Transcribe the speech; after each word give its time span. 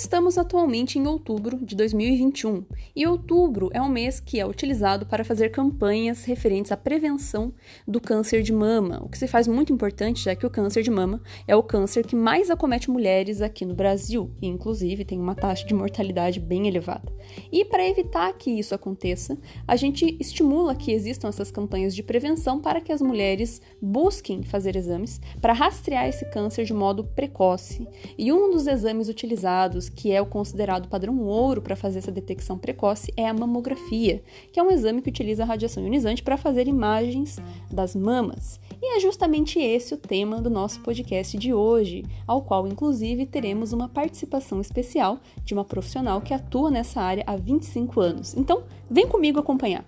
estamos 0.00 0.38
atualmente 0.38 0.98
em 0.98 1.06
outubro 1.06 1.58
de 1.58 1.76
2021 1.76 2.64
e 2.96 3.06
outubro 3.06 3.68
é 3.70 3.82
um 3.82 3.88
mês 3.88 4.18
que 4.18 4.40
é 4.40 4.46
utilizado 4.46 5.04
para 5.04 5.22
fazer 5.22 5.50
campanhas 5.50 6.24
referentes 6.24 6.72
à 6.72 6.76
prevenção 6.76 7.52
do 7.86 8.00
câncer 8.00 8.42
de 8.42 8.50
mama, 8.50 9.02
o 9.04 9.10
que 9.10 9.18
se 9.18 9.28
faz 9.28 9.46
muito 9.46 9.74
importante 9.74 10.24
já 10.24 10.34
que 10.34 10.46
o 10.46 10.50
câncer 10.50 10.82
de 10.82 10.90
mama 10.90 11.20
é 11.46 11.54
o 11.54 11.62
câncer 11.62 12.06
que 12.06 12.16
mais 12.16 12.50
acomete 12.50 12.90
mulheres 12.90 13.42
aqui 13.42 13.66
no 13.66 13.74
Brasil 13.74 14.30
e, 14.40 14.46
inclusive, 14.46 15.04
tem 15.04 15.20
uma 15.20 15.34
taxa 15.34 15.66
de 15.66 15.74
mortalidade 15.74 16.40
bem 16.40 16.66
elevada. 16.66 17.12
E 17.52 17.62
para 17.66 17.86
evitar 17.86 18.32
que 18.32 18.50
isso 18.50 18.74
aconteça, 18.74 19.36
a 19.68 19.76
gente 19.76 20.16
estimula 20.18 20.74
que 20.74 20.92
existam 20.92 21.28
essas 21.28 21.50
campanhas 21.50 21.94
de 21.94 22.02
prevenção 22.02 22.58
para 22.58 22.80
que 22.80 22.90
as 22.90 23.02
mulheres 23.02 23.60
busquem 23.82 24.42
fazer 24.42 24.76
exames 24.76 25.20
para 25.42 25.52
rastrear 25.52 26.08
esse 26.08 26.24
câncer 26.30 26.64
de 26.64 26.72
modo 26.72 27.04
precoce. 27.04 27.86
E 28.16 28.32
um 28.32 28.50
dos 28.50 28.66
exames 28.66 29.08
utilizados 29.08 29.89
que 29.94 30.12
é 30.12 30.20
o 30.20 30.26
considerado 30.26 30.88
padrão 30.88 31.18
ouro 31.20 31.60
para 31.60 31.76
fazer 31.76 31.98
essa 31.98 32.12
detecção 32.12 32.58
precoce, 32.58 33.12
é 33.16 33.28
a 33.28 33.34
mamografia, 33.34 34.22
que 34.52 34.58
é 34.58 34.62
um 34.62 34.70
exame 34.70 35.02
que 35.02 35.08
utiliza 35.08 35.42
a 35.42 35.46
radiação 35.46 35.82
ionizante 35.82 36.22
para 36.22 36.36
fazer 36.36 36.66
imagens 36.66 37.38
das 37.70 37.94
mamas. 37.94 38.60
E 38.82 38.96
é 38.96 39.00
justamente 39.00 39.58
esse 39.58 39.92
o 39.92 39.96
tema 39.96 40.40
do 40.40 40.48
nosso 40.48 40.80
podcast 40.80 41.36
de 41.36 41.52
hoje, 41.52 42.04
ao 42.26 42.42
qual, 42.42 42.66
inclusive, 42.66 43.26
teremos 43.26 43.72
uma 43.72 43.88
participação 43.88 44.60
especial 44.60 45.20
de 45.44 45.52
uma 45.52 45.64
profissional 45.64 46.20
que 46.20 46.32
atua 46.32 46.70
nessa 46.70 47.00
área 47.00 47.24
há 47.26 47.36
25 47.36 48.00
anos. 48.00 48.34
Então, 48.36 48.62
vem 48.90 49.06
comigo 49.06 49.38
acompanhar. 49.38 49.84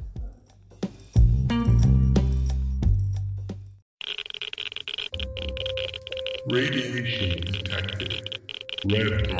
Radiation 6.44 7.40
detected. 7.52 8.41
Red 8.84 9.30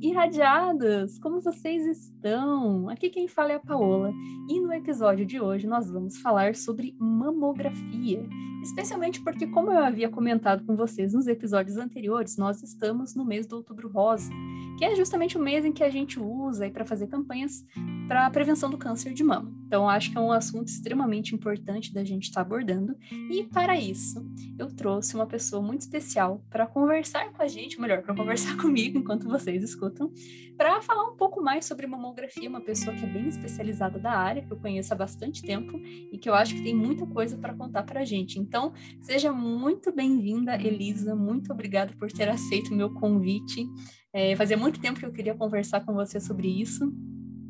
Irradiados! 0.00 1.18
Como 1.18 1.40
vocês 1.40 1.86
estão? 1.86 2.88
Aqui 2.88 3.08
quem 3.08 3.28
fala 3.28 3.52
é 3.52 3.54
a 3.54 3.60
Paola 3.60 4.12
e 4.48 4.60
no 4.60 4.72
episódio 4.72 5.24
de 5.24 5.40
hoje 5.40 5.66
nós 5.66 5.88
vamos 5.90 6.18
falar 6.18 6.56
sobre 6.56 6.96
mamografia, 6.98 8.26
especialmente 8.62 9.20
porque, 9.20 9.46
como 9.46 9.70
eu 9.70 9.78
havia 9.78 10.08
comentado 10.08 10.64
com 10.64 10.74
vocês 10.74 11.12
nos 11.12 11.28
episódios 11.28 11.76
anteriores, 11.76 12.36
nós 12.36 12.62
estamos 12.62 13.14
no 13.14 13.24
mês 13.24 13.46
do 13.46 13.56
Outubro 13.56 13.88
Rosa, 13.88 14.30
que 14.76 14.84
é 14.84 14.96
justamente 14.96 15.38
o 15.38 15.42
mês 15.42 15.64
em 15.64 15.72
que 15.72 15.84
a 15.84 15.90
gente 15.90 16.18
usa 16.18 16.68
para 16.68 16.84
fazer 16.84 17.06
campanhas 17.06 17.64
para 18.06 18.26
a 18.26 18.30
prevenção 18.30 18.70
do 18.70 18.78
câncer 18.78 19.12
de 19.12 19.24
mama. 19.24 19.52
Então, 19.66 19.88
acho 19.88 20.12
que 20.12 20.18
é 20.18 20.20
um 20.20 20.30
assunto 20.30 20.68
extremamente 20.68 21.34
importante 21.34 21.92
da 21.92 22.04
gente 22.04 22.24
estar 22.24 22.40
tá 22.40 22.46
abordando. 22.46 22.96
E 23.30 23.42
para 23.44 23.78
isso, 23.78 24.24
eu 24.58 24.68
trouxe 24.68 25.14
uma 25.16 25.26
pessoa 25.26 25.60
muito 25.60 25.80
especial 25.80 26.40
para 26.48 26.66
conversar 26.66 27.32
com 27.32 27.42
a 27.42 27.48
gente, 27.48 27.80
melhor, 27.80 28.02
para 28.02 28.14
conversar 28.14 28.56
comigo 28.62 28.98
enquanto 28.98 29.28
vocês 29.28 29.62
escutam, 29.76 30.10
para 30.56 30.80
falar 30.80 31.04
um 31.10 31.16
pouco 31.16 31.42
mais 31.42 31.66
sobre 31.66 31.86
mamografia, 31.86 32.48
uma 32.48 32.60
pessoa 32.60 32.96
que 32.96 33.04
é 33.04 33.08
bem 33.08 33.28
especializada 33.28 33.98
da 33.98 34.12
área, 34.12 34.42
que 34.42 34.52
eu 34.52 34.56
conheço 34.56 34.92
há 34.92 34.96
bastante 34.96 35.42
tempo 35.42 35.78
e 36.10 36.18
que 36.18 36.28
eu 36.28 36.34
acho 36.34 36.54
que 36.54 36.62
tem 36.62 36.74
muita 36.74 37.06
coisa 37.06 37.36
para 37.36 37.54
contar 37.54 37.82
para 37.82 38.00
a 38.00 38.04
gente. 38.04 38.38
Então, 38.38 38.72
seja 39.00 39.32
muito 39.32 39.92
bem-vinda, 39.92 40.56
Elisa. 40.56 41.14
Muito 41.14 41.52
obrigada 41.52 41.92
por 41.98 42.10
ter 42.10 42.28
aceito 42.28 42.72
o 42.72 42.76
meu 42.76 42.92
convite. 42.94 43.68
É, 44.12 44.34
fazia 44.34 44.56
muito 44.56 44.80
tempo 44.80 44.98
que 44.98 45.06
eu 45.06 45.12
queria 45.12 45.34
conversar 45.34 45.84
com 45.84 45.92
você 45.92 46.18
sobre 46.18 46.48
isso. 46.48 46.90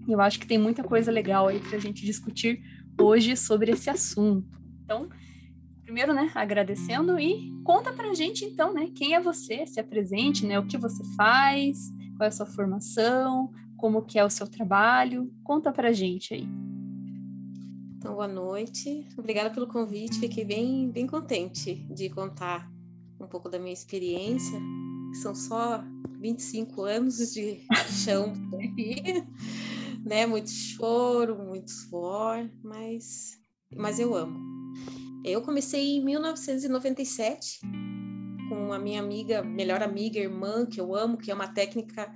E 0.08 0.12
eu 0.12 0.20
acho 0.20 0.38
que 0.38 0.46
tem 0.46 0.58
muita 0.58 0.82
coisa 0.82 1.10
legal 1.10 1.48
aí 1.48 1.60
para 1.60 1.76
a 1.76 1.80
gente 1.80 2.04
discutir 2.04 2.60
hoje 3.00 3.36
sobre 3.36 3.72
esse 3.72 3.88
assunto. 3.88 4.58
Então, 4.84 5.08
primeiro, 5.82 6.12
né, 6.12 6.30
agradecendo 6.34 7.18
e 7.18 7.52
conta 7.64 7.92
para 7.92 8.10
a 8.10 8.14
gente, 8.14 8.44
então, 8.44 8.72
né, 8.74 8.88
quem 8.94 9.14
é 9.14 9.20
você, 9.20 9.64
se 9.66 9.78
apresente, 9.78 10.44
né, 10.44 10.58
o 10.58 10.66
que 10.66 10.76
você 10.76 11.02
faz, 11.16 11.78
qual 12.16 12.24
é 12.24 12.28
a 12.28 12.32
sua 12.32 12.46
formação, 12.46 13.52
como 13.76 14.02
que 14.02 14.18
é 14.18 14.24
o 14.24 14.30
seu 14.30 14.46
trabalho, 14.46 15.32
conta 15.44 15.70
para 15.70 15.90
a 15.90 15.92
gente 15.92 16.34
aí. 16.34 16.48
Então, 17.96 18.14
boa 18.14 18.28
noite, 18.28 19.06
obrigada 19.16 19.50
pelo 19.50 19.66
convite, 19.66 20.20
fiquei 20.20 20.44
bem, 20.44 20.90
bem 20.90 21.06
contente 21.06 21.74
de 21.90 22.08
contar 22.08 22.70
um 23.20 23.26
pouco 23.26 23.48
da 23.48 23.58
minha 23.58 23.72
experiência, 23.72 24.58
são 25.22 25.34
só 25.34 25.82
25 26.20 26.82
anos 26.82 27.32
de 27.32 27.60
chão 28.04 28.32
aqui, 28.54 29.24
né? 30.04 30.26
Muito 30.26 30.50
choro, 30.50 31.36
muito 31.36 31.70
suor, 31.70 32.48
mas, 32.62 33.38
mas 33.74 33.98
eu 33.98 34.14
amo. 34.14 34.38
Eu 35.24 35.42
comecei 35.42 35.96
em 35.96 36.04
1997 36.04 37.60
com 38.56 38.72
a 38.72 38.78
minha 38.78 39.00
amiga, 39.00 39.42
melhor 39.42 39.82
amiga, 39.82 40.18
irmã, 40.18 40.64
que 40.64 40.80
eu 40.80 40.94
amo, 40.94 41.18
que 41.18 41.30
é 41.30 41.34
uma 41.34 41.48
técnica 41.48 42.10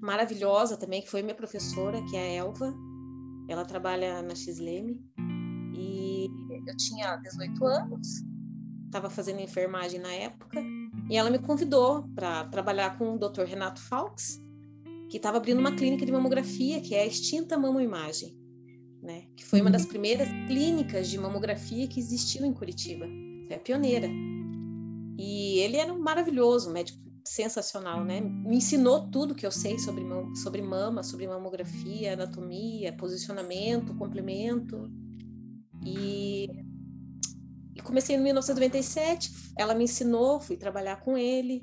maravilhosa 0.00 0.76
também, 0.76 1.02
que 1.02 1.10
foi 1.10 1.20
minha 1.20 1.34
professora, 1.34 2.00
que 2.04 2.16
é 2.16 2.20
a 2.20 2.32
Elva. 2.44 2.72
Ela 3.48 3.64
trabalha 3.64 4.22
na 4.22 4.34
XLM. 4.34 5.02
E 5.74 6.28
eu 6.66 6.76
tinha 6.76 7.16
18 7.16 7.64
anos, 7.64 8.08
estava 8.86 9.10
fazendo 9.10 9.40
enfermagem 9.40 9.98
na 9.98 10.12
época, 10.12 10.62
e 11.10 11.16
ela 11.16 11.30
me 11.30 11.38
convidou 11.40 12.04
para 12.14 12.44
trabalhar 12.44 12.96
com 12.96 13.14
o 13.14 13.18
Dr. 13.18 13.42
Renato 13.42 13.80
Falks, 13.80 14.40
que 15.10 15.16
estava 15.16 15.38
abrindo 15.38 15.58
uma 15.58 15.74
clínica 15.74 16.06
de 16.06 16.12
mamografia, 16.12 16.80
que 16.80 16.94
é 16.94 17.02
a 17.02 17.06
extinta 17.06 17.58
mamoimagem, 17.58 18.38
né? 19.02 19.24
Que 19.36 19.44
foi 19.44 19.60
uma 19.60 19.70
das 19.70 19.84
primeiras 19.84 20.28
clínicas 20.46 21.08
de 21.08 21.18
mamografia 21.18 21.88
que 21.88 21.98
existiu 21.98 22.46
em 22.46 22.52
Curitiba. 22.52 23.06
Foi 23.48 23.56
a 23.56 23.60
pioneira. 23.60 24.08
E 25.20 25.58
ele 25.58 25.76
era 25.76 25.92
um 25.92 25.98
maravilhoso, 25.98 26.70
médico 26.70 26.98
sensacional, 27.22 28.02
né? 28.02 28.22
Me 28.22 28.56
ensinou 28.56 29.10
tudo 29.10 29.34
que 29.34 29.44
eu 29.44 29.50
sei 29.50 29.78
sobre, 29.78 30.02
sobre 30.42 30.62
mama, 30.62 31.02
sobre 31.02 31.28
mamografia, 31.28 32.14
anatomia, 32.14 32.96
posicionamento, 32.96 33.94
complemento. 33.96 34.90
E 35.84 36.48
e 37.74 37.82
comecei 37.82 38.16
em 38.16 38.20
1997, 38.20 39.30
ela 39.56 39.74
me 39.74 39.84
ensinou, 39.84 40.40
fui 40.40 40.56
trabalhar 40.56 40.96
com 41.00 41.16
ele. 41.16 41.62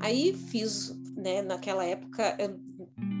Aí 0.00 0.32
fiz, 0.32 0.90
né, 1.16 1.42
naquela 1.42 1.84
época, 1.84 2.36
eu 2.38 2.67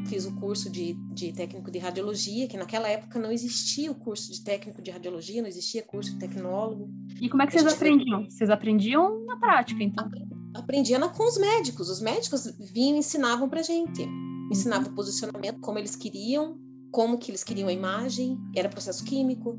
fiz 0.08 0.24
o 0.26 0.34
curso 0.36 0.70
de, 0.70 0.94
de 1.12 1.32
técnico 1.32 1.70
de 1.70 1.78
radiologia, 1.78 2.48
que 2.48 2.56
naquela 2.56 2.88
época 2.88 3.18
não 3.18 3.30
existia 3.30 3.90
o 3.90 3.94
curso 3.94 4.32
de 4.32 4.42
técnico 4.42 4.80
de 4.82 4.90
radiologia, 4.90 5.42
não 5.42 5.48
existia 5.48 5.82
curso 5.82 6.12
de 6.12 6.18
tecnólogo. 6.18 6.90
E 7.20 7.28
como 7.28 7.42
é 7.42 7.46
que 7.46 7.52
vocês 7.52 7.66
aprendiam? 7.66 8.20
Foi... 8.22 8.30
Vocês 8.30 8.50
aprendiam 8.50 9.24
na 9.24 9.36
prática, 9.36 9.82
então? 9.82 10.10
Aprendia 10.54 10.98
com 11.08 11.28
os 11.28 11.38
médicos. 11.38 11.90
Os 11.90 12.00
médicos 12.00 12.46
vinham 12.72 12.96
e 12.96 13.00
ensinavam 13.00 13.48
pra 13.48 13.62
gente. 13.62 14.02
Uhum. 14.02 14.48
Ensinavam 14.50 14.90
o 14.90 14.94
posicionamento, 14.94 15.60
como 15.60 15.78
eles 15.78 15.94
queriam, 15.94 16.58
como 16.90 17.18
que 17.18 17.30
eles 17.30 17.44
queriam 17.44 17.68
a 17.68 17.72
imagem, 17.72 18.38
era 18.56 18.68
processo 18.68 19.04
químico. 19.04 19.58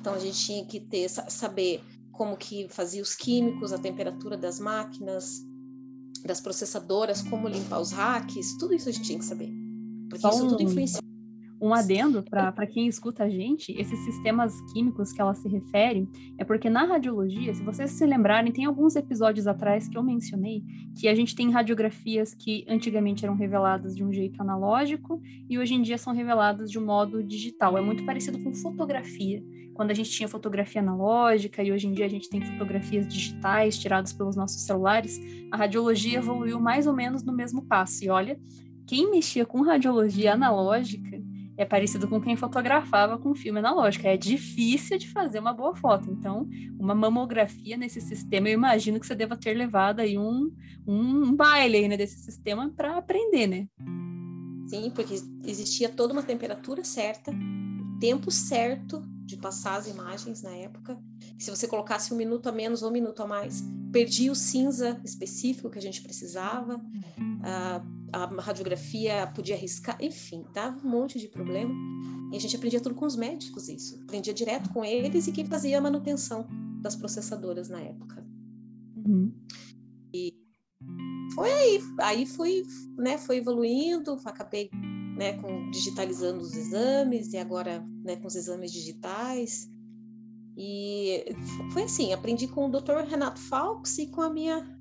Então 0.00 0.14
a 0.14 0.18
gente 0.18 0.38
tinha 0.38 0.64
que 0.64 0.80
ter 0.80 1.08
saber 1.08 1.82
como 2.12 2.36
que 2.36 2.66
fazia 2.68 3.02
os 3.02 3.14
químicos, 3.14 3.72
a 3.72 3.78
temperatura 3.78 4.36
das 4.36 4.58
máquinas, 4.58 5.42
das 6.24 6.40
processadoras, 6.40 7.22
como 7.22 7.48
limpar 7.48 7.80
os 7.80 7.92
hacks, 7.92 8.56
tudo 8.58 8.74
isso 8.74 8.88
a 8.88 8.92
gente 8.92 9.04
tinha 9.04 9.18
que 9.18 9.24
saber. 9.24 9.59
Porque 10.10 10.20
Só 10.20 10.30
isso 10.30 10.44
um, 10.44 10.48
tudo 10.48 10.62
influencia. 10.62 11.00
Um 11.62 11.74
adendo 11.74 12.22
para 12.22 12.66
quem 12.66 12.86
escuta 12.86 13.24
a 13.24 13.28
gente, 13.28 13.70
esses 13.72 13.98
sistemas 14.00 14.58
químicos 14.72 15.12
que 15.12 15.20
ela 15.20 15.34
se 15.34 15.46
refere, 15.46 16.08
é 16.38 16.44
porque 16.44 16.70
na 16.70 16.84
radiologia, 16.84 17.54
se 17.54 17.62
vocês 17.62 17.90
se 17.90 18.06
lembrarem, 18.06 18.50
tem 18.50 18.64
alguns 18.64 18.96
episódios 18.96 19.46
atrás 19.46 19.86
que 19.86 19.96
eu 19.96 20.02
mencionei 20.02 20.64
que 20.98 21.06
a 21.06 21.14
gente 21.14 21.34
tem 21.36 21.50
radiografias 21.50 22.34
que 22.34 22.64
antigamente 22.66 23.26
eram 23.26 23.34
reveladas 23.36 23.94
de 23.94 24.02
um 24.02 24.10
jeito 24.10 24.40
analógico 24.40 25.20
e 25.50 25.58
hoje 25.58 25.74
em 25.74 25.82
dia 25.82 25.98
são 25.98 26.14
reveladas 26.14 26.70
de 26.70 26.78
um 26.78 26.84
modo 26.84 27.22
digital. 27.22 27.76
É 27.76 27.82
muito 27.82 28.06
parecido 28.06 28.42
com 28.42 28.54
fotografia 28.54 29.42
quando 29.80 29.92
a 29.92 29.94
gente 29.94 30.10
tinha 30.10 30.28
fotografia 30.28 30.82
analógica 30.82 31.62
e 31.62 31.72
hoje 31.72 31.86
em 31.86 31.92
dia 31.92 32.04
a 32.04 32.08
gente 32.08 32.28
tem 32.28 32.42
fotografias 32.42 33.08
digitais 33.08 33.78
tiradas 33.78 34.12
pelos 34.12 34.36
nossos 34.36 34.60
celulares, 34.62 35.18
a 35.50 35.56
radiologia 35.56 36.18
evoluiu 36.18 36.60
mais 36.60 36.86
ou 36.86 36.92
menos 36.92 37.22
no 37.22 37.32
mesmo 37.32 37.62
passo. 37.62 38.04
E 38.04 38.10
olha, 38.10 38.38
quem 38.90 39.08
mexia 39.08 39.46
com 39.46 39.62
radiologia 39.62 40.32
analógica 40.34 41.22
é 41.56 41.64
parecido 41.64 42.08
com 42.08 42.20
quem 42.20 42.34
fotografava 42.34 43.16
com 43.16 43.36
filme 43.36 43.60
analógico. 43.60 44.04
É 44.04 44.16
difícil 44.16 44.98
de 44.98 45.08
fazer 45.08 45.38
uma 45.38 45.52
boa 45.52 45.76
foto. 45.76 46.10
Então, 46.10 46.48
uma 46.76 46.92
mamografia 46.92 47.76
nesse 47.76 48.00
sistema, 48.00 48.48
eu 48.48 48.54
imagino 48.54 48.98
que 48.98 49.06
você 49.06 49.14
deva 49.14 49.36
ter 49.36 49.54
levado 49.54 50.00
aí 50.00 50.18
um, 50.18 50.52
um 50.84 51.36
baile 51.36 51.86
né, 51.86 51.96
desse 51.96 52.18
sistema 52.18 52.68
para 52.76 52.96
aprender, 52.96 53.46
né? 53.46 53.68
Sim, 54.66 54.90
porque 54.92 55.14
existia 55.44 55.88
toda 55.88 56.12
uma 56.12 56.24
temperatura 56.24 56.82
certa, 56.82 57.32
tempo 58.00 58.28
certo 58.28 59.00
de 59.24 59.36
passar 59.36 59.76
as 59.76 59.86
imagens 59.86 60.42
na 60.42 60.50
época. 60.50 60.98
Se 61.38 61.48
você 61.48 61.68
colocasse 61.68 62.12
um 62.12 62.16
minuto 62.16 62.48
a 62.48 62.52
menos 62.52 62.82
ou 62.82 62.88
um 62.88 62.92
minuto 62.92 63.22
a 63.22 63.26
mais, 63.26 63.62
perdia 63.92 64.32
o 64.32 64.34
cinza 64.34 65.00
específico 65.04 65.70
que 65.70 65.78
a 65.78 65.82
gente 65.82 66.02
precisava, 66.02 66.80
a, 67.44 67.80
a 68.12 68.26
radiografia 68.40 69.26
podia 69.34 69.54
arriscar, 69.54 69.96
enfim, 70.00 70.44
dava 70.52 70.86
um 70.86 70.90
monte 70.90 71.18
de 71.18 71.28
problema. 71.28 71.74
E 72.32 72.36
a 72.36 72.40
gente 72.40 72.56
aprendia 72.56 72.80
tudo 72.80 72.94
com 72.94 73.06
os 73.06 73.16
médicos 73.16 73.68
isso. 73.68 74.00
Aprendia 74.02 74.32
direto 74.32 74.70
com 74.72 74.84
eles 74.84 75.26
e 75.26 75.32
quem 75.32 75.46
fazia 75.46 75.78
a 75.78 75.80
manutenção 75.80 76.46
das 76.80 76.96
processadoras 76.96 77.68
na 77.68 77.80
época. 77.80 78.24
Uhum. 78.96 79.32
E 80.12 80.34
foi 81.34 81.50
aí, 81.50 81.80
aí 82.00 82.26
fui, 82.26 82.62
né, 82.96 83.18
foi 83.18 83.38
evoluindo, 83.38 84.18
acabei, 84.24 84.70
né, 85.16 85.34
com 85.40 85.70
digitalizando 85.70 86.40
os 86.40 86.54
exames 86.54 87.32
e 87.32 87.36
agora, 87.36 87.84
né, 88.04 88.16
com 88.16 88.26
os 88.26 88.36
exames 88.36 88.72
digitais. 88.72 89.68
E 90.56 91.24
foi 91.72 91.84
assim, 91.84 92.12
aprendi 92.12 92.46
com 92.48 92.66
o 92.66 92.70
Dr. 92.70 93.08
Renato 93.08 93.40
Falks 93.40 93.98
e 93.98 94.06
com 94.08 94.22
a 94.22 94.30
minha 94.30 94.79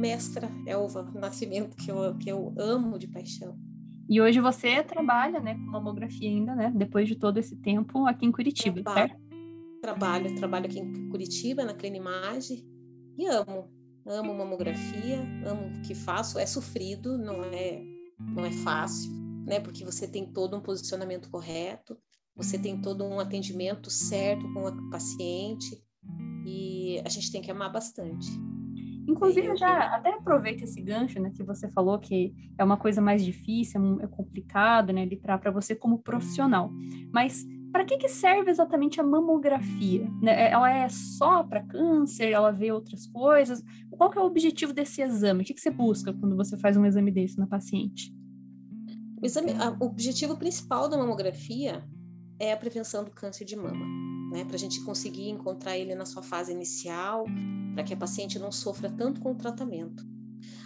mestra 0.00 0.50
Elva 0.66 1.02
Nascimento, 1.14 1.76
que 1.76 1.90
eu, 1.90 2.16
que 2.16 2.30
eu 2.30 2.54
amo 2.58 2.98
de 2.98 3.06
paixão. 3.06 3.56
E 4.08 4.20
hoje 4.20 4.40
você 4.40 4.82
trabalha, 4.82 5.38
né, 5.38 5.54
com 5.54 5.70
mamografia 5.70 6.28
ainda, 6.28 6.54
né, 6.54 6.72
depois 6.74 7.06
de 7.06 7.14
todo 7.14 7.38
esse 7.38 7.54
tempo 7.56 8.06
aqui 8.06 8.26
em 8.26 8.32
Curitiba, 8.32 8.82
trabalho, 8.82 9.08
certo? 9.08 9.22
Trabalho, 9.80 10.34
trabalho 10.34 10.66
aqui 10.66 10.80
em 10.80 11.08
Curitiba, 11.08 11.64
na 11.64 11.74
Clinimage, 11.74 12.66
e 13.16 13.26
amo, 13.26 13.70
amo 14.04 14.34
mamografia, 14.34 15.20
amo 15.46 15.78
o 15.78 15.82
que 15.82 15.94
faço, 15.94 16.38
é 16.38 16.46
sofrido, 16.46 17.16
não 17.16 17.44
é, 17.44 17.80
não 18.18 18.44
é 18.44 18.50
fácil, 18.50 19.12
né, 19.46 19.60
porque 19.60 19.84
você 19.84 20.08
tem 20.08 20.26
todo 20.26 20.56
um 20.56 20.60
posicionamento 20.60 21.30
correto, 21.30 21.96
você 22.34 22.58
tem 22.58 22.80
todo 22.80 23.04
um 23.04 23.20
atendimento 23.20 23.90
certo 23.90 24.50
com 24.52 24.66
a 24.66 24.90
paciente, 24.90 25.80
e 26.44 27.00
a 27.04 27.08
gente 27.08 27.30
tem 27.30 27.42
que 27.42 27.50
amar 27.50 27.70
bastante. 27.70 28.26
Inclusive, 29.10 29.56
já 29.56 29.96
até 29.96 30.14
aproveita 30.14 30.64
esse 30.64 30.80
gancho, 30.80 31.20
né, 31.20 31.30
que 31.34 31.42
você 31.42 31.68
falou 31.68 31.98
que 31.98 32.32
é 32.56 32.62
uma 32.62 32.76
coisa 32.76 33.00
mais 33.00 33.24
difícil, 33.24 34.00
é, 34.00 34.04
é 34.04 34.06
complicado, 34.06 34.92
né, 34.92 35.08
para 35.20 35.50
você 35.50 35.74
como 35.74 35.98
profissional. 35.98 36.70
Mas 37.12 37.44
para 37.72 37.84
que, 37.84 37.98
que 37.98 38.08
serve 38.08 38.50
exatamente 38.50 39.00
a 39.00 39.04
mamografia? 39.04 40.08
Né? 40.22 40.32
É, 40.32 40.50
ela 40.52 40.70
é 40.70 40.88
só 40.88 41.42
para 41.42 41.62
câncer? 41.62 42.30
Ela 42.30 42.50
vê 42.50 42.72
outras 42.72 43.06
coisas? 43.06 43.62
Qual 43.90 44.10
que 44.10 44.18
é 44.18 44.20
o 44.20 44.26
objetivo 44.26 44.72
desse 44.72 45.02
exame? 45.02 45.42
O 45.42 45.44
que, 45.44 45.54
que 45.54 45.60
você 45.60 45.70
busca 45.70 46.12
quando 46.12 46.36
você 46.36 46.56
faz 46.56 46.76
um 46.76 46.84
exame 46.84 47.10
desse 47.10 47.38
na 47.38 47.46
paciente? 47.46 48.12
O, 49.20 49.26
exame, 49.26 49.52
o 49.80 49.84
objetivo 49.84 50.36
principal 50.36 50.88
da 50.88 50.96
mamografia 50.96 51.84
é 52.40 52.52
a 52.52 52.56
prevenção 52.56 53.04
do 53.04 53.10
câncer 53.10 53.44
de 53.44 53.54
mama, 53.54 53.84
né? 54.30 54.44
Para 54.44 54.54
a 54.54 54.58
gente 54.58 54.80
conseguir 54.84 55.28
encontrar 55.28 55.76
ele 55.76 55.94
na 55.94 56.06
sua 56.06 56.22
fase 56.22 56.52
inicial, 56.52 57.24
para 57.74 57.84
que 57.84 57.92
a 57.92 57.96
paciente 57.96 58.38
não 58.38 58.52
sofra 58.52 58.88
tanto 58.90 59.20
com 59.20 59.32
o 59.32 59.36
tratamento. 59.36 60.04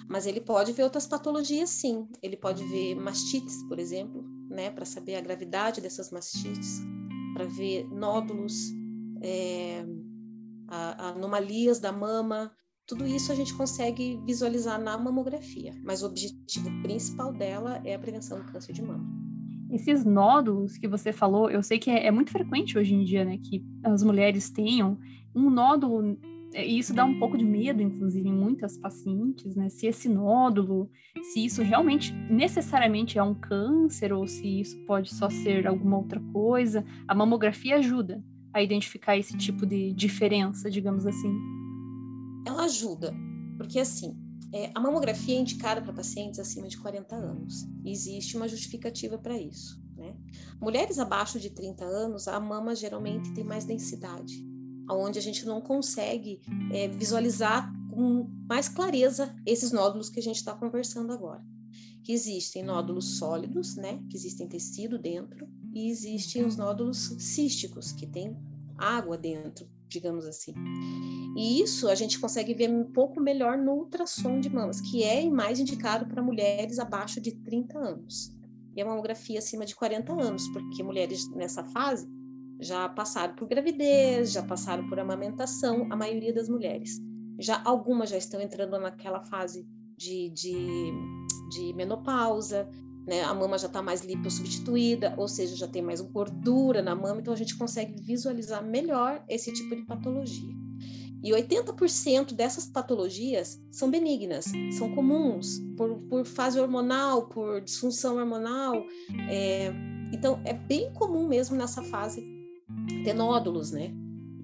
Mas 0.08 0.26
ele 0.26 0.40
pode 0.40 0.72
ver 0.72 0.82
outras 0.82 1.06
patologias, 1.06 1.70
sim. 1.70 2.06
Ele 2.22 2.36
pode 2.36 2.62
ver 2.64 2.94
mastites, 2.94 3.62
por 3.68 3.78
exemplo, 3.78 4.22
né, 4.50 4.70
para 4.70 4.84
saber 4.84 5.16
a 5.16 5.20
gravidade 5.20 5.80
dessas 5.80 6.10
mastites, 6.10 6.82
para 7.32 7.46
ver 7.46 7.88
nódulos, 7.90 8.70
é, 9.22 9.84
a, 10.68 11.06
a 11.06 11.08
anomalias 11.10 11.80
da 11.80 11.90
mama. 11.90 12.52
Tudo 12.86 13.06
isso 13.06 13.32
a 13.32 13.34
gente 13.34 13.54
consegue 13.54 14.20
visualizar 14.26 14.78
na 14.78 14.98
mamografia, 14.98 15.74
mas 15.82 16.02
o 16.02 16.06
objetivo 16.06 16.70
principal 16.82 17.32
dela 17.32 17.80
é 17.82 17.94
a 17.94 17.98
prevenção 17.98 18.38
do 18.38 18.52
câncer 18.52 18.74
de 18.74 18.82
mama. 18.82 19.23
Esses 19.74 20.04
nódulos 20.04 20.78
que 20.78 20.86
você 20.86 21.12
falou, 21.12 21.50
eu 21.50 21.60
sei 21.60 21.80
que 21.80 21.90
é, 21.90 22.06
é 22.06 22.10
muito 22.12 22.30
frequente 22.30 22.78
hoje 22.78 22.94
em 22.94 23.02
dia, 23.02 23.24
né, 23.24 23.38
que 23.38 23.64
as 23.82 24.04
mulheres 24.04 24.48
tenham 24.48 24.96
um 25.34 25.50
nódulo 25.50 26.16
é, 26.54 26.64
e 26.64 26.78
isso 26.78 26.94
dá 26.94 27.04
um 27.04 27.18
pouco 27.18 27.36
de 27.36 27.44
medo, 27.44 27.82
inclusive, 27.82 28.28
em 28.28 28.32
muitas 28.32 28.78
pacientes, 28.78 29.56
né? 29.56 29.68
Se 29.68 29.88
esse 29.88 30.08
nódulo, 30.08 30.88
se 31.20 31.44
isso 31.44 31.60
realmente 31.62 32.14
necessariamente 32.30 33.18
é 33.18 33.22
um 33.22 33.34
câncer 33.34 34.12
ou 34.12 34.24
se 34.28 34.60
isso 34.60 34.78
pode 34.86 35.12
só 35.12 35.28
ser 35.28 35.66
alguma 35.66 35.96
outra 35.96 36.20
coisa. 36.32 36.84
A 37.08 37.14
mamografia 37.14 37.76
ajuda 37.76 38.22
a 38.52 38.62
identificar 38.62 39.18
esse 39.18 39.36
tipo 39.36 39.66
de 39.66 39.92
diferença, 39.92 40.70
digamos 40.70 41.04
assim. 41.04 41.36
Ela 42.46 42.66
ajuda, 42.66 43.12
porque 43.58 43.80
assim, 43.80 44.16
é, 44.54 44.70
a 44.74 44.80
mamografia 44.80 45.36
é 45.36 45.40
indicada 45.40 45.82
para 45.82 45.92
pacientes 45.92 46.38
acima 46.38 46.68
de 46.68 46.78
40 46.78 47.14
anos. 47.16 47.66
Existe 47.84 48.36
uma 48.36 48.48
justificativa 48.48 49.18
para 49.18 49.36
isso. 49.36 49.82
Né? 49.96 50.16
Mulheres 50.60 50.98
abaixo 50.98 51.40
de 51.40 51.50
30 51.50 51.84
anos, 51.84 52.28
a 52.28 52.38
mama 52.38 52.74
geralmente 52.74 53.34
tem 53.34 53.44
mais 53.44 53.64
densidade 53.64 54.54
onde 54.90 55.18
a 55.18 55.22
gente 55.22 55.46
não 55.46 55.60
consegue 55.60 56.40
é, 56.72 56.88
visualizar 56.88 57.72
com 57.90 58.28
mais 58.48 58.68
clareza 58.68 59.34
esses 59.46 59.72
nódulos 59.72 60.10
que 60.10 60.20
a 60.20 60.22
gente 60.22 60.36
está 60.36 60.54
conversando 60.54 61.12
agora. 61.12 61.42
Que 62.02 62.12
existem 62.12 62.62
nódulos 62.62 63.16
sólidos, 63.18 63.76
né, 63.76 64.02
que 64.10 64.16
existem 64.16 64.46
tecido 64.46 64.98
dentro, 64.98 65.48
e 65.72 65.88
existem 65.88 66.44
os 66.44 66.56
nódulos 66.56 67.16
císticos, 67.18 67.92
que 67.92 68.06
tem 68.06 68.36
água 68.76 69.16
dentro, 69.16 69.68
digamos 69.94 70.26
assim. 70.26 70.52
E 71.36 71.62
isso 71.62 71.88
a 71.88 71.94
gente 71.94 72.18
consegue 72.18 72.52
ver 72.52 72.68
um 72.68 72.84
pouco 72.84 73.20
melhor 73.20 73.56
no 73.56 73.72
ultrassom 73.72 74.40
de 74.40 74.50
mamas, 74.50 74.80
que 74.80 75.02
é 75.02 75.28
mais 75.30 75.58
indicado 75.60 76.06
para 76.06 76.22
mulheres 76.22 76.78
abaixo 76.78 77.20
de 77.20 77.32
30 77.32 77.78
anos. 77.78 78.36
E 78.76 78.82
a 78.82 78.84
mamografia 78.84 79.38
acima 79.38 79.64
de 79.64 79.74
40 79.74 80.12
anos, 80.12 80.48
porque 80.48 80.82
mulheres 80.82 81.28
nessa 81.30 81.64
fase 81.64 82.08
já 82.60 82.88
passaram 82.88 83.34
por 83.34 83.46
gravidez, 83.46 84.32
já 84.32 84.42
passaram 84.42 84.86
por 84.88 84.98
amamentação, 84.98 85.86
a 85.90 85.96
maioria 85.96 86.32
das 86.32 86.48
mulheres. 86.48 87.00
Já 87.38 87.62
algumas 87.64 88.10
já 88.10 88.16
estão 88.16 88.40
entrando 88.40 88.78
naquela 88.78 89.20
fase 89.20 89.66
de, 89.96 90.30
de, 90.30 90.92
de 91.50 91.72
menopausa, 91.74 92.68
né? 93.06 93.22
A 93.22 93.34
mama 93.34 93.58
já 93.58 93.66
está 93.66 93.82
mais 93.82 94.02
lipossubstituída, 94.02 95.14
ou 95.16 95.28
seja, 95.28 95.56
já 95.56 95.68
tem 95.68 95.82
mais 95.82 96.00
gordura 96.00 96.82
na 96.82 96.94
mama, 96.94 97.20
então 97.20 97.32
a 97.32 97.36
gente 97.36 97.56
consegue 97.56 98.00
visualizar 98.00 98.64
melhor 98.64 99.22
esse 99.28 99.52
tipo 99.52 99.74
de 99.76 99.82
patologia. 99.82 100.54
E 101.22 101.30
80% 101.30 102.34
dessas 102.34 102.66
patologias 102.66 103.58
são 103.72 103.90
benignas, 103.90 104.44
são 104.76 104.94
comuns 104.94 105.58
por, 105.74 105.96
por 106.02 106.26
fase 106.26 106.60
hormonal, 106.60 107.28
por 107.28 107.62
disfunção 107.62 108.18
hormonal. 108.18 108.84
É, 109.30 109.72
então, 110.12 110.42
é 110.44 110.52
bem 110.52 110.92
comum 110.92 111.26
mesmo 111.26 111.56
nessa 111.56 111.82
fase 111.82 112.22
ter 113.04 113.14
nódulos, 113.14 113.70
né? 113.70 113.90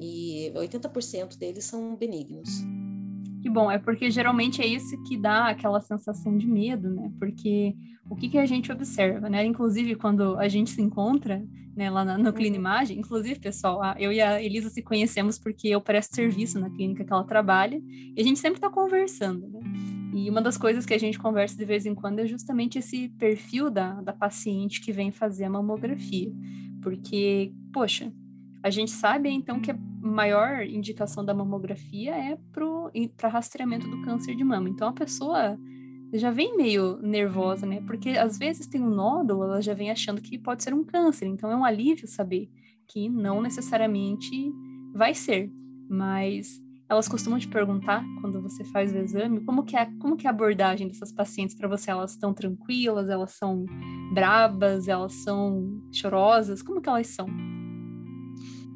E 0.00 0.50
80% 0.56 1.36
deles 1.36 1.64
são 1.64 1.94
benignos. 1.96 2.48
Que 3.42 3.48
bom, 3.48 3.70
é 3.70 3.78
porque 3.78 4.10
geralmente 4.10 4.60
é 4.60 4.66
isso 4.66 5.02
que 5.04 5.16
dá 5.16 5.48
aquela 5.48 5.81
sensação 5.81 6.37
de 6.37 6.46
medo, 6.46 6.90
né? 6.90 7.10
Porque 7.19 7.75
o 8.08 8.14
que, 8.14 8.28
que 8.28 8.38
a 8.38 8.44
gente 8.44 8.70
observa, 8.70 9.31
né? 9.31 9.44
Inclusive, 9.44 9.94
quando 9.94 10.37
a 10.38 10.48
gente 10.48 10.70
se 10.70 10.82
encontra 10.82 11.42
né, 11.75 11.88
lá 11.88 12.04
na, 12.04 12.18
no 12.18 12.26
uhum. 12.26 12.32
Clinimagem, 12.32 12.99
inclusive, 12.99 13.40
pessoal, 13.40 13.80
eu 13.99 14.12
e 14.12 14.20
a 14.20 14.42
Elisa 14.42 14.68
se 14.68 14.82
conhecemos 14.82 15.38
porque 15.38 15.68
eu 15.68 15.80
presto 15.80 16.14
serviço 16.14 16.59
na 16.61 16.68
clínica 16.68 17.04
que 17.04 17.12
ela 17.12 17.25
trabalha, 17.25 17.80
e 18.16 18.20
a 18.20 18.25
gente 18.25 18.38
sempre 18.38 18.59
está 18.59 18.68
conversando, 18.68 19.49
né? 19.49 19.61
E 20.12 20.28
uma 20.28 20.42
das 20.42 20.59
coisas 20.59 20.85
que 20.85 20.92
a 20.92 20.99
gente 20.99 21.18
conversa 21.18 21.56
de 21.56 21.64
vez 21.64 21.87
em 21.87 21.94
quando 21.94 22.18
é 22.18 22.26
justamente 22.26 22.78
esse 22.78 23.09
perfil 23.11 23.70
da, 23.70 24.00
da 24.00 24.12
paciente 24.12 24.80
que 24.80 24.92
vem 24.92 25.12
fazer 25.12 25.44
a 25.44 25.50
mamografia. 25.50 26.32
Porque, 26.82 27.52
poxa, 27.73 28.12
a 28.62 28.71
gente 28.71 28.90
sabe 28.90 29.29
então 29.31 29.61
que 29.61 29.71
a 29.71 29.79
maior 30.00 30.62
indicação 30.62 31.25
da 31.25 31.35
mamografia 31.35 32.14
é 32.14 32.38
para 33.17 33.29
rastreamento 33.29 33.88
do 33.88 34.02
câncer 34.02 34.35
de 34.35 34.45
mama. 34.45 34.69
Então 34.69 34.88
a 34.88 34.93
pessoa 34.93 35.59
já 36.12 36.31
vem 36.31 36.57
meio 36.57 36.99
nervosa, 37.00 37.67
né? 37.67 37.81
Porque 37.87 38.11
às 38.11 38.38
vezes 38.38 38.67
tem 38.67 38.83
um 38.83 38.90
nódulo, 38.90 39.45
ela 39.45 39.62
já 39.62 39.75
vem 39.75 39.90
achando 39.90 40.21
que 40.21 40.38
pode 40.38 40.62
ser 40.62 40.75
um 40.75 40.85
câncer. 40.85 41.26
Então 41.26 41.50
é 41.50 41.57
um 41.57 41.64
alívio 41.64 42.07
saber 42.07 42.50
que 42.88 43.09
não 43.09 43.40
necessariamente 43.40 44.52
vai 44.93 45.14
ser, 45.14 45.50
mas 45.88 46.61
elas 46.88 47.07
costumam 47.07 47.38
te 47.38 47.47
perguntar 47.47 48.05
quando 48.21 48.43
você 48.43 48.64
faz 48.64 48.93
o 48.93 48.99
exame 48.99 49.45
como 49.45 49.62
que 49.62 49.76
é 49.76 49.87
como 50.00 50.17
que 50.17 50.26
é 50.26 50.31
a 50.31 50.33
abordagem 50.33 50.88
dessas 50.88 51.12
pacientes 51.12 51.55
para 51.55 51.69
você 51.69 51.88
elas 51.88 52.11
estão 52.11 52.35
tranquilas 52.35 53.09
elas 53.09 53.31
são 53.31 53.64
brabas 54.12 54.88
elas 54.88 55.12
são 55.23 55.81
chorosas 55.93 56.62
como 56.62 56.81
que 56.81 56.88
elas 56.88 57.07
são 57.07 57.29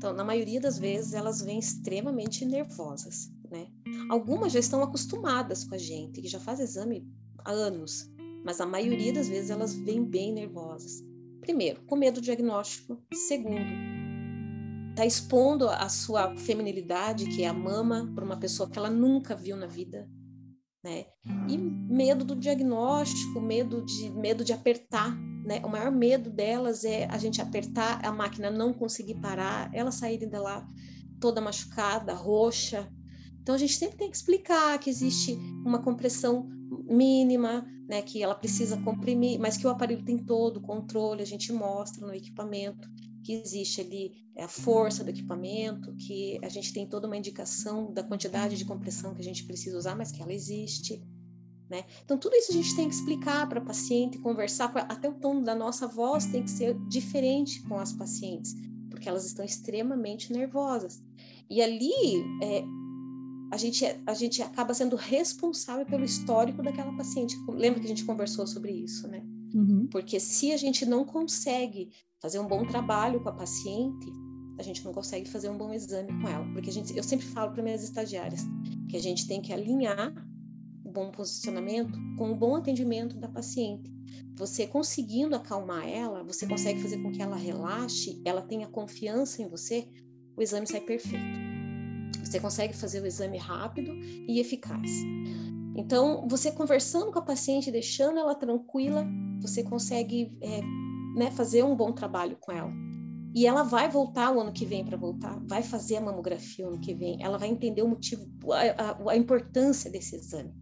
então, 0.04 0.12
na 0.12 0.22
maioria 0.22 0.60
das 0.60 0.78
vezes, 0.78 1.14
elas 1.14 1.40
vêm 1.40 1.58
extremamente 1.58 2.44
nervosas, 2.44 3.32
né? 3.50 3.68
Algumas 4.10 4.52
já 4.52 4.60
estão 4.60 4.82
acostumadas 4.82 5.64
com 5.64 5.74
a 5.74 5.78
gente, 5.78 6.20
que 6.20 6.28
já 6.28 6.38
faz 6.38 6.60
exame 6.60 7.10
há 7.38 7.50
anos, 7.50 8.12
mas 8.44 8.60
a 8.60 8.66
maioria 8.66 9.14
das 9.14 9.30
vezes 9.30 9.48
elas 9.48 9.74
vêm 9.74 10.04
bem 10.04 10.30
nervosas. 10.30 11.02
Primeiro, 11.40 11.82
com 11.86 11.96
medo 11.96 12.20
do 12.20 12.24
diagnóstico. 12.24 13.02
Segundo, 13.14 13.64
tá 14.94 15.06
expondo 15.06 15.70
a 15.70 15.88
sua 15.88 16.36
feminilidade, 16.36 17.24
que 17.24 17.42
é 17.42 17.48
a 17.48 17.54
mama, 17.54 18.12
para 18.14 18.26
uma 18.26 18.36
pessoa 18.36 18.68
que 18.68 18.78
ela 18.78 18.90
nunca 18.90 19.34
viu 19.34 19.56
na 19.56 19.66
vida, 19.66 20.06
né? 20.84 21.06
E 21.48 21.56
medo 21.56 22.26
do 22.26 22.36
diagnóstico, 22.36 23.40
medo 23.40 23.82
de 23.82 24.10
medo 24.10 24.44
de 24.44 24.52
apertar 24.52 25.16
né? 25.44 25.60
O 25.64 25.68
maior 25.68 25.92
medo 25.92 26.30
delas 26.30 26.84
é 26.84 27.06
a 27.06 27.18
gente 27.18 27.40
apertar 27.40 28.04
a 28.04 28.10
máquina, 28.10 28.50
não 28.50 28.72
conseguir 28.72 29.16
parar, 29.16 29.70
elas 29.72 29.96
saírem 29.96 30.28
de 30.28 30.38
lá 30.38 30.66
toda 31.20 31.40
machucada, 31.40 32.12
roxa, 32.12 32.88
Então 33.40 33.54
a 33.54 33.58
gente 33.58 33.74
sempre 33.76 33.96
tem 33.96 34.10
que 34.10 34.16
explicar 34.16 34.78
que 34.78 34.90
existe 34.90 35.34
uma 35.64 35.82
compressão 35.82 36.48
mínima, 36.88 37.66
né, 37.88 38.02
que 38.02 38.22
ela 38.22 38.34
precisa 38.34 38.76
comprimir, 38.78 39.38
mas 39.38 39.56
que 39.56 39.66
o 39.66 39.70
aparelho 39.70 40.04
tem 40.04 40.18
todo 40.18 40.56
o 40.56 40.62
controle, 40.62 41.22
a 41.22 41.26
gente 41.26 41.52
mostra 41.52 42.06
no 42.06 42.14
equipamento 42.14 42.88
que 43.22 43.32
existe 43.32 43.80
ali 43.80 44.12
é, 44.36 44.44
a 44.44 44.48
força 44.48 45.02
do 45.02 45.10
equipamento, 45.10 45.94
que 45.96 46.38
a 46.42 46.48
gente 46.48 46.72
tem 46.72 46.86
toda 46.86 47.06
uma 47.06 47.16
indicação 47.16 47.92
da 47.92 48.02
quantidade 48.02 48.56
de 48.56 48.64
compressão 48.64 49.14
que 49.14 49.20
a 49.20 49.24
gente 49.24 49.44
precisa 49.44 49.78
usar, 49.78 49.96
mas 49.96 50.12
que 50.12 50.22
ela 50.22 50.32
existe. 50.32 51.02
Né? 51.68 51.84
Então, 52.04 52.18
tudo 52.18 52.36
isso 52.36 52.52
a 52.52 52.54
gente 52.54 52.76
tem 52.76 52.88
que 52.88 52.94
explicar 52.94 53.48
para 53.48 53.58
a 53.58 53.64
paciente, 53.64 54.18
conversar, 54.18 54.70
até 54.88 55.08
o 55.08 55.14
tom 55.14 55.42
da 55.42 55.54
nossa 55.54 55.86
voz 55.86 56.26
tem 56.26 56.42
que 56.42 56.50
ser 56.50 56.78
diferente 56.88 57.62
com 57.62 57.78
as 57.78 57.92
pacientes, 57.92 58.54
porque 58.90 59.08
elas 59.08 59.24
estão 59.24 59.44
extremamente 59.44 60.32
nervosas. 60.32 61.02
E 61.48 61.62
ali, 61.62 61.92
é, 62.42 62.64
a, 63.50 63.56
gente, 63.56 63.84
a 64.06 64.14
gente 64.14 64.42
acaba 64.42 64.74
sendo 64.74 64.94
responsável 64.94 65.86
pelo 65.86 66.04
histórico 66.04 66.62
daquela 66.62 66.94
paciente. 66.96 67.36
Lembra 67.48 67.80
que 67.80 67.86
a 67.86 67.88
gente 67.88 68.04
conversou 68.04 68.46
sobre 68.46 68.72
isso, 68.72 69.08
né? 69.08 69.22
Uhum. 69.54 69.86
Porque 69.90 70.20
se 70.20 70.52
a 70.52 70.56
gente 70.56 70.84
não 70.84 71.04
consegue 71.04 71.90
fazer 72.20 72.38
um 72.40 72.46
bom 72.46 72.66
trabalho 72.66 73.22
com 73.22 73.28
a 73.28 73.32
paciente, 73.32 74.12
a 74.58 74.62
gente 74.62 74.84
não 74.84 74.92
consegue 74.92 75.28
fazer 75.28 75.48
um 75.48 75.56
bom 75.56 75.72
exame 75.72 76.08
com 76.20 76.28
ela, 76.28 76.44
porque 76.52 76.70
a 76.70 76.72
gente, 76.72 76.96
eu 76.96 77.02
sempre 77.02 77.26
falo 77.26 77.52
para 77.52 77.62
minhas 77.62 77.82
estagiárias 77.82 78.42
que 78.88 78.96
a 78.96 79.00
gente 79.00 79.26
tem 79.26 79.40
que 79.40 79.52
alinhar 79.52 80.12
bom 80.94 81.10
posicionamento 81.10 81.98
com 82.16 82.30
o 82.30 82.36
bom 82.36 82.54
atendimento 82.54 83.18
da 83.18 83.28
paciente. 83.28 83.92
Você 84.36 84.66
conseguindo 84.66 85.34
acalmar 85.34 85.86
ela, 85.88 86.22
você 86.22 86.46
consegue 86.46 86.80
fazer 86.80 87.02
com 87.02 87.10
que 87.10 87.20
ela 87.20 87.36
relaxe, 87.36 88.22
ela 88.24 88.40
tenha 88.40 88.68
confiança 88.68 89.42
em 89.42 89.48
você, 89.48 89.88
o 90.36 90.42
exame 90.42 90.66
sai 90.66 90.80
perfeito. 90.80 91.44
Você 92.24 92.38
consegue 92.40 92.74
fazer 92.74 93.02
o 93.02 93.06
exame 93.06 93.36
rápido 93.38 93.92
e 93.92 94.40
eficaz. 94.40 94.90
Então, 95.76 96.26
você 96.28 96.52
conversando 96.52 97.10
com 97.10 97.18
a 97.18 97.22
paciente, 97.22 97.70
deixando 97.70 98.18
ela 98.18 98.34
tranquila, 98.34 99.04
você 99.40 99.64
consegue 99.64 100.36
é, 100.40 100.60
né, 101.16 101.30
fazer 101.32 101.64
um 101.64 101.76
bom 101.76 101.92
trabalho 101.92 102.36
com 102.40 102.52
ela. 102.52 102.72
E 103.34 103.46
ela 103.48 103.64
vai 103.64 103.90
voltar 103.90 104.32
o 104.32 104.40
ano 104.40 104.52
que 104.52 104.64
vem 104.64 104.84
para 104.84 104.96
voltar, 104.96 105.36
vai 105.44 105.62
fazer 105.62 105.96
a 105.96 106.00
mamografia 106.00 106.64
o 106.64 106.68
ano 106.68 106.80
que 106.80 106.94
vem, 106.94 107.20
ela 107.20 107.36
vai 107.36 107.48
entender 107.48 107.82
o 107.82 107.88
motivo, 107.88 108.24
a, 108.52 108.60
a, 108.60 109.10
a 109.10 109.16
importância 109.16 109.90
desse 109.90 110.14
exame. 110.14 110.54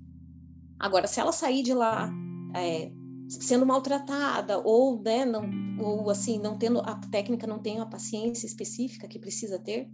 Agora, 0.83 1.07
se 1.07 1.21
ela 1.21 1.31
sair 1.31 1.63
de 1.63 1.73
lá 1.73 2.13
é, 2.57 2.91
sendo 3.29 3.65
maltratada 3.65 4.59
ou, 4.59 5.01
né, 5.01 5.25
não, 5.25 5.49
ou 5.79 6.11
assim, 6.11 6.41
não 6.41 6.59
tendo 6.59 6.81
a 6.81 6.97
técnica, 6.97 7.47
não 7.47 7.61
tem 7.61 7.79
a 7.79 7.87
paciência 7.87 8.47
específica 8.47 9.07
que 9.07 9.17
precisa 9.17 9.61
ter, 9.61 9.89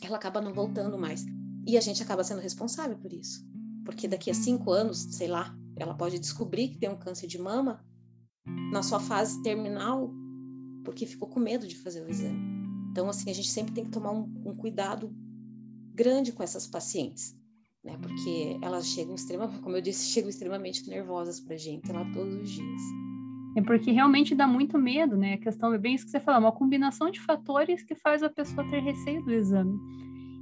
ela 0.00 0.16
acaba 0.16 0.40
não 0.40 0.54
voltando 0.54 0.96
mais. 0.96 1.24
E 1.66 1.76
a 1.76 1.80
gente 1.80 2.00
acaba 2.00 2.22
sendo 2.22 2.40
responsável 2.40 2.96
por 2.96 3.12
isso. 3.12 3.44
Porque 3.84 4.06
daqui 4.06 4.30
a 4.30 4.34
cinco 4.34 4.70
anos, 4.70 5.02
sei 5.16 5.26
lá, 5.26 5.52
ela 5.76 5.94
pode 5.94 6.20
descobrir 6.20 6.68
que 6.68 6.78
tem 6.78 6.88
um 6.88 6.96
câncer 6.96 7.26
de 7.26 7.38
mama 7.38 7.84
na 8.70 8.84
sua 8.84 9.00
fase 9.00 9.42
terminal 9.42 10.12
porque 10.84 11.06
ficou 11.06 11.28
com 11.28 11.40
medo 11.40 11.66
de 11.66 11.76
fazer 11.76 12.04
o 12.04 12.08
exame. 12.08 12.38
Então, 12.90 13.08
assim, 13.08 13.30
a 13.30 13.34
gente 13.34 13.48
sempre 13.48 13.74
tem 13.74 13.84
que 13.84 13.90
tomar 13.90 14.12
um, 14.12 14.32
um 14.44 14.54
cuidado 14.54 15.12
grande 15.92 16.32
com 16.32 16.42
essas 16.42 16.66
pacientes, 16.66 17.36
né? 17.84 17.98
Porque 18.00 18.58
elas 18.62 18.86
chegam 18.86 19.14
extremamente, 19.14 19.58
como 19.62 19.76
eu 19.76 19.80
disse, 19.80 20.10
chegam 20.10 20.30
extremamente 20.30 20.88
nervosas 20.88 21.40
para 21.40 21.54
a 21.54 21.58
gente 21.58 21.90
lá 21.90 22.04
todos 22.12 22.34
os 22.34 22.50
dias. 22.50 22.82
É 23.56 23.60
porque 23.60 23.90
realmente 23.90 24.34
dá 24.34 24.46
muito 24.46 24.78
medo, 24.78 25.16
né? 25.16 25.34
A 25.34 25.38
questão 25.38 25.74
é 25.74 25.78
bem 25.78 25.94
isso 25.94 26.06
que 26.06 26.10
você 26.10 26.20
falou, 26.20 26.40
uma 26.40 26.52
combinação 26.52 27.10
de 27.10 27.20
fatores 27.20 27.82
que 27.82 27.94
faz 27.94 28.22
a 28.22 28.30
pessoa 28.30 28.68
ter 28.70 28.80
receio 28.80 29.22
do 29.22 29.32
exame. 29.32 29.78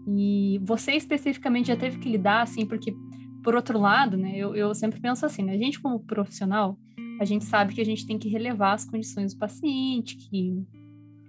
E 0.06 0.60
você 0.62 0.92
especificamente 0.92 1.68
já 1.68 1.76
teve 1.76 1.98
que 1.98 2.08
lidar, 2.08 2.42
assim, 2.42 2.64
porque, 2.64 2.94
por 3.42 3.54
outro 3.54 3.80
lado, 3.80 4.16
né, 4.16 4.32
eu, 4.36 4.54
eu 4.54 4.74
sempre 4.74 5.00
penso 5.00 5.26
assim, 5.26 5.42
né? 5.42 5.54
A 5.54 5.58
gente 5.58 5.80
como 5.80 5.98
profissional, 6.00 6.78
a 7.20 7.24
gente 7.24 7.44
sabe 7.44 7.74
que 7.74 7.80
a 7.80 7.84
gente 7.84 8.06
tem 8.06 8.18
que 8.18 8.28
relevar 8.28 8.74
as 8.74 8.84
condições 8.84 9.34
do 9.34 9.40
paciente, 9.40 10.16
que 10.16 10.64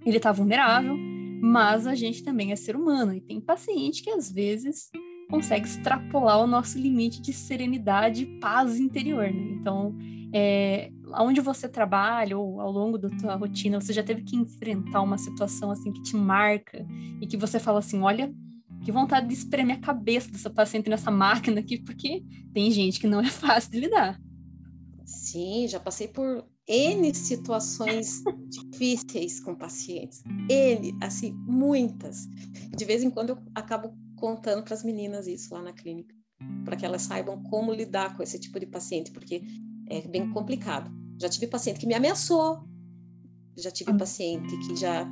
ele 0.06 0.18
está 0.18 0.32
vulnerável, 0.32 0.96
mas 1.42 1.88
a 1.88 1.96
gente 1.96 2.24
também 2.24 2.52
é 2.52 2.56
ser 2.56 2.76
humano 2.76 3.14
e 3.14 3.22
tem 3.22 3.42
paciente 3.42 4.04
que 4.04 4.10
às 4.12 4.32
vezes 4.32 4.92
consegue 5.32 5.66
extrapolar 5.66 6.40
o 6.42 6.46
nosso 6.46 6.78
limite 6.78 7.22
de 7.22 7.32
serenidade 7.32 8.24
e 8.24 8.40
paz 8.40 8.78
interior, 8.78 9.32
né? 9.32 9.56
Então, 9.60 9.96
é, 10.34 10.92
onde 11.20 11.40
você 11.40 11.70
trabalha 11.70 12.38
ou 12.38 12.60
ao 12.60 12.70
longo 12.70 12.98
da 12.98 13.10
tua 13.10 13.36
rotina, 13.36 13.80
você 13.80 13.94
já 13.94 14.04
teve 14.04 14.24
que 14.24 14.36
enfrentar 14.36 15.02
uma 15.02 15.18
situação 15.18 15.72
assim 15.72 15.92
que 15.92 16.04
te 16.04 16.18
marca 16.18 16.86
e 17.22 17.26
que 17.26 17.38
você 17.38 17.60
fala 17.60 17.80
assim, 17.80 18.02
olha, 18.02 18.32
que 18.84 18.92
vontade 18.92 19.28
de 19.28 19.34
espremer 19.34 19.78
a 19.78 19.82
cabeça 19.82 20.30
dessa 20.30 20.50
paciente 20.50 20.90
nessa 20.90 21.10
máquina 21.12 21.62
aqui, 21.62 21.80
porque 21.80 22.24
tem 22.54 22.70
gente 22.70 23.00
que 23.00 23.08
não 23.08 23.22
é 23.22 23.30
fácil 23.30 23.72
de 23.72 23.80
lidar. 23.80 24.20
Sim, 25.06 25.66
já 25.68 25.80
passei 25.80 26.10
por 26.10 26.46
N 26.68 27.14
situações 27.14 28.22
difíceis 28.50 29.40
com 29.40 29.56
pacientes. 29.56 30.24
N, 30.50 30.98
assim, 31.02 31.34
muitas. 31.48 32.28
De 32.76 32.86
vez 32.86 33.04
em 33.04 33.10
quando 33.10 33.30
eu 33.30 33.38
acabo 33.56 33.94
contando 34.22 34.64
para 34.64 34.76
as 34.76 34.84
meninas 34.84 35.26
isso 35.26 35.52
lá 35.52 35.62
na 35.64 35.74
clínica, 35.74 36.16
para 36.64 36.78
que 36.78 36.86
elas 36.86 37.02
saibam 37.02 37.42
como 37.44 37.74
lidar 37.74 38.16
com 38.16 38.22
esse 38.22 38.40
tipo 38.40 38.60
de 38.60 38.68
paciente, 38.68 39.12
porque 39.12 39.42
é 39.90 40.08
bem 40.08 40.30
complicado. 40.30 40.92
Já 41.20 41.28
tive 41.28 41.48
paciente 41.48 41.80
que 41.80 41.88
me 41.88 41.96
ameaçou, 41.96 42.64
já 43.58 43.72
tive 43.72 43.94
paciente 43.98 44.56
que 44.60 44.76
já 44.76 45.06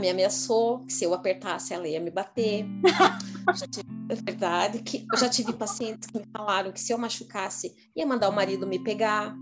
me 0.00 0.08
ameaçou 0.08 0.84
que 0.84 0.92
se 0.92 1.04
eu 1.04 1.12
apertasse 1.12 1.74
ela 1.74 1.86
ia 1.86 2.00
me 2.00 2.10
bater. 2.10 2.64
tive, 3.70 3.88
é 4.08 4.14
verdade 4.14 4.82
que 4.82 5.04
eu 5.12 5.18
já 5.18 5.28
tive 5.28 5.52
pacientes 5.52 6.08
que 6.08 6.18
me 6.18 6.24
falaram 6.32 6.72
que 6.72 6.80
se 6.80 6.92
eu 6.92 6.98
machucasse 6.98 7.74
ia 7.94 8.06
mandar 8.06 8.28
o 8.28 8.32
marido 8.32 8.66
me 8.66 8.78
pegar. 8.78 9.36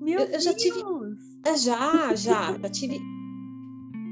Meu 0.00 0.20
eu, 0.20 0.26
eu 0.26 0.40
já 0.40 0.54
tive. 0.54 0.80
É, 1.44 1.56
já, 1.56 2.14
já, 2.14 2.58
já 2.58 2.70
tive. 2.70 3.13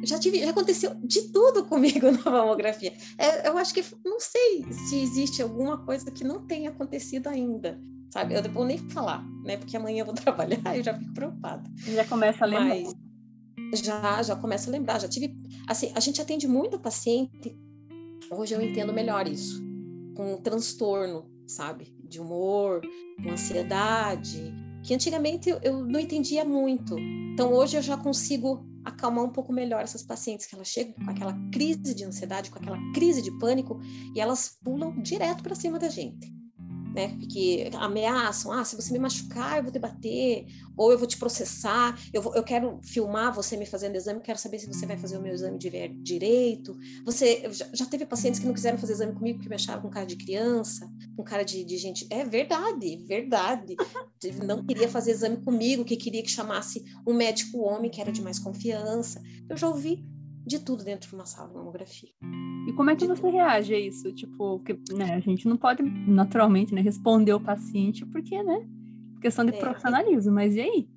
Já 0.02 0.18
tive, 0.18 0.40
já 0.40 0.50
aconteceu 0.50 0.94
de 0.96 1.32
tudo 1.32 1.64
comigo 1.68 2.10
na 2.10 2.30
mamografia. 2.30 2.92
É, 3.18 3.48
eu 3.48 3.56
acho 3.58 3.72
que 3.72 3.84
não 4.04 4.18
sei 4.18 4.64
se 4.70 5.00
existe 5.00 5.42
alguma 5.42 5.84
coisa 5.84 6.10
que 6.10 6.24
não 6.24 6.46
tenha 6.46 6.70
acontecido 6.70 7.28
ainda, 7.28 7.80
sabe? 8.10 8.34
Eu 8.34 8.42
não 8.42 8.50
vou 8.50 8.64
nem 8.64 8.78
falar, 8.78 9.24
né? 9.44 9.56
Porque 9.56 9.76
amanhã 9.76 10.00
eu 10.00 10.06
vou 10.06 10.14
trabalhar 10.16 10.74
e 10.74 10.78
eu 10.78 10.84
já 10.84 10.94
fico 10.94 11.14
preocupada. 11.14 11.70
Já 11.86 12.04
começa 12.04 12.44
a 12.44 12.48
lembrar. 12.48 12.92
Mas 13.70 13.80
já, 13.80 14.22
já 14.22 14.36
começa 14.36 14.68
a 14.68 14.72
lembrar. 14.72 15.00
Já 15.00 15.08
tive, 15.08 15.36
assim, 15.68 15.92
a 15.94 16.00
gente 16.00 16.20
atende 16.20 16.46
muito 16.48 16.78
paciente. 16.78 17.56
Hoje 18.30 18.54
eu 18.54 18.62
entendo 18.62 18.92
melhor 18.92 19.28
isso, 19.28 19.62
com 20.14 20.36
transtorno, 20.38 21.30
sabe, 21.46 21.94
de 22.02 22.20
humor, 22.20 22.80
com 23.22 23.30
ansiedade, 23.30 24.54
que 24.82 24.94
antigamente 24.94 25.50
eu 25.62 25.84
não 25.84 26.00
entendia 26.00 26.44
muito. 26.44 26.98
Então 26.98 27.52
hoje 27.52 27.76
eu 27.76 27.82
já 27.82 27.96
consigo 27.96 28.66
acalmar 28.84 29.24
um 29.24 29.32
pouco 29.32 29.52
melhor 29.52 29.82
essas 29.82 30.02
pacientes 30.02 30.46
que 30.46 30.54
elas 30.54 30.68
chegam 30.68 30.94
com 30.94 31.10
aquela 31.10 31.34
crise 31.52 31.94
de 31.94 32.04
ansiedade, 32.04 32.50
com 32.50 32.58
aquela 32.58 32.78
crise 32.92 33.22
de 33.22 33.30
pânico 33.38 33.80
e 34.14 34.20
elas 34.20 34.58
pulam 34.62 35.00
direto 35.00 35.42
para 35.42 35.54
cima 35.54 35.78
da 35.78 35.88
gente 35.88 36.41
né? 36.94 37.16
Que 37.28 37.70
ameaçam, 37.74 38.52
ah, 38.52 38.64
se 38.64 38.76
você 38.76 38.92
me 38.92 38.98
machucar, 38.98 39.56
eu 39.56 39.62
vou 39.62 39.72
te 39.72 39.78
bater, 39.78 40.46
ou 40.76 40.92
eu 40.92 40.98
vou 40.98 41.06
te 41.06 41.18
processar, 41.18 41.98
eu, 42.12 42.22
vou, 42.22 42.34
eu 42.34 42.42
quero 42.42 42.80
filmar 42.82 43.34
você 43.34 43.56
me 43.56 43.66
fazendo 43.66 43.96
exame, 43.96 44.20
quero 44.20 44.38
saber 44.38 44.58
se 44.58 44.66
você 44.66 44.86
vai 44.86 44.96
fazer 44.96 45.16
o 45.16 45.22
meu 45.22 45.32
exame 45.32 45.58
direito. 45.58 46.76
Você 47.04 47.48
já, 47.50 47.68
já, 47.72 47.86
teve 47.86 48.06
pacientes 48.06 48.40
que 48.40 48.46
não 48.46 48.54
quiseram 48.54 48.78
fazer 48.78 48.92
exame 48.94 49.12
comigo 49.12 49.38
porque 49.38 49.48
me 49.48 49.54
acharam 49.54 49.82
com 49.82 49.90
cara 49.90 50.06
de 50.06 50.16
criança, 50.16 50.90
com 51.16 51.22
cara 51.22 51.42
de, 51.42 51.64
de 51.64 51.76
gente. 51.76 52.06
É 52.10 52.24
verdade, 52.24 52.96
verdade. 53.06 53.76
Não 54.44 54.64
queria 54.64 54.88
fazer 54.88 55.12
exame 55.12 55.38
comigo, 55.38 55.84
que 55.84 55.96
queria 55.96 56.22
que 56.22 56.30
chamasse 56.30 56.84
um 57.06 57.14
médico 57.14 57.58
homem 57.58 57.90
que 57.90 58.00
era 58.00 58.12
de 58.12 58.22
mais 58.22 58.38
confiança. 58.38 59.20
Eu 59.48 59.56
já 59.56 59.68
ouvi 59.68 60.04
de 60.46 60.58
tudo 60.58 60.84
dentro 60.84 61.08
de 61.08 61.14
uma 61.14 61.26
sala 61.26 61.48
de 61.48 61.54
mamografia. 61.54 62.10
E 62.66 62.72
como 62.72 62.90
é 62.90 62.96
que 62.96 63.06
você 63.06 63.28
reage 63.28 63.74
a 63.74 63.78
isso? 63.78 64.12
Tipo, 64.12 64.58
porque, 64.58 64.78
né, 64.92 65.14
a 65.14 65.20
gente 65.20 65.48
não 65.48 65.56
pode 65.56 65.82
naturalmente, 65.82 66.74
né, 66.74 66.80
responder 66.80 67.32
o 67.32 67.40
paciente 67.40 68.04
porque, 68.06 68.42
né, 68.42 68.66
questão 69.20 69.44
de 69.44 69.54
é, 69.54 69.58
profissionalismo, 69.58 70.32
mas 70.32 70.54
e 70.54 70.60
aí? 70.60 70.88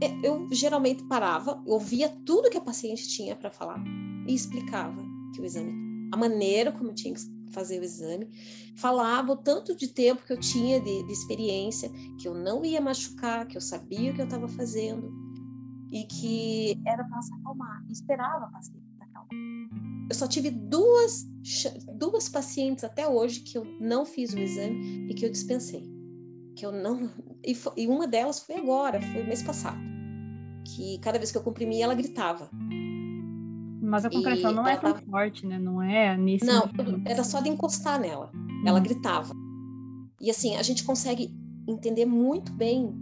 É, 0.00 0.26
eu 0.26 0.48
geralmente 0.52 1.04
parava, 1.04 1.62
ouvia 1.66 2.08
tudo 2.24 2.50
que 2.50 2.58
a 2.58 2.60
paciente 2.60 3.08
tinha 3.08 3.34
para 3.34 3.50
falar 3.50 3.82
e 4.26 4.34
explicava 4.34 5.02
que 5.34 5.40
o 5.40 5.44
exame, 5.44 5.72
a 6.12 6.16
maneira 6.16 6.72
como 6.72 6.90
eu 6.90 6.94
tinha 6.94 7.14
que 7.14 7.20
fazer 7.52 7.80
o 7.80 7.84
exame, 7.84 8.28
falava 8.76 9.32
o 9.32 9.36
tanto 9.36 9.74
de 9.74 9.88
tempo 9.88 10.24
que 10.24 10.32
eu 10.32 10.38
tinha 10.38 10.80
de, 10.80 11.02
de 11.04 11.12
experiência, 11.12 11.90
que 12.20 12.28
eu 12.28 12.34
não 12.34 12.64
ia 12.64 12.80
machucar, 12.80 13.46
que 13.46 13.56
eu 13.56 13.60
sabia 13.60 14.10
o 14.10 14.14
que 14.14 14.20
eu 14.20 14.26
estava 14.26 14.48
fazendo 14.48 15.27
e 15.90 16.04
que 16.04 16.80
era 16.86 17.04
para 17.04 17.22
se 17.22 17.32
acalmar, 17.34 17.84
esperava 17.90 18.46
a 18.46 18.48
paciente 18.48 18.84
se 18.96 19.02
acalmar. 19.02 19.28
Eu 20.10 20.14
só 20.14 20.26
tive 20.26 20.50
duas, 20.50 21.26
duas 21.94 22.28
pacientes 22.28 22.84
até 22.84 23.06
hoje 23.06 23.40
que 23.40 23.58
eu 23.58 23.64
não 23.80 24.06
fiz 24.06 24.32
o 24.32 24.38
exame 24.38 25.06
e 25.10 25.14
que 25.14 25.24
eu 25.24 25.30
dispensei. 25.30 25.82
Que 26.56 26.64
eu 26.64 26.72
não. 26.72 27.10
E, 27.44 27.54
foi, 27.54 27.72
e 27.76 27.86
uma 27.86 28.06
delas 28.06 28.40
foi 28.40 28.56
agora, 28.56 29.00
foi 29.00 29.22
mês 29.22 29.42
passado. 29.42 29.78
Que 30.64 30.98
cada 30.98 31.18
vez 31.18 31.30
que 31.30 31.38
eu 31.38 31.42
comprimi, 31.42 31.80
ela 31.80 31.94
gritava. 31.94 32.50
Mas 33.80 34.04
a 34.04 34.10
compressão 34.10 34.50
e 34.50 34.54
não 34.54 34.66
é 34.66 34.76
tão 34.76 34.92
tava... 34.92 35.06
forte, 35.06 35.46
né? 35.46 35.58
Não 35.58 35.80
é 35.80 36.16
nesse. 36.16 36.44
Não, 36.44 36.68
era 37.06 37.22
só 37.22 37.40
de 37.40 37.48
encostar 37.48 38.00
nela. 38.00 38.30
ela 38.66 38.80
gritava. 38.80 39.34
E 40.20 40.30
assim, 40.30 40.56
a 40.56 40.62
gente 40.62 40.84
consegue 40.84 41.32
entender 41.66 42.04
muito 42.04 42.52
bem. 42.52 42.92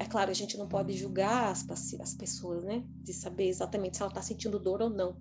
É 0.00 0.06
claro, 0.06 0.30
a 0.30 0.34
gente 0.34 0.56
não 0.56 0.66
pode 0.66 0.94
julgar 0.94 1.50
as, 1.50 1.68
as 2.00 2.14
pessoas, 2.14 2.64
né? 2.64 2.82
De 3.02 3.12
saber 3.12 3.48
exatamente 3.48 3.98
se 3.98 4.02
ela 4.02 4.10
está 4.10 4.22
sentindo 4.22 4.58
dor 4.58 4.80
ou 4.80 4.88
não. 4.88 5.14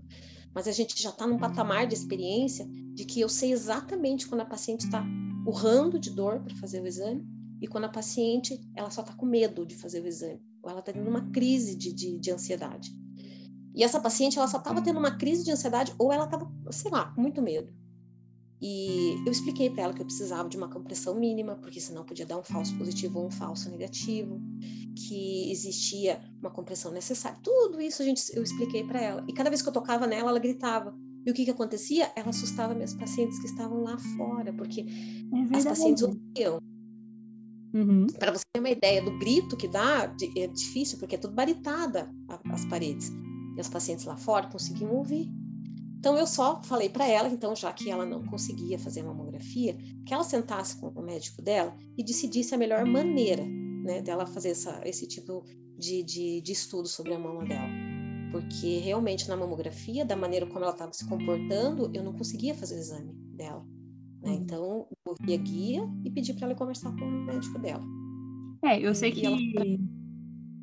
Mas 0.55 0.69
a 0.69 0.71
gente 0.71 0.99
já 1.03 1.09
está 1.09 1.27
num 1.27 1.37
patamar 1.37 1.85
de 1.85 1.93
experiência 1.93 2.65
de 2.93 3.03
que 3.03 3.19
eu 3.19 3.27
sei 3.27 3.51
exatamente 3.51 4.25
quando 4.25 4.39
a 4.39 4.45
paciente 4.45 4.85
está 4.85 5.05
urrando 5.45 5.99
de 5.99 6.09
dor 6.09 6.39
para 6.39 6.55
fazer 6.55 6.81
o 6.81 6.87
exame 6.87 7.27
e 7.61 7.67
quando 7.67 7.83
a 7.83 7.89
paciente 7.89 8.57
ela 8.73 8.89
só 8.89 9.01
está 9.01 9.13
com 9.13 9.25
medo 9.25 9.65
de 9.65 9.75
fazer 9.75 10.01
o 10.01 10.07
exame 10.07 10.41
ou 10.63 10.69
ela 10.69 10.79
está 10.79 10.93
tendo 10.93 11.09
uma 11.09 11.29
crise 11.29 11.75
de, 11.75 11.91
de, 11.91 12.17
de 12.17 12.31
ansiedade. 12.31 12.97
E 13.75 13.83
essa 13.83 13.99
paciente 13.99 14.37
ela 14.37 14.47
só 14.47 14.59
estava 14.59 14.81
tendo 14.81 14.97
uma 14.97 15.17
crise 15.17 15.43
de 15.43 15.51
ansiedade 15.51 15.93
ou 15.99 16.13
ela 16.13 16.23
estava, 16.23 16.49
sei 16.71 16.89
lá, 16.89 17.11
com 17.13 17.19
muito 17.19 17.41
medo. 17.41 17.69
E 18.61 19.15
eu 19.25 19.31
expliquei 19.31 19.69
para 19.69 19.83
ela 19.83 19.93
que 19.93 20.01
eu 20.01 20.05
precisava 20.05 20.49
de 20.49 20.57
uma 20.57 20.67
compressão 20.67 21.15
mínima, 21.15 21.55
porque 21.55 21.79
senão 21.79 22.03
podia 22.03 22.25
dar 22.25 22.37
um 22.37 22.43
falso 22.43 22.77
positivo 22.77 23.19
ou 23.19 23.27
um 23.27 23.31
falso 23.31 23.69
negativo, 23.69 24.41
que 24.95 25.49
existia 25.49 26.19
uma 26.41 26.51
compressão 26.51 26.91
necessária. 26.91 27.39
Tudo 27.41 27.79
isso 27.79 28.01
a 28.01 28.05
gente, 28.05 28.21
eu 28.35 28.43
expliquei 28.43 28.83
para 28.83 29.01
ela. 29.01 29.25
E 29.29 29.33
cada 29.33 29.49
vez 29.49 29.61
que 29.61 29.69
eu 29.69 29.73
tocava 29.73 30.05
nela, 30.05 30.29
ela 30.29 30.39
gritava. 30.39 30.93
E 31.25 31.31
o 31.31 31.33
que, 31.33 31.45
que 31.45 31.51
acontecia? 31.51 32.11
Ela 32.15 32.29
assustava 32.29 32.73
minhas 32.73 32.93
pacientes 32.93 33.39
que 33.39 33.45
estavam 33.45 33.81
lá 33.81 33.97
fora, 34.17 34.51
porque 34.51 34.81
é 34.81 35.57
as 35.57 35.63
pacientes 35.63 36.03
ouviam. 36.03 36.59
Uhum. 37.73 38.07
Para 38.17 38.31
você 38.31 38.43
ter 38.51 38.59
uma 38.59 38.69
ideia 38.69 39.01
do 39.01 39.17
grito 39.19 39.55
que 39.55 39.67
dá, 39.67 40.13
é 40.35 40.47
difícil, 40.47 40.97
porque 40.97 41.15
é 41.15 41.17
tudo 41.17 41.33
baritada 41.33 42.11
as 42.51 42.65
paredes. 42.65 43.11
E 43.55 43.61
as 43.61 43.69
pacientes 43.69 44.05
lá 44.05 44.17
fora 44.17 44.47
conseguiam 44.47 44.91
ouvir. 44.91 45.29
Então 45.99 46.17
eu 46.17 46.25
só 46.25 46.63
falei 46.63 46.87
para 46.87 47.05
ela, 47.05 47.27
então 47.27 47.53
já 47.53 47.73
que 47.73 47.89
ela 47.91 48.05
não 48.05 48.23
conseguia 48.23 48.79
fazer 48.79 49.03
mamografia, 49.03 49.77
que 50.05 50.13
ela 50.13 50.23
sentasse 50.23 50.79
com 50.79 50.87
o 50.87 51.01
médico 51.01 51.41
dela 51.41 51.75
e 51.97 52.03
decidisse 52.03 52.55
a 52.55 52.57
melhor 52.57 52.85
maneira, 52.85 53.45
né, 53.45 54.01
dela 54.01 54.25
fazer 54.25 54.51
essa, 54.51 54.81
esse 54.85 55.05
tipo 55.05 55.43
de, 55.77 56.01
de, 56.03 56.41
de 56.41 56.51
estudo 56.53 56.87
sobre 56.87 57.13
a 57.13 57.19
mama 57.19 57.43
dela. 57.43 57.67
Porque 58.31 58.77
realmente 58.77 59.27
na 59.27 59.35
mamografia, 59.35 60.05
da 60.05 60.15
maneira 60.15 60.45
como 60.45 60.59
ela 60.59 60.71
estava 60.71 60.93
se 60.93 61.05
comportando, 61.05 61.91
eu 61.93 62.01
não 62.01 62.13
conseguia 62.13 62.55
fazer 62.55 62.75
o 62.75 62.79
exame 62.79 63.13
dela. 63.35 63.65
Né? 64.21 64.31
Uhum. 64.31 64.35
Então 64.35 64.63
eu 64.63 64.97
ouvi 65.05 65.33
a 65.33 65.37
guia 65.37 65.89
e 66.05 66.11
pedi 66.11 66.33
para 66.33 66.45
ela 66.45 66.55
conversar 66.55 66.95
com 66.95 67.03
o 67.03 67.25
médico 67.25 67.59
dela. 67.59 67.83
É, 68.63 68.79
eu 68.79 68.95
sei 68.95 69.09
e 69.09 69.13
que 69.13 69.25
ela... 69.25 69.37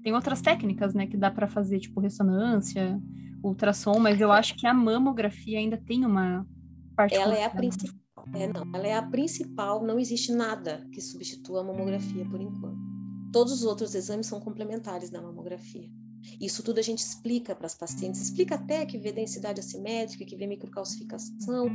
tem 0.02 0.14
outras 0.14 0.40
técnicas, 0.40 0.94
né, 0.94 1.06
que 1.06 1.16
dá 1.18 1.30
para 1.30 1.46
fazer, 1.46 1.78
tipo 1.78 2.00
ressonância, 2.00 2.98
ultrassom, 3.42 3.98
mas 3.98 4.20
eu 4.20 4.32
acho 4.32 4.56
que 4.56 4.66
a 4.66 4.74
mamografia 4.74 5.58
ainda 5.58 5.76
tem 5.76 6.04
uma 6.04 6.46
parte. 6.94 7.14
Ela 7.14 7.34
é 7.34 7.44
a 7.44 7.50
principal. 7.50 7.96
É, 8.34 8.46
não, 8.48 8.62
ela 8.74 8.86
é 8.86 8.94
a 8.94 9.02
principal, 9.02 9.84
não 9.84 9.98
existe 9.98 10.32
nada 10.32 10.86
que 10.92 11.00
substitua 11.00 11.60
a 11.60 11.64
mamografia 11.64 12.24
por 12.24 12.40
enquanto. 12.40 12.78
Todos 13.32 13.52
os 13.52 13.64
outros 13.64 13.94
exames 13.94 14.26
são 14.26 14.40
complementares 14.40 15.10
da 15.10 15.22
mamografia. 15.22 15.88
Isso 16.40 16.62
tudo 16.62 16.78
a 16.78 16.82
gente 16.82 16.98
explica 16.98 17.54
para 17.54 17.66
as 17.66 17.74
pacientes, 17.74 18.20
explica 18.20 18.56
até 18.56 18.84
que 18.84 18.98
vê 18.98 19.12
densidade 19.12 19.60
assimétrica, 19.60 20.24
que 20.24 20.36
vê 20.36 20.46
microcalcificação, 20.46 21.68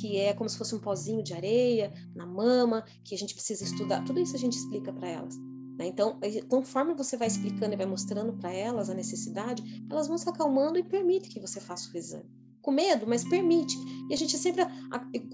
que 0.00 0.16
é 0.16 0.32
como 0.32 0.48
se 0.48 0.56
fosse 0.56 0.74
um 0.74 0.78
pozinho 0.78 1.24
de 1.24 1.34
areia 1.34 1.92
na 2.14 2.24
mama, 2.24 2.84
que 3.02 3.14
a 3.14 3.18
gente 3.18 3.34
precisa 3.34 3.64
estudar. 3.64 4.04
Tudo 4.04 4.20
isso 4.20 4.36
a 4.36 4.38
gente 4.38 4.56
explica 4.56 4.92
para 4.92 5.08
elas. 5.08 5.36
Né? 5.78 5.86
Então, 5.86 6.18
conforme 6.48 6.94
você 6.94 7.16
vai 7.16 7.28
explicando 7.28 7.74
e 7.74 7.76
vai 7.76 7.86
mostrando 7.86 8.32
para 8.32 8.52
elas 8.52 8.88
a 8.88 8.94
necessidade, 8.94 9.84
elas 9.90 10.08
vão 10.08 10.18
se 10.18 10.28
acalmando 10.28 10.78
e 10.78 10.82
permite 10.82 11.28
que 11.28 11.40
você 11.40 11.60
faça 11.60 11.90
o 11.92 11.96
exame. 11.96 12.30
Com 12.62 12.72
medo, 12.72 13.06
mas 13.06 13.22
permite. 13.22 13.76
E 14.10 14.14
a 14.14 14.16
gente 14.16 14.36
sempre, 14.36 14.64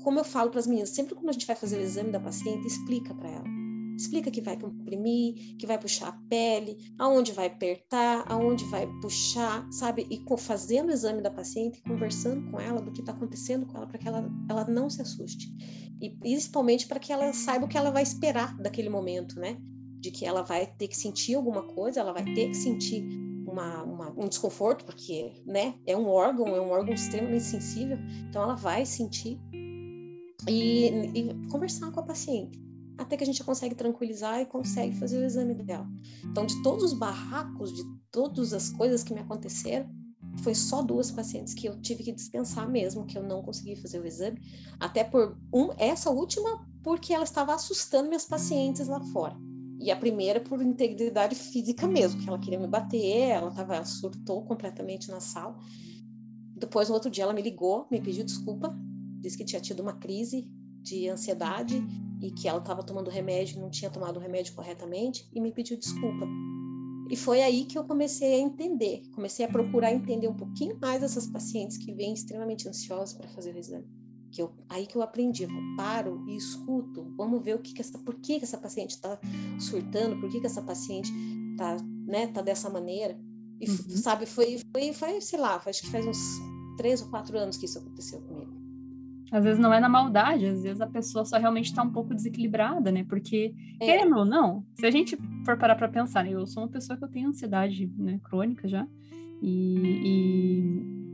como 0.02 0.18
eu 0.18 0.24
falo 0.24 0.50
para 0.50 0.60
as 0.60 0.66
meninas, 0.66 0.90
sempre 0.90 1.14
quando 1.14 1.30
a 1.30 1.32
gente 1.32 1.46
vai 1.46 1.56
fazer 1.56 1.78
o 1.78 1.80
exame 1.80 2.10
da 2.10 2.20
paciente, 2.20 2.66
explica 2.66 3.14
para 3.14 3.30
ela. 3.30 3.62
Explica 3.96 4.30
que 4.30 4.40
vai 4.40 4.58
comprimir, 4.58 5.56
que 5.56 5.66
vai 5.66 5.78
puxar 5.78 6.08
a 6.08 6.18
pele, 6.28 6.76
aonde 6.98 7.32
vai 7.32 7.46
apertar, 7.46 8.24
aonde 8.26 8.64
vai 8.64 8.86
puxar, 9.00 9.66
sabe? 9.70 10.06
E 10.10 10.22
fazendo 10.38 10.88
o 10.88 10.92
exame 10.92 11.22
da 11.22 11.30
paciente, 11.30 11.80
conversando 11.82 12.50
com 12.50 12.60
ela 12.60 12.80
do 12.82 12.90
que 12.90 13.00
está 13.00 13.12
acontecendo 13.12 13.66
com 13.66 13.76
ela, 13.76 13.86
para 13.86 13.98
que 13.98 14.08
ela, 14.08 14.30
ela 14.48 14.64
não 14.66 14.90
se 14.90 15.00
assuste. 15.00 15.48
E 16.00 16.10
principalmente 16.10 16.86
para 16.86 16.98
que 16.98 17.12
ela 17.12 17.32
saiba 17.32 17.64
o 17.64 17.68
que 17.68 17.78
ela 17.78 17.90
vai 17.90 18.02
esperar 18.02 18.56
daquele 18.58 18.88
momento, 18.88 19.38
né? 19.38 19.56
De 20.02 20.10
que 20.10 20.26
ela 20.26 20.42
vai 20.42 20.66
ter 20.66 20.88
que 20.88 20.96
sentir 20.96 21.36
alguma 21.36 21.62
coisa, 21.62 22.00
ela 22.00 22.12
vai 22.12 22.24
ter 22.24 22.48
que 22.48 22.56
sentir 22.56 23.04
uma, 23.46 23.84
uma, 23.84 24.10
um 24.10 24.28
desconforto, 24.28 24.84
porque 24.84 25.32
né, 25.46 25.74
é 25.86 25.96
um 25.96 26.08
órgão, 26.08 26.48
é 26.48 26.60
um 26.60 26.70
órgão 26.70 26.92
extremamente 26.92 27.44
sensível, 27.44 27.96
então 28.28 28.42
ela 28.42 28.56
vai 28.56 28.84
sentir 28.84 29.38
e, 30.48 30.88
e 31.14 31.48
conversar 31.48 31.92
com 31.92 32.00
a 32.00 32.02
paciente, 32.02 32.60
até 32.98 33.16
que 33.16 33.22
a 33.22 33.26
gente 33.26 33.44
consegue 33.44 33.76
tranquilizar 33.76 34.40
e 34.40 34.46
consegue 34.46 34.96
fazer 34.96 35.18
o 35.18 35.24
exame 35.24 35.54
dela. 35.54 35.88
Então, 36.24 36.44
de 36.44 36.60
todos 36.64 36.82
os 36.82 36.92
barracos, 36.92 37.72
de 37.72 37.84
todas 38.10 38.52
as 38.52 38.70
coisas 38.70 39.04
que 39.04 39.14
me 39.14 39.20
aconteceram, 39.20 39.88
foi 40.38 40.54
só 40.54 40.82
duas 40.82 41.12
pacientes 41.12 41.54
que 41.54 41.68
eu 41.68 41.80
tive 41.80 42.02
que 42.02 42.12
dispensar 42.12 42.68
mesmo, 42.68 43.06
que 43.06 43.16
eu 43.16 43.22
não 43.22 43.42
consegui 43.42 43.76
fazer 43.76 44.00
o 44.00 44.06
exame, 44.06 44.40
até 44.80 45.04
por 45.04 45.38
um, 45.54 45.70
essa 45.78 46.10
última, 46.10 46.66
porque 46.82 47.12
ela 47.12 47.22
estava 47.22 47.54
assustando 47.54 48.08
minhas 48.08 48.24
pacientes 48.24 48.88
lá 48.88 49.00
fora. 49.12 49.36
E 49.82 49.90
a 49.90 49.96
primeira 49.96 50.38
por 50.38 50.62
integridade 50.62 51.34
física 51.34 51.88
mesmo, 51.88 52.22
que 52.22 52.28
ela 52.28 52.38
queria 52.38 52.58
me 52.58 52.68
bater, 52.68 53.30
ela 53.30 53.50
tava, 53.50 53.74
ela 53.74 53.84
surtou 53.84 54.44
completamente 54.44 55.10
na 55.10 55.18
sala. 55.18 55.58
Depois, 56.56 56.88
no 56.88 56.94
outro 56.94 57.10
dia, 57.10 57.24
ela 57.24 57.32
me 57.32 57.42
ligou, 57.42 57.88
me 57.90 58.00
pediu 58.00 58.24
desculpa, 58.24 58.72
disse 59.20 59.36
que 59.36 59.44
tinha 59.44 59.60
tido 59.60 59.80
uma 59.80 59.94
crise 59.94 60.48
de 60.80 61.08
ansiedade 61.08 61.84
e 62.20 62.30
que 62.30 62.46
ela 62.46 62.60
estava 62.60 62.84
tomando 62.84 63.10
remédio, 63.10 63.60
não 63.60 63.70
tinha 63.70 63.90
tomado 63.90 64.18
o 64.18 64.20
remédio 64.20 64.54
corretamente 64.54 65.28
e 65.34 65.40
me 65.40 65.50
pediu 65.50 65.76
desculpa. 65.76 66.28
E 67.10 67.16
foi 67.16 67.42
aí 67.42 67.64
que 67.64 67.76
eu 67.76 67.82
comecei 67.82 68.36
a 68.36 68.38
entender, 68.38 69.02
comecei 69.12 69.44
a 69.44 69.48
procurar 69.48 69.92
entender 69.92 70.28
um 70.28 70.36
pouquinho 70.36 70.78
mais 70.80 71.02
essas 71.02 71.26
pacientes 71.26 71.76
que 71.76 71.92
vêm 71.92 72.14
extremamente 72.14 72.68
ansiosas 72.68 73.14
para 73.14 73.28
fazer 73.28 73.52
o 73.52 73.58
exame 73.58 74.01
que 74.32 74.40
eu, 74.40 74.50
aí 74.68 74.86
que 74.86 74.96
eu 74.96 75.02
aprendi, 75.02 75.42
eu 75.42 75.50
paro 75.76 76.24
e 76.26 76.34
escuto, 76.34 77.06
vamos 77.16 77.44
ver 77.44 77.54
o 77.54 77.58
que, 77.58 77.74
que 77.74 77.82
essa, 77.82 77.98
por 77.98 78.14
que, 78.14 78.38
que 78.38 78.44
essa 78.44 78.56
paciente 78.56 78.92
está 78.92 79.18
surtando, 79.60 80.18
por 80.18 80.30
que, 80.30 80.40
que 80.40 80.46
essa 80.46 80.62
paciente 80.62 81.12
está 81.52 81.76
né, 82.06 82.26
tá 82.28 82.40
dessa 82.40 82.70
maneira. 82.70 83.16
E, 83.60 83.68
uhum. 83.68 83.76
sabe, 83.76 84.24
foi, 84.24 84.58
foi, 84.72 84.92
foi, 84.94 85.20
sei 85.20 85.38
lá, 85.38 85.60
acho 85.64 85.82
que 85.82 85.90
faz 85.90 86.06
uns 86.06 86.18
três 86.78 87.02
ou 87.02 87.08
quatro 87.08 87.38
anos 87.38 87.58
que 87.58 87.66
isso 87.66 87.78
aconteceu 87.78 88.20
comigo. 88.22 88.50
Às 89.30 89.44
vezes 89.44 89.58
não 89.60 89.72
é 89.72 89.80
na 89.80 89.88
maldade, 89.88 90.46
às 90.46 90.62
vezes 90.62 90.80
a 90.80 90.86
pessoa 90.86 91.24
só 91.24 91.38
realmente 91.38 91.66
está 91.66 91.82
um 91.82 91.90
pouco 91.90 92.14
desequilibrada, 92.14 92.90
né? 92.90 93.04
Porque, 93.04 93.54
é. 93.80 93.84
querendo 93.84 94.16
ou 94.16 94.24
não, 94.24 94.64
se 94.74 94.84
a 94.84 94.90
gente 94.90 95.16
for 95.44 95.58
parar 95.58 95.76
para 95.76 95.88
pensar, 95.88 96.24
né? 96.24 96.32
eu 96.32 96.46
sou 96.46 96.62
uma 96.62 96.68
pessoa 96.68 96.98
que 96.98 97.04
eu 97.04 97.08
tenho 97.08 97.28
ansiedade 97.28 97.90
né, 97.96 98.18
crônica 98.24 98.68
já, 98.68 98.86
e, 99.40 100.00
e 100.04 101.11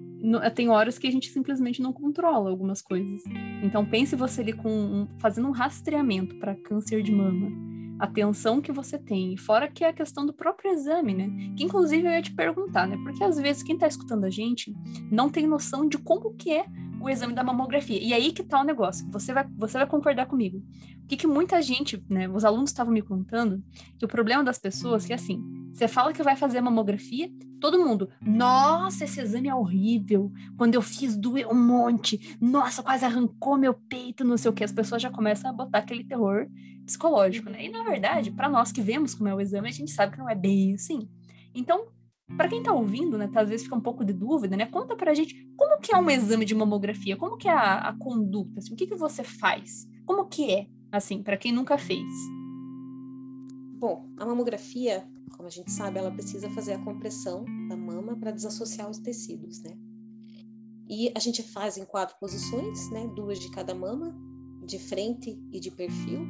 tem 0.54 0.68
horas 0.68 0.98
que 0.98 1.06
a 1.06 1.10
gente 1.10 1.30
simplesmente 1.30 1.80
não 1.80 1.92
controla 1.92 2.50
algumas 2.50 2.82
coisas. 2.82 3.22
Então 3.62 3.84
pense 3.84 4.16
você 4.16 4.40
ali 4.40 4.52
com 4.52 4.70
um, 4.70 5.08
fazendo 5.18 5.48
um 5.48 5.52
rastreamento 5.52 6.36
para 6.36 6.54
câncer 6.54 7.02
de 7.02 7.12
mama, 7.12 7.50
a 7.98 8.04
atenção 8.04 8.60
que 8.60 8.70
você 8.70 8.98
tem, 8.98 9.36
fora 9.36 9.68
que 9.68 9.82
é 9.82 9.88
a 9.88 9.92
questão 9.92 10.24
do 10.24 10.32
próprio 10.32 10.72
exame, 10.72 11.14
né? 11.14 11.28
Que 11.56 11.64
inclusive 11.64 12.06
eu 12.06 12.12
ia 12.12 12.22
te 12.22 12.32
perguntar, 12.32 12.86
né? 12.86 12.96
Porque 13.02 13.22
às 13.24 13.36
vezes 13.38 13.62
quem 13.62 13.74
está 13.74 13.86
escutando 13.86 14.24
a 14.24 14.30
gente 14.30 14.74
não 15.10 15.28
tem 15.28 15.46
noção 15.46 15.88
de 15.88 15.98
como 15.98 16.34
que 16.34 16.52
é 16.52 16.64
o 17.00 17.08
exame 17.08 17.34
da 17.34 17.44
mamografia. 17.44 18.00
E 18.00 18.12
aí 18.12 18.32
que 18.32 18.42
tá 18.42 18.60
o 18.60 18.64
negócio, 18.64 19.08
você 19.10 19.32
vai, 19.32 19.46
você 19.56 19.78
vai 19.78 19.86
concordar 19.86 20.26
comigo. 20.26 20.58
O 21.04 21.06
que, 21.08 21.16
que 21.16 21.26
muita 21.26 21.60
gente, 21.62 22.04
né, 22.08 22.28
os 22.28 22.44
alunos 22.44 22.70
estavam 22.70 22.92
me 22.92 23.02
contando, 23.02 23.62
que 23.98 24.04
o 24.04 24.08
problema 24.08 24.44
das 24.44 24.58
pessoas 24.58 25.08
é 25.08 25.14
assim, 25.14 25.42
você 25.78 25.86
fala 25.86 26.12
que 26.12 26.24
vai 26.24 26.34
fazer 26.34 26.60
mamografia, 26.60 27.30
todo 27.60 27.78
mundo, 27.78 28.10
nossa, 28.20 29.04
esse 29.04 29.20
exame 29.20 29.48
é 29.48 29.54
horrível. 29.54 30.32
Quando 30.56 30.74
eu 30.74 30.82
fiz, 30.82 31.16
doeu 31.16 31.50
um 31.50 31.54
monte. 31.54 32.36
Nossa, 32.40 32.82
quase 32.82 33.04
arrancou 33.04 33.56
meu 33.56 33.74
peito, 33.74 34.24
não 34.24 34.36
sei 34.36 34.50
o 34.50 34.54
que. 34.54 34.64
As 34.64 34.72
pessoas 34.72 35.00
já 35.00 35.08
começam 35.08 35.48
a 35.48 35.52
botar 35.52 35.78
aquele 35.78 36.02
terror 36.02 36.48
psicológico, 36.84 37.48
né? 37.48 37.66
E 37.66 37.68
na 37.68 37.84
verdade, 37.84 38.32
para 38.32 38.48
nós 38.48 38.72
que 38.72 38.80
vemos 38.80 39.14
como 39.14 39.28
é 39.28 39.34
o 39.34 39.40
exame, 39.40 39.68
a 39.68 39.72
gente 39.72 39.92
sabe 39.92 40.12
que 40.12 40.18
não 40.18 40.28
é 40.28 40.34
bem 40.34 40.74
assim. 40.74 41.08
Então, 41.54 41.86
para 42.36 42.48
quem 42.48 42.58
está 42.58 42.72
ouvindo, 42.72 43.16
né, 43.16 43.28
tá, 43.28 43.42
às 43.42 43.48
vezes 43.48 43.64
fica 43.64 43.76
um 43.76 43.80
pouco 43.80 44.04
de 44.04 44.12
dúvida, 44.12 44.56
né? 44.56 44.66
Conta 44.66 44.96
para 44.96 45.12
a 45.12 45.14
gente 45.14 45.48
como 45.56 45.80
que 45.80 45.94
é 45.94 45.98
um 45.98 46.10
exame 46.10 46.44
de 46.44 46.56
mamografia, 46.56 47.16
como 47.16 47.36
que 47.36 47.46
é 47.46 47.52
a, 47.52 47.88
a 47.88 47.92
conduta, 47.96 48.58
assim, 48.58 48.74
o 48.74 48.76
que 48.76 48.86
que 48.86 48.96
você 48.96 49.22
faz, 49.22 49.86
como 50.04 50.26
que 50.26 50.50
é, 50.50 50.66
assim, 50.90 51.22
para 51.22 51.36
quem 51.36 51.52
nunca 51.52 51.78
fez. 51.78 52.08
Bom, 53.78 54.08
a 54.16 54.26
mamografia, 54.26 55.06
como 55.28 55.48
a 55.48 55.50
gente 55.50 55.70
sabe, 55.70 55.98
ela 55.98 56.10
precisa 56.10 56.50
fazer 56.50 56.74
a 56.74 56.84
compressão 56.84 57.44
da 57.68 57.76
mama 57.76 58.16
para 58.16 58.30
desassociar 58.30 58.88
os 58.90 58.98
tecidos, 58.98 59.62
né? 59.62 59.76
E 60.88 61.12
a 61.14 61.18
gente 61.18 61.42
faz 61.42 61.76
em 61.76 61.84
quatro 61.84 62.16
posições, 62.18 62.90
né? 62.90 63.06
Duas 63.14 63.38
de 63.38 63.50
cada 63.50 63.74
mama, 63.74 64.16
de 64.64 64.78
frente 64.78 65.38
e 65.52 65.60
de 65.60 65.70
perfil 65.70 66.26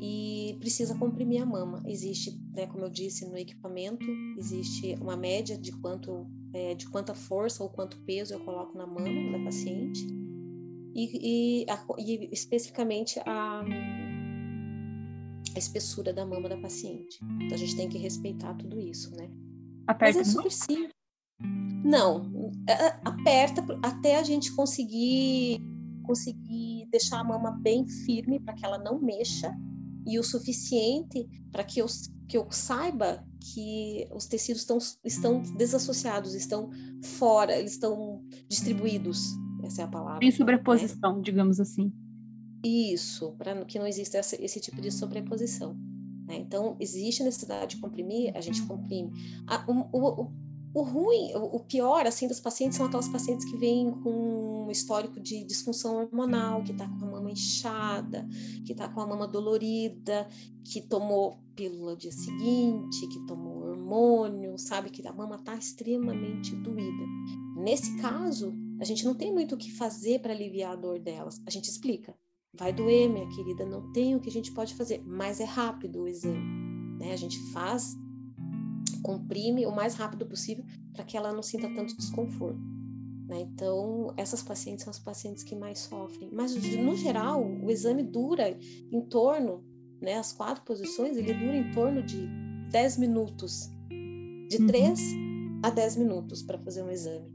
e 0.00 0.56
precisa 0.60 0.94
comprimir 0.96 1.42
a 1.42 1.46
mama. 1.46 1.82
Existe, 1.86 2.38
né, 2.52 2.66
como 2.66 2.84
eu 2.84 2.90
disse, 2.90 3.26
no 3.26 3.36
equipamento 3.36 4.06
existe 4.36 4.94
uma 5.00 5.16
média 5.16 5.56
de 5.56 5.72
quanto 5.72 6.26
é, 6.52 6.74
de 6.74 6.88
quanta 6.88 7.14
força 7.14 7.62
ou 7.62 7.70
quanto 7.70 7.98
peso 8.00 8.34
eu 8.34 8.40
coloco 8.40 8.76
na 8.76 8.86
mama 8.86 9.32
da 9.32 9.44
paciente 9.44 10.06
e, 10.94 11.62
e, 11.62 11.66
a, 11.70 11.84
e 11.98 12.28
especificamente 12.32 13.20
a, 13.26 13.62
a, 15.56 15.58
espessura 15.58 16.12
da 16.12 16.24
mama 16.24 16.48
da 16.48 16.56
paciente. 16.56 17.18
Então 17.22 17.54
a 17.54 17.58
gente 17.58 17.76
tem 17.76 17.88
que 17.88 17.98
respeitar 17.98 18.54
tudo 18.54 18.78
isso, 18.78 19.10
né? 19.16 19.30
Aperta 19.86 20.18
Mas 20.18 20.28
é 20.28 20.30
super 20.30 20.50
simples. 20.50 20.94
Não, 21.84 22.52
é, 22.68 22.72
é, 22.72 23.00
aperta 23.04 23.64
até 23.82 24.18
a 24.18 24.22
gente 24.22 24.54
conseguir 24.54 25.60
conseguir 26.04 26.86
deixar 26.90 27.18
a 27.18 27.24
mama 27.24 27.50
bem 27.50 27.86
firme 27.86 28.38
para 28.38 28.54
que 28.54 28.64
ela 28.64 28.78
não 28.78 29.00
mexa 29.00 29.52
e 30.06 30.18
o 30.20 30.22
suficiente 30.22 31.28
para 31.50 31.64
que 31.64 31.80
eu, 31.80 31.86
que 32.28 32.38
eu 32.38 32.46
saiba 32.50 33.24
que 33.40 34.06
os 34.12 34.26
tecidos 34.26 34.62
estão, 34.62 34.78
estão 35.04 35.42
desassociados, 35.56 36.34
estão 36.34 36.70
fora, 37.02 37.56
eles 37.56 37.72
estão 37.72 38.22
distribuídos. 38.48 39.34
Essa 39.64 39.82
é 39.82 39.84
a 39.84 39.88
palavra. 39.88 40.20
Tem 40.20 40.30
sobreposição, 40.30 41.16
né? 41.16 41.22
digamos 41.22 41.58
assim. 41.58 41.92
Isso, 42.66 43.32
para 43.38 43.64
que 43.64 43.78
não 43.78 43.86
exista 43.86 44.18
esse, 44.18 44.60
tipo 44.60 44.80
de 44.80 44.90
sobreposição. 44.90 45.76
Né? 46.26 46.38
Então, 46.38 46.76
existe 46.80 47.22
necessidade 47.22 47.76
de 47.76 47.80
comprimir, 47.80 48.36
a 48.36 48.40
gente 48.40 48.60
comprime. 48.62 49.12
A, 49.46 49.64
o, 49.70 49.88
o, 49.92 50.32
o 50.74 50.82
ruim, 50.82 51.32
o, 51.34 51.60
pior, 51.60 52.04
assim, 52.06 52.26
dos 52.26 52.40
pacientes 52.40 52.76
são 52.76 52.86
aquelas 52.86 53.08
pacientes 53.08 53.48
que 53.48 53.56
vêm 53.56 53.92
com 54.02 54.66
um 54.66 54.70
histórico 54.70 55.20
de 55.20 55.44
disfunção 55.44 55.96
hormonal, 55.96 56.64
que 56.64 56.72
está 56.72 56.88
com 56.88 57.06
a 57.06 57.10
mama 57.12 57.30
inchada, 57.30 58.26
que 58.64 58.72
está 58.72 58.88
com 58.88 59.00
a 59.00 59.06
mama 59.06 59.28
dolorida, 59.28 60.28
que 60.64 60.80
tomou 60.80 61.38
pílula 61.54 61.96
dia 61.96 62.10
seguinte, 62.10 63.06
que 63.06 63.24
tomou 63.26 63.62
hormônio, 63.62 64.58
sabe? 64.58 64.90
Que 64.90 65.06
a 65.06 65.12
mama 65.12 65.36
está 65.36 65.54
extremamente 65.54 66.56
doída. 66.56 67.06
Nesse 67.56 67.96
caso, 67.98 68.52
a 68.80 68.84
gente 68.84 69.04
não 69.04 69.14
tem 69.14 69.32
muito 69.32 69.54
o 69.54 69.58
que 69.58 69.70
fazer 69.70 70.18
para 70.20 70.32
aliviar 70.32 70.72
a 70.72 70.76
dor 70.76 70.98
delas. 70.98 71.40
A 71.46 71.50
gente 71.50 71.70
explica. 71.70 72.14
Vai 72.58 72.72
doer, 72.72 73.08
minha 73.08 73.28
querida, 73.28 73.66
não 73.66 73.92
tem 73.92 74.14
o 74.14 74.20
que 74.20 74.28
a 74.28 74.32
gente 74.32 74.52
pode 74.52 74.74
fazer, 74.74 75.02
mas 75.06 75.40
é 75.40 75.44
rápido 75.44 76.02
o 76.02 76.08
exame. 76.08 76.96
Né? 76.98 77.12
A 77.12 77.16
gente 77.16 77.38
faz 77.52 77.96
comprime 79.02 79.66
o 79.66 79.70
mais 79.70 79.94
rápido 79.94 80.26
possível 80.26 80.64
para 80.92 81.04
que 81.04 81.16
ela 81.16 81.32
não 81.32 81.42
sinta 81.42 81.68
tanto 81.68 81.96
desconforto. 81.96 82.58
Né? 83.28 83.40
Então, 83.40 84.12
essas 84.16 84.42
pacientes 84.42 84.84
são 84.84 84.90
as 84.90 84.98
pacientes 84.98 85.42
que 85.42 85.54
mais 85.54 85.80
sofrem. 85.80 86.30
Mas, 86.32 86.54
no 86.54 86.96
geral, 86.96 87.44
o 87.44 87.70
exame 87.70 88.02
dura 88.02 88.58
em 88.90 89.00
torno, 89.02 89.64
né, 90.00 90.14
as 90.14 90.32
quatro 90.32 90.64
posições, 90.64 91.16
ele 91.16 91.34
dura 91.34 91.56
em 91.56 91.70
torno 91.72 92.02
de 92.02 92.28
10 92.70 92.98
minutos, 92.98 93.70
de 93.88 94.56
uhum. 94.58 94.66
3 94.66 95.00
a 95.62 95.70
10 95.70 95.96
minutos 95.96 96.42
para 96.42 96.58
fazer 96.58 96.82
um 96.82 96.90
exame. 96.90 97.30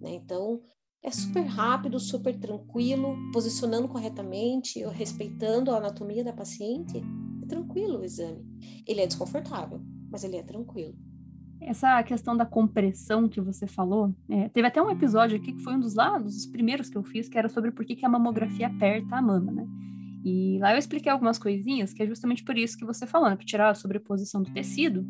Né? 0.00 0.14
Então, 0.14 0.60
é 1.02 1.10
super 1.10 1.42
rápido, 1.42 1.98
super 1.98 2.38
tranquilo, 2.38 3.16
posicionando 3.32 3.88
corretamente, 3.88 4.84
respeitando 4.86 5.72
a 5.72 5.78
anatomia 5.78 6.22
da 6.22 6.32
paciente, 6.32 7.02
é 7.42 7.46
tranquilo 7.46 7.98
o 8.00 8.04
exame. 8.04 8.44
Ele 8.86 9.00
é 9.00 9.06
desconfortável, 9.06 9.80
mas 10.10 10.22
ele 10.22 10.36
é 10.36 10.42
tranquilo. 10.42 10.94
Essa 11.60 12.02
questão 12.02 12.36
da 12.36 12.46
compressão 12.46 13.28
que 13.28 13.40
você 13.40 13.66
falou, 13.66 14.14
é, 14.28 14.48
teve 14.48 14.66
até 14.66 14.82
um 14.82 14.90
episódio 14.90 15.36
aqui 15.36 15.52
que 15.52 15.62
foi 15.62 15.74
um 15.74 15.80
dos 15.80 15.94
lados, 15.94 16.34
dos 16.34 16.46
primeiros 16.46 16.88
que 16.88 16.96
eu 16.96 17.02
fiz, 17.02 17.28
que 17.28 17.38
era 17.38 17.48
sobre 17.48 17.70
por 17.70 17.84
que, 17.84 17.96
que 17.96 18.06
a 18.06 18.08
mamografia 18.08 18.66
aperta 18.66 19.16
a 19.16 19.22
mama, 19.22 19.52
né? 19.52 19.66
E 20.24 20.58
lá 20.60 20.72
eu 20.72 20.78
expliquei 20.78 21.10
algumas 21.10 21.38
coisinhas, 21.38 21.92
que 21.92 22.02
é 22.02 22.06
justamente 22.06 22.44
por 22.44 22.56
isso 22.56 22.76
que 22.76 22.84
você 22.84 23.06
falou, 23.06 23.28
né? 23.28 23.36
Para 23.36 23.44
tirar 23.44 23.70
a 23.70 23.74
sobreposição 23.74 24.42
do 24.42 24.52
tecido, 24.52 25.04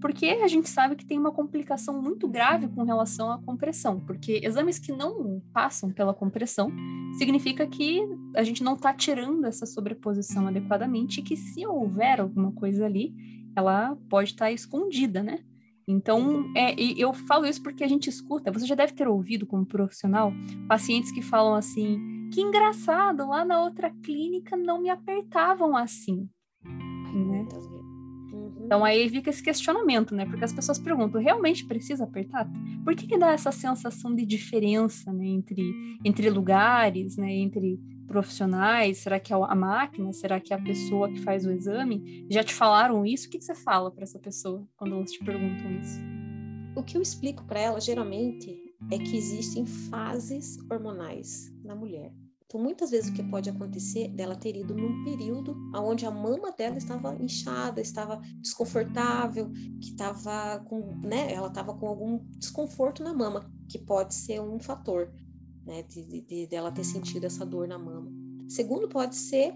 porque 0.00 0.26
a 0.26 0.48
gente 0.48 0.68
sabe 0.68 0.96
que 0.96 1.04
tem 1.04 1.18
uma 1.18 1.30
complicação 1.30 2.00
muito 2.00 2.26
grave 2.26 2.68
com 2.68 2.82
relação 2.82 3.30
à 3.30 3.38
compressão, 3.38 4.00
porque 4.00 4.40
exames 4.42 4.78
que 4.78 4.92
não 4.92 5.42
passam 5.52 5.90
pela 5.90 6.14
compressão 6.14 6.72
significa 7.18 7.66
que 7.66 8.00
a 8.34 8.42
gente 8.42 8.62
não 8.62 8.74
está 8.74 8.94
tirando 8.94 9.44
essa 9.44 9.66
sobreposição 9.66 10.46
adequadamente 10.46 11.20
e 11.20 11.22
que 11.22 11.36
se 11.36 11.66
houver 11.66 12.20
alguma 12.20 12.52
coisa 12.52 12.86
ali, 12.86 13.14
ela 13.54 13.96
pode 14.08 14.30
estar 14.30 14.46
tá 14.46 14.52
escondida, 14.52 15.22
né? 15.22 15.40
Então, 15.86 16.44
é, 16.56 16.74
eu 16.80 17.12
falo 17.12 17.46
isso 17.46 17.62
porque 17.62 17.82
a 17.82 17.88
gente 17.88 18.08
escuta, 18.08 18.52
você 18.52 18.64
já 18.64 18.76
deve 18.76 18.92
ter 18.92 19.08
ouvido 19.08 19.44
como 19.44 19.66
profissional, 19.66 20.32
pacientes 20.68 21.10
que 21.10 21.20
falam 21.20 21.54
assim, 21.54 22.28
que 22.32 22.40
engraçado, 22.40 23.28
lá 23.28 23.44
na 23.44 23.60
outra 23.60 23.90
clínica 24.02 24.56
não 24.56 24.80
me 24.80 24.88
apertavam 24.88 25.76
assim. 25.76 26.28
Né? 26.64 27.48
Então 28.70 28.84
aí 28.84 29.08
fica 29.08 29.30
esse 29.30 29.42
questionamento, 29.42 30.14
né? 30.14 30.24
Porque 30.24 30.44
as 30.44 30.52
pessoas 30.52 30.78
perguntam, 30.78 31.20
realmente 31.20 31.66
precisa 31.66 32.04
apertar? 32.04 32.48
Por 32.84 32.94
que, 32.94 33.04
que 33.04 33.18
dá 33.18 33.32
essa 33.32 33.50
sensação 33.50 34.14
de 34.14 34.24
diferença 34.24 35.12
né? 35.12 35.26
entre, 35.26 35.98
entre 36.04 36.30
lugares, 36.30 37.16
né? 37.16 37.32
entre 37.32 37.80
profissionais? 38.06 38.98
Será 38.98 39.18
que 39.18 39.32
é 39.32 39.36
a 39.36 39.54
máquina? 39.56 40.12
Será 40.12 40.38
que 40.38 40.52
é 40.52 40.56
a 40.56 40.62
pessoa 40.62 41.10
que 41.10 41.18
faz 41.18 41.44
o 41.44 41.50
exame? 41.50 42.24
Já 42.30 42.44
te 42.44 42.54
falaram 42.54 43.04
isso? 43.04 43.26
O 43.26 43.30
que, 43.30 43.38
que 43.38 43.44
você 43.44 43.56
fala 43.56 43.90
para 43.90 44.04
essa 44.04 44.20
pessoa 44.20 44.64
quando 44.76 44.94
elas 44.94 45.10
te 45.10 45.18
perguntam 45.18 45.68
isso? 45.72 45.98
O 46.76 46.84
que 46.84 46.96
eu 46.96 47.02
explico 47.02 47.42
para 47.46 47.58
ela 47.58 47.80
geralmente 47.80 48.56
é 48.88 48.98
que 48.98 49.16
existem 49.16 49.66
fases 49.66 50.58
hormonais 50.70 51.52
na 51.64 51.74
mulher. 51.74 52.12
Então, 52.50 52.60
muitas 52.60 52.90
vezes 52.90 53.08
o 53.08 53.12
que 53.12 53.22
pode 53.22 53.48
acontecer 53.48 54.08
dela 54.08 54.34
ter 54.34 54.56
ido 54.56 54.74
num 54.74 55.04
período 55.04 55.56
onde 55.72 56.04
a 56.04 56.10
mama 56.10 56.50
dela 56.50 56.78
estava 56.78 57.14
inchada, 57.22 57.80
estava 57.80 58.20
desconfortável, 58.40 59.52
que 59.80 59.90
estava 59.90 60.58
com, 60.64 60.96
né, 60.96 61.32
ela 61.32 61.46
estava 61.46 61.72
com 61.72 61.86
algum 61.86 62.18
desconforto 62.38 63.04
na 63.04 63.14
mama, 63.14 63.48
que 63.68 63.78
pode 63.78 64.16
ser 64.16 64.40
um 64.40 64.58
fator 64.58 65.12
né, 65.64 65.84
de, 65.84 66.22
de, 66.22 66.46
de 66.48 66.56
ela 66.56 66.72
ter 66.72 66.82
sentido 66.82 67.24
essa 67.24 67.46
dor 67.46 67.68
na 67.68 67.78
mama. 67.78 68.10
Segundo, 68.48 68.88
pode 68.88 69.14
ser 69.14 69.54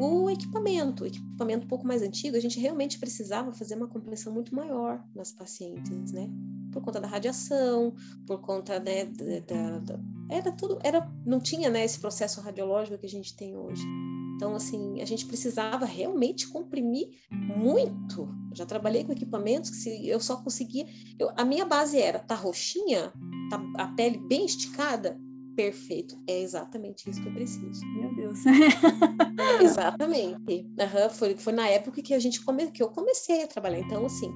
o 0.00 0.28
equipamento, 0.28 1.04
o 1.04 1.06
equipamento 1.06 1.64
um 1.64 1.68
pouco 1.68 1.86
mais 1.86 2.02
antigo, 2.02 2.36
a 2.36 2.40
gente 2.40 2.58
realmente 2.58 2.98
precisava 2.98 3.52
fazer 3.52 3.76
uma 3.76 3.86
compressão 3.86 4.32
muito 4.32 4.52
maior 4.52 5.00
nas 5.14 5.30
pacientes, 5.30 6.10
né? 6.10 6.28
Por 6.74 6.82
conta 6.82 7.00
da 7.00 7.06
radiação, 7.06 7.94
por 8.26 8.40
conta 8.40 8.80
né, 8.80 9.04
da, 9.04 9.78
da, 9.78 10.00
era 10.28 10.50
tudo, 10.50 10.78
era, 10.82 11.08
não 11.24 11.38
tinha 11.38 11.70
né, 11.70 11.84
esse 11.84 12.00
processo 12.00 12.40
radiológico 12.40 12.98
que 12.98 13.06
a 13.06 13.10
gente 13.10 13.36
tem 13.36 13.56
hoje. 13.56 13.84
Então, 14.34 14.54
assim, 14.56 15.00
a 15.00 15.04
gente 15.04 15.26
precisava 15.26 15.86
realmente 15.86 16.48
comprimir 16.48 17.08
muito. 17.30 18.22
Eu 18.50 18.56
já 18.56 18.66
trabalhei 18.66 19.04
com 19.04 19.12
equipamentos 19.12 19.70
que 19.70 19.76
se 19.76 20.08
eu 20.08 20.18
só 20.18 20.36
conseguia, 20.36 20.86
eu, 21.18 21.30
a 21.36 21.44
minha 21.44 21.64
base 21.64 21.98
era 21.98 22.18
tá 22.18 22.34
roxinha, 22.34 23.12
tá 23.48 23.62
a 23.78 23.86
pele 23.88 24.18
bem 24.18 24.44
esticada, 24.44 25.16
perfeito. 25.54 26.20
É 26.26 26.40
exatamente 26.40 27.08
isso 27.08 27.22
que 27.22 27.28
eu 27.28 27.32
preciso. 27.32 27.86
Meu 27.86 28.14
Deus. 28.16 28.40
exatamente. 29.62 30.66
Uhum, 30.66 31.10
foi, 31.10 31.36
foi 31.36 31.52
na 31.52 31.68
época 31.68 32.02
que 32.02 32.12
a 32.12 32.18
gente 32.18 32.44
come, 32.44 32.70
que 32.72 32.82
eu 32.82 32.88
comecei 32.88 33.44
a 33.44 33.46
trabalhar. 33.46 33.78
Então, 33.78 34.04
assim, 34.04 34.32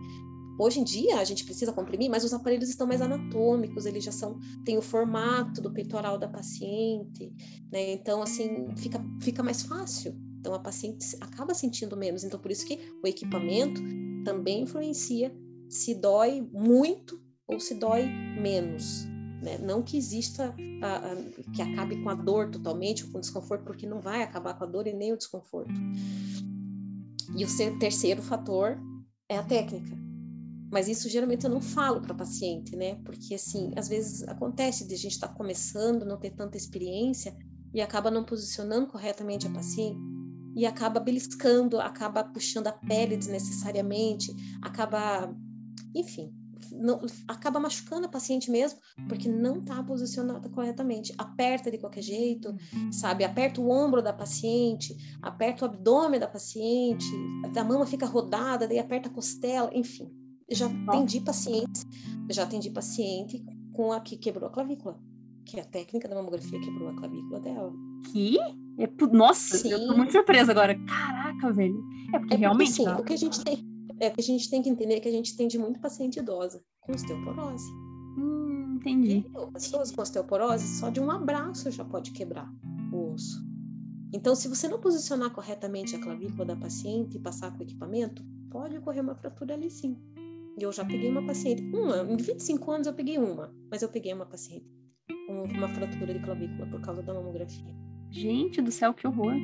hoje 0.59 0.81
em 0.81 0.85
dia 0.85 1.19
a 1.19 1.25
gente 1.25 1.45
precisa 1.45 1.73
comprimir, 1.73 2.11
mas 2.11 2.25
os 2.25 2.35
aparelhos 2.35 2.69
estão 2.69 2.87
mais 2.87 3.01
anatômicos, 3.01 3.87
eles 3.87 4.05
já 4.05 4.13
são, 4.13 4.39
tem 4.65 4.77
o 4.77 4.83
formato 4.83 5.61
do 5.63 5.73
peitoral 5.73 6.19
da 6.19 6.29
paciente, 6.29 7.33
né? 7.71 7.93
Então, 7.93 8.21
assim, 8.21 8.67
fica, 8.77 9.03
fica 9.21 9.43
mais 9.43 9.63
fácil. 9.63 10.15
Então, 10.41 10.55
a 10.55 10.59
paciente 10.59 11.17
acaba 11.21 11.55
sentindo 11.55 11.97
menos. 11.97 12.25
Então, 12.25 12.39
por 12.39 12.51
isso 12.51 12.67
que 12.67 12.79
o 13.03 13.07
equipamento 13.07 13.81
também 14.25 14.63
influencia 14.63 15.35
se 15.69 15.95
dói 15.95 16.47
muito 16.53 17.21
ou 17.47 17.59
se 17.59 17.75
dói 17.75 18.07
menos. 18.07 19.05
Né? 19.43 19.59
Não 19.59 19.83
que 19.83 19.97
exista, 19.97 20.55
a, 20.83 20.97
a, 20.97 21.53
que 21.55 21.63
acabe 21.63 22.03
com 22.03 22.11
a 22.11 22.15
dor 22.15 22.51
totalmente, 22.51 23.05
ou 23.05 23.13
com 23.13 23.19
o 23.19 23.21
desconforto, 23.21 23.65
porque 23.65 23.87
não 23.87 24.01
vai 24.01 24.23
acabar 24.23 24.55
com 24.55 24.65
a 24.65 24.67
dor 24.67 24.87
e 24.87 24.93
nem 24.93 25.13
o 25.13 25.17
desconforto. 25.17 25.73
E 27.37 27.45
o 27.45 27.79
terceiro 27.79 28.23
fator 28.23 28.79
é 29.29 29.37
a 29.37 29.43
técnica. 29.43 30.08
Mas 30.71 30.89
isso 30.89 31.09
geralmente 31.09 31.45
eu 31.45 31.51
não 31.51 31.61
falo 31.61 32.01
para 32.01 32.15
paciente, 32.15 32.77
né? 32.77 32.97
Porque 33.05 33.35
assim, 33.35 33.73
às 33.77 33.89
vezes 33.89 34.23
acontece 34.29 34.87
de 34.87 34.95
a 34.95 34.99
gente 34.99 35.13
estar 35.13 35.29
tá 35.29 35.35
começando, 35.35 36.05
não 36.05 36.19
ter 36.19 36.31
tanta 36.31 36.57
experiência 36.57 37.35
e 37.73 37.81
acaba 37.81 38.11
não 38.11 38.25
posicionando 38.25 38.87
corretamente 38.87 39.47
a 39.47 39.51
paciente 39.51 39.99
e 40.59 40.67
acaba 40.67 40.99
beliscando, 40.99 41.81
acaba 41.81 42.25
puxando 42.25 42.67
a 42.67 42.73
pele 42.73 43.17
desnecessariamente, 43.17 44.35
acaba, 44.61 45.33
enfim, 45.95 46.33
não, 46.73 47.01
acaba 47.29 47.61
machucando 47.61 48.07
a 48.07 48.11
paciente 48.11 48.51
mesmo, 48.51 48.81
porque 49.09 49.29
não 49.29 49.61
está 49.61 49.81
posicionada 49.83 50.49
corretamente. 50.49 51.15
Aperta 51.17 51.71
de 51.71 51.79
qualquer 51.79 52.03
jeito, 52.03 52.55
sabe? 52.91 53.23
Aperta 53.25 53.61
o 53.61 53.71
ombro 53.71 54.03
da 54.03 54.13
paciente, 54.13 54.97
aperta 55.23 55.65
o 55.65 55.69
abdômen 55.69 56.19
da 56.19 56.27
paciente, 56.27 57.07
a 57.57 57.65
mama 57.65 57.87
fica 57.87 58.05
rodada, 58.05 58.67
daí 58.67 58.79
aperta 58.79 59.09
a 59.09 59.13
costela, 59.13 59.71
enfim. 59.73 60.11
Já 60.51 60.67
atendi 60.67 61.21
pacientes, 61.21 61.87
já 62.31 62.45
atendi 62.45 62.71
paciente 62.71 63.45
com 63.73 63.93
a 63.93 64.01
que 64.01 64.17
quebrou 64.17 64.49
a 64.49 64.53
clavícula, 64.53 64.99
que 65.45 65.61
a 65.61 65.65
técnica 65.65 66.09
da 66.09 66.17
mamografia 66.17 66.61
quebrou 66.61 66.89
a 66.89 66.95
clavícula 66.95 67.41
dela. 67.41 67.73
Que? 68.11 68.39
É, 68.79 68.89
nossa, 69.13 69.59
Sim. 69.59 69.71
eu 69.71 69.87
tô 69.87 69.97
muito 69.97 70.13
surpresa 70.13 70.53
agora. 70.53 70.79
Caraca, 70.87 71.53
velho. 71.53 71.83
É 72.15 72.19
porque 72.19 72.35
é 72.35 72.37
realmente. 72.37 72.77
Porque, 72.77 72.83
assim, 72.83 72.97
tá... 72.97 73.01
o 73.01 73.05
que 73.05 73.13
a 73.13 73.17
gente 73.17 73.45
tem 73.45 73.69
é 74.01 74.11
que 74.11 74.21
a 74.21 74.25
gente 74.25 74.49
tem 74.49 74.63
que 74.63 74.69
entender 74.69 75.01
que 75.01 75.09
a 75.09 75.13
gente 75.13 75.37
tem 75.37 75.49
de 75.49 75.59
muito 75.59 75.81
paciente 75.81 76.19
idosa 76.19 76.63
com 76.81 76.93
osteoporose. 76.93 77.71
Hum, 78.17 78.77
Entendi. 78.77 79.27
E 79.27 79.53
pessoas 79.53 79.91
com 79.91 80.03
osteoporose, 80.03 80.67
só 80.79 80.89
de 80.89 81.01
um 81.01 81.11
abraço 81.11 81.71
já 81.71 81.85
pode 81.85 82.13
quebrar 82.13 82.49
o 82.93 83.13
osso. 83.13 83.47
Então, 84.13 84.35
se 84.35 84.49
você 84.49 84.69
não 84.69 84.81
posicionar 84.81 85.31
corretamente 85.31 85.95
a 85.95 86.01
clavícula 86.01 86.45
da 86.47 86.57
paciente 86.57 87.17
e 87.17 87.21
passar 87.21 87.53
com 87.53 87.59
o 87.59 87.63
equipamento, 87.63 88.25
pode 88.51 88.77
ocorrer 88.79 89.03
uma 89.03 89.15
fratura 89.15 89.55
ali 89.55 89.71
sim. 89.71 89.99
E 90.59 90.63
eu 90.63 90.73
já 90.73 90.85
peguei 90.85 91.09
uma 91.09 91.25
paciente, 91.25 91.63
uma, 91.63 91.99
em 91.99 92.17
25 92.17 92.71
anos 92.71 92.87
eu 92.89 92.93
peguei 92.93 93.17
uma, 93.17 93.55
mas 93.71 93.81
eu 93.81 93.89
peguei 93.89 94.13
uma 94.13 94.27
paciente 94.27 94.67
com 95.27 95.45
uma 95.45 95.69
fratura 95.69 96.13
de 96.13 96.19
clavícula 96.19 96.67
por 96.67 96.81
causa 96.81 97.01
da 97.01 97.15
mamografia. 97.15 97.73
Gente 98.11 98.61
do 98.61 98.73
céu, 98.73 98.93
que 98.93 99.07
horror. 99.07 99.35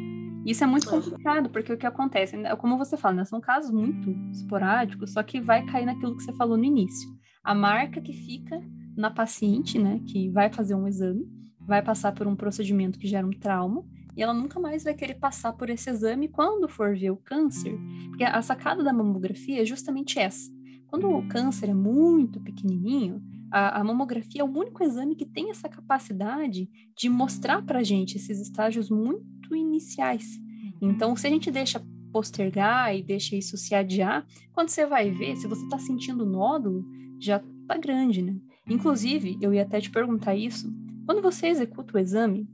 Isso 0.44 0.64
é 0.64 0.66
muito 0.66 0.88
complicado, 0.88 1.50
porque 1.50 1.72
o 1.72 1.76
que 1.78 1.86
acontece, 1.86 2.36
né, 2.36 2.56
como 2.56 2.76
você 2.76 2.96
fala, 2.96 3.16
né, 3.16 3.24
são 3.24 3.40
casos 3.40 3.70
muito 3.70 4.10
esporádicos, 4.32 5.12
só 5.12 5.22
que 5.22 5.40
vai 5.40 5.64
cair 5.66 5.86
naquilo 5.86 6.16
que 6.16 6.22
você 6.24 6.32
falou 6.32 6.56
no 6.56 6.64
início. 6.64 7.08
A 7.44 7.54
marca 7.54 8.00
que 8.00 8.12
fica 8.12 8.60
na 8.96 9.10
paciente, 9.10 9.78
né, 9.78 10.00
que 10.08 10.28
vai 10.30 10.52
fazer 10.52 10.74
um 10.74 10.88
exame, 10.88 11.24
vai 11.60 11.82
passar 11.82 12.12
por 12.12 12.26
um 12.26 12.34
procedimento 12.34 12.98
que 12.98 13.06
gera 13.06 13.26
um 13.26 13.30
trauma, 13.30 13.84
e 14.16 14.22
ela 14.22 14.34
nunca 14.34 14.58
mais 14.58 14.84
vai 14.84 14.94
querer 14.94 15.14
passar 15.14 15.52
por 15.52 15.70
esse 15.70 15.88
exame 15.90 16.28
quando 16.28 16.68
for 16.68 16.96
ver 16.96 17.10
o 17.10 17.16
câncer, 17.16 17.76
porque 18.08 18.24
a 18.24 18.40
sacada 18.42 18.82
da 18.82 18.92
mamografia 18.92 19.62
é 19.62 19.64
justamente 19.64 20.18
essa. 20.18 20.53
Quando 20.94 21.10
o 21.10 21.26
câncer 21.26 21.70
é 21.70 21.74
muito 21.74 22.38
pequenininho, 22.38 23.20
a, 23.50 23.80
a 23.80 23.82
mamografia 23.82 24.42
é 24.42 24.44
o 24.44 24.46
único 24.46 24.80
exame 24.84 25.16
que 25.16 25.26
tem 25.26 25.50
essa 25.50 25.68
capacidade 25.68 26.70
de 26.96 27.08
mostrar 27.08 27.60
para 27.62 27.80
a 27.80 27.82
gente 27.82 28.16
esses 28.16 28.38
estágios 28.40 28.88
muito 28.90 29.56
iniciais. 29.56 30.38
Então, 30.80 31.16
se 31.16 31.26
a 31.26 31.30
gente 31.30 31.50
deixa 31.50 31.84
postergar 32.12 32.94
e 32.94 33.02
deixa 33.02 33.34
isso 33.34 33.56
se 33.56 33.74
adiar, 33.74 34.24
quando 34.52 34.68
você 34.68 34.86
vai 34.86 35.10
ver, 35.10 35.34
se 35.34 35.48
você 35.48 35.64
está 35.64 35.80
sentindo 35.80 36.24
nódulo, 36.24 36.86
já 37.18 37.42
está 37.62 37.76
grande, 37.76 38.22
né? 38.22 38.36
Inclusive, 38.70 39.36
eu 39.40 39.52
ia 39.52 39.62
até 39.62 39.80
te 39.80 39.90
perguntar 39.90 40.36
isso, 40.36 40.72
quando 41.04 41.20
você 41.20 41.48
executa 41.48 41.96
o 41.96 42.00
exame, 42.00 42.48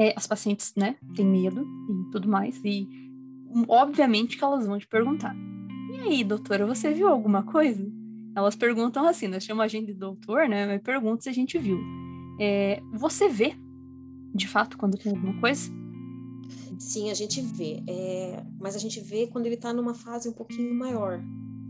é, 0.00 0.12
as 0.16 0.26
pacientes, 0.26 0.74
né, 0.76 0.96
têm 1.14 1.24
medo 1.24 1.62
e 1.62 2.10
tudo 2.10 2.28
mais, 2.28 2.60
e 2.64 2.88
obviamente 3.68 4.36
que 4.36 4.42
elas 4.42 4.66
vão 4.66 4.80
te 4.80 4.88
perguntar: 4.88 5.36
e 5.96 6.00
aí, 6.00 6.24
doutora, 6.24 6.66
você 6.66 6.92
viu 6.92 7.08
alguma 7.08 7.42
coisa? 7.42 7.86
Elas 8.34 8.54
perguntam 8.54 9.06
assim, 9.08 9.28
nós 9.28 9.44
chamamos 9.44 9.64
a 9.64 9.68
gente 9.68 9.86
de 9.86 9.94
doutor, 9.94 10.48
né? 10.48 10.66
Mas 10.66 10.82
perguntam 10.82 11.22
se 11.22 11.28
a 11.28 11.32
gente 11.32 11.58
viu. 11.58 11.78
É, 12.38 12.80
você 12.92 13.28
vê, 13.28 13.54
de 14.34 14.46
fato, 14.46 14.76
quando 14.76 14.98
tem 14.98 15.10
alguma 15.12 15.40
coisa? 15.40 15.70
Sim, 16.78 17.10
a 17.10 17.14
gente 17.14 17.40
vê. 17.40 17.82
É, 17.88 18.44
mas 18.60 18.76
a 18.76 18.78
gente 18.78 19.00
vê 19.00 19.26
quando 19.26 19.46
ele 19.46 19.54
está 19.54 19.72
numa 19.72 19.94
fase 19.94 20.28
um 20.28 20.32
pouquinho 20.32 20.74
maior, 20.74 21.18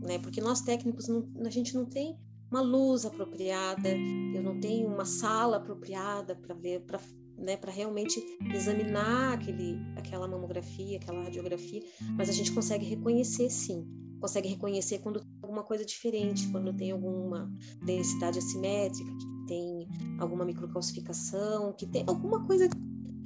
né? 0.03 0.19
Porque 0.19 0.41
nós 0.41 0.61
técnicos, 0.61 1.07
não, 1.07 1.29
a 1.45 1.51
gente 1.51 1.75
não 1.75 1.85
tem 1.85 2.19
uma 2.51 2.61
luz 2.61 3.05
apropriada, 3.05 3.89
eu 4.35 4.43
não 4.43 4.59
tenho 4.59 4.89
uma 4.89 5.05
sala 5.05 5.59
apropriada 5.59 6.35
para 6.35 6.55
ver, 6.55 6.81
para 6.81 7.01
né, 7.39 7.57
para 7.57 7.71
realmente 7.71 8.23
examinar 8.55 9.35
aquele, 9.35 9.79
aquela 9.97 10.27
mamografia, 10.27 10.97
aquela 10.97 11.23
radiografia, 11.23 11.83
mas 12.17 12.29
a 12.29 12.33
gente 12.33 12.53
consegue 12.53 12.87
reconhecer 12.87 13.51
sim, 13.51 13.87
consegue 14.21 14.49
reconhecer 14.49 14.99
quando 14.99 15.21
tem 15.21 15.39
alguma 15.43 15.63
coisa 15.63 15.85
diferente, 15.85 16.49
quando 16.51 16.73
tem 16.73 16.91
alguma 16.91 17.51
densidade 17.85 18.39
assimétrica, 18.39 19.11
que 19.17 19.47
tem 19.47 19.89
alguma 20.19 20.45
microcalcificação, 20.45 21.73
que 21.73 21.87
tem 21.87 22.05
alguma 22.07 22.45
coisa 22.47 22.69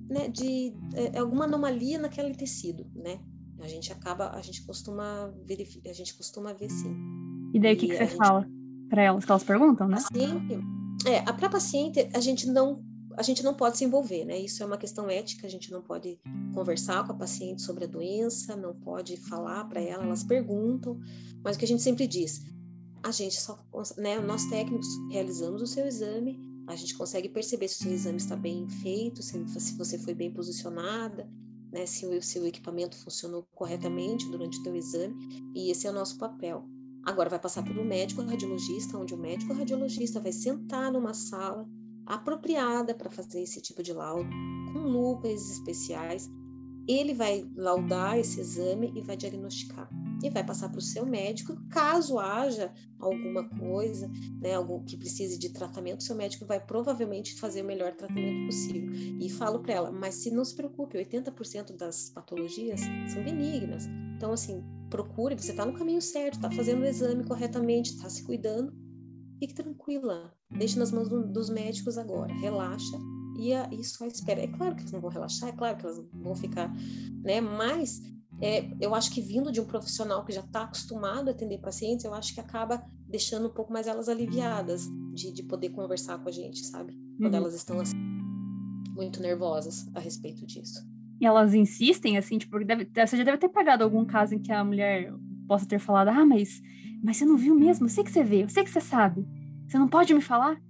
né, 0.08 0.28
de 0.28 0.74
é, 0.94 1.18
alguma 1.18 1.44
anomalia 1.44 1.98
naquele 1.98 2.34
tecido, 2.34 2.86
né? 2.94 3.20
A 3.60 3.68
gente 3.68 3.92
acaba, 3.92 4.30
a 4.30 4.40
gente 4.40 4.64
costuma 4.66 5.32
verificar, 5.46 5.90
a 5.90 5.94
gente 5.94 6.16
costuma 6.16 6.52
ver 6.52 6.70
sim. 6.70 6.96
E 7.52 7.60
daí 7.60 7.74
o 7.74 7.76
que, 7.76 7.88
que 7.88 7.96
você 7.96 8.06
gente... 8.06 8.16
fala 8.16 8.48
para 8.88 9.02
elas? 9.02 9.24
Que 9.24 9.30
elas 9.30 9.44
perguntam, 9.44 9.86
né? 9.86 9.96
Paciente, 9.96 10.58
é, 11.06 11.22
para 11.32 11.48
paciente 11.48 12.08
a 12.14 12.20
gente 12.20 12.46
não 12.46 12.82
a 13.16 13.22
gente 13.22 13.42
não 13.42 13.54
pode 13.54 13.76
se 13.76 13.84
envolver, 13.84 14.24
né? 14.24 14.38
Isso 14.38 14.62
é 14.62 14.66
uma 14.66 14.78
questão 14.78 15.08
ética, 15.08 15.46
a 15.46 15.50
gente 15.50 15.70
não 15.70 15.82
pode 15.82 16.18
conversar 16.54 17.04
com 17.04 17.12
a 17.12 17.16
paciente 17.16 17.62
sobre 17.62 17.84
a 17.84 17.88
doença, 17.88 18.56
não 18.56 18.74
pode 18.74 19.16
falar 19.16 19.64
para 19.68 19.80
ela, 19.80 20.04
elas 20.04 20.24
perguntam, 20.24 20.98
mas 21.42 21.56
o 21.56 21.58
que 21.58 21.64
a 21.64 21.68
gente 21.68 21.82
sempre 21.82 22.06
diz, 22.06 22.44
a 23.02 23.10
gente 23.10 23.40
só, 23.40 23.58
né, 23.96 24.18
nós 24.20 24.44
técnicos 24.46 24.88
realizamos 25.10 25.62
o 25.62 25.66
seu 25.66 25.86
exame, 25.86 26.38
a 26.66 26.76
gente 26.76 26.96
consegue 26.96 27.28
perceber 27.28 27.68
se 27.68 27.80
o 27.80 27.82
seu 27.82 27.92
exame 27.92 28.18
está 28.18 28.36
bem 28.36 28.68
feito, 28.68 29.22
se, 29.22 29.38
você 29.74 29.98
foi 29.98 30.14
bem 30.14 30.30
posicionada, 30.32 31.28
né, 31.72 31.86
se 31.86 32.06
o 32.06 32.22
seu 32.22 32.46
equipamento 32.46 32.96
funcionou 32.96 33.46
corretamente 33.54 34.28
durante 34.30 34.58
o 34.58 34.62
teu 34.62 34.76
exame, 34.76 35.16
e 35.54 35.70
esse 35.70 35.86
é 35.86 35.90
o 35.90 35.94
nosso 35.94 36.18
papel. 36.18 36.64
Agora 37.04 37.30
vai 37.30 37.38
passar 37.38 37.64
pelo 37.64 37.84
médico 37.84 38.22
radiologista, 38.22 38.98
onde 38.98 39.14
o 39.14 39.18
médico 39.18 39.54
radiologista 39.54 40.20
vai 40.20 40.32
sentar 40.32 40.92
numa 40.92 41.14
sala 41.14 41.66
apropriada 42.14 42.92
para 42.92 43.08
fazer 43.08 43.40
esse 43.40 43.60
tipo 43.60 43.82
de 43.82 43.92
laudo, 43.92 44.28
com 44.72 44.80
lupas 44.80 45.50
especiais. 45.50 46.28
Ele 46.88 47.14
vai 47.14 47.48
laudar 47.54 48.18
esse 48.18 48.40
exame 48.40 48.92
e 48.96 49.00
vai 49.00 49.16
diagnosticar. 49.16 49.88
E 50.22 50.28
vai 50.28 50.44
passar 50.44 50.68
para 50.70 50.78
o 50.78 50.82
seu 50.82 51.06
médico, 51.06 51.56
caso 51.70 52.18
haja 52.18 52.72
alguma 52.98 53.48
coisa, 53.48 54.10
né, 54.40 54.54
algum 54.54 54.82
que 54.82 54.96
precise 54.96 55.38
de 55.38 55.50
tratamento, 55.50 56.02
seu 56.02 56.16
médico 56.16 56.44
vai 56.44 56.58
provavelmente 56.58 57.38
fazer 57.38 57.62
o 57.62 57.66
melhor 57.66 57.94
tratamento 57.94 58.46
possível. 58.46 58.90
E 58.92 59.30
falo 59.30 59.60
para 59.60 59.74
ela, 59.74 59.92
mas 59.92 60.16
se 60.16 60.30
não 60.30 60.44
se 60.44 60.54
preocupe, 60.54 60.98
80% 60.98 61.76
das 61.76 62.10
patologias 62.10 62.80
são 63.12 63.22
benignas. 63.22 63.86
Então, 64.16 64.32
assim, 64.32 64.64
procure, 64.90 65.36
você 65.36 65.52
está 65.52 65.64
no 65.64 65.74
caminho 65.74 66.02
certo, 66.02 66.34
está 66.34 66.50
fazendo 66.50 66.82
o 66.82 66.86
exame 66.86 67.24
corretamente, 67.24 67.94
está 67.94 68.10
se 68.10 68.24
cuidando, 68.24 68.74
fique 69.40 69.54
tranquila, 69.54 70.32
deixe 70.50 70.78
nas 70.78 70.92
mãos 70.92 71.08
do, 71.08 71.26
dos 71.26 71.48
médicos 71.48 71.96
agora, 71.96 72.32
relaxa 72.34 72.96
e, 73.38 73.54
a, 73.54 73.68
e 73.72 73.82
só 73.82 74.06
espera. 74.06 74.42
É 74.42 74.46
claro 74.46 74.74
que 74.76 74.82
elas 74.82 74.92
não 74.92 75.00
vão 75.00 75.10
relaxar, 75.10 75.48
é 75.48 75.52
claro 75.52 75.78
que 75.78 75.86
elas 75.86 75.98
vão 76.12 76.36
ficar, 76.36 76.70
né? 77.24 77.40
Mas 77.40 78.02
é, 78.42 78.70
eu 78.78 78.94
acho 78.94 79.10
que 79.10 79.22
vindo 79.22 79.50
de 79.50 79.60
um 79.60 79.64
profissional 79.64 80.24
que 80.24 80.32
já 80.32 80.42
está 80.42 80.62
acostumado 80.62 81.28
a 81.28 81.30
atender 81.30 81.58
pacientes, 81.58 82.04
eu 82.04 82.12
acho 82.12 82.34
que 82.34 82.40
acaba 82.40 82.84
deixando 83.08 83.48
um 83.48 83.52
pouco 83.52 83.72
mais 83.72 83.86
elas 83.86 84.08
aliviadas 84.08 84.86
de, 85.14 85.32
de 85.32 85.42
poder 85.42 85.70
conversar 85.70 86.18
com 86.18 86.28
a 86.28 86.32
gente, 86.32 86.64
sabe? 86.66 86.92
Quando 87.18 87.32
uhum. 87.32 87.40
elas 87.40 87.54
estão 87.54 87.80
assim, 87.80 87.96
muito 88.94 89.22
nervosas 89.22 89.90
a 89.94 90.00
respeito 90.00 90.46
disso. 90.46 90.86
E 91.18 91.26
elas 91.26 91.54
insistem, 91.54 92.18
assim, 92.18 92.38
tipo, 92.38 92.62
deve, 92.64 92.84
você 92.84 93.16
já 93.16 93.24
deve 93.24 93.38
ter 93.38 93.48
pegado 93.48 93.84
algum 93.84 94.04
caso 94.04 94.34
em 94.34 94.38
que 94.38 94.52
a 94.52 94.64
mulher 94.64 95.12
possa 95.46 95.66
ter 95.66 95.78
falado, 95.78 96.08
ah, 96.08 96.24
mas 96.24 96.62
mas 97.02 97.16
você 97.16 97.24
não 97.24 97.36
viu 97.36 97.54
mesmo? 97.54 97.86
Eu 97.86 97.90
sei 97.90 98.04
que 98.04 98.10
você 98.10 98.22
vê, 98.22 98.44
eu 98.44 98.48
sei 98.48 98.64
que 98.64 98.70
você 98.70 98.80
sabe. 98.80 99.26
Você 99.68 99.78
não 99.78 99.88
pode 99.88 100.12
me 100.12 100.20
falar? 100.20 100.60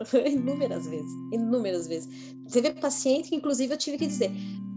inúmeras 0.26 0.86
vezes, 0.86 1.12
inúmeras 1.32 1.86
vezes. 1.86 2.08
Você 2.46 2.60
vê 2.60 2.72
paciente 2.72 3.28
que, 3.28 3.36
inclusive, 3.36 3.72
eu 3.72 3.78
tive 3.78 3.98
que 3.98 4.06
dizer: 4.06 4.30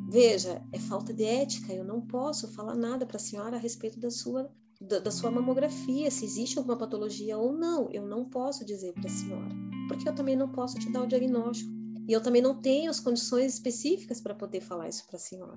veja, 0.10 0.62
é 0.72 0.80
falta 0.80 1.13
de 1.13 1.24
ética, 1.24 1.74
eu 1.74 1.84
não 1.84 2.02
posso 2.02 2.48
falar 2.54 2.76
nada 2.76 3.06
para 3.06 3.17
a 3.17 3.19
senhora 3.19 3.56
a 3.56 3.60
respeito 3.60 4.00
da 4.00 4.10
sua, 4.10 4.52
da, 4.82 5.00
da, 5.00 5.12
sua 5.12 5.32
mamografia, 5.32 6.12
se 6.12 6.26
existe 6.26 6.58
alguma 6.58 6.78
patologia 6.78 7.38
ou 7.38 7.54
não. 7.54 7.89
Eu 7.91 8.06
não 8.06 8.26
posso 8.26 8.65
dizer 8.65 8.93
para 8.93 9.06
a 9.06 9.10
senhora, 9.10 9.56
porque 9.88 10.08
eu 10.08 10.15
também 10.15 10.36
não 10.36 10.50
posso 10.50 10.78
te 10.78 10.91
dar 10.91 11.04
o 11.04 11.08
diagnóstico. 11.08 11.72
E 12.08 12.12
eu 12.12 12.22
também 12.22 12.42
não 12.42 12.56
tenho 12.56 12.89
as 12.89 13.00
condições 13.00 13.54
específicas 13.54 14.20
para 14.20 14.34
poder 14.34 14.62
falar 14.62 14.89
isso 14.89 15.06
para 15.08 15.16
a 15.16 15.20
senhora. 15.20 15.56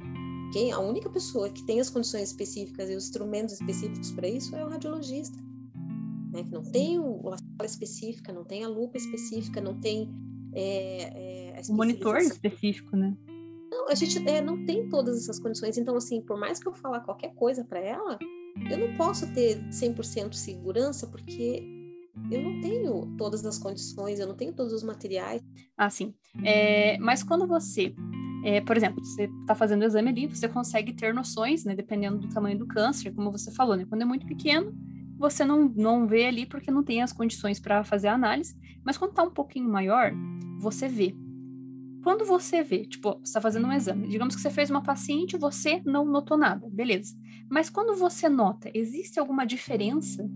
Quem, 0.53 0.71
a 0.71 0.79
única 0.79 1.11
pessoa 1.11 1.51
que 1.51 1.65
tem 1.65 1.81
as 1.81 1.91
condições 1.91 2.29
específicas 2.29 2.89
e 2.89 2.95
os 2.95 3.05
instrumentos 3.05 3.55
específicos 3.55 4.13
para 4.13 4.29
isso 4.29 4.55
é 4.55 4.65
o 4.65 4.69
radiologista. 4.69 5.37
Né? 6.33 6.45
Que 6.45 6.53
não 6.53 6.63
tem 6.63 6.99
o, 6.99 7.33
a 7.33 7.39
sala 7.39 7.67
específica, 7.67 8.33
não 8.33 8.45
tem 8.45 8.63
a 8.63 8.69
lupa 8.69 8.97
específica, 8.97 9.61
não 9.61 9.81
tem 9.81 10.09
é, 10.53 11.59
é, 11.59 11.63
o 11.69 11.75
monitor 11.75 12.19
específico, 12.19 12.97
né? 12.97 13.17
Não, 13.71 13.89
a 13.89 13.95
gente 13.95 14.27
é, 14.29 14.41
não 14.41 14.65
tem 14.65 14.89
todas 14.89 15.19
essas 15.19 15.41
condições. 15.41 15.77
Então, 15.77 15.97
assim, 15.97 16.21
por 16.21 16.39
mais 16.39 16.61
que 16.61 16.69
eu 16.69 16.73
falar 16.73 17.01
qualquer 17.01 17.35
coisa 17.35 17.65
para 17.65 17.81
ela, 17.81 18.19
eu 18.71 18.79
não 18.79 18.97
posso 18.97 19.27
ter 19.35 19.59
100% 19.69 20.33
segurança, 20.33 21.07
porque 21.09 21.76
eu 22.31 22.43
não 22.43 22.61
tenho 22.61 23.15
todas 23.17 23.45
as 23.45 23.59
condições, 23.59 24.19
eu 24.19 24.27
não 24.27 24.35
tenho 24.35 24.53
todos 24.53 24.73
os 24.73 24.83
materiais. 24.83 25.43
Ah, 25.77 25.91
sim. 25.91 26.15
É, 26.45 26.99
mas 26.99 27.23
quando 27.23 27.47
você, 27.47 27.95
é, 28.45 28.61
por 28.61 28.77
exemplo, 28.77 29.05
você 29.05 29.25
está 29.41 29.55
fazendo 29.55 29.83
o 29.83 29.85
exame 29.85 30.11
ali, 30.11 30.27
você 30.27 30.49
consegue 30.49 30.93
ter 30.93 31.15
noções, 31.15 31.65
né, 31.65 31.75
dependendo 31.75 32.19
do 32.19 32.29
tamanho 32.29 32.59
do 32.59 32.67
câncer, 32.67 33.13
como 33.15 33.31
você 33.31 33.51
falou, 33.51 33.77
né? 33.77 33.85
Quando 33.89 34.03
é 34.03 34.05
muito 34.05 34.27
pequeno, 34.27 34.75
você 35.19 35.45
não, 35.45 35.69
não 35.75 36.07
vê 36.07 36.27
ali 36.27 36.47
porque 36.47 36.71
não 36.71 36.83
tem 36.83 37.03
as 37.03 37.13
condições 37.13 37.59
para 37.59 37.85
fazer 37.85 38.09
a 38.09 38.15
análise, 38.15 38.57
mas 38.85 38.99
quando 38.99 39.11
está 39.11 39.23
um 39.23 39.31
pouquinho 39.31 39.69
maior, 39.69 40.13
você 40.59 40.89
vê. 40.89 41.15
Quando 42.03 42.25
você 42.25 42.63
vê, 42.63 42.85
tipo, 42.85 43.15
você 43.15 43.23
está 43.25 43.41
fazendo 43.41 43.67
um 43.67 43.73
exame, 43.73 44.07
digamos 44.07 44.37
que 44.37 44.43
você 44.43 44.51
fez 44.51 44.71
uma 44.71 44.83
paciente 44.83 45.37
você 45.37 45.83
não 45.85 46.05
notou 46.05 46.37
nada, 46.37 46.69
beleza. 46.71 47.17
Mas 47.51 47.69
quando 47.69 47.97
você 47.97 48.29
nota, 48.29 48.71
existe 48.75 49.19
alguma 49.19 49.45
diferença 49.45 50.29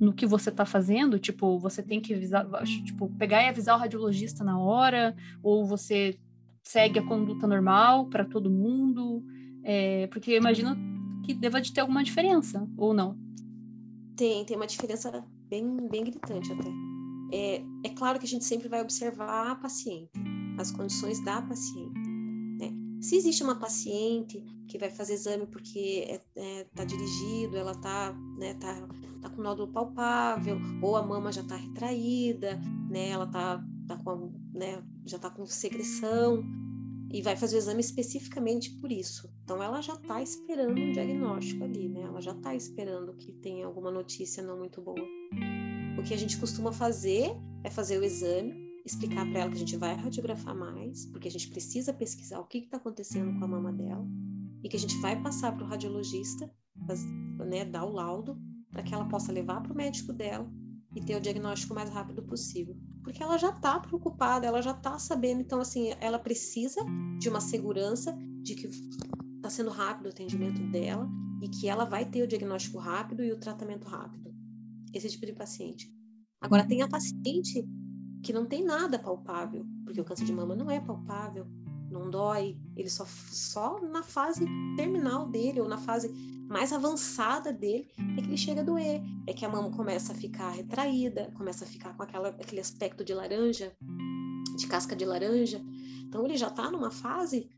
no 0.00 0.12
que 0.12 0.26
você 0.26 0.50
está 0.50 0.64
fazendo, 0.64 1.18
tipo, 1.18 1.58
você 1.58 1.82
tem 1.82 2.00
que 2.00 2.14
avisar, 2.14 2.46
tipo, 2.84 3.08
pegar 3.18 3.42
e 3.42 3.48
avisar 3.48 3.76
o 3.76 3.80
radiologista 3.80 4.42
na 4.42 4.58
hora, 4.58 5.14
ou 5.42 5.66
você 5.66 6.18
segue 6.62 6.98
a 6.98 7.06
conduta 7.06 7.46
normal 7.46 8.06
para 8.06 8.24
todo 8.24 8.50
mundo, 8.50 9.22
é, 9.62 10.06
porque 10.08 10.32
eu 10.32 10.38
imagino 10.38 10.76
que 11.24 11.34
deva 11.34 11.60
de 11.60 11.72
ter 11.72 11.80
alguma 11.80 12.02
diferença, 12.02 12.66
ou 12.76 12.92
não? 12.92 13.16
Tem, 14.16 14.44
tem 14.44 14.56
uma 14.56 14.66
diferença 14.66 15.24
bem, 15.48 15.88
bem 15.88 16.04
gritante 16.04 16.52
até. 16.52 16.68
é, 17.32 17.62
é 17.84 17.88
claro 17.90 18.18
que 18.18 18.26
a 18.26 18.28
gente 18.28 18.44
sempre 18.44 18.68
vai 18.68 18.80
observar 18.80 19.52
a 19.52 19.54
paciente, 19.54 20.10
as 20.58 20.70
condições 20.70 21.20
da 21.24 21.42
paciente. 21.42 22.08
Né? 22.58 22.72
Se 23.00 23.16
existe 23.16 23.42
uma 23.42 23.56
paciente 23.56 24.42
que 24.68 24.78
vai 24.78 24.90
fazer 24.90 25.14
exame 25.14 25.46
porque 25.46 26.06
está 26.08 26.40
é, 26.40 26.60
é, 26.60 26.64
tá 26.74 26.84
dirigido, 26.84 27.56
ela 27.56 27.72
está 27.72 28.12
né, 28.38 28.54
tá, 28.54 28.88
tá 29.24 29.34
com 29.34 29.42
nódulo 29.42 29.72
palpável, 29.72 30.58
ou 30.82 30.96
a 30.96 31.02
mama 31.02 31.32
já 31.32 31.40
está 31.40 31.56
retraída, 31.56 32.60
né, 32.90 33.08
ela 33.08 33.26
tá, 33.26 33.64
tá 33.88 33.96
com, 33.96 34.32
né, 34.52 34.82
já 35.04 35.16
está 35.16 35.30
com 35.30 35.46
secreção, 35.46 36.44
e 37.14 37.22
vai 37.22 37.36
fazer 37.36 37.56
o 37.56 37.58
exame 37.58 37.80
especificamente 37.80 38.70
por 38.72 38.90
isso. 38.90 39.32
Então, 39.44 39.62
ela 39.62 39.80
já 39.80 39.94
está 39.94 40.20
esperando 40.20 40.80
um 40.80 40.90
diagnóstico 40.90 41.62
ali, 41.62 41.88
né? 41.88 42.00
Ela 42.00 42.20
já 42.20 42.32
está 42.32 42.56
esperando 42.56 43.14
que 43.14 43.30
tenha 43.30 43.66
alguma 43.66 43.88
notícia 43.88 44.42
não 44.42 44.58
muito 44.58 44.82
boa. 44.82 45.06
O 45.96 46.02
que 46.02 46.12
a 46.12 46.16
gente 46.16 46.36
costuma 46.40 46.72
fazer 46.72 47.30
é 47.62 47.70
fazer 47.70 48.00
o 48.00 48.04
exame, 48.04 48.52
explicar 48.84 49.30
para 49.30 49.42
ela 49.42 49.50
que 49.50 49.56
a 49.56 49.60
gente 49.60 49.76
vai 49.76 49.94
radiografar 49.94 50.56
mais, 50.56 51.06
porque 51.06 51.28
a 51.28 51.30
gente 51.30 51.48
precisa 51.50 51.92
pesquisar 51.92 52.40
o 52.40 52.46
que 52.46 52.58
está 52.58 52.78
acontecendo 52.78 53.38
com 53.38 53.44
a 53.44 53.48
mama 53.48 53.72
dela, 53.72 54.04
e 54.64 54.68
que 54.68 54.76
a 54.76 54.80
gente 54.80 54.96
vai 54.98 55.22
passar 55.22 55.54
para 55.54 55.64
o 55.64 55.68
radiologista, 55.68 56.50
né, 57.46 57.64
dar 57.64 57.84
o 57.84 57.92
laudo, 57.92 58.36
para 58.74 58.82
que 58.82 58.92
ela 58.92 59.06
possa 59.06 59.32
levar 59.32 59.62
para 59.62 59.72
o 59.72 59.76
médico 59.76 60.12
dela 60.12 60.50
e 60.94 61.00
ter 61.00 61.16
o 61.16 61.20
diagnóstico 61.20 61.74
mais 61.74 61.88
rápido 61.88 62.22
possível. 62.22 62.76
Porque 63.02 63.22
ela 63.22 63.38
já 63.38 63.50
está 63.50 63.78
preocupada, 63.78 64.46
ela 64.46 64.60
já 64.60 64.72
está 64.72 64.98
sabendo, 64.98 65.40
então, 65.40 65.60
assim, 65.60 65.94
ela 66.00 66.18
precisa 66.18 66.84
de 67.18 67.28
uma 67.28 67.40
segurança 67.40 68.16
de 68.42 68.54
que 68.54 68.66
está 69.36 69.48
sendo 69.48 69.70
rápido 69.70 70.06
o 70.06 70.08
atendimento 70.08 70.60
dela 70.70 71.08
e 71.40 71.48
que 71.48 71.68
ela 71.68 71.84
vai 71.84 72.04
ter 72.04 72.22
o 72.22 72.26
diagnóstico 72.26 72.78
rápido 72.78 73.22
e 73.22 73.32
o 73.32 73.38
tratamento 73.38 73.86
rápido. 73.86 74.34
Esse 74.92 75.08
tipo 75.08 75.26
de 75.26 75.32
paciente. 75.32 75.92
Agora, 76.40 76.66
tem 76.66 76.82
a 76.82 76.88
paciente 76.88 77.64
que 78.22 78.32
não 78.32 78.46
tem 78.46 78.64
nada 78.64 78.98
palpável, 78.98 79.64
porque 79.84 80.00
o 80.00 80.04
câncer 80.04 80.24
de 80.24 80.32
mama 80.32 80.56
não 80.56 80.70
é 80.70 80.80
palpável, 80.80 81.46
não 81.90 82.10
dói, 82.10 82.58
ele 82.76 82.88
só, 82.88 83.04
só 83.06 83.80
na 83.80 84.02
fase 84.02 84.44
terminal 84.76 85.28
dele 85.28 85.60
ou 85.60 85.68
na 85.68 85.78
fase 85.78 86.08
mais 86.48 86.72
avançada 86.72 87.52
dele 87.52 87.88
é 88.16 88.20
que 88.20 88.28
ele 88.28 88.36
chega 88.36 88.60
a 88.60 88.64
doer, 88.64 89.02
é 89.26 89.32
que 89.32 89.44
a 89.44 89.48
mama 89.48 89.70
começa 89.70 90.12
a 90.12 90.16
ficar 90.16 90.50
retraída, 90.50 91.32
começa 91.36 91.64
a 91.64 91.68
ficar 91.68 91.96
com 91.96 92.02
aquela, 92.02 92.28
aquele 92.28 92.60
aspecto 92.60 93.04
de 93.04 93.14
laranja, 93.14 93.72
de 94.56 94.66
casca 94.66 94.94
de 94.94 95.04
laranja. 95.04 95.62
Então 96.06 96.24
ele 96.24 96.36
já 96.36 96.48
está 96.48 96.70
numa 96.70 96.90
fase 96.90 97.48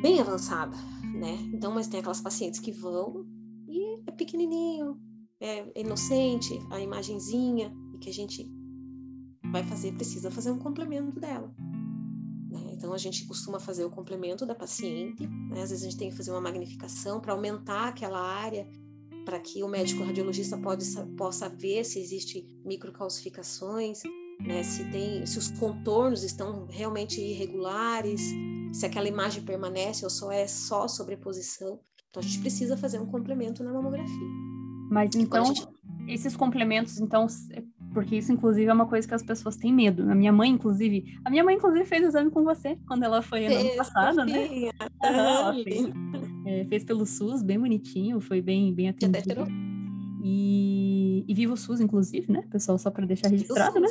bem 0.00 0.20
avançada, 0.20 0.76
né? 1.14 1.34
Então, 1.52 1.72
mas 1.72 1.86
tem 1.86 2.00
aquelas 2.00 2.20
pacientes 2.20 2.60
que 2.60 2.72
vão 2.72 3.26
e 3.66 4.02
é 4.06 4.12
pequenininho, 4.12 5.00
é 5.40 5.80
inocente, 5.80 6.58
a 6.70 6.80
imagenzinha, 6.80 7.74
e 7.94 7.98
que 7.98 8.10
a 8.10 8.12
gente 8.12 8.46
vai 9.50 9.64
fazer, 9.64 9.92
precisa 9.92 10.30
fazer 10.30 10.50
um 10.50 10.58
complemento 10.58 11.20
dela. 11.20 11.54
Então, 12.72 12.92
a 12.92 12.98
gente 12.98 13.26
costuma 13.26 13.58
fazer 13.58 13.84
o 13.84 13.90
complemento 13.90 14.44
da 14.44 14.54
paciente, 14.54 15.26
né? 15.26 15.62
às 15.62 15.70
vezes 15.70 15.82
a 15.82 15.90
gente 15.90 15.98
tem 15.98 16.10
que 16.10 16.16
fazer 16.16 16.30
uma 16.30 16.40
magnificação 16.40 17.20
para 17.20 17.32
aumentar 17.32 17.88
aquela 17.88 18.20
área, 18.20 18.66
para 19.24 19.38
que 19.40 19.62
o 19.62 19.68
médico 19.68 20.04
radiologista 20.04 20.58
pode, 20.58 20.84
possa 21.16 21.48
ver 21.48 21.84
se 21.84 21.98
existe 21.98 22.46
microcalcificações, 22.64 24.02
né? 24.40 24.62
se, 24.62 24.84
tem, 24.90 25.24
se 25.24 25.38
os 25.38 25.50
contornos 25.52 26.22
estão 26.22 26.66
realmente 26.66 27.20
irregulares, 27.20 28.20
se 28.72 28.84
aquela 28.84 29.08
imagem 29.08 29.42
permanece 29.42 30.04
ou 30.04 30.10
só 30.10 30.30
é 30.30 30.46
só 30.46 30.86
sobreposição. 30.88 31.80
Então, 32.10 32.22
a 32.22 32.26
gente 32.26 32.40
precisa 32.40 32.76
fazer 32.76 33.00
um 33.00 33.06
complemento 33.06 33.64
na 33.64 33.72
mamografia. 33.72 34.28
Mas 34.90 35.14
então, 35.16 35.46
gente... 35.46 35.66
esses 36.06 36.36
complementos, 36.36 37.00
então, 37.00 37.26
porque 37.94 38.16
isso, 38.16 38.32
inclusive, 38.32 38.66
é 38.66 38.72
uma 38.72 38.86
coisa 38.86 39.06
que 39.06 39.14
as 39.14 39.22
pessoas 39.22 39.56
têm 39.56 39.72
medo. 39.72 40.10
A 40.10 40.14
minha 40.14 40.32
mãe, 40.32 40.50
inclusive, 40.50 41.16
a 41.24 41.30
minha 41.30 41.44
mãe, 41.44 41.54
inclusive, 41.54 41.86
fez 41.86 42.02
exame 42.02 42.30
com 42.30 42.42
você 42.42 42.76
quando 42.86 43.04
ela 43.04 43.22
foi 43.22 43.48
no 43.48 43.54
ano 43.54 43.76
passado, 43.76 44.24
né? 44.24 44.70
ela 45.00 45.54
fez, 45.54 45.88
é, 46.44 46.64
fez, 46.64 46.84
pelo 46.84 47.06
SUS, 47.06 47.42
bem 47.42 47.58
bonitinho, 47.58 48.20
foi 48.20 48.42
bem, 48.42 48.74
bem 48.74 48.88
atendido. 48.88 49.46
E, 50.22 51.24
e 51.28 51.34
viva 51.34 51.54
o 51.54 51.56
SUS, 51.56 51.80
inclusive, 51.80 52.30
né, 52.32 52.42
pessoal, 52.50 52.76
só 52.78 52.90
para 52.90 53.06
deixar 53.06 53.28
registrado, 53.28 53.78
né? 53.78 53.88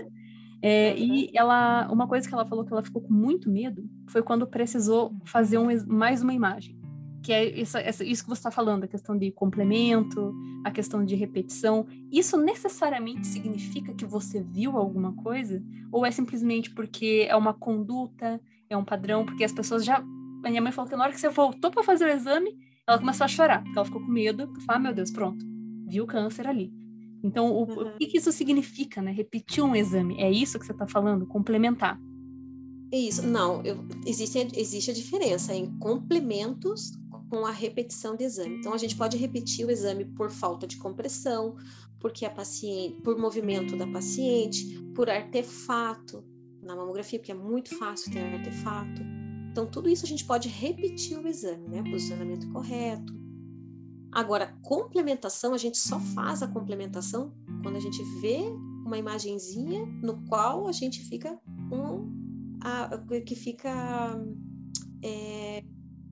É, 0.61 0.97
e 0.97 1.29
ela, 1.35 1.89
uma 1.91 2.07
coisa 2.07 2.27
que 2.27 2.33
ela 2.33 2.45
falou 2.45 2.63
que 2.63 2.71
ela 2.71 2.81
ficou 2.81 3.01
com 3.01 3.13
muito 3.13 3.49
medo 3.49 3.83
foi 4.07 4.23
quando 4.23 4.47
precisou 4.47 5.13
fazer 5.25 5.57
um, 5.57 5.67
mais 5.87 6.23
uma 6.23 6.33
imagem 6.33 6.82
que 7.23 7.31
é 7.31 7.45
isso, 7.45 7.77
isso 7.79 8.23
que 8.23 8.29
você 8.29 8.33
está 8.33 8.51
falando, 8.51 8.83
a 8.83 8.87
questão 8.87 9.17
de 9.17 9.31
complemento, 9.31 10.35
a 10.63 10.69
questão 10.69 11.05
de 11.05 11.15
repetição. 11.15 11.87
Isso 12.11 12.37
necessariamente 12.37 13.25
significa 13.25 13.93
que 13.93 14.05
você 14.05 14.41
viu 14.41 14.77
alguma 14.77 15.13
coisa? 15.13 15.63
Ou 15.89 16.05
é 16.05 16.11
simplesmente 16.11 16.69
porque 16.69 17.25
é 17.29 17.35
uma 17.35 17.53
conduta, 17.53 18.41
é 18.69 18.75
um 18.75 18.83
padrão? 18.83 19.25
Porque 19.25 19.45
as 19.45 19.53
pessoas 19.53 19.85
já. 19.85 20.03
A 20.43 20.49
minha 20.49 20.61
mãe 20.61 20.73
falou 20.73 20.89
que 20.89 20.95
na 20.97 21.03
hora 21.05 21.13
que 21.13 21.19
você 21.19 21.29
voltou 21.29 21.71
para 21.71 21.81
fazer 21.81 22.05
o 22.05 22.09
exame, 22.09 22.57
ela 22.85 22.99
começou 22.99 23.23
a 23.23 23.29
chorar, 23.29 23.63
porque 23.63 23.79
ela 23.79 23.85
ficou 23.85 24.01
com 24.01 24.11
medo, 24.11 24.45
porque 24.49 24.65
ah, 24.67 24.77
meu 24.77 24.93
Deus, 24.93 25.09
pronto, 25.09 25.45
viu 25.87 26.05
câncer 26.05 26.45
ali. 26.45 26.73
Então, 27.23 27.53
o, 27.53 27.63
uhum. 27.63 27.87
o 27.87 27.97
que, 27.97 28.07
que 28.07 28.17
isso 28.17 28.33
significa, 28.33 29.01
né? 29.01 29.13
Repetir 29.13 29.63
um 29.63 29.73
exame. 29.73 30.21
É 30.21 30.29
isso 30.29 30.59
que 30.59 30.65
você 30.65 30.73
está 30.73 30.85
falando? 30.85 31.25
Complementar. 31.25 31.97
Isso, 32.91 33.25
não, 33.25 33.63
eu, 33.63 33.77
existe, 34.05 34.37
existe 34.55 34.91
a 34.91 34.93
diferença 34.93 35.55
em 35.55 35.67
complementos 35.79 36.91
com 37.33 37.47
a 37.47 37.51
repetição 37.51 38.15
de 38.15 38.25
exame. 38.25 38.59
Então, 38.59 38.73
a 38.73 38.77
gente 38.77 38.95
pode 38.95 39.17
repetir 39.17 39.65
o 39.65 39.71
exame 39.71 40.05
por 40.05 40.29
falta 40.29 40.67
de 40.67 40.77
compressão, 40.77 41.55
porque 41.99 42.27
a 42.27 42.29
paciente, 42.29 43.01
por 43.01 43.17
movimento 43.17 43.75
da 43.75 43.87
paciente, 43.87 44.79
por 44.93 45.09
artefato 45.09 46.23
na 46.61 46.75
mamografia, 46.75 47.17
porque 47.17 47.31
é 47.31 47.35
muito 47.35 47.75
fácil 47.75 48.11
ter 48.11 48.19
artefato. 48.19 49.01
Então, 49.49 49.65
tudo 49.65 49.89
isso 49.89 50.05
a 50.05 50.07
gente 50.07 50.23
pode 50.25 50.47
repetir 50.47 51.17
o 51.17 51.27
exame, 51.27 51.67
né? 51.69 51.81
Posicionamento 51.81 52.47
correto. 52.51 53.11
Agora, 54.11 54.55
complementação, 54.61 55.55
a 55.55 55.57
gente 55.57 55.79
só 55.79 55.99
faz 55.99 56.43
a 56.43 56.47
complementação 56.47 57.33
quando 57.63 57.77
a 57.77 57.81
gente 57.81 58.03
vê 58.21 58.43
uma 58.85 58.99
imagenzinha 58.99 59.87
no 60.03 60.23
qual 60.27 60.67
a 60.67 60.71
gente 60.71 61.01
fica 61.01 61.35
um, 61.71 62.59
a, 62.61 62.95
que 63.25 63.35
fica 63.35 64.23
é, 65.03 65.63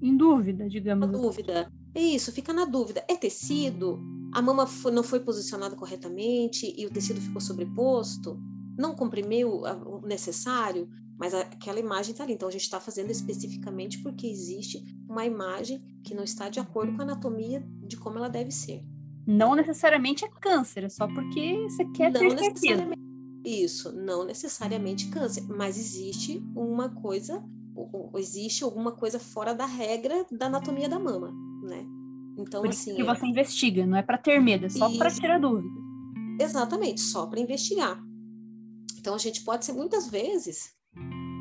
em 0.01 0.17
dúvida, 0.17 0.67
digamos. 0.67 1.07
Na 1.07 1.13
assim. 1.13 1.21
dúvida. 1.21 1.71
É 1.93 2.01
isso, 2.01 2.31
fica 2.31 2.51
na 2.51 2.65
dúvida. 2.65 3.03
É 3.07 3.15
tecido? 3.15 4.01
A 4.33 4.41
mama 4.41 4.65
foi, 4.65 4.91
não 4.91 5.03
foi 5.03 5.19
posicionada 5.19 5.75
corretamente 5.75 6.73
e 6.77 6.85
o 6.85 6.89
tecido 6.89 7.21
ficou 7.21 7.41
sobreposto? 7.41 8.39
Não 8.77 8.95
comprimiu 8.95 9.61
o 9.61 10.01
necessário? 10.01 10.89
Mas 11.19 11.33
aquela 11.33 11.79
imagem 11.79 12.13
está 12.13 12.23
ali. 12.23 12.33
Então, 12.33 12.47
a 12.47 12.51
gente 12.51 12.63
está 12.63 12.79
fazendo 12.79 13.11
especificamente 13.11 14.01
porque 14.01 14.25
existe 14.25 14.83
uma 15.07 15.25
imagem 15.25 15.81
que 16.03 16.15
não 16.15 16.23
está 16.23 16.49
de 16.49 16.59
acordo 16.59 16.93
com 16.93 17.01
a 17.01 17.03
anatomia 17.03 17.63
de 17.85 17.97
como 17.97 18.17
ela 18.17 18.29
deve 18.29 18.51
ser. 18.51 18.83
Não 19.27 19.53
necessariamente 19.53 20.25
é 20.25 20.27
câncer, 20.27 20.85
é 20.85 20.89
só 20.89 21.07
porque 21.07 21.67
você 21.69 21.85
quer 21.91 22.11
não 22.11 22.21
ter 22.21 22.39
certeza. 22.39 22.89
Isso, 23.45 23.91
não 23.91 24.23
necessariamente 24.25 25.09
câncer, 25.09 25.43
mas 25.47 25.77
existe 25.77 26.43
uma 26.55 26.89
coisa 26.89 27.43
existe 28.17 28.63
alguma 28.63 28.91
coisa 28.91 29.19
fora 29.19 29.53
da 29.53 29.65
regra 29.65 30.25
da 30.31 30.47
anatomia 30.47 30.89
da 30.89 30.99
mama, 30.99 31.31
né? 31.63 31.86
Então, 32.38 32.62
Por 32.62 32.69
assim. 32.69 32.95
Que 32.95 33.03
você 33.03 33.25
investiga, 33.25 33.86
não 33.86 33.97
é 33.97 34.01
para 34.01 34.17
ter 34.17 34.39
medo, 34.39 34.65
é 34.65 34.69
só 34.69 34.89
para 34.97 35.12
tirar 35.12 35.39
dúvida. 35.39 35.69
Exatamente, 36.39 37.01
só 37.01 37.27
para 37.27 37.39
investigar. 37.39 38.01
Então, 38.97 39.15
a 39.15 39.17
gente 39.17 39.43
pode 39.43 39.65
ser 39.65 39.73
muitas 39.73 40.10
vezes 40.10 40.75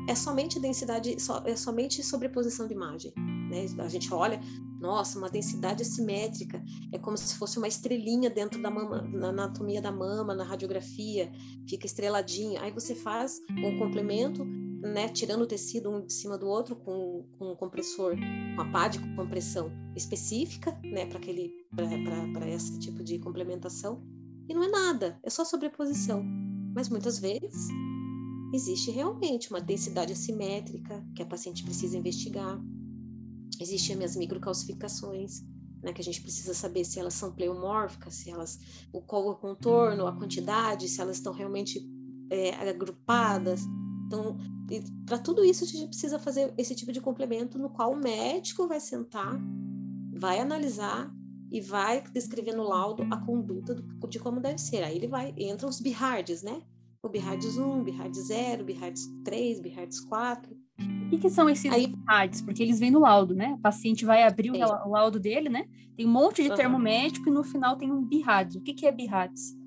é 0.07 0.15
somente 0.15 0.59
densidade, 0.59 1.15
é 1.45 1.55
somente 1.55 2.03
sobreposição 2.03 2.67
de 2.67 2.73
imagem. 2.73 3.13
Né? 3.15 3.65
A 3.79 3.87
gente 3.87 4.13
olha, 4.13 4.39
nossa, 4.79 5.17
uma 5.17 5.29
densidade 5.29 5.83
assimétrica, 5.83 6.63
é 6.91 6.97
como 6.97 7.17
se 7.17 7.35
fosse 7.35 7.57
uma 7.57 7.67
estrelinha 7.67 8.29
dentro 8.29 8.61
da 8.61 8.71
mama, 8.71 9.01
na 9.03 9.29
anatomia 9.29 9.81
da 9.81 9.91
mama, 9.91 10.33
na 10.33 10.43
radiografia, 10.43 11.31
fica 11.67 11.85
estreladinha. 11.85 12.61
Aí 12.61 12.71
você 12.71 12.95
faz 12.95 13.39
um 13.51 13.77
complemento 13.77 14.45
né, 14.81 15.07
tirando 15.09 15.43
o 15.43 15.47
tecido 15.47 15.89
um 15.91 16.05
de 16.05 16.13
cima 16.13 16.37
do 16.37 16.47
outro 16.47 16.75
com, 16.75 17.25
com 17.37 17.51
um 17.51 17.55
compressor, 17.55 18.15
com 18.55 18.61
a 18.61 18.71
pá 18.71 18.87
de 18.87 18.99
compressão 19.15 19.71
específica, 19.95 20.77
né, 20.83 21.05
para 21.05 21.19
aquele 21.19 21.51
para 22.33 22.49
esse 22.49 22.79
tipo 22.79 23.03
de 23.03 23.19
complementação. 23.19 24.03
E 24.49 24.53
não 24.53 24.63
é 24.63 24.67
nada, 24.67 25.19
é 25.23 25.29
só 25.29 25.45
sobreposição. 25.45 26.23
Mas 26.73 26.89
muitas 26.89 27.19
vezes 27.19 27.67
existe 28.53 28.91
realmente 28.91 29.49
uma 29.49 29.61
densidade 29.61 30.13
assimétrica 30.13 31.05
que 31.15 31.21
a 31.21 31.25
paciente 31.25 31.63
precisa 31.63 31.97
investigar. 31.97 32.59
Existem 33.59 34.03
as 34.03 34.15
microcalcificações, 34.15 35.41
né, 35.83 35.93
que 35.93 36.01
a 36.01 36.03
gente 36.03 36.21
precisa 36.21 36.53
saber 36.53 36.83
se 36.85 36.99
elas 36.99 37.13
são 37.13 37.33
pleomórficas, 37.33 38.15
se 38.15 38.31
elas 38.31 38.59
o 38.91 39.01
qual 39.01 39.27
o 39.27 39.35
contorno, 39.35 40.07
a 40.07 40.15
quantidade, 40.15 40.87
se 40.87 40.99
elas 41.01 41.17
estão 41.17 41.33
realmente 41.33 41.79
é, 42.29 42.69
agrupadas. 42.69 43.61
Então, 44.11 44.37
para 45.05 45.17
tudo 45.17 45.43
isso, 45.45 45.63
a 45.63 45.67
gente 45.67 45.87
precisa 45.87 46.19
fazer 46.19 46.53
esse 46.57 46.75
tipo 46.75 46.91
de 46.91 46.99
complemento 46.99 47.57
no 47.57 47.69
qual 47.69 47.93
o 47.93 47.97
médico 47.97 48.67
vai 48.67 48.79
sentar, 48.79 49.39
vai 50.13 50.39
analisar 50.39 51.09
e 51.49 51.61
vai 51.61 52.03
descrever 52.13 52.53
no 52.53 52.63
laudo 52.63 53.07
a 53.09 53.17
conduta 53.17 53.73
do, 53.73 54.07
de 54.07 54.19
como 54.19 54.41
deve 54.41 54.57
ser. 54.57 54.83
Aí 54.83 54.97
ele 54.97 55.07
vai, 55.07 55.33
entra 55.37 55.67
os 55.67 55.79
BIHARDs, 55.79 56.43
né? 56.43 56.61
O 57.01 57.09
BIHARDS 57.09 57.57
1, 57.57 57.83
BIHARDS 57.83 58.27
0, 58.27 58.63
BIHARDS 58.65 59.07
3, 59.23 59.59
BIHARDS 59.61 60.01
4. 60.01 60.51
O 60.51 61.09
que, 61.09 61.17
que 61.17 61.29
são 61.29 61.49
esses 61.49 61.71
Aí, 61.71 61.87
BIHARDS? 61.87 62.41
Porque 62.41 62.61
eles 62.61 62.79
vêm 62.79 62.91
no 62.91 62.99
laudo, 62.99 63.33
né? 63.33 63.53
O 63.53 63.61
paciente 63.61 64.05
vai 64.05 64.23
abrir 64.23 64.55
é. 64.55 64.65
o 64.65 64.89
laudo 64.89 65.19
dele, 65.19 65.49
né? 65.49 65.65
Tem 65.95 66.05
um 66.05 66.11
monte 66.11 66.43
de 66.43 66.49
uhum. 66.49 66.55
termo 66.55 66.79
médico 66.79 67.27
e 67.29 67.31
no 67.31 67.43
final 67.43 67.77
tem 67.77 67.91
um 67.91 68.03
BIHARDS. 68.03 68.55
O 68.55 68.61
que, 68.61 68.73
que 68.73 68.85
é 68.85 68.91
BIHARDS? 68.91 69.60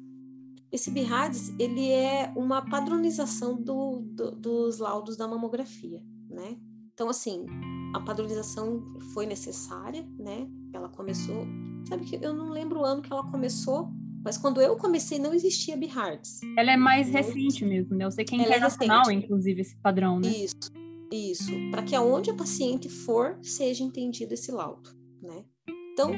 Esse 0.75 0.91
BIHARDS, 0.91 1.55
ele 1.57 1.89
é 1.89 2.33
uma 2.35 2.61
padronização 2.61 3.55
do, 3.55 4.01
do, 4.11 4.33
dos 4.33 4.81
laudos 4.81 5.17
da 5.17 5.29
mamografia, 5.29 6.03
né? 6.29 6.57
Então, 6.93 7.09
assim, 7.09 7.47
a 7.95 8.01
padronização 8.01 8.83
foi 9.13 9.25
necessária, 9.25 10.05
né? 10.19 10.49
Ela 10.73 10.89
começou, 10.89 11.47
sabe 11.89 12.05
que 12.05 12.17
eu 12.21 12.35
não 12.35 12.51
lembro 12.51 12.81
o 12.81 12.85
ano 12.85 13.03
que 13.03 13.13
ela 13.13 13.23
começou, 13.31 13.89
mas 14.25 14.37
quando 14.37 14.61
eu 14.61 14.77
comecei 14.77 15.17
não 15.17 15.33
existia 15.33 15.77
BIHARDS. 15.77 16.41
Ela 16.59 16.73
é 16.73 16.77
mais 16.77 17.09
recente 17.09 17.65
mesmo, 17.65 17.95
né? 17.97 18.07
Eu 18.07 18.11
sei 18.11 18.25
que 18.25 18.35
é, 18.35 18.39
é 18.39 18.43
internacional, 18.43 19.09
é 19.09 19.13
inclusive, 19.13 19.61
esse 19.61 19.77
padrão, 19.77 20.19
né? 20.19 20.27
Isso, 20.27 20.73
isso. 21.13 21.53
Para 21.71 21.85
que 21.85 21.95
aonde 21.95 22.31
a 22.31 22.35
paciente 22.35 22.89
for, 22.89 23.39
seja 23.43 23.85
entendido 23.85 24.35
esse 24.35 24.51
laudo, 24.51 24.91
né? 25.23 25.45
Então, 25.93 26.11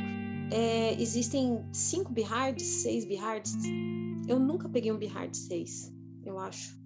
é, 0.51 0.99
existem 0.99 1.63
cinco 1.75 2.11
BIHARDs, 2.11 2.65
seis 2.65 3.05
BIHARDs. 3.05 3.55
Eu 4.29 4.39
nunca 4.39 4.69
peguei 4.69 4.91
um 4.93 4.99
BIHARD 4.99 5.37
6, 5.37 5.93
eu 6.25 6.39
acho. 6.39 6.77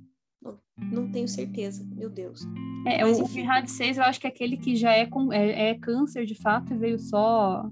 Não, 0.43 0.59
não 0.79 1.11
tenho 1.11 1.29
certeza, 1.29 1.85
meu 1.85 2.09
Deus. 2.09 2.43
É, 2.87 3.03
Mas, 3.03 3.19
o 3.19 3.27
BIHARD 3.27 3.71
6 3.71 3.99
eu 3.99 4.05
acho 4.05 4.21
que 4.21 4.27
é 4.27 4.31
aquele 4.31 4.57
que 4.57 4.75
já 4.77 4.93
é, 4.93 5.07
com, 5.07 5.33
é, 5.33 5.71
é, 5.71 5.75
câncer 5.75 6.25
de 6.25 6.35
fato 6.35 6.73
e 6.73 6.77
veio 6.77 6.99
só 6.99 7.71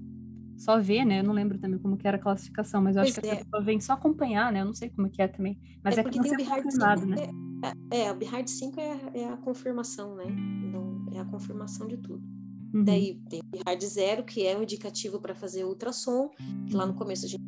só 0.57 0.77
ver, 0.77 1.05
né? 1.05 1.19
Eu 1.19 1.23
não 1.23 1.33
lembro 1.33 1.57
também 1.57 1.79
como 1.79 1.95
que 1.95 2.05
era 2.05 2.17
a 2.17 2.19
classificação, 2.19 2.81
mas 2.81 2.97
eu 2.97 3.01
acho 3.01 3.13
pois 3.13 3.23
que 3.23 3.29
a 3.29 3.33
é. 3.33 3.43
pessoa 3.43 3.63
vem 3.63 3.79
só 3.79 3.93
acompanhar, 3.93 4.51
né? 4.51 4.61
Eu 4.61 4.65
não 4.65 4.73
sei 4.73 4.89
como 4.89 5.09
que 5.09 5.21
é 5.21 5.27
também. 5.27 5.57
Mas 5.81 5.97
é, 5.97 6.01
é 6.01 6.03
que 6.03 6.17
não 6.17 6.25
é 6.25 6.61
confirmado, 6.61 7.05
né? 7.05 7.15
É, 7.91 8.01
é, 8.01 8.11
o 8.11 8.15
BIHARD 8.15 8.49
5 8.49 8.79
é, 8.79 8.99
é 9.13 9.29
a 9.29 9.37
confirmação, 9.37 10.15
né? 10.15 10.25
Então, 10.67 11.05
é 11.13 11.19
a 11.19 11.25
confirmação 11.25 11.87
de 11.87 11.97
tudo. 11.97 12.21
Uhum. 12.73 12.83
Daí 12.83 13.15
tem 13.29 13.39
o 13.39 13.57
BIHARD 13.57 13.85
0, 13.85 14.23
que 14.23 14.45
é 14.45 14.57
um 14.57 14.63
indicativo 14.63 15.19
para 15.19 15.33
fazer 15.33 15.63
ultrassom, 15.63 16.29
que 16.67 16.75
lá 16.75 16.85
no 16.85 16.93
começo 16.93 17.25
a 17.25 17.29
gente 17.29 17.38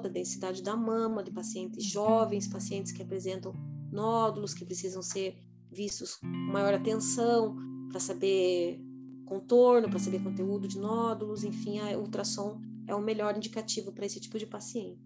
da 0.00 0.08
densidade 0.08 0.62
da 0.62 0.76
mama, 0.76 1.22
de 1.22 1.30
pacientes 1.30 1.84
jovens, 1.84 2.48
pacientes 2.48 2.92
que 2.92 3.02
apresentam 3.02 3.52
nódulos 3.90 4.54
que 4.54 4.64
precisam 4.64 5.02
ser 5.02 5.42
vistos 5.70 6.16
com 6.16 6.26
maior 6.26 6.74
atenção 6.74 7.56
para 7.88 8.00
saber 8.00 8.80
contorno, 9.24 9.88
para 9.88 9.98
saber 9.98 10.22
conteúdo 10.22 10.66
de 10.66 10.78
nódulos, 10.78 11.44
enfim, 11.44 11.78
a 11.78 11.96
ultrassom 11.96 12.60
é 12.86 12.94
o 12.94 13.00
melhor 13.00 13.36
indicativo 13.36 13.92
para 13.92 14.06
esse 14.06 14.20
tipo 14.20 14.38
de 14.38 14.46
paciente. 14.46 15.00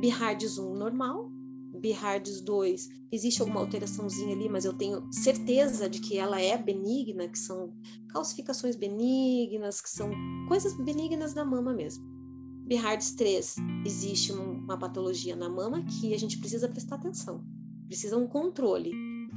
BIHARDS 0.00 0.58
1 0.58 0.74
normal, 0.74 1.30
BIHARDS 1.80 2.40
2, 2.40 2.88
existe 3.12 3.40
alguma 3.40 3.60
alteraçãozinha 3.60 4.34
ali, 4.34 4.48
mas 4.48 4.64
eu 4.64 4.72
tenho 4.72 5.10
certeza 5.12 5.88
de 5.88 6.00
que 6.00 6.18
ela 6.18 6.40
é 6.40 6.58
benigna, 6.58 7.28
que 7.28 7.38
são 7.38 7.72
calcificações 8.08 8.74
benignas, 8.74 9.80
que 9.80 9.90
são 9.90 10.10
coisas 10.48 10.76
benignas 10.84 11.32
da 11.32 11.44
mama 11.44 11.72
mesmo. 11.72 12.15
BIHARDS 12.66 13.12
3, 13.12 13.56
existe 13.84 14.32
uma 14.32 14.76
patologia 14.76 15.36
na 15.36 15.48
mama 15.48 15.84
que 15.84 16.12
a 16.12 16.18
gente 16.18 16.38
precisa 16.38 16.68
prestar 16.68 16.96
atenção, 16.96 17.44
precisa 17.86 18.16
um 18.16 18.26
controle. 18.26 18.92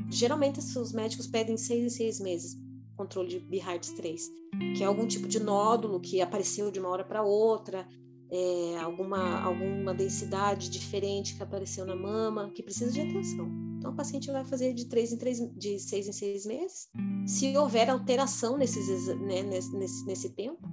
Geralmente, 0.09 0.59
os 0.59 0.91
médicos 0.91 1.27
pedem 1.27 1.55
seis 1.55 1.83
em 1.83 1.89
seis 1.89 2.19
meses 2.19 2.57
controle 2.99 3.29
de 3.29 3.39
BIHARDS 3.39 3.91
3, 3.91 4.31
que 4.75 4.83
é 4.83 4.85
algum 4.85 5.07
tipo 5.07 5.25
de 5.25 5.39
nódulo 5.39 6.01
que 6.01 6.19
apareceu 6.19 6.69
de 6.69 6.79
uma 6.79 6.89
hora 6.89 7.05
para 7.05 7.23
outra, 7.23 7.87
é, 8.29 8.77
alguma, 8.77 9.41
alguma 9.41 9.93
densidade 9.93 10.69
diferente 10.69 11.35
que 11.35 11.41
apareceu 11.41 11.85
na 11.85 11.95
mama, 11.95 12.51
que 12.53 12.61
precisa 12.61 12.91
de 12.91 12.99
atenção. 12.99 13.49
Então, 13.77 13.91
o 13.91 13.95
paciente 13.95 14.29
vai 14.29 14.43
fazer 14.43 14.73
de 14.73 14.85
três 14.85 15.13
em 15.13 15.17
três, 15.17 15.39
de 15.55 15.79
seis 15.79 16.09
em 16.09 16.11
seis 16.11 16.45
meses. 16.45 16.89
Se 17.25 17.57
houver 17.57 17.89
alteração 17.89 18.57
nesses, 18.57 19.07
né, 19.17 19.41
nesse, 19.43 19.73
nesse, 19.77 20.05
nesse 20.05 20.29
tempo, 20.31 20.68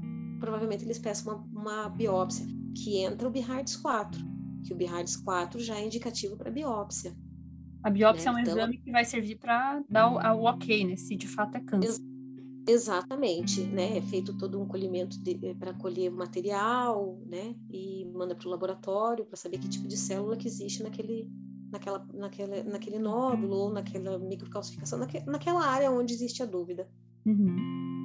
provavelmente 0.57 0.84
eles 0.84 0.98
peçam 0.98 1.46
uma, 1.52 1.61
uma 1.61 1.88
biópsia, 1.90 2.46
que 2.74 2.98
entra 2.98 3.28
o 3.28 3.30
BIHARDS 3.30 3.76
4, 3.76 4.18
que 4.64 4.72
o 4.72 4.76
BIHARDS 4.76 5.16
4 5.16 5.61
já 5.61 5.76
é 5.76 5.84
indicativo 5.84 6.36
para 6.36 6.50
biópsia. 6.50 7.14
A 7.82 7.90
biópsia 7.90 8.32
né? 8.32 8.38
é 8.38 8.40
um 8.40 8.42
então, 8.42 8.57
exame 8.57 8.78
que 8.78 8.90
vai 8.90 9.04
servir 9.04 9.36
para 9.36 9.82
dar 9.88 10.09
o, 10.11 10.40
o, 10.40 10.44
ok, 10.44 10.86
né? 10.86 10.96
Se 10.96 11.14
de 11.14 11.28
fato 11.28 11.57
é 11.57 11.61
câncer. 11.61 11.88
Ex 11.88 12.00
exatamente, 12.68 13.61
né? 13.61 13.98
É 13.98 14.02
feito 14.02 14.36
todo 14.36 14.61
um 14.61 14.66
colhimento 14.66 15.18
eh, 15.24 15.54
para 15.54 15.72
colher 15.74 16.11
o 16.11 16.16
material, 16.16 17.20
né? 17.26 17.54
E 17.70 18.04
manda 18.12 18.34
para 18.34 18.48
o 18.48 18.50
laboratório 18.50 19.24
para 19.24 19.36
saber 19.36 19.59
que 19.59 19.68
tipo 19.68 19.86
de 19.86 19.96
célula 19.96 20.36
que 20.36 20.48
existe 20.48 20.82
naquele, 20.82 21.30
naquela, 21.70 22.04
naquela, 22.12 22.64
naquele 22.64 22.98
nódulo 22.98 23.54
ou 23.54 23.72
naquela 23.72 24.18
microcalcificação, 24.18 24.98
naque, 24.98 25.20
naquela 25.26 25.64
área 25.64 25.92
onde 25.92 26.12
existe 26.14 26.42
a 26.42 26.46
dúvida. 26.46 26.88
Uhum. 27.24 27.95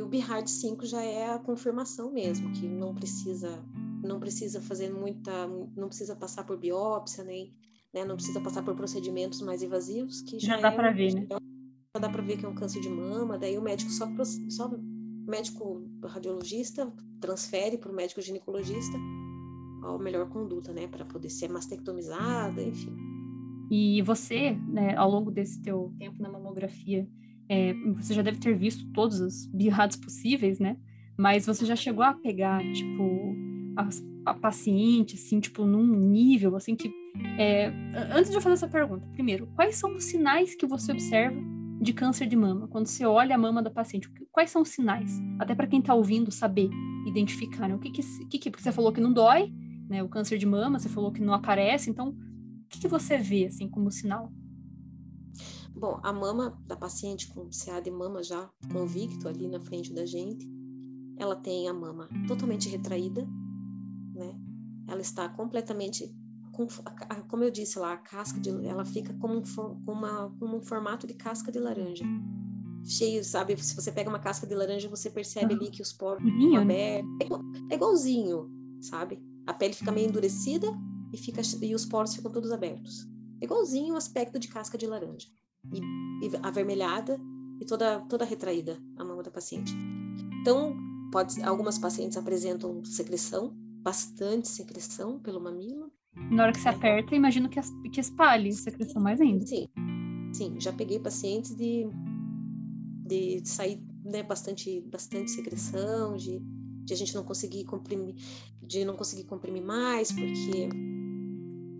E 0.00 0.02
o 0.02 0.08
BIHARD 0.08 0.48
5 0.48 0.86
já 0.86 1.02
é 1.02 1.30
a 1.30 1.38
confirmação 1.38 2.10
mesmo, 2.10 2.50
que 2.52 2.66
não 2.66 2.94
precisa 2.94 3.62
não 4.02 4.18
precisa 4.18 4.58
fazer 4.58 4.90
muita, 4.90 5.46
não 5.76 5.88
precisa 5.88 6.16
passar 6.16 6.42
por 6.44 6.56
biópsia, 6.56 7.22
nem, 7.22 7.52
né, 7.92 8.02
não 8.02 8.16
precisa 8.16 8.40
passar 8.40 8.62
por 8.62 8.74
procedimentos 8.74 9.42
mais 9.42 9.62
invasivos, 9.62 10.22
que 10.22 10.38
já, 10.38 10.56
já 10.56 10.62
dá 10.62 10.68
é, 10.68 10.74
para 10.74 10.90
ver, 10.90 11.12
né? 11.12 11.26
Já 11.30 12.00
dá 12.00 12.08
para 12.08 12.22
ver 12.22 12.38
que 12.38 12.46
é 12.46 12.48
um 12.48 12.54
câncer 12.54 12.80
de 12.80 12.88
mama, 12.88 13.36
daí 13.36 13.58
o 13.58 13.62
médico 13.62 13.90
só, 13.90 14.08
só 14.48 14.70
médico 15.28 15.86
radiologista 16.02 16.90
transfere 17.20 17.76
para 17.76 17.92
o 17.92 17.94
médico 17.94 18.22
ginecologista 18.22 18.96
a 19.82 19.98
melhor 19.98 20.30
conduta, 20.30 20.72
né, 20.72 20.86
para 20.86 21.04
poder 21.04 21.28
ser 21.28 21.50
mastectomizada, 21.50 22.62
enfim. 22.62 22.96
E 23.70 24.00
você, 24.00 24.52
né, 24.66 24.96
ao 24.96 25.10
longo 25.10 25.30
desse 25.30 25.60
teu 25.60 25.92
tempo 25.98 26.22
na 26.22 26.30
mamografia, 26.30 27.06
é, 27.50 27.74
você 27.96 28.14
já 28.14 28.22
deve 28.22 28.38
ter 28.38 28.56
visto 28.56 28.86
todos 28.92 29.18
os 29.18 29.44
BIHADs 29.46 29.96
possíveis, 29.96 30.60
né? 30.60 30.76
Mas 31.18 31.46
você 31.46 31.66
já 31.66 31.74
chegou 31.74 32.04
a 32.04 32.14
pegar, 32.14 32.62
tipo, 32.72 33.34
a, 33.76 33.88
a 34.30 34.34
paciente, 34.34 35.16
assim, 35.16 35.40
tipo, 35.40 35.66
num 35.66 35.84
nível, 35.84 36.54
assim, 36.54 36.76
que... 36.76 36.92
É... 37.36 37.72
Antes 38.14 38.30
de 38.30 38.36
eu 38.36 38.40
fazer 38.40 38.54
essa 38.54 38.68
pergunta, 38.68 39.04
primeiro, 39.08 39.48
quais 39.56 39.74
são 39.74 39.96
os 39.96 40.04
sinais 40.04 40.54
que 40.54 40.64
você 40.64 40.92
observa 40.92 41.36
de 41.82 41.92
câncer 41.92 42.28
de 42.28 42.36
mama? 42.36 42.68
Quando 42.68 42.86
você 42.86 43.04
olha 43.04 43.34
a 43.34 43.38
mama 43.38 43.60
da 43.60 43.68
paciente, 43.68 44.08
quais 44.30 44.50
são 44.50 44.62
os 44.62 44.68
sinais? 44.68 45.20
Até 45.36 45.52
para 45.52 45.66
quem 45.66 45.80
está 45.80 45.92
ouvindo 45.92 46.30
saber, 46.30 46.70
identificar, 47.04 47.68
né? 47.68 47.74
O 47.74 47.80
que 47.80 47.90
que, 47.90 48.02
que 48.26 48.38
que... 48.38 48.48
Porque 48.48 48.62
você 48.62 48.70
falou 48.70 48.92
que 48.92 49.00
não 49.00 49.12
dói, 49.12 49.52
né? 49.88 50.04
O 50.04 50.08
câncer 50.08 50.38
de 50.38 50.46
mama, 50.46 50.78
você 50.78 50.88
falou 50.88 51.10
que 51.10 51.20
não 51.20 51.34
aparece, 51.34 51.90
então... 51.90 52.10
O 52.10 52.68
que, 52.70 52.82
que 52.82 52.88
você 52.88 53.18
vê, 53.18 53.46
assim, 53.46 53.68
como 53.68 53.90
sinal? 53.90 54.32
Bom, 55.74 55.98
a 56.02 56.12
mama 56.12 56.58
da 56.66 56.76
paciente 56.76 57.28
com 57.28 57.48
CA 57.50 57.80
de 57.80 57.90
mama 57.90 58.22
já 58.22 58.50
convicto 58.72 59.28
ali 59.28 59.48
na 59.48 59.60
frente 59.60 59.92
da 59.92 60.04
gente, 60.04 60.46
ela 61.16 61.36
tem 61.36 61.68
a 61.68 61.74
mama 61.74 62.08
totalmente 62.26 62.68
retraída, 62.68 63.26
né? 64.14 64.34
Ela 64.88 65.00
está 65.00 65.28
completamente, 65.28 66.14
com, 66.52 66.66
como 67.28 67.44
eu 67.44 67.50
disse 67.50 67.78
lá, 67.78 67.92
a 67.92 67.96
casca 67.96 68.40
de, 68.40 68.50
ela 68.66 68.84
fica 68.84 69.14
como 69.14 69.34
um, 69.34 69.42
uma, 69.86 70.30
como 70.38 70.56
um 70.56 70.60
formato 70.60 71.06
de 71.06 71.14
casca 71.14 71.52
de 71.52 71.58
laranja, 71.58 72.04
cheio, 72.84 73.22
sabe? 73.24 73.56
Se 73.62 73.74
você 73.76 73.92
pega 73.92 74.08
uma 74.08 74.18
casca 74.18 74.46
de 74.46 74.54
laranja, 74.54 74.88
você 74.88 75.08
percebe 75.08 75.54
ali 75.54 75.70
que 75.70 75.82
os 75.82 75.92
poros 75.92 76.22
estão 76.24 76.56
abertos, 76.56 77.10
é, 77.20 77.72
é 77.72 77.74
igualzinho, 77.76 78.50
sabe? 78.80 79.22
A 79.46 79.54
pele 79.54 79.74
fica 79.74 79.92
meio 79.92 80.08
endurecida 80.08 80.66
e 81.12 81.16
fica 81.16 81.42
e 81.62 81.74
os 81.74 81.86
poros 81.86 82.14
ficam 82.14 82.30
todos 82.32 82.50
abertos. 82.50 83.06
É 83.40 83.44
igualzinho 83.44 83.94
o 83.94 83.96
aspecto 83.96 84.38
de 84.38 84.48
casca 84.48 84.76
de 84.76 84.86
laranja 84.86 85.28
e, 85.72 86.26
e 86.26 86.30
avermelhada 86.42 87.18
e 87.60 87.64
toda, 87.64 88.00
toda 88.00 88.24
retraída 88.24 88.78
a 88.96 89.04
mama 89.04 89.22
da 89.22 89.30
paciente. 89.30 89.72
Então, 90.40 90.76
pode, 91.12 91.42
algumas 91.42 91.78
pacientes 91.78 92.16
apresentam 92.16 92.84
secreção, 92.84 93.54
bastante 93.82 94.48
secreção 94.48 95.18
pelo 95.18 95.40
mamilo. 95.40 95.92
Na 96.30 96.44
hora 96.44 96.52
que 96.52 96.60
se 96.60 96.68
aperta, 96.68 97.14
imagino 97.14 97.48
que, 97.48 97.58
as, 97.58 97.70
que 97.92 98.00
espalhe 98.00 98.52
secreção 98.52 99.00
mais 99.00 99.20
ainda. 99.20 99.46
Sim, 99.46 99.68
sim. 100.32 100.60
Já 100.60 100.72
peguei 100.72 100.98
pacientes 100.98 101.54
de, 101.54 101.86
de 103.06 103.42
sair 103.44 103.80
né, 104.04 104.22
bastante, 104.22 104.80
bastante 104.82 105.30
secreção, 105.30 106.16
de, 106.16 106.40
de 106.84 106.94
a 106.94 106.96
gente 106.96 107.14
não 107.14 107.22
conseguir 107.22 107.64
comprimir, 107.64 108.14
de 108.62 108.84
não 108.84 108.96
conseguir 108.96 109.24
comprimir 109.24 109.62
mais, 109.62 110.10
porque 110.10 110.68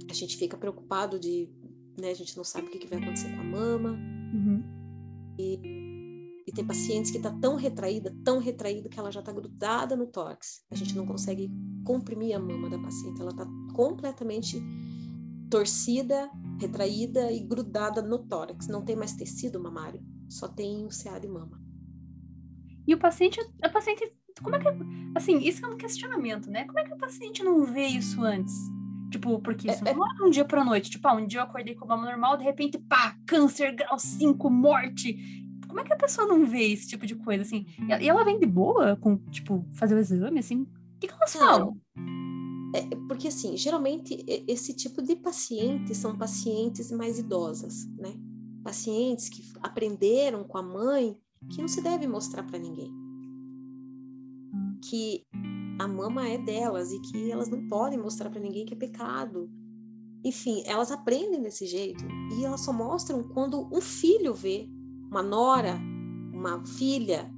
a 0.09 0.15
gente 0.15 0.37
fica 0.37 0.57
preocupado 0.57 1.19
de 1.19 1.49
né? 2.01 2.11
A 2.11 2.15
gente 2.15 2.37
não 2.37 2.45
sabe 2.45 2.67
o 2.67 2.71
que, 2.71 2.87
vai 2.87 2.99
acontecer 2.99 3.35
com 3.35 3.41
a 3.41 3.45
mama. 3.45 3.91
Uhum. 3.91 4.63
E, 5.39 6.43
e 6.47 6.53
tem 6.53 6.67
pacientes 6.67 7.11
que 7.11 7.19
está 7.19 7.31
tão 7.31 7.57
retraída, 7.57 8.15
tão 8.25 8.39
retraída, 8.39 8.89
que 8.89 8.99
ela 8.99 9.13
já 9.13 9.21
está 9.21 9.33
grudada 9.33 9.95
no 9.97 10.07
tórax. 10.07 10.65
A 10.71 10.75
gente 10.75 10.97
não 10.97 11.07
consegue 11.07 11.51
comprimir 11.85 12.35
a 12.35 12.41
mama 12.41 12.69
da 12.69 12.79
paciente. 12.79 13.21
Ela 13.21 13.31
está 13.31 13.47
completamente 13.75 14.63
torcida, 15.51 16.31
retraída 16.59 17.31
e 17.31 17.41
grudada 17.41 18.01
no 18.01 18.19
tórax. 18.19 18.69
Não 18.69 18.85
tem 18.85 18.97
mais 18.97 19.15
tecido 19.15 19.61
mamário, 19.61 20.03
só 20.29 20.49
tem 20.49 20.87
o 20.87 20.89
CA 20.89 21.19
de 21.19 21.29
mama. 21.29 21.61
E 22.87 22.95
o 22.95 22.99
paciente, 22.99 23.41
a 23.63 23.69
paciente, 23.69 24.13
como 24.43 24.57
é 24.57 24.59
que, 24.59 24.69
assim, 25.15 25.39
isso 25.39 25.65
é 25.65 25.69
um 25.69 25.77
questionamento, 25.77 26.51
né? 26.51 26.65
Como 26.65 26.79
é 26.79 26.85
que 26.85 26.93
o 26.93 26.99
paciente 26.99 27.43
não 27.43 27.65
vê 27.67 27.87
isso 27.87 28.23
antes? 28.23 28.55
Tipo, 29.11 29.41
porque 29.41 29.71
isso 29.71 29.87
é, 29.87 29.93
não 29.93 30.07
é 30.07 30.23
um 30.23 30.31
dia 30.31 30.45
pra 30.45 30.65
noite. 30.65 30.91
Tipo, 30.91 31.09
ah, 31.09 31.15
um 31.15 31.27
dia 31.27 31.41
eu 31.41 31.45
acordei 31.45 31.75
com 31.75 31.87
mama 31.87 32.09
normal, 32.09 32.37
de 32.37 32.45
repente, 32.45 32.79
pá, 32.79 33.17
câncer, 33.27 33.75
grau 33.75 33.99
5, 33.99 34.49
morte. 34.49 35.19
Como 35.67 35.81
é 35.81 35.85
que 35.85 35.93
a 35.93 35.97
pessoa 35.97 36.27
não 36.27 36.47
vê 36.47 36.73
esse 36.73 36.89
tipo 36.89 37.07
de 37.07 37.17
coisa, 37.17 37.43
assim? 37.43 37.67
E 38.01 38.09
ela 38.09 38.25
vem 38.25 38.39
de 38.39 38.47
boa 38.47 38.97
com, 38.97 39.17
tipo, 39.31 39.67
fazer 39.73 39.95
o 39.95 39.99
exame, 39.99 40.39
assim? 40.39 40.63
O 40.63 40.69
que, 41.01 41.09
que 41.09 41.15
elas 41.15 41.33
falam? 41.33 41.77
É, 42.75 42.83
porque, 43.09 43.29
assim, 43.29 43.57
geralmente 43.57 44.25
esse 44.47 44.75
tipo 44.75 45.03
de 45.03 45.17
pacientes 45.17 45.97
são 45.97 46.17
pacientes 46.17 46.93
mais 46.93 47.19
idosas, 47.19 47.87
né? 47.99 48.15
Pacientes 48.63 49.29
que 49.29 49.43
aprenderam 49.61 50.45
com 50.45 50.59
a 50.59 50.63
mãe 50.63 51.17
que 51.49 51.61
não 51.61 51.69
se 51.69 51.81
deve 51.81 52.07
mostrar 52.07 52.43
para 52.45 52.59
ninguém. 52.59 52.91
Hum. 54.53 54.79
Que 54.83 55.25
a 55.81 55.89
mama 55.89 56.29
é 56.29 56.37
delas 56.37 56.93
e 56.93 57.01
que 57.01 57.31
elas 57.31 57.49
não 57.49 57.67
podem 57.67 57.99
mostrar 57.99 58.29
para 58.29 58.41
ninguém 58.41 58.67
que 58.67 58.75
é 58.75 58.77
pecado. 58.77 59.51
Enfim, 60.23 60.63
elas 60.67 60.93
aprendem 60.93 61.41
desse 61.41 61.67
jeito 61.67 62.05
e 62.37 62.45
elas 62.45 62.61
só 62.61 62.71
mostram 62.71 63.23
quando 63.23 63.67
um 63.75 63.81
filho 63.81 64.35
vê, 64.35 64.69
uma 65.11 65.23
nora, 65.23 65.81
uma 66.35 66.63
filha, 66.67 67.33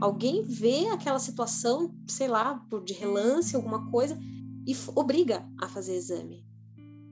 alguém 0.00 0.42
vê 0.42 0.86
aquela 0.88 1.18
situação, 1.18 1.94
sei 2.08 2.28
lá, 2.28 2.54
por 2.70 2.82
de 2.82 2.94
relance, 2.94 3.54
alguma 3.54 3.90
coisa, 3.90 4.18
e 4.66 4.74
obriga 4.96 5.46
a 5.60 5.68
fazer 5.68 5.94
exame. 5.94 6.46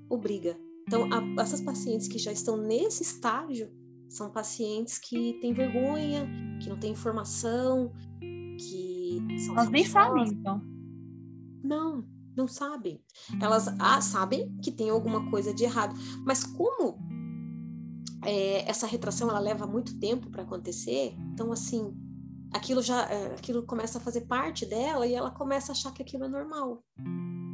Obriga. 0.08 0.58
Então, 0.88 1.10
a, 1.12 1.42
essas 1.42 1.60
pacientes 1.60 2.08
que 2.08 2.18
já 2.18 2.32
estão 2.32 2.56
nesse 2.56 3.02
estágio 3.02 3.70
são 4.08 4.30
pacientes 4.30 4.98
que 4.98 5.34
têm 5.42 5.52
vergonha, 5.52 6.26
que 6.62 6.70
não 6.70 6.80
têm 6.80 6.92
informação, 6.92 7.92
que 8.58 9.18
são 9.44 9.54
Elas 9.54 9.70
nem 9.70 9.84
sabem, 9.84 10.24
então. 10.24 10.69
Não, 11.70 12.04
não 12.36 12.48
sabem. 12.48 13.00
Elas 13.40 13.68
ah, 13.78 14.00
sabem 14.00 14.52
que 14.56 14.72
tem 14.72 14.90
alguma 14.90 15.30
coisa 15.30 15.54
de 15.54 15.62
errado, 15.62 15.94
mas 16.26 16.42
como 16.42 16.98
é, 18.24 18.68
essa 18.68 18.88
retração 18.88 19.30
ela 19.30 19.38
leva 19.38 19.68
muito 19.68 19.98
tempo 20.00 20.28
para 20.30 20.42
acontecer, 20.42 21.14
então 21.32 21.52
assim 21.52 21.94
aquilo 22.52 22.82
já 22.82 23.02
é, 23.08 23.34
aquilo 23.34 23.62
começa 23.62 23.98
a 23.98 24.00
fazer 24.00 24.22
parte 24.22 24.66
dela 24.66 25.06
e 25.06 25.14
ela 25.14 25.30
começa 25.30 25.70
a 25.70 25.74
achar 25.74 25.94
que 25.94 26.02
aquilo 26.02 26.24
é 26.24 26.28
normal. 26.28 26.82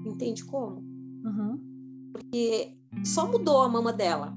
Entende 0.06 0.42
como? 0.46 0.78
Uhum. 1.24 2.10
Porque 2.12 2.78
só 3.04 3.30
mudou 3.30 3.60
a 3.60 3.68
mama 3.68 3.92
dela, 3.92 4.34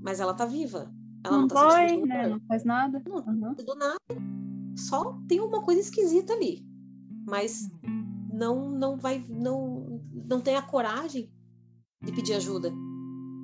mas 0.00 0.20
ela 0.20 0.32
tá 0.32 0.46
viva. 0.46 0.94
Ela 1.24 1.34
não, 1.34 1.40
não 1.42 1.48
tá 1.48 1.68
dói, 1.68 1.96
né? 2.06 2.28
Não 2.28 2.40
faz 2.46 2.64
nada. 2.64 3.02
Não, 3.04 3.16
uhum. 3.16 3.54
do 3.54 3.74
nada. 3.74 3.98
Só 4.76 5.18
tem 5.26 5.40
uma 5.40 5.62
coisa 5.62 5.80
esquisita 5.80 6.32
ali. 6.32 6.64
Mas 7.26 7.68
não 8.38 8.70
não 8.70 8.96
vai 8.96 9.24
não 9.28 10.00
não 10.12 10.40
tem 10.40 10.56
a 10.56 10.62
coragem 10.62 11.30
de 12.00 12.12
pedir 12.12 12.34
ajuda. 12.34 12.72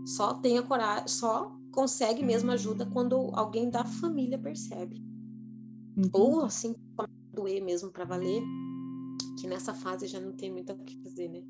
Só 0.07 0.35
tem 0.35 0.59
a 0.59 0.63
coragem, 0.63 1.09
só 1.09 1.53
consegue 1.73 2.23
mesmo 2.23 2.53
ajuda 2.53 2.87
quando 2.87 3.17
alguém 3.33 3.69
da 3.69 3.85
família 3.85 4.39
percebe. 4.39 5.03
Uhum. 5.97 6.11
Ou 6.13 6.45
assim, 6.45 6.75
doer 7.33 7.63
mesmo 7.63 7.91
para 7.91 8.05
valer, 8.05 8.43
que 9.41 9.47
nessa 9.47 9.75
fase 9.75 10.07
já 10.07 10.21
não 10.21 10.33
tem 10.33 10.53
muito 10.53 10.73
o 10.73 10.85
que 10.85 11.03
fazer, 11.03 11.29
né? 11.29 11.43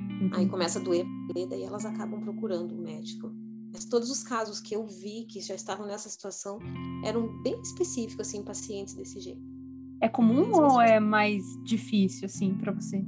Uhum. 0.00 0.30
Aí 0.32 0.48
começa 0.48 0.78
a 0.78 0.82
doer, 0.82 1.06
daí 1.48 1.62
elas 1.62 1.84
acabam 1.84 2.20
procurando 2.20 2.74
um 2.74 2.82
médico. 2.82 3.30
Mas 3.72 3.84
todos 3.84 4.10
os 4.10 4.22
casos 4.22 4.60
que 4.60 4.74
eu 4.74 4.86
vi 4.86 5.26
que 5.26 5.40
já 5.40 5.54
estavam 5.54 5.86
nessa 5.86 6.08
situação 6.08 6.58
eram 7.04 7.42
bem 7.42 7.60
específicos, 7.60 8.26
assim, 8.26 8.42
pacientes 8.42 8.94
desse 8.94 9.20
jeito. 9.20 9.57
É 10.00 10.08
comum 10.08 10.52
ou 10.52 10.80
é 10.80 11.00
mais 11.00 11.42
difícil, 11.64 12.26
assim, 12.26 12.54
para 12.54 12.72
você? 12.72 13.04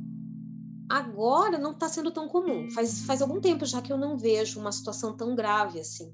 Agora 0.89 1.57
não 1.57 1.71
está 1.71 1.89
sendo 1.89 2.11
tão 2.11 2.27
comum. 2.27 2.69
Faz, 2.71 3.05
faz 3.05 3.23
algum 3.23 3.41
tempo 3.41 3.65
já 3.65 3.81
que 3.81 3.93
eu 3.93 3.97
não 3.97 4.19
vejo 4.19 4.59
uma 4.59 4.73
situação 4.73 5.17
tão 5.17 5.37
grave 5.37 5.79
assim. 5.79 6.13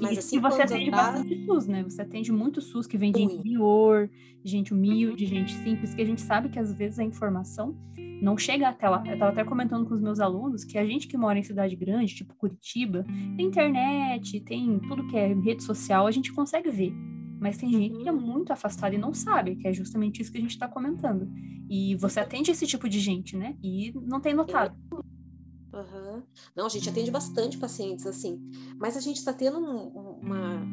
Mas 0.00 0.16
e, 0.16 0.18
assim, 0.18 0.36
e 0.36 0.40
você 0.40 0.62
atende 0.62 0.88
andar... 0.88 1.12
bastante 1.12 1.44
SUS, 1.44 1.66
né? 1.66 1.82
Você 1.82 2.00
atende 2.00 2.32
muito 2.32 2.62
SUS 2.62 2.86
que 2.86 2.96
vem 2.96 3.12
de 3.12 3.22
interior, 3.22 4.08
gente 4.44 4.72
humilde, 4.72 5.26
gente 5.26 5.52
simples, 5.52 5.94
que 5.94 6.00
a 6.00 6.04
gente 6.04 6.22
sabe 6.22 6.48
que 6.48 6.58
às 6.58 6.72
vezes 6.72 6.98
a 6.98 7.04
informação 7.04 7.76
não 8.22 8.36
chega 8.36 8.68
até 8.68 8.88
lá. 8.88 9.02
Eu 9.06 9.14
estava 9.14 9.32
até 9.32 9.44
comentando 9.44 9.86
com 9.86 9.94
os 9.94 10.00
meus 10.00 10.20
alunos 10.20 10.64
que 10.64 10.78
a 10.78 10.86
gente 10.86 11.06
que 11.06 11.16
mora 11.16 11.38
em 11.38 11.42
cidade 11.42 11.76
grande, 11.76 12.14
tipo 12.14 12.34
Curitiba, 12.34 13.04
tem 13.36 13.46
internet, 13.46 14.40
tem 14.40 14.78
tudo 14.80 15.06
que 15.06 15.16
é 15.16 15.34
rede 15.34 15.62
social, 15.62 16.06
a 16.06 16.10
gente 16.10 16.32
consegue 16.32 16.70
ver. 16.70 16.92
Mas 17.40 17.56
tem 17.56 17.70
gente 17.70 17.98
que 17.98 18.08
é 18.08 18.12
uhum. 18.12 18.20
muito 18.20 18.52
afastada 18.52 18.94
e 18.94 18.98
não 18.98 19.14
sabe, 19.14 19.56
que 19.56 19.68
é 19.68 19.72
justamente 19.72 20.20
isso 20.20 20.32
que 20.32 20.38
a 20.38 20.40
gente 20.40 20.50
está 20.50 20.66
comentando. 20.66 21.30
E 21.68 21.94
você 21.96 22.20
atende 22.20 22.50
esse 22.50 22.66
tipo 22.66 22.88
de 22.88 22.98
gente, 22.98 23.36
né? 23.36 23.56
E 23.62 23.92
não 24.06 24.20
tem 24.20 24.34
notado. 24.34 24.76
Uhum. 24.92 26.22
Não, 26.56 26.66
a 26.66 26.68
gente 26.68 26.88
atende 26.88 27.10
bastante 27.10 27.58
pacientes 27.58 28.06
assim, 28.06 28.40
mas 28.78 28.96
a 28.96 29.00
gente 29.00 29.18
está 29.18 29.32
tendo 29.32 29.58
uma, 29.58 30.66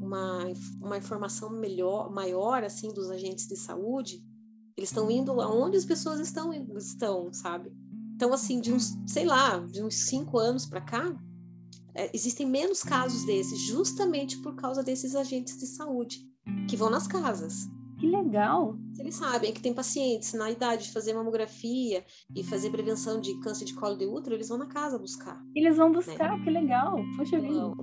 uma, 0.00 0.44
uma 0.80 0.96
informação 0.96 1.50
melhor, 1.50 2.10
maior 2.10 2.62
assim 2.62 2.92
dos 2.92 3.10
agentes 3.10 3.46
de 3.46 3.56
saúde. 3.56 4.24
Eles 4.76 4.90
estão 4.90 5.10
indo 5.10 5.38
aonde 5.40 5.76
as 5.76 5.84
pessoas 5.84 6.20
estão, 6.20 6.52
estão, 6.76 7.32
sabe? 7.32 7.72
Então, 8.14 8.32
assim, 8.32 8.60
de 8.60 8.72
uns, 8.72 8.96
sei 9.06 9.24
lá, 9.24 9.58
de 9.58 9.82
uns 9.82 10.06
cinco 10.06 10.38
anos 10.38 10.64
para 10.64 10.80
cá, 10.80 11.12
é, 11.94 12.10
existem 12.14 12.46
menos 12.46 12.82
casos 12.82 13.24
desses, 13.24 13.58
justamente 13.60 14.38
por 14.38 14.54
causa 14.54 14.82
desses 14.82 15.14
agentes 15.14 15.58
de 15.58 15.66
saúde 15.66 16.20
que 16.68 16.76
vão 16.76 16.90
nas 16.90 17.06
casas. 17.06 17.68
Que 17.98 18.08
legal! 18.08 18.76
Eles 18.98 19.14
sabem 19.14 19.52
que 19.52 19.60
tem 19.60 19.72
pacientes 19.72 20.32
na 20.32 20.50
idade 20.50 20.84
de 20.84 20.92
fazer 20.92 21.14
mamografia 21.14 22.04
e 22.34 22.42
fazer 22.42 22.70
prevenção 22.70 23.20
de 23.20 23.38
câncer 23.38 23.64
de 23.64 23.74
colo 23.74 23.96
de 23.96 24.06
útero, 24.06 24.34
eles 24.34 24.48
vão 24.48 24.58
na 24.58 24.66
casa 24.66 24.98
buscar. 24.98 25.40
Eles 25.54 25.76
vão 25.76 25.92
buscar, 25.92 26.36
né? 26.36 26.42
que 26.42 26.50
legal! 26.50 26.96
Poxa 27.16 27.38
vida! 27.38 27.74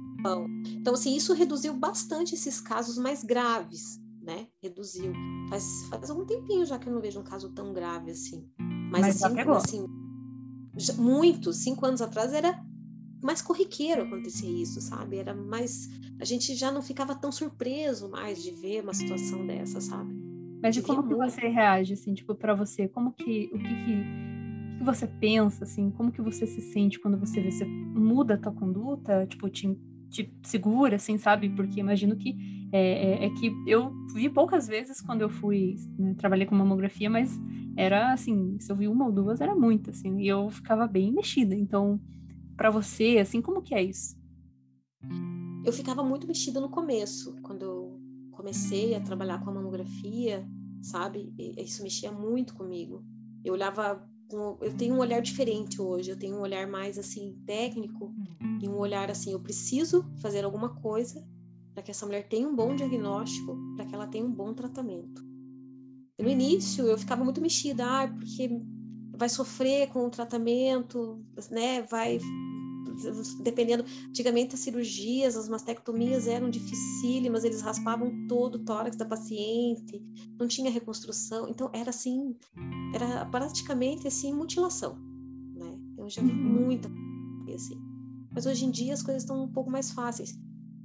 Então, 0.72 0.94
assim, 0.94 1.16
isso 1.16 1.34
reduziu 1.34 1.74
bastante 1.74 2.36
esses 2.36 2.60
casos 2.60 2.98
mais 2.98 3.24
graves, 3.24 3.98
né? 4.22 4.48
Reduziu. 4.62 5.14
Faz, 5.50 5.64
faz 5.90 6.10
algum 6.10 6.26
tempinho 6.26 6.66
já 6.66 6.78
que 6.78 6.90
eu 6.90 6.94
não 6.94 7.02
vejo 7.02 7.22
um 7.22 7.24
caso 7.24 7.54
tão 7.54 7.72
grave 7.72 8.12
assim. 8.12 8.46
Mas, 8.92 9.02
Mas 9.02 9.24
assim, 9.24 9.40
assim, 9.40 9.88
muito, 10.98 11.54
cinco 11.54 11.86
anos 11.86 12.02
atrás 12.02 12.34
era 12.34 12.62
mais 13.22 13.42
corriqueiro 13.42 14.04
acontecer 14.04 14.48
isso, 14.48 14.82
sabe? 14.82 15.18
Era 15.18 15.34
mais. 15.34 15.90
A 16.20 16.26
gente 16.26 16.56
já 16.56 16.72
não 16.72 16.82
ficava 16.82 17.16
tão 17.16 17.32
surpreso 17.32 18.10
mais 18.10 18.42
de 18.42 18.52
ver 18.52 18.84
uma 18.84 18.94
situação 18.94 19.46
dessa, 19.46 19.82
sabe? 19.82 20.14
Mas 20.62 20.76
de 20.76 20.82
como 20.82 21.08
que 21.08 21.16
você 21.16 21.48
reage, 21.48 21.94
assim, 21.94 22.14
tipo, 22.14 22.36
para 22.36 22.54
você? 22.54 22.88
Como 22.88 23.12
que. 23.14 23.50
O 23.54 23.58
que 23.58 23.64
que 23.64 24.30
que 24.80 24.84
você 24.84 25.08
pensa, 25.08 25.64
assim? 25.64 25.92
Como 25.92 26.12
que 26.12 26.22
você 26.22 26.48
se 26.48 26.62
sente 26.62 27.00
quando 27.00 27.18
você 27.18 27.42
vê? 27.42 27.52
Você 27.52 27.66
muda 27.66 28.36
a 28.36 28.38
tua 28.38 28.54
conduta? 28.54 29.26
Tipo, 29.28 29.50
te, 29.50 29.78
te 30.10 30.34
segura, 30.44 30.96
assim, 30.96 31.18
sabe? 31.18 31.50
Porque 31.50 31.80
imagino 31.80 32.16
que 32.16 32.36
é, 32.72 32.80
é, 32.80 33.26
é, 33.26 33.30
que 33.32 33.52
eu 33.68 33.92
vi 34.14 34.30
poucas 34.30 34.68
vezes 34.68 35.02
quando 35.02 35.22
eu 35.22 35.30
fui, 35.30 35.76
né, 35.98 36.14
trabalhei 36.18 36.46
com 36.46 36.56
mamografia, 36.56 37.10
mas 37.10 37.40
era 37.76 38.14
assim, 38.14 38.58
se 38.60 38.72
eu 38.72 38.76
vi 38.76 38.88
uma 38.88 39.06
ou 39.06 39.12
duas, 39.12 39.42
era 39.42 39.56
muito, 39.56 39.90
assim, 39.90 40.20
e 40.20 40.28
eu 40.28 40.50
ficava 40.50 40.86
bem 40.86 41.12
mexida. 41.12 41.56
Então, 41.56 42.00
para 42.60 42.70
você? 42.70 43.18
Assim, 43.20 43.42
como 43.42 43.62
que 43.62 43.74
é 43.74 43.82
isso? 43.82 44.18
Eu 45.64 45.72
ficava 45.72 46.04
muito 46.04 46.28
mexida 46.28 46.60
no 46.60 46.68
começo, 46.70 47.34
quando 47.42 47.64
eu 47.64 48.02
comecei 48.34 48.94
a 48.96 49.00
trabalhar 49.00 49.40
com 49.40 49.50
a 49.50 49.54
mamografia, 49.54 50.46
sabe? 50.82 51.34
Isso 51.58 51.82
mexia 51.82 52.12
muito 52.12 52.54
comigo. 52.54 53.02
Eu 53.46 53.54
olhava 53.54 54.06
eu 54.62 54.74
tenho 54.78 54.94
um 54.94 55.00
olhar 55.00 55.22
diferente 55.22 55.82
hoje, 55.82 56.12
eu 56.12 56.20
tenho 56.20 56.36
um 56.36 56.42
olhar 56.42 56.68
mais 56.68 57.00
assim 57.00 57.42
técnico 57.48 58.14
e 58.62 58.68
um 58.68 58.78
olhar 58.78 59.10
assim, 59.10 59.32
eu 59.32 59.40
preciso 59.40 60.06
fazer 60.22 60.46
alguma 60.46 60.76
coisa 60.82 61.26
para 61.74 61.82
que 61.82 61.90
essa 61.90 62.06
mulher 62.06 62.28
tenha 62.28 62.48
um 62.48 62.56
bom 62.56 62.76
diagnóstico, 62.76 63.58
para 63.76 63.86
que 63.88 63.96
ela 63.96 64.06
tenha 64.06 64.24
um 64.24 64.32
bom 64.32 64.54
tratamento. 64.54 65.24
No 66.22 66.30
início 66.30 66.86
eu 66.86 66.98
ficava 66.98 67.24
muito 67.24 67.42
mexida, 67.42 68.04
ah, 68.04 68.08
porque 68.08 68.50
vai 69.20 69.28
sofrer 69.28 69.90
com 69.90 70.08
o 70.08 70.10
tratamento, 70.10 71.22
né? 71.52 71.82
Vai 71.84 72.20
dependendo, 73.44 73.86
antigamente 74.08 74.56
as 74.56 74.62
cirurgias, 74.62 75.38
as 75.38 75.48
mastectomias 75.48 76.28
eram 76.28 76.50
dificílimas, 76.50 77.44
eles 77.44 77.62
raspavam 77.62 78.28
todo 78.28 78.56
o 78.56 78.60
tórax 78.60 78.98
da 78.98 79.06
paciente, 79.06 80.02
não 80.38 80.48
tinha 80.48 80.72
reconstrução, 80.72 81.48
então 81.48 81.70
era 81.74 81.92
assim, 81.92 82.36
era 82.94 83.26
praticamente 83.26 84.08
assim 84.08 84.34
mutilação, 84.34 84.98
né? 85.56 85.78
Eu 85.98 86.10
já 86.10 86.22
vi 86.22 86.32
uhum. 86.32 86.66
muita 86.66 86.90
assim. 87.54 87.80
Mas 88.32 88.46
hoje 88.46 88.66
em 88.66 88.72
dia 88.72 88.94
as 88.94 89.02
coisas 89.02 89.24
estão 89.24 89.44
um 89.44 89.52
pouco 89.52 89.72
mais 89.72 89.92
fáceis. 89.92 90.38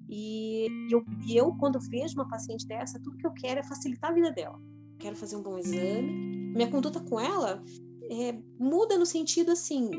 E 0.08 0.66
eu, 0.90 1.04
e 1.26 1.36
eu, 1.36 1.54
quando 1.56 1.78
vejo 1.80 2.14
uma 2.14 2.28
paciente 2.28 2.66
dessa, 2.66 3.00
tudo 3.00 3.16
que 3.16 3.26
eu 3.26 3.32
quero 3.32 3.60
é 3.60 3.62
facilitar 3.62 4.10
a 4.10 4.14
vida 4.14 4.30
dela. 4.32 4.60
Quero 4.98 5.16
fazer 5.16 5.36
um 5.36 5.42
bom 5.42 5.58
exame. 5.58 6.52
Minha 6.54 6.70
conduta 6.70 7.00
com 7.00 7.18
ela 7.18 7.62
é, 8.10 8.38
muda 8.58 8.98
no 8.98 9.06
sentido 9.06 9.52
assim, 9.52 9.90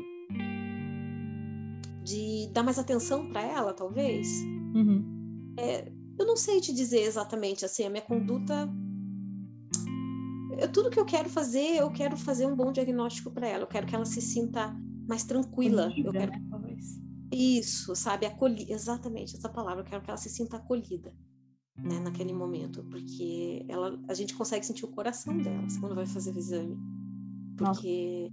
de 2.02 2.48
dar 2.52 2.62
mais 2.62 2.78
atenção 2.78 3.28
para 3.30 3.42
ela, 3.42 3.72
talvez. 3.74 4.28
Uhum. 4.74 5.54
É, 5.58 5.90
eu 6.18 6.26
não 6.26 6.36
sei 6.36 6.60
te 6.60 6.72
dizer 6.72 7.00
exatamente 7.00 7.64
assim, 7.64 7.84
a 7.84 7.90
minha 7.90 8.02
conduta. 8.02 8.68
Eu, 10.58 10.70
tudo 10.72 10.90
que 10.90 10.98
eu 10.98 11.04
quero 11.04 11.28
fazer, 11.28 11.76
eu 11.76 11.90
quero 11.90 12.16
fazer 12.16 12.46
um 12.46 12.56
bom 12.56 12.72
diagnóstico 12.72 13.30
para 13.30 13.46
ela. 13.46 13.64
Eu 13.64 13.68
quero 13.68 13.86
que 13.86 13.94
ela 13.94 14.04
se 14.04 14.20
sinta 14.20 14.74
mais 15.08 15.24
tranquila. 15.24 15.86
Acolhida, 15.86 16.08
eu 16.08 16.12
quero 16.12 16.32
né, 16.32 16.76
isso, 17.32 17.94
sabe, 17.96 18.26
acolhida, 18.26 18.72
exatamente 18.72 19.36
essa 19.36 19.48
palavra. 19.48 19.82
Eu 19.82 19.86
quero 19.86 20.02
que 20.02 20.10
ela 20.10 20.16
se 20.16 20.30
sinta 20.30 20.56
acolhida, 20.56 21.12
né, 21.76 21.98
naquele 21.98 22.32
momento, 22.32 22.84
porque 22.84 23.64
ela, 23.68 23.98
a 24.08 24.14
gente 24.14 24.34
consegue 24.34 24.64
sentir 24.64 24.84
o 24.84 24.88
coração 24.88 25.36
dela 25.36 25.66
quando 25.80 25.94
vai 25.94 26.06
fazer 26.06 26.34
o 26.34 26.38
exame, 26.38 26.78
porque 27.56 28.32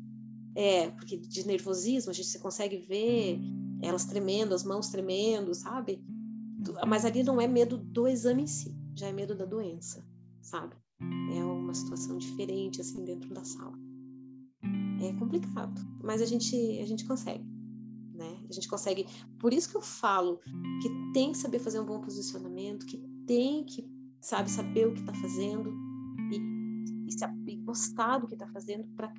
é, 0.56 0.90
porque 0.92 1.18
de 1.18 1.48
nervosismo 1.48 2.12
a 2.12 2.14
gente 2.14 2.38
consegue 2.40 2.78
ver 2.78 3.40
elas 3.82 4.06
tremendo, 4.06 4.54
as 4.54 4.64
mãos 4.64 4.90
tremendo, 4.90 5.54
sabe? 5.54 6.04
Mas 6.88 7.06
ali 7.06 7.24
não 7.24 7.42
é 7.42 7.48
medo 7.48 7.78
do 7.78 8.08
exame 8.08 8.44
em 8.44 8.48
si, 8.48 8.76
já 8.96 9.08
é 9.08 9.12
medo 9.12 9.36
da 9.36 9.46
doença, 9.46 10.06
sabe? 10.42 10.76
É 11.36 11.44
uma 11.44 11.74
situação 11.74 12.18
diferente 12.18 12.80
assim 12.80 13.04
dentro 13.04 13.34
da 13.34 13.44
sala. 13.44 13.78
É 15.02 15.12
complicado, 15.14 15.82
mas 16.02 16.22
a 16.22 16.26
gente 16.26 16.56
a 16.80 16.86
gente 16.86 17.04
consegue, 17.06 17.44
né? 18.14 18.38
A 18.50 18.54
gente 18.54 18.70
consegue. 18.70 19.06
Por 19.40 19.54
isso 19.54 19.70
que 19.70 19.76
eu 19.76 19.82
falo 19.82 20.40
que 20.82 20.90
tem 21.14 21.32
que 21.32 21.38
saber 21.38 21.60
fazer 21.60 21.80
um 21.80 21.86
bom 21.86 22.00
posicionamento, 22.00 22.86
que 22.86 22.98
tem 23.28 23.66
que 23.66 23.92
sabe 24.22 24.50
saber 24.50 24.88
o 24.88 24.94
que 24.94 25.02
está 25.02 25.14
fazendo 25.14 25.74
e, 26.32 27.08
e, 27.08 27.12
se, 27.12 27.26
gostar 27.74 28.20
do 28.20 28.28
que 28.28 28.36
está 28.36 28.48
fazendo 28.48 28.88
para 28.96 29.12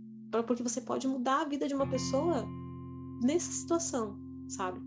porque 0.46 0.62
você 0.62 0.80
pode 0.80 1.06
mudar 1.06 1.42
a 1.42 1.48
vida 1.48 1.68
de 1.68 1.74
uma 1.74 1.86
pessoa 1.86 2.44
nessa 3.22 3.52
situação, 3.52 4.18
sabe? 4.48 4.80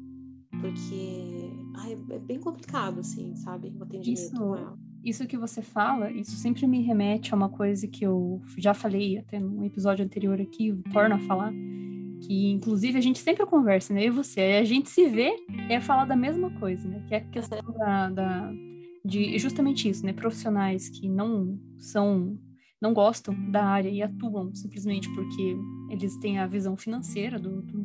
Porque 0.59 1.51
ai, 1.75 1.97
é 2.09 2.19
bem 2.19 2.39
complicado, 2.39 2.99
assim, 2.99 3.33
sabe? 3.35 3.73
O 3.79 3.83
atendimento 3.83 4.23
Isso, 4.23 4.35
ela. 4.35 4.77
isso 5.03 5.25
que 5.25 5.37
você 5.37 5.61
fala, 5.61 6.11
isso 6.11 6.31
sempre 6.31 6.67
me 6.67 6.81
remete 6.81 7.33
a 7.33 7.37
uma 7.37 7.47
coisa 7.47 7.87
que 7.87 8.05
eu 8.05 8.41
já 8.57 8.73
falei 8.73 9.19
até 9.19 9.39
num 9.39 9.63
episódio 9.63 10.03
anterior 10.03 10.41
aqui, 10.41 10.73
torno 10.91 11.15
a 11.15 11.19
falar, 11.19 11.53
que 12.21 12.49
inclusive 12.51 12.97
a 12.97 13.01
gente 13.01 13.19
sempre 13.19 13.45
conversa, 13.45 13.93
né? 13.93 14.01
Eu 14.01 14.07
e 14.07 14.09
você, 14.09 14.41
a 14.59 14.65
gente 14.65 14.89
se 14.89 15.07
vê 15.07 15.33
é 15.69 15.79
falar 15.79 16.05
da 16.05 16.15
mesma 16.15 16.51
coisa, 16.59 16.89
né? 16.89 17.05
Que 17.07 17.15
é 17.15 17.17
a 17.19 17.29
questão 17.29 17.61
da, 17.77 18.09
da 18.09 18.53
de 19.05 19.39
justamente 19.39 19.87
isso, 19.87 20.05
né? 20.05 20.11
Profissionais 20.11 20.89
que 20.89 21.07
não 21.07 21.57
são 21.77 22.37
não 22.81 22.93
gostam 22.93 23.33
da 23.51 23.65
área 23.65 23.89
e 23.89 24.01
atuam 24.01 24.53
simplesmente 24.53 25.09
porque 25.13 25.57
eles 25.89 26.15
têm 26.17 26.39
a 26.39 26.47
visão 26.47 26.77
financeira 26.77 27.39
do, 27.39 27.61
do, 27.61 27.83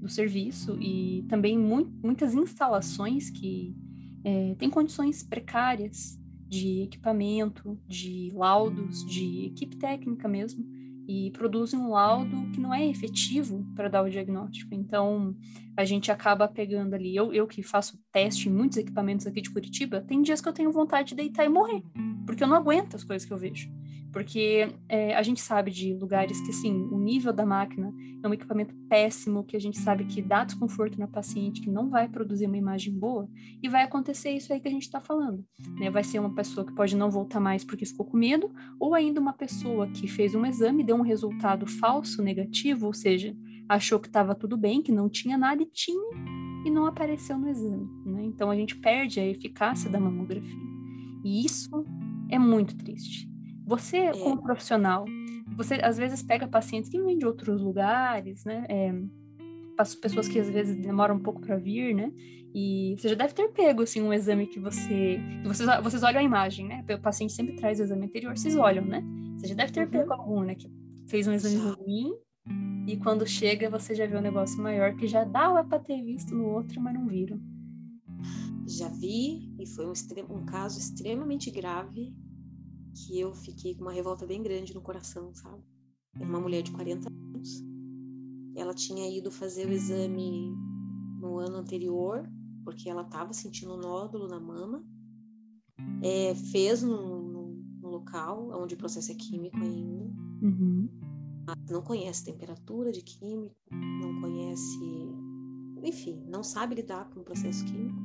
do 0.00 0.08
serviço 0.08 0.78
e 0.80 1.24
também 1.28 1.58
mu 1.58 1.84
muitas 2.02 2.34
instalações 2.34 3.30
que 3.30 3.76
é, 4.24 4.54
têm 4.56 4.70
condições 4.70 5.22
precárias 5.22 6.18
de 6.48 6.82
equipamento, 6.82 7.78
de 7.86 8.30
laudos, 8.34 9.04
de 9.04 9.46
equipe 9.46 9.76
técnica 9.76 10.26
mesmo, 10.26 10.64
e 11.06 11.30
produzem 11.30 11.78
um 11.78 11.90
laudo 11.90 12.50
que 12.52 12.60
não 12.60 12.72
é 12.72 12.86
efetivo 12.86 13.66
para 13.74 13.88
dar 13.88 14.02
o 14.02 14.10
diagnóstico. 14.10 14.74
Então, 14.74 15.34
a 15.76 15.84
gente 15.84 16.12
acaba 16.12 16.46
pegando 16.46 16.94
ali. 16.94 17.16
Eu, 17.16 17.32
eu 17.32 17.46
que 17.46 17.62
faço 17.62 17.98
teste 18.12 18.48
em 18.48 18.52
muitos 18.52 18.76
equipamentos 18.76 19.26
aqui 19.26 19.40
de 19.40 19.50
Curitiba, 19.50 20.02
tem 20.02 20.20
dias 20.20 20.40
que 20.40 20.48
eu 20.48 20.52
tenho 20.52 20.72
vontade 20.72 21.10
de 21.10 21.14
deitar 21.16 21.44
e 21.44 21.48
morrer, 21.48 21.82
porque 22.26 22.42
eu 22.42 22.48
não 22.48 22.56
aguento 22.56 22.94
as 22.94 23.04
coisas 23.04 23.26
que 23.26 23.32
eu 23.32 23.38
vejo. 23.38 23.70
Porque 24.18 24.68
é, 24.88 25.14
a 25.14 25.22
gente 25.22 25.40
sabe 25.40 25.70
de 25.70 25.94
lugares 25.94 26.40
que, 26.40 26.50
assim, 26.50 26.74
o 26.90 26.98
nível 26.98 27.32
da 27.32 27.46
máquina 27.46 27.94
é 28.20 28.26
um 28.26 28.34
equipamento 28.34 28.74
péssimo, 28.88 29.44
que 29.44 29.56
a 29.56 29.60
gente 29.60 29.78
sabe 29.78 30.06
que 30.06 30.20
dá 30.20 30.42
desconforto 30.42 30.98
na 30.98 31.06
paciente, 31.06 31.60
que 31.60 31.70
não 31.70 31.88
vai 31.88 32.08
produzir 32.08 32.46
uma 32.46 32.56
imagem 32.56 32.92
boa, 32.92 33.30
e 33.62 33.68
vai 33.68 33.84
acontecer 33.84 34.30
isso 34.30 34.52
aí 34.52 34.58
que 34.58 34.66
a 34.66 34.70
gente 34.72 34.82
está 34.82 35.00
falando. 35.00 35.44
Né? 35.78 35.88
Vai 35.88 36.02
ser 36.02 36.18
uma 36.18 36.34
pessoa 36.34 36.66
que 36.66 36.74
pode 36.74 36.96
não 36.96 37.12
voltar 37.12 37.38
mais 37.38 37.62
porque 37.62 37.86
ficou 37.86 38.06
com 38.06 38.16
medo, 38.16 38.50
ou 38.80 38.92
ainda 38.92 39.20
uma 39.20 39.32
pessoa 39.32 39.86
que 39.86 40.08
fez 40.08 40.34
um 40.34 40.44
exame, 40.44 40.82
deu 40.82 40.96
um 40.96 41.02
resultado 41.02 41.64
falso, 41.64 42.20
negativo, 42.20 42.86
ou 42.86 42.92
seja, 42.92 43.36
achou 43.68 44.00
que 44.00 44.08
estava 44.08 44.34
tudo 44.34 44.56
bem, 44.56 44.82
que 44.82 44.90
não 44.90 45.08
tinha 45.08 45.38
nada 45.38 45.62
e 45.62 45.66
tinha, 45.66 46.10
e 46.66 46.70
não 46.72 46.86
apareceu 46.86 47.38
no 47.38 47.48
exame. 47.48 47.88
Né? 48.04 48.24
Então 48.24 48.50
a 48.50 48.56
gente 48.56 48.76
perde 48.78 49.20
a 49.20 49.24
eficácia 49.24 49.88
da 49.88 50.00
mamografia. 50.00 50.66
E 51.22 51.44
isso 51.46 51.86
é 52.28 52.36
muito 52.36 52.76
triste. 52.76 53.28
Você, 53.68 53.98
é. 53.98 54.12
como 54.12 54.42
profissional, 54.42 55.04
você 55.54 55.74
às 55.82 55.98
vezes 55.98 56.22
pega 56.22 56.48
pacientes 56.48 56.90
que 56.90 56.98
vêm 56.98 57.18
de 57.18 57.26
outros 57.26 57.60
lugares, 57.60 58.42
né? 58.46 58.64
É, 58.66 58.94
pessoas 60.00 60.26
que 60.26 60.38
às 60.38 60.48
vezes 60.48 60.74
demoram 60.74 61.16
um 61.16 61.20
pouco 61.20 61.38
para 61.42 61.56
vir, 61.56 61.94
né? 61.94 62.10
E 62.54 62.94
você 62.96 63.10
já 63.10 63.14
deve 63.14 63.34
ter 63.34 63.46
pego 63.48 63.82
assim 63.82 64.00
um 64.00 64.10
exame 64.10 64.46
que 64.46 64.58
você, 64.58 65.20
vocês, 65.44 65.68
vocês 65.82 66.02
olham 66.02 66.18
a 66.18 66.22
imagem, 66.22 66.66
né? 66.66 66.82
O 66.88 66.98
paciente 66.98 67.34
sempre 67.34 67.56
traz 67.56 67.78
o 67.78 67.82
exame 67.82 68.06
anterior, 68.06 68.34
vocês 68.34 68.56
olham, 68.56 68.86
né? 68.86 69.04
Você 69.36 69.48
já 69.48 69.54
deve 69.54 69.70
ter 69.70 69.84
uhum. 69.84 69.90
pego 69.90 70.14
algum, 70.14 70.42
né? 70.42 70.54
Que 70.54 70.72
fez 71.06 71.28
um 71.28 71.32
exame 71.34 71.56
ruim 71.56 72.14
e 72.86 72.96
quando 72.96 73.26
chega 73.26 73.68
você 73.68 73.94
já 73.94 74.06
vê 74.06 74.16
um 74.16 74.22
negócio 74.22 74.62
maior 74.62 74.96
que 74.96 75.06
já 75.06 75.24
dava 75.24 75.62
para 75.62 75.78
ter 75.78 76.02
visto 76.02 76.34
no 76.34 76.46
outro, 76.46 76.80
mas 76.80 76.94
não 76.94 77.06
viram. 77.06 77.38
Já 78.66 78.88
vi 78.88 79.54
e 79.58 79.66
foi 79.66 79.86
um, 79.86 79.92
um 80.30 80.46
caso 80.46 80.78
extremamente 80.78 81.50
grave 81.50 82.14
que 82.98 83.20
eu 83.20 83.34
fiquei 83.34 83.74
com 83.74 83.82
uma 83.82 83.92
revolta 83.92 84.26
bem 84.26 84.42
grande 84.42 84.74
no 84.74 84.80
coração, 84.80 85.32
sabe? 85.34 85.62
Era 86.16 86.24
uma 86.24 86.40
mulher 86.40 86.62
de 86.62 86.72
40 86.72 87.08
anos. 87.08 87.62
Ela 88.56 88.74
tinha 88.74 89.08
ido 89.08 89.30
fazer 89.30 89.68
o 89.68 89.72
exame 89.72 90.52
no 91.20 91.38
ano 91.38 91.56
anterior, 91.56 92.28
porque 92.64 92.88
ela 92.88 93.02
estava 93.02 93.32
sentindo 93.32 93.74
um 93.74 93.78
nódulo 93.78 94.26
na 94.26 94.40
mama. 94.40 94.84
É, 96.02 96.34
fez 96.34 96.82
no, 96.82 97.22
no, 97.22 97.54
no, 97.80 97.88
local 97.88 98.50
onde 98.60 98.74
o 98.74 98.78
processo 98.78 99.12
é 99.12 99.14
químico 99.14 99.56
ainda. 99.58 100.04
Uhum. 100.42 100.88
Não 101.70 101.82
conhece 101.82 102.24
temperatura 102.24 102.90
de 102.90 103.02
químico, 103.02 103.56
não 103.70 104.20
conhece. 104.20 104.78
Enfim, 105.82 106.24
não 106.26 106.42
sabe 106.42 106.74
lidar 106.74 107.08
com 107.10 107.20
o 107.20 107.24
processo 107.24 107.64
químico. 107.64 107.98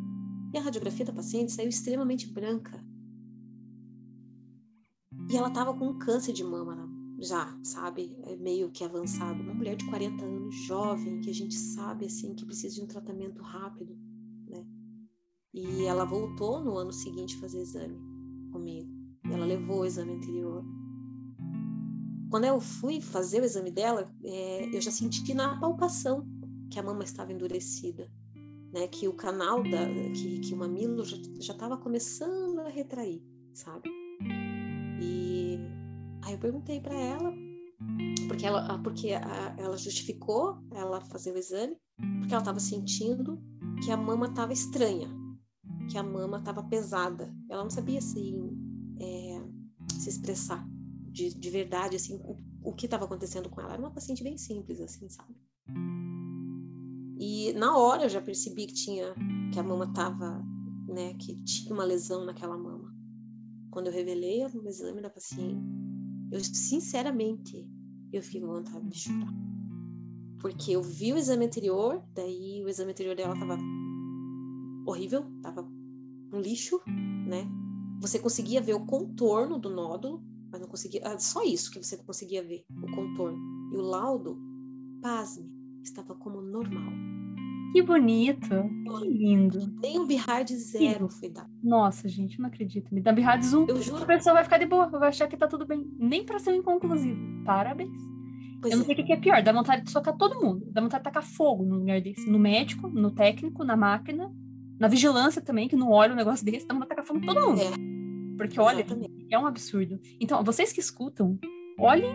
E 0.53 0.57
a 0.57 0.61
radiografia 0.61 1.05
da 1.05 1.13
paciente 1.13 1.51
saiu 1.51 1.69
extremamente 1.69 2.31
branca 2.31 2.79
e 5.29 5.37
ela 5.37 5.49
tava 5.49 5.73
com 5.73 5.97
câncer 5.97 6.33
de 6.33 6.43
mama 6.43 6.89
já, 7.19 7.57
sabe? 7.63 8.15
É 8.23 8.35
meio 8.35 8.69
que 8.69 8.83
avançado. 8.83 9.41
Uma 9.41 9.53
mulher 9.53 9.75
de 9.75 9.85
40 9.85 10.23
anos, 10.23 10.55
jovem, 10.65 11.21
que 11.21 11.29
a 11.29 11.33
gente 11.33 11.55
sabe, 11.55 12.05
assim, 12.05 12.35
que 12.35 12.45
precisa 12.45 12.75
de 12.75 12.81
um 12.81 12.87
tratamento 12.87 13.41
rápido, 13.41 13.97
né? 14.47 14.65
E 15.53 15.85
ela 15.85 16.05
voltou 16.05 16.63
no 16.63 16.77
ano 16.77 16.91
seguinte 16.91 17.37
fazer 17.37 17.61
exame 17.61 17.97
comigo. 18.51 18.89
E 19.25 19.33
ela 19.33 19.45
levou 19.45 19.81
o 19.81 19.85
exame 19.85 20.13
anterior. 20.13 20.63
Quando 22.29 22.45
eu 22.45 22.59
fui 22.59 22.99
fazer 22.99 23.41
o 23.41 23.45
exame 23.45 23.71
dela, 23.71 24.11
é, 24.23 24.75
eu 24.75 24.81
já 24.81 24.91
senti 24.91 25.33
na 25.33 25.59
palpação 25.59 26.27
que 26.69 26.79
a 26.79 26.83
mama 26.83 27.03
estava 27.03 27.31
endurecida, 27.31 28.11
né? 28.73 28.87
Que 28.87 29.07
o 29.07 29.13
canal 29.13 29.63
da, 29.63 29.87
que, 30.13 30.39
que 30.39 30.53
o 30.53 30.57
mamilo 30.57 31.05
já 31.05 31.53
estava 31.53 31.77
começando 31.77 32.59
a 32.59 32.69
retrair, 32.69 33.23
sabe? 33.53 34.02
Aí 36.33 36.37
eu 36.37 36.41
perguntei 36.41 36.81
para 36.81 36.95
ela, 36.95 37.31
porque 38.27 38.45
ela, 38.45 38.79
porque 38.79 39.09
ela 39.09 39.77
justificou 39.77 40.57
ela 40.71 40.99
fazer 41.01 41.31
o 41.31 41.37
exame, 41.37 41.77
porque 42.19 42.33
ela 42.33 42.41
estava 42.41 42.59
sentindo 42.59 43.39
que 43.83 43.91
a 43.91 43.97
mama 43.97 44.25
estava 44.25 44.51
estranha, 44.51 45.07
que 45.91 45.95
a 45.95 46.01
mama 46.01 46.39
estava 46.39 46.63
pesada. 46.63 47.31
Ela 47.47 47.61
não 47.61 47.69
sabia 47.69 47.99
assim 47.99 48.49
é, 48.99 49.43
se 49.99 50.09
expressar 50.09 50.67
de, 51.11 51.37
de 51.37 51.49
verdade 51.51 51.97
assim 51.97 52.19
o, 52.23 52.35
o 52.63 52.73
que 52.73 52.85
estava 52.85 53.05
acontecendo 53.05 53.47
com 53.47 53.61
ela. 53.61 53.73
Era 53.73 53.81
uma 53.81 53.93
paciente 53.93 54.23
bem 54.23 54.35
simples 54.35 54.81
assim, 54.81 55.07
sabe? 55.09 55.35
E 57.19 57.53
na 57.53 57.77
hora 57.77 58.05
eu 58.05 58.09
já 58.09 58.21
percebi 58.21 58.65
que 58.65 58.73
tinha 58.73 59.13
que 59.53 59.59
a 59.59 59.63
mama 59.63 59.85
estava, 59.85 60.43
né, 60.87 61.13
que 61.13 61.35
tinha 61.43 61.75
uma 61.75 61.83
lesão 61.83 62.25
naquela 62.25 62.57
mama. 62.57 62.91
Quando 63.69 63.87
eu 63.87 63.93
revelei 63.93 64.43
o 64.43 64.67
exame 64.67 64.99
da 64.99 65.11
paciente, 65.11 65.82
eu 66.33 66.43
sinceramente 66.43 67.67
eu 68.11 68.21
fiquei 68.21 68.41
com 68.41 68.47
vontade 68.47 68.87
de 68.89 68.97
chorar. 68.97 69.33
Porque 70.39 70.71
eu 70.71 70.81
vi 70.81 71.13
o 71.13 71.17
exame 71.17 71.45
anterior, 71.45 72.03
daí 72.13 72.63
o 72.63 72.67
exame 72.67 72.91
anterior 72.91 73.15
dela 73.15 73.37
tava 73.37 73.57
horrível, 74.85 75.25
tava 75.41 75.63
um 76.31 76.39
lixo, 76.39 76.81
né? 76.87 77.47
Você 78.01 78.19
conseguia 78.19 78.61
ver 78.61 78.73
o 78.73 78.85
contorno 78.85 79.57
do 79.57 79.69
nódulo, 79.69 80.21
mas 80.51 80.59
não 80.59 80.67
conseguia, 80.67 81.01
ah, 81.05 81.17
só 81.17 81.43
isso 81.43 81.71
que 81.71 81.81
você 81.81 81.97
conseguia 81.97 82.43
ver, 82.43 82.65
o 82.69 82.91
contorno. 82.91 83.37
E 83.71 83.77
o 83.77 83.81
laudo, 83.81 84.37
pasme, 85.01 85.49
estava 85.83 86.13
como 86.15 86.41
normal. 86.41 86.91
Que 87.73 87.81
bonito, 87.81 88.49
que 88.99 89.07
lindo. 89.09 89.59
Nem 89.81 89.99
um 89.99 90.05
Bihard 90.05 90.55
zero 90.55 91.09
foi 91.09 91.29
dado. 91.29 91.49
Nossa, 91.63 92.07
gente, 92.07 92.39
não 92.39 92.47
acredito. 92.47 92.93
Me 92.93 93.01
dá 93.01 93.11
Bihard 93.11 93.43
zoom. 93.43 93.65
Eu 93.67 93.81
juro. 93.81 94.03
A 94.03 94.05
pessoa 94.05 94.35
vai 94.35 94.43
ficar 94.43 94.59
de 94.59 94.67
boa, 94.67 94.87
vai 94.87 95.09
achar 95.09 95.27
que 95.27 95.35
tá 95.35 95.47
tudo 95.47 95.65
bem. 95.65 95.83
Nem 95.97 96.23
pra 96.23 96.37
ser 96.37 96.51
um 96.51 96.57
inconclusivo. 96.57 97.19
Parabéns. 97.43 97.99
Pois 98.61 98.71
eu 98.71 98.77
não 98.77 98.85
sei 98.85 98.93
o 98.93 99.03
que 99.03 99.11
é 99.11 99.17
pior, 99.17 99.41
dá 99.41 99.51
vontade 99.51 99.81
de 99.81 99.89
socar 99.89 100.15
todo 100.15 100.39
mundo. 100.39 100.63
Dá 100.71 100.81
vontade 100.81 101.01
de 101.01 101.05
tacar 101.05 101.23
fogo 101.23 101.65
no 101.65 101.79
lugar 101.79 101.99
desse. 101.99 102.29
No 102.29 102.37
médico, 102.37 102.87
no 102.89 103.09
técnico, 103.09 103.63
na 103.63 103.75
máquina, 103.75 104.31
na 104.79 104.87
vigilância 104.87 105.41
também, 105.41 105.67
que 105.67 105.75
não 105.75 105.89
olha 105.89 106.13
um 106.13 106.15
negócio 106.15 106.45
desse, 106.45 106.67
dá 106.67 106.75
vontade 106.75 106.91
de 106.91 106.95
tacar 106.95 107.05
fogo 107.07 107.19
em 107.21 107.25
todo 107.25 107.41
mundo. 107.41 107.59
É. 107.59 108.37
Porque, 108.37 108.59
olha, 108.59 108.81
Exatamente. 108.81 109.27
é 109.31 109.39
um 109.39 109.47
absurdo. 109.47 109.99
Então, 110.19 110.43
vocês 110.43 110.71
que 110.71 110.79
escutam, 110.79 111.39
olhem 111.79 112.13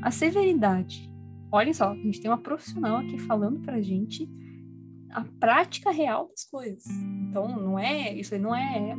a 0.00 0.12
severidade 0.12 1.12
olhem 1.52 1.74
só, 1.74 1.90
a 1.92 1.96
gente 1.96 2.20
tem 2.20 2.30
uma 2.30 2.38
profissional 2.38 2.96
aqui 2.96 3.18
falando 3.18 3.60
pra 3.60 3.80
gente 3.80 4.26
a 5.12 5.24
prática 5.38 5.90
real 5.90 6.28
das 6.28 6.44
coisas. 6.44 6.84
Então, 7.28 7.48
não 7.48 7.78
é, 7.78 8.14
isso 8.14 8.34
aí 8.34 8.40
não 8.40 8.54
é 8.54 8.96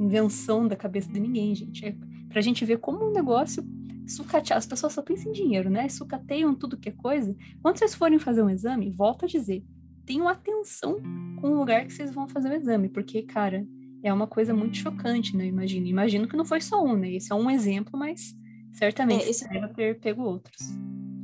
invenção 0.00 0.66
da 0.66 0.76
cabeça 0.76 1.10
de 1.12 1.20
ninguém, 1.20 1.54
gente. 1.54 1.86
É 1.86 1.94
pra 2.28 2.40
gente 2.40 2.64
ver 2.64 2.78
como 2.78 3.08
um 3.08 3.12
negócio 3.12 3.64
sucatear. 4.06 4.58
As 4.58 4.66
pessoas 4.66 4.92
só 4.92 5.02
pensam 5.02 5.30
em 5.30 5.34
dinheiro, 5.34 5.70
né? 5.70 5.88
Sucateiam 5.88 6.54
tudo 6.54 6.76
que 6.76 6.88
é 6.88 6.92
coisa. 6.92 7.34
Quando 7.62 7.78
vocês 7.78 7.94
forem 7.94 8.18
fazer 8.18 8.42
um 8.42 8.50
exame, 8.50 8.90
volto 8.90 9.24
a 9.24 9.28
dizer, 9.28 9.64
tenham 10.04 10.28
atenção 10.28 10.96
com 11.40 11.50
o 11.50 11.56
lugar 11.56 11.86
que 11.86 11.92
vocês 11.92 12.12
vão 12.12 12.28
fazer 12.28 12.50
o 12.50 12.54
exame, 12.54 12.88
porque, 12.88 13.22
cara, 13.22 13.66
é 14.02 14.12
uma 14.12 14.26
coisa 14.26 14.52
muito 14.52 14.76
chocante, 14.76 15.36
né? 15.36 15.46
Imagino. 15.46 15.86
Imagino 15.86 16.28
que 16.28 16.36
não 16.36 16.44
foi 16.44 16.60
só 16.60 16.84
um, 16.84 16.96
né? 16.96 17.12
Esse 17.12 17.32
é 17.32 17.34
um 17.34 17.50
exemplo, 17.50 17.98
mas 17.98 18.34
certamente 18.72 19.24
é, 19.24 19.30
esse... 19.30 19.48
deve 19.48 19.68
ter 19.68 20.00
pego 20.00 20.22
outros. 20.22 20.60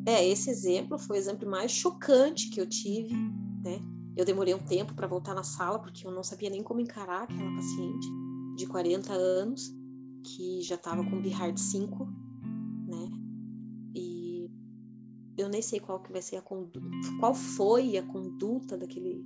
É, 0.07 0.27
esse 0.27 0.49
exemplo 0.49 0.99
foi 0.99 1.19
o 1.19 1.21
exemplo 1.21 1.49
mais 1.51 1.71
chocante 1.71 2.49
que 2.49 2.61
eu 2.61 2.67
tive, 2.67 3.15
né? 3.63 3.81
Eu 4.21 4.25
demorei 4.27 4.53
um 4.53 4.59
tempo 4.59 4.93
para 4.93 5.07
voltar 5.07 5.35
na 5.35 5.43
sala, 5.43 5.79
porque 5.79 6.07
eu 6.07 6.11
não 6.11 6.23
sabia 6.23 6.51
nem 6.51 6.63
como 6.63 6.79
encarar 6.79 7.23
aquela 7.23 7.55
paciente 7.55 8.07
de 8.55 8.67
40 8.67 9.15
anos, 9.15 9.75
que 10.23 10.61
já 10.61 10.75
estava 10.75 11.03
com 11.03 11.23
BIHARD 11.23 11.59
5, 11.59 12.05
né? 12.87 13.11
E 13.95 14.51
eu 15.39 15.49
nem 15.49 15.63
sei 15.63 15.81
qual 15.81 16.03
que 16.03 16.13
vai 16.13 16.21
ser 16.21 16.37
a 16.37 16.43
conduta, 16.43 16.87
qual 17.19 17.35
foi 17.35 17.97
a 17.97 18.03
conduta 18.03 18.77
daquele 18.77 19.25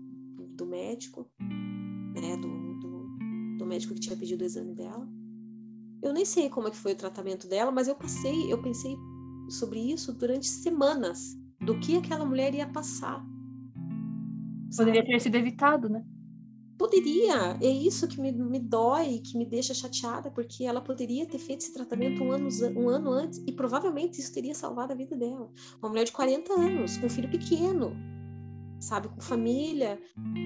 do 0.56 0.64
médico, 0.64 1.28
né? 1.40 2.36
Do, 2.36 2.78
do, 2.78 3.56
do 3.58 3.66
médico 3.66 3.94
que 3.94 4.00
tinha 4.00 4.16
pedido 4.16 4.42
o 4.42 4.46
exame 4.46 4.76
dela. 4.76 5.08
Eu 6.00 6.12
nem 6.12 6.24
sei 6.24 6.48
como 6.48 6.68
é 6.68 6.70
que 6.70 6.76
foi 6.76 6.92
o 6.92 6.96
tratamento 6.96 7.48
dela, 7.48 7.72
mas 7.72 7.88
eu 7.88 7.96
passei, 7.96 8.52
eu 8.52 8.62
pensei 8.62 8.96
sobre 9.48 9.80
isso 9.80 10.12
durante 10.12 10.46
semanas, 10.46 11.36
do 11.60 11.80
que 11.80 11.96
aquela 11.96 12.24
mulher 12.24 12.54
ia 12.54 12.68
passar. 12.68 13.33
Poderia 14.76 15.04
ter 15.04 15.20
sido 15.20 15.36
evitado, 15.36 15.88
né? 15.88 16.04
Poderia, 16.76 17.56
é 17.62 17.68
isso 17.68 18.08
que 18.08 18.20
me, 18.20 18.32
me 18.32 18.58
dói, 18.58 19.20
que 19.20 19.38
me 19.38 19.46
deixa 19.46 19.72
chateada, 19.72 20.30
porque 20.30 20.64
ela 20.64 20.80
poderia 20.80 21.24
ter 21.24 21.38
feito 21.38 21.60
esse 21.60 21.72
tratamento 21.72 22.22
um 22.22 22.32
ano, 22.32 22.48
um 22.76 22.88
ano 22.88 23.12
antes 23.12 23.38
e 23.46 23.52
provavelmente 23.52 24.20
isso 24.20 24.32
teria 24.32 24.54
salvado 24.54 24.92
a 24.92 24.96
vida 24.96 25.16
dela. 25.16 25.48
Uma 25.78 25.88
mulher 25.88 26.04
de 26.04 26.12
40 26.12 26.52
anos, 26.52 26.96
com 26.98 27.06
um 27.06 27.10
filho 27.10 27.30
pequeno, 27.30 27.92
sabe, 28.80 29.08
com 29.08 29.20
família, 29.20 30.00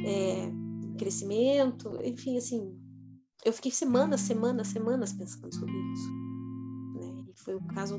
é, 0.04 0.52
crescimento, 0.98 1.98
enfim, 2.04 2.36
assim. 2.36 2.78
Eu 3.42 3.52
fiquei 3.52 3.70
semanas, 3.70 4.20
semanas, 4.20 4.68
semanas 4.68 5.12
pensando 5.14 5.54
sobre 5.54 5.72
isso. 5.92 6.10
Né? 7.00 7.24
E 7.30 7.40
foi 7.40 7.54
o 7.54 7.66
caso 7.68 7.98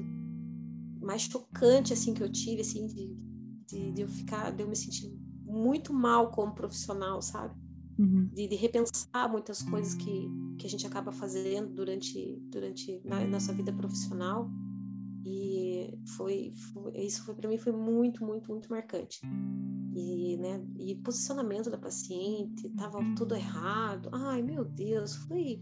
mais 1.02 1.24
chocante 1.24 1.94
assim 1.94 2.14
que 2.14 2.22
eu 2.22 2.32
tive, 2.32 2.62
assim, 2.62 2.86
de, 2.86 3.18
de, 3.68 3.92
de 3.92 4.02
eu 4.04 4.08
ficar, 4.08 4.52
de 4.52 4.62
eu 4.62 4.68
me 4.68 4.76
sentir 4.76 5.12
muito 5.50 5.94
mal 5.94 6.32
como 6.32 6.54
profissional, 6.54 7.22
sabe? 7.22 7.56
Uhum. 7.98 8.30
De, 8.34 8.48
de, 8.48 8.56
repensar 8.56 9.30
muitas 9.30 9.62
coisas 9.62 9.94
que, 9.94 10.30
que 10.58 10.66
a 10.66 10.70
gente 10.70 10.88
acaba 10.88 11.12
fazendo 11.12 11.74
durante, 11.74 12.40
durante 12.50 13.02
na 13.04 13.26
nossa 13.26 13.52
vida 13.52 13.74
profissional. 13.74 14.50
E 15.26 16.00
foi, 16.16 16.54
foi 16.56 16.94
isso 16.98 17.26
foi 17.26 17.36
para 17.36 17.50
mim 17.50 17.58
foi 17.58 17.74
muito, 17.74 18.24
muito, 18.24 18.50
muito 18.50 18.70
marcante. 18.70 19.20
E, 19.94 20.38
né, 20.38 20.66
e 20.78 20.96
posicionamento 20.96 21.70
da 21.70 21.78
paciente, 21.78 22.68
estava 22.68 23.00
tudo 23.18 23.36
errado. 23.36 24.10
Ai, 24.14 24.42
meu 24.42 24.64
Deus, 24.64 25.16
foi 25.16 25.62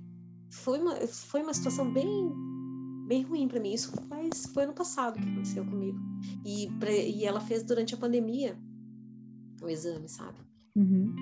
foi 0.49 0.79
uma, 0.79 0.95
foi 1.07 1.41
uma 1.41 1.53
situação 1.53 1.91
bem 1.91 2.31
bem 3.07 3.23
ruim 3.23 3.47
para 3.47 3.59
mim. 3.59 3.73
Isso 3.73 3.91
faz, 4.07 4.45
foi 4.53 4.65
ano 4.65 4.73
passado 4.73 5.19
que 5.19 5.27
aconteceu 5.27 5.65
comigo. 5.65 5.97
E, 6.45 6.67
pra, 6.77 6.91
e 6.91 7.25
ela 7.25 7.39
fez 7.39 7.63
durante 7.63 7.95
a 7.95 7.97
pandemia 7.97 8.59
o 9.61 9.69
exame, 9.69 10.07
sabe? 10.07 10.37
Uhum. 10.75 11.13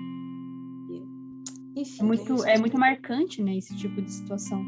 E, 1.76 1.80
enfim. 1.80 2.00
É 2.00 2.04
muito, 2.04 2.34
né, 2.34 2.54
é 2.54 2.58
muito 2.58 2.78
marcante, 2.78 3.42
né, 3.42 3.56
esse 3.56 3.76
tipo 3.76 4.00
de 4.00 4.10
situação. 4.10 4.62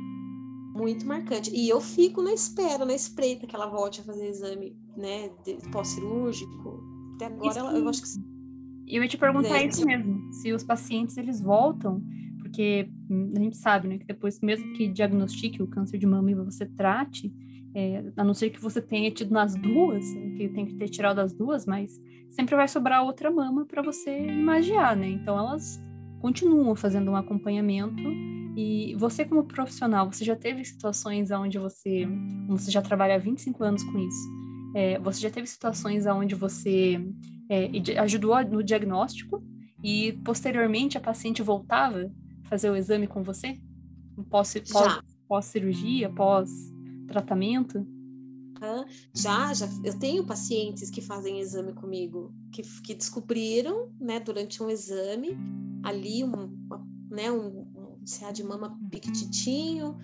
Muito 0.75 1.07
marcante. 1.07 1.51
E 1.55 1.69
eu 1.69 1.81
fico 1.81 2.23
na 2.23 2.33
espera, 2.33 2.85
na 2.85 2.95
espreita 2.95 3.47
que 3.47 3.55
ela 3.55 3.66
volte 3.66 4.01
a 4.01 4.05
fazer 4.05 4.29
exame, 4.29 4.77
né, 4.97 5.31
pós-cirúrgico. 5.73 6.83
Até 7.16 7.27
agora, 7.27 7.59
ela, 7.59 7.79
eu 7.79 7.89
acho 7.89 8.03
que. 8.03 8.09
Eu 8.87 9.03
ia 9.03 9.09
te 9.09 9.19
perguntar 9.19 9.59
é, 9.59 9.66
isso 9.66 9.85
mesmo, 9.85 10.33
se 10.33 10.53
os 10.53 10.62
pacientes 10.62 11.19
eles 11.19 11.41
voltam, 11.41 12.03
porque 12.39 12.89
a 13.37 13.41
gente 13.41 13.57
sabe, 13.57 13.89
né, 13.89 13.99
que 13.99 14.07
depois, 14.07 14.41
mesmo 14.41 14.73
que 14.73 14.89
diagnostique 14.89 15.62
o 15.62 15.66
câncer 15.66 15.99
de 15.99 16.07
mama 16.07 16.31
e 16.31 16.35
você 16.35 16.64
trate, 16.64 17.31
é, 17.75 18.03
a 18.16 18.25
não 18.25 18.35
ser 18.35 18.51
que 18.51 18.61
você 18.61 18.81
tenha 18.81 19.11
tido 19.11 19.33
nas 19.33 19.55
duas, 19.55 20.14
né, 20.14 20.35
que 20.37 20.49
tem 20.49 20.66
que 20.66 20.75
ter 20.75 20.89
tirado 20.89 21.19
as 21.21 21.33
duas, 21.33 21.66
mas 21.66 22.01
sempre 22.31 22.57
vai 22.57 22.69
sobrar 22.69 23.05
outra 23.05 23.31
mama 23.31 23.64
para 23.66 23.83
você 23.83 24.27
imaginar, 24.27 24.97
né? 24.97 25.09
Então 25.09 25.39
elas 25.39 25.81
continuam 26.21 26.75
fazendo 26.75 27.11
um 27.11 27.16
acompanhamento 27.16 28.03
e 28.57 28.95
você 28.97 29.25
como 29.25 29.45
profissional, 29.45 30.11
você 30.11 30.25
já 30.25 30.35
teve 30.35 30.64
situações 30.64 31.31
onde 31.31 31.59
você, 31.59 32.09
você 32.49 32.71
já 32.71 32.83
trabalha 32.83 33.14
há 33.14 33.19
25 33.19 33.62
anos 33.62 33.85
com 33.85 33.99
isso, 33.99 34.29
é, 34.75 34.99
você 34.99 35.21
já 35.21 35.31
teve 35.31 35.47
situações 35.47 36.07
onde 36.07 36.35
você 36.35 37.01
é, 37.49 37.71
ajudou 38.01 38.43
no 38.45 38.62
diagnóstico 38.62 39.43
e 39.83 40.12
posteriormente 40.25 40.99
a 40.99 41.01
paciente 41.01 41.43
voltava 41.43 42.11
fazer 42.45 42.71
o 42.71 42.77
exame 42.77 43.07
com 43.07 43.23
você? 43.23 43.57
Pós, 44.29 44.55
pós, 44.73 45.01
pós 45.29 45.45
cirurgia, 45.45 46.11
pós 46.11 46.51
tratamento? 47.09 47.87
Já, 49.15 49.55
já, 49.55 49.69
eu 49.85 49.97
tenho 49.99 50.27
pacientes 50.27 50.91
que 50.91 51.01
fazem 51.01 51.41
exame 51.41 51.73
comigo, 51.73 52.35
que, 52.53 52.63
que 52.83 52.95
descobriram, 52.95 53.93
né, 54.01 54.19
durante 54.19 54.63
um 54.63 54.69
exame, 54.69 55.37
ali 55.85 56.25
um, 56.25 56.33
uma, 56.33 56.87
né, 57.11 57.31
um, 57.31 57.61
um 57.75 58.05
CA 58.05 58.33
de 58.33 58.43
mama 58.43 58.77
piquititinho, 58.91 59.97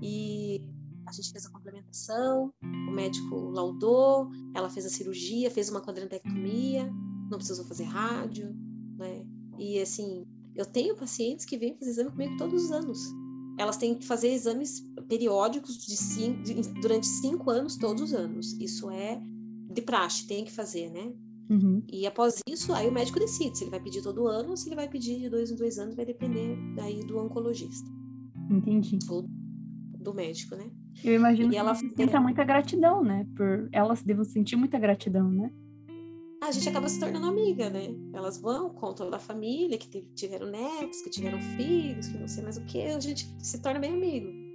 e 0.00 0.64
a 1.06 1.12
gente 1.12 1.32
fez 1.32 1.46
a 1.46 1.50
complementação, 1.50 2.52
o 2.62 2.92
médico 2.92 3.50
laudou, 3.50 4.30
ela 4.54 4.70
fez 4.70 4.86
a 4.86 4.90
cirurgia, 4.90 5.50
fez 5.50 5.68
uma 5.68 5.80
quadrantectomia, 5.80 6.88
não 7.28 7.38
precisou 7.38 7.64
fazer 7.64 7.84
rádio, 7.84 8.54
né, 8.96 9.26
e 9.58 9.80
assim, 9.80 10.24
eu 10.54 10.64
tenho 10.64 10.96
pacientes 10.96 11.44
que 11.44 11.58
vêm 11.58 11.76
fazer 11.76 11.90
exame 11.90 12.10
comigo 12.12 12.36
todos 12.36 12.64
os 12.64 12.70
anos, 12.70 13.00
elas 13.58 13.76
têm 13.76 13.94
que 13.94 14.06
fazer 14.06 14.28
exames 14.28 14.86
periódicos 15.08 15.84
de 15.84 15.96
cinco, 15.96 16.42
de, 16.42 16.54
durante 16.80 17.06
cinco 17.06 17.50
anos, 17.50 17.76
todos 17.76 18.02
os 18.02 18.14
anos. 18.14 18.52
Isso 18.60 18.90
é 18.90 19.20
de 19.70 19.82
praxe, 19.82 20.26
tem 20.26 20.44
que 20.44 20.52
fazer, 20.52 20.90
né? 20.90 21.12
Uhum. 21.50 21.82
E 21.90 22.06
após 22.06 22.40
isso, 22.48 22.72
aí 22.72 22.88
o 22.88 22.92
médico 22.92 23.18
decide 23.18 23.56
se 23.56 23.64
ele 23.64 23.70
vai 23.70 23.80
pedir 23.80 24.02
todo 24.02 24.26
ano 24.26 24.50
ou 24.50 24.56
se 24.56 24.68
ele 24.68 24.76
vai 24.76 24.88
pedir 24.88 25.18
de 25.18 25.28
dois 25.28 25.50
em 25.50 25.56
dois 25.56 25.78
anos, 25.78 25.96
vai 25.96 26.04
depender 26.04 26.56
daí 26.76 27.00
do 27.00 27.18
oncologista. 27.18 27.88
Entendi. 28.50 28.98
Ou 29.08 29.26
do 29.98 30.14
médico, 30.14 30.54
né? 30.54 30.70
Eu 31.02 31.14
imagino 31.14 31.48
e 31.48 31.52
que 31.52 31.56
ela 31.56 31.74
sinta 31.74 32.20
muita 32.20 32.44
gratidão, 32.44 33.02
né? 33.02 33.26
Por 33.36 33.68
elas 33.72 34.02
devam 34.02 34.24
sentir 34.24 34.56
muita 34.56 34.78
gratidão, 34.78 35.30
né? 35.30 35.50
A 36.40 36.52
gente 36.52 36.68
acaba 36.68 36.88
se 36.88 37.00
tornando 37.00 37.26
amiga, 37.26 37.68
né? 37.68 37.94
Elas 38.12 38.38
vão, 38.38 38.70
contam 38.70 39.10
da 39.10 39.18
família, 39.18 39.76
que 39.76 40.02
tiveram 40.14 40.46
netos, 40.46 41.02
que 41.02 41.10
tiveram 41.10 41.40
filhos, 41.56 42.08
que 42.08 42.18
não 42.18 42.28
sei 42.28 42.42
mais 42.42 42.56
o 42.56 42.64
que, 42.64 42.82
a 42.82 43.00
gente 43.00 43.34
se 43.40 43.60
torna 43.60 43.80
bem 43.80 43.94
amigo. 43.94 44.48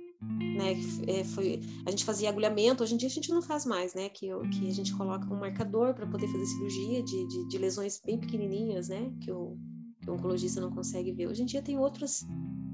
Né, 0.56 0.76
é, 1.08 1.24
foi, 1.26 1.60
a 1.86 1.90
gente 1.90 2.06
fazia 2.06 2.30
agulhamento, 2.30 2.82
hoje 2.82 2.94
em 2.94 2.98
dia 2.98 3.10
a 3.10 3.12
gente 3.12 3.30
não 3.30 3.42
faz 3.42 3.66
mais, 3.66 3.94
né? 3.94 4.08
Que, 4.08 4.28
que 4.52 4.70
a 4.70 4.74
gente 4.74 4.96
coloca 4.96 5.26
um 5.26 5.38
marcador 5.38 5.94
para 5.94 6.08
poder 6.08 6.28
fazer 6.28 6.46
cirurgia 6.46 7.04
de, 7.04 7.28
de, 7.28 7.48
de, 7.50 7.58
lesões 7.58 8.00
bem 8.06 8.18
pequenininhas, 8.18 8.88
né? 8.88 9.12
Que 9.22 9.32
o, 9.32 9.58
que 10.02 10.10
o 10.10 10.14
oncologista 10.14 10.62
não 10.62 10.72
consegue 10.72 11.12
ver. 11.12 11.28
Hoje 11.28 11.42
em 11.42 11.46
dia 11.46 11.62
tem 11.62 11.78
outros, 11.78 12.26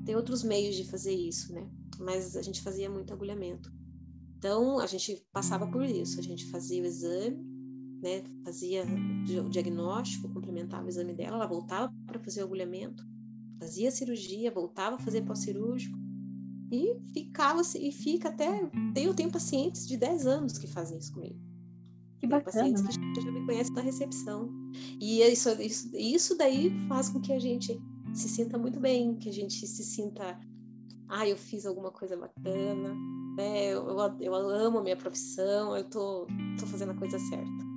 tem 0.06 0.16
outros 0.16 0.44
meios 0.44 0.76
de 0.76 0.84
fazer 0.84 1.14
isso, 1.14 1.52
né? 1.54 1.68
Mas 1.98 2.36
a 2.38 2.42
gente 2.44 2.62
fazia 2.62 2.90
muito 2.90 3.12
agulhamento. 3.12 3.72
Então 4.38 4.80
a 4.80 4.86
gente 4.86 5.26
passava 5.34 5.66
por 5.66 5.84
isso, 5.84 6.20
a 6.20 6.24
gente 6.24 6.46
fazia 6.46 6.84
o 6.84 6.86
exame, 6.86 7.49
né, 8.02 8.24
fazia 8.44 8.86
o 9.46 9.50
diagnóstico, 9.50 10.30
complementava 10.30 10.86
o 10.86 10.90
exame 10.90 11.14
dela, 11.14 11.38
ela 11.38 11.48
voltava 11.48 11.94
para 12.06 12.20
fazer 12.20 12.42
o 12.42 12.46
agulhamento, 12.46 13.06
fazia 13.60 13.92
cirurgia, 13.92 14.52
voltava 14.52 14.96
a 14.96 15.00
fazer 15.00 15.22
pós-cirúrgico 15.24 15.98
e 16.72 17.00
ficava 17.14 17.62
e 17.76 17.92
fica 17.92 18.30
até 18.30 18.70
eu 18.96 19.14
tenho 19.14 19.32
pacientes 19.32 19.88
de 19.88 19.98
10 19.98 20.28
anos 20.28 20.58
que 20.58 20.68
fazem 20.68 20.98
isso 20.98 21.14
comigo. 21.14 21.40
Que 22.20 22.28
bacana. 22.28 22.54
Pacientes 22.54 22.84
né? 22.84 23.14
que 23.14 23.22
já 23.22 23.32
me 23.32 23.46
conhecem 23.46 23.74
na 23.74 23.82
recepção. 23.82 24.50
E 25.00 25.22
isso, 25.22 25.50
isso, 25.62 25.90
isso 25.96 26.38
daí 26.38 26.70
faz 26.88 27.10
com 27.10 27.20
que 27.20 27.34
a 27.34 27.40
gente 27.40 27.80
se 28.14 28.28
sinta 28.28 28.58
muito 28.58 28.80
bem, 28.80 29.16
que 29.16 29.30
a 29.30 29.34
gente 29.34 29.66
se 29.66 29.84
sinta, 29.84 30.40
ah, 31.08 31.28
eu 31.28 31.38
fiz 31.38 31.66
alguma 31.66 31.92
coisa 31.92 32.18
bacana, 32.18 32.94
né? 33.38 33.68
Eu, 33.68 33.88
eu, 33.88 34.18
eu 34.20 34.36
amo 34.36 34.80
a 34.80 34.84
minha 34.84 34.98
profissão, 34.98 35.76
eu 35.76 35.84
tô, 35.86 36.28
tô 36.60 36.66
fazendo 36.68 36.92
a 36.92 36.96
coisa 36.96 37.18
certa. 37.18 37.69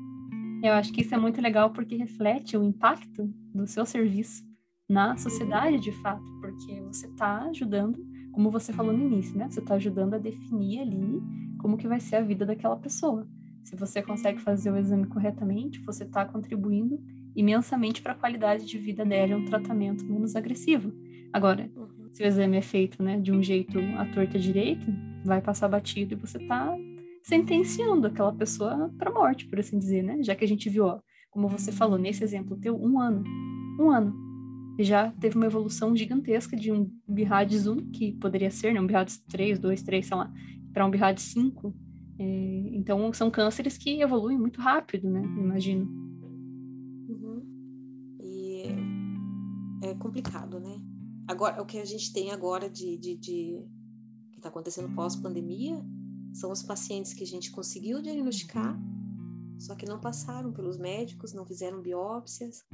Eu 0.62 0.74
acho 0.74 0.92
que 0.92 1.00
isso 1.00 1.14
é 1.14 1.18
muito 1.18 1.40
legal 1.40 1.70
porque 1.70 1.96
reflete 1.96 2.56
o 2.56 2.62
impacto 2.62 3.26
do 3.52 3.66
seu 3.66 3.84
serviço 3.84 4.44
na 4.88 5.16
sociedade 5.16 5.80
de 5.80 5.90
fato, 5.90 6.22
porque 6.40 6.80
você 6.82 7.06
está 7.06 7.42
ajudando, 7.44 7.98
como 8.30 8.50
você 8.50 8.72
falou 8.72 8.92
no 8.92 9.04
início, 9.04 9.36
né? 9.36 9.48
Você 9.50 9.60
está 9.60 9.74
ajudando 9.74 10.14
a 10.14 10.18
definir 10.18 10.80
ali 10.80 11.20
como 11.58 11.76
que 11.76 11.88
vai 11.88 11.98
ser 11.98 12.16
a 12.16 12.20
vida 12.20 12.46
daquela 12.46 12.76
pessoa. 12.76 13.26
Se 13.64 13.74
você 13.74 14.02
consegue 14.02 14.40
fazer 14.40 14.70
o 14.70 14.76
exame 14.76 15.06
corretamente, 15.06 15.80
você 15.80 16.04
está 16.04 16.24
contribuindo 16.24 17.02
imensamente 17.34 18.02
para 18.02 18.12
a 18.12 18.16
qualidade 18.16 18.66
de 18.66 18.78
vida 18.78 19.04
dela 19.04 19.32
e 19.32 19.34
um 19.34 19.44
tratamento 19.44 20.04
menos 20.04 20.36
agressivo. 20.36 20.92
Agora, 21.32 21.70
uhum. 21.74 22.08
se 22.12 22.22
o 22.22 22.26
exame 22.26 22.56
é 22.56 22.62
feito 22.62 23.02
né, 23.02 23.18
de 23.18 23.32
um 23.32 23.42
jeito 23.42 23.78
à 23.96 24.04
torta 24.06 24.38
direita, 24.38 24.84
vai 25.24 25.40
passar 25.40 25.68
batido 25.68 26.14
e 26.14 26.16
você 26.16 26.38
está 26.38 26.76
sentenciando 27.22 28.06
aquela 28.06 28.32
pessoa 28.32 28.92
para 28.98 29.12
morte, 29.12 29.46
por 29.46 29.60
assim 29.60 29.78
dizer, 29.78 30.02
né? 30.02 30.22
Já 30.22 30.34
que 30.34 30.44
a 30.44 30.48
gente 30.48 30.68
viu, 30.68 30.86
ó, 30.86 31.00
como 31.30 31.48
você 31.48 31.72
falou 31.72 31.98
nesse 31.98 32.22
exemplo 32.22 32.58
teu, 32.58 32.76
um 32.76 33.00
ano, 33.00 33.24
um 33.80 33.90
ano, 33.90 34.14
já 34.78 35.10
teve 35.12 35.36
uma 35.36 35.46
evolução 35.46 35.94
gigantesca 35.96 36.56
de 36.56 36.72
um 36.72 36.90
BIRADS 37.06 37.66
1, 37.66 37.90
que 37.90 38.12
poderia 38.12 38.50
ser, 38.50 38.72
né, 38.74 38.80
um 38.80 38.86
BIRADS 38.86 39.18
3, 39.28 39.58
2, 39.58 39.82
3, 39.82 40.06
sei 40.06 40.16
lá, 40.16 40.32
para 40.72 40.86
um 40.86 40.90
BIRADS 40.90 41.22
5. 41.22 41.74
É, 42.18 42.24
então, 42.74 43.12
são 43.12 43.30
cânceres 43.30 43.76
que 43.78 44.00
evoluem 44.00 44.38
muito 44.38 44.60
rápido, 44.60 45.10
né? 45.10 45.22
Imagino. 45.22 45.84
Uhum. 47.08 47.42
E 48.20 48.62
é 49.82 49.94
complicado, 49.94 50.58
né? 50.58 50.80
Agora, 51.28 51.62
o 51.62 51.66
que 51.66 51.78
a 51.78 51.84
gente 51.84 52.12
tem 52.12 52.30
agora 52.30 52.68
de, 52.68 52.96
de, 52.96 53.16
de 53.16 53.64
que 54.32 54.38
está 54.38 54.48
acontecendo 54.48 54.94
pós-pandemia 54.94 55.82
são 56.32 56.50
os 56.50 56.62
pacientes 56.62 57.12
que 57.12 57.22
a 57.22 57.26
gente 57.26 57.50
conseguiu 57.50 58.00
diagnosticar, 58.00 58.78
só 59.58 59.74
que 59.74 59.86
não 59.86 60.00
passaram 60.00 60.52
pelos 60.52 60.78
médicos, 60.78 61.32
não 61.32 61.44
fizeram 61.44 61.80
biópsias 61.80 62.64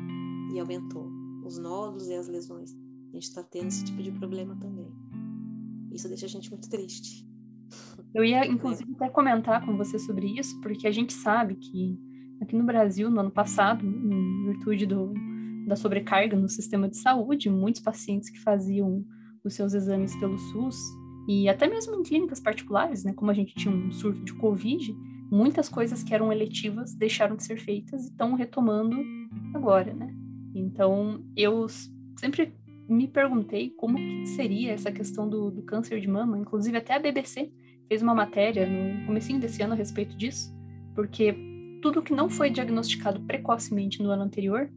e 0.53 0.59
aumentou 0.59 1.11
os 1.45 1.59
nódulos 1.59 2.09
e 2.09 2.15
as 2.15 2.29
lesões. 2.29 2.73
A 3.11 3.15
gente 3.15 3.25
está 3.25 3.43
tendo 3.43 3.69
esse 3.69 3.85
tipo 3.85 4.03
de 4.03 4.13
problema 4.13 4.57
também. 4.57 4.91
Isso 5.93 6.09
deixa 6.09 6.27
a 6.27 6.29
gente 6.29 6.51
muito 6.51 6.69
triste. 6.69 7.27
Eu 8.15 8.25
ia, 8.25 8.45
inclusive, 8.49 8.91
até 8.95 9.09
comentar 9.09 9.65
com 9.65 9.77
você 9.77 9.99
sobre 9.99 10.39
isso, 10.39 10.59
porque 10.61 10.87
a 10.87 10.93
gente 10.93 11.13
sabe 11.13 11.57
que 11.57 11.99
aqui 12.41 12.57
no 12.57 12.65
Brasil, 12.65 13.11
no 13.11 13.21
ano 13.21 13.31
passado, 13.31 13.85
em 13.85 14.45
virtude 14.47 14.87
do, 14.87 15.13
da 15.67 15.77
sobrecarga 15.77 16.37
no 16.37 16.49
sistema 16.49 16.89
de 16.89 16.97
saúde, 16.97 17.51
muitos 17.51 17.83
pacientes 17.83 18.31
que 18.31 18.41
faziam 18.41 19.05
os 19.45 19.55
seus 19.55 19.75
exames 19.75 20.15
pelo 20.17 20.39
SUS, 20.39 20.77
e 21.29 21.47
até 21.47 21.69
mesmo 21.69 21.95
em 21.95 22.03
clínicas 22.03 22.41
particulares, 22.41 23.05
né, 23.05 23.13
como 23.13 23.31
a 23.31 23.35
gente 23.35 23.55
tinha 23.55 23.73
um 23.73 23.93
surto 23.93 24.25
de 24.25 24.33
Covid, 24.33 24.97
muitas 25.31 25.69
coisas 25.69 26.03
que 26.03 26.15
eram 26.15 26.33
eletivas 26.33 26.95
deixaram 26.95 27.37
de 27.37 27.45
ser 27.45 27.59
feitas 27.59 28.05
e 28.05 28.09
estão 28.09 28.35
retomando 28.35 28.97
agora, 29.53 29.93
né? 29.93 30.11
Então, 30.55 31.23
eu 31.37 31.67
sempre 32.17 32.55
me 32.89 33.07
perguntei 33.07 33.69
como 33.69 33.99
seria 34.27 34.73
essa 34.73 34.91
questão 34.91 35.29
do, 35.29 35.51
do 35.51 35.63
câncer 35.63 36.01
de 36.01 36.09
mama, 36.09 36.39
inclusive 36.39 36.79
até 36.79 36.95
a 36.95 36.99
BBC 36.99 37.53
fez 37.87 38.01
uma 38.01 38.15
matéria 38.15 38.67
no 38.67 39.05
comecinho 39.05 39.39
desse 39.39 39.63
ano 39.63 39.75
a 39.75 39.77
respeito 39.77 40.17
disso, 40.17 40.51
porque 40.95 41.35
tudo 41.83 42.03
que 42.03 42.15
não 42.15 42.31
foi 42.31 42.49
diagnosticado 42.49 43.21
precocemente 43.21 44.03
no 44.03 44.11
ano 44.11 44.23
anterior, 44.23 44.71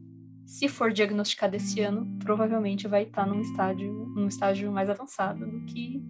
se 0.44 0.68
for 0.68 0.92
diagnosticado 0.92 1.56
esse 1.56 1.80
ano, 1.80 2.06
provavelmente 2.18 2.86
vai 2.86 3.04
estar 3.04 3.26
num 3.26 3.40
estágio, 3.40 3.90
num 4.14 4.28
estágio 4.28 4.70
mais 4.70 4.90
avançado 4.90 5.46
do 5.46 5.64
que 5.64 6.02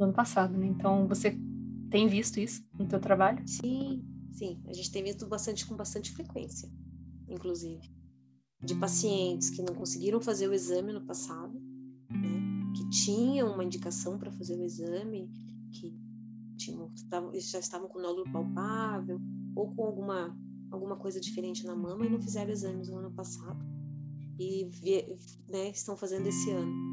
no 0.00 0.06
ano 0.06 0.14
passado, 0.14 0.56
né? 0.56 0.66
Então, 0.66 1.06
você 1.06 1.38
tem 1.90 2.08
visto 2.08 2.40
isso 2.40 2.64
no 2.76 2.88
teu 2.88 2.98
trabalho? 2.98 3.46
Sim, 3.46 4.02
sim, 4.32 4.60
a 4.66 4.72
gente 4.72 4.90
tem 4.90 5.04
visto 5.04 5.26
bastante 5.26 5.66
com 5.66 5.76
bastante 5.76 6.10
frequência, 6.10 6.68
inclusive, 7.28 7.92
de 8.62 8.74
pacientes 8.76 9.50
que 9.50 9.62
não 9.62 9.74
conseguiram 9.74 10.20
fazer 10.20 10.48
o 10.48 10.54
exame 10.54 10.92
no 10.92 11.02
passado, 11.02 11.52
né? 12.10 12.72
Que 12.76 12.88
tinham 12.88 13.52
uma 13.52 13.64
indicação 13.64 14.18
para 14.18 14.32
fazer 14.32 14.56
o 14.56 14.64
exame, 14.64 15.30
que 15.72 15.94
tinham, 16.56 16.90
já 17.34 17.58
estavam 17.58 17.88
com 17.88 18.00
nódulo 18.00 18.30
palpável 18.32 19.20
ou 19.54 19.74
com 19.74 19.84
alguma, 19.84 20.36
alguma 20.70 20.96
coisa 20.96 21.20
diferente 21.20 21.66
na 21.66 21.76
mama 21.76 22.06
e 22.06 22.10
não 22.10 22.20
fizeram 22.20 22.50
exames 22.50 22.88
no 22.88 22.98
ano 22.98 23.10
passado 23.12 23.58
e 24.38 24.70
né, 25.48 25.68
estão 25.68 25.96
fazendo 25.96 26.26
esse 26.26 26.50
ano. 26.50 26.89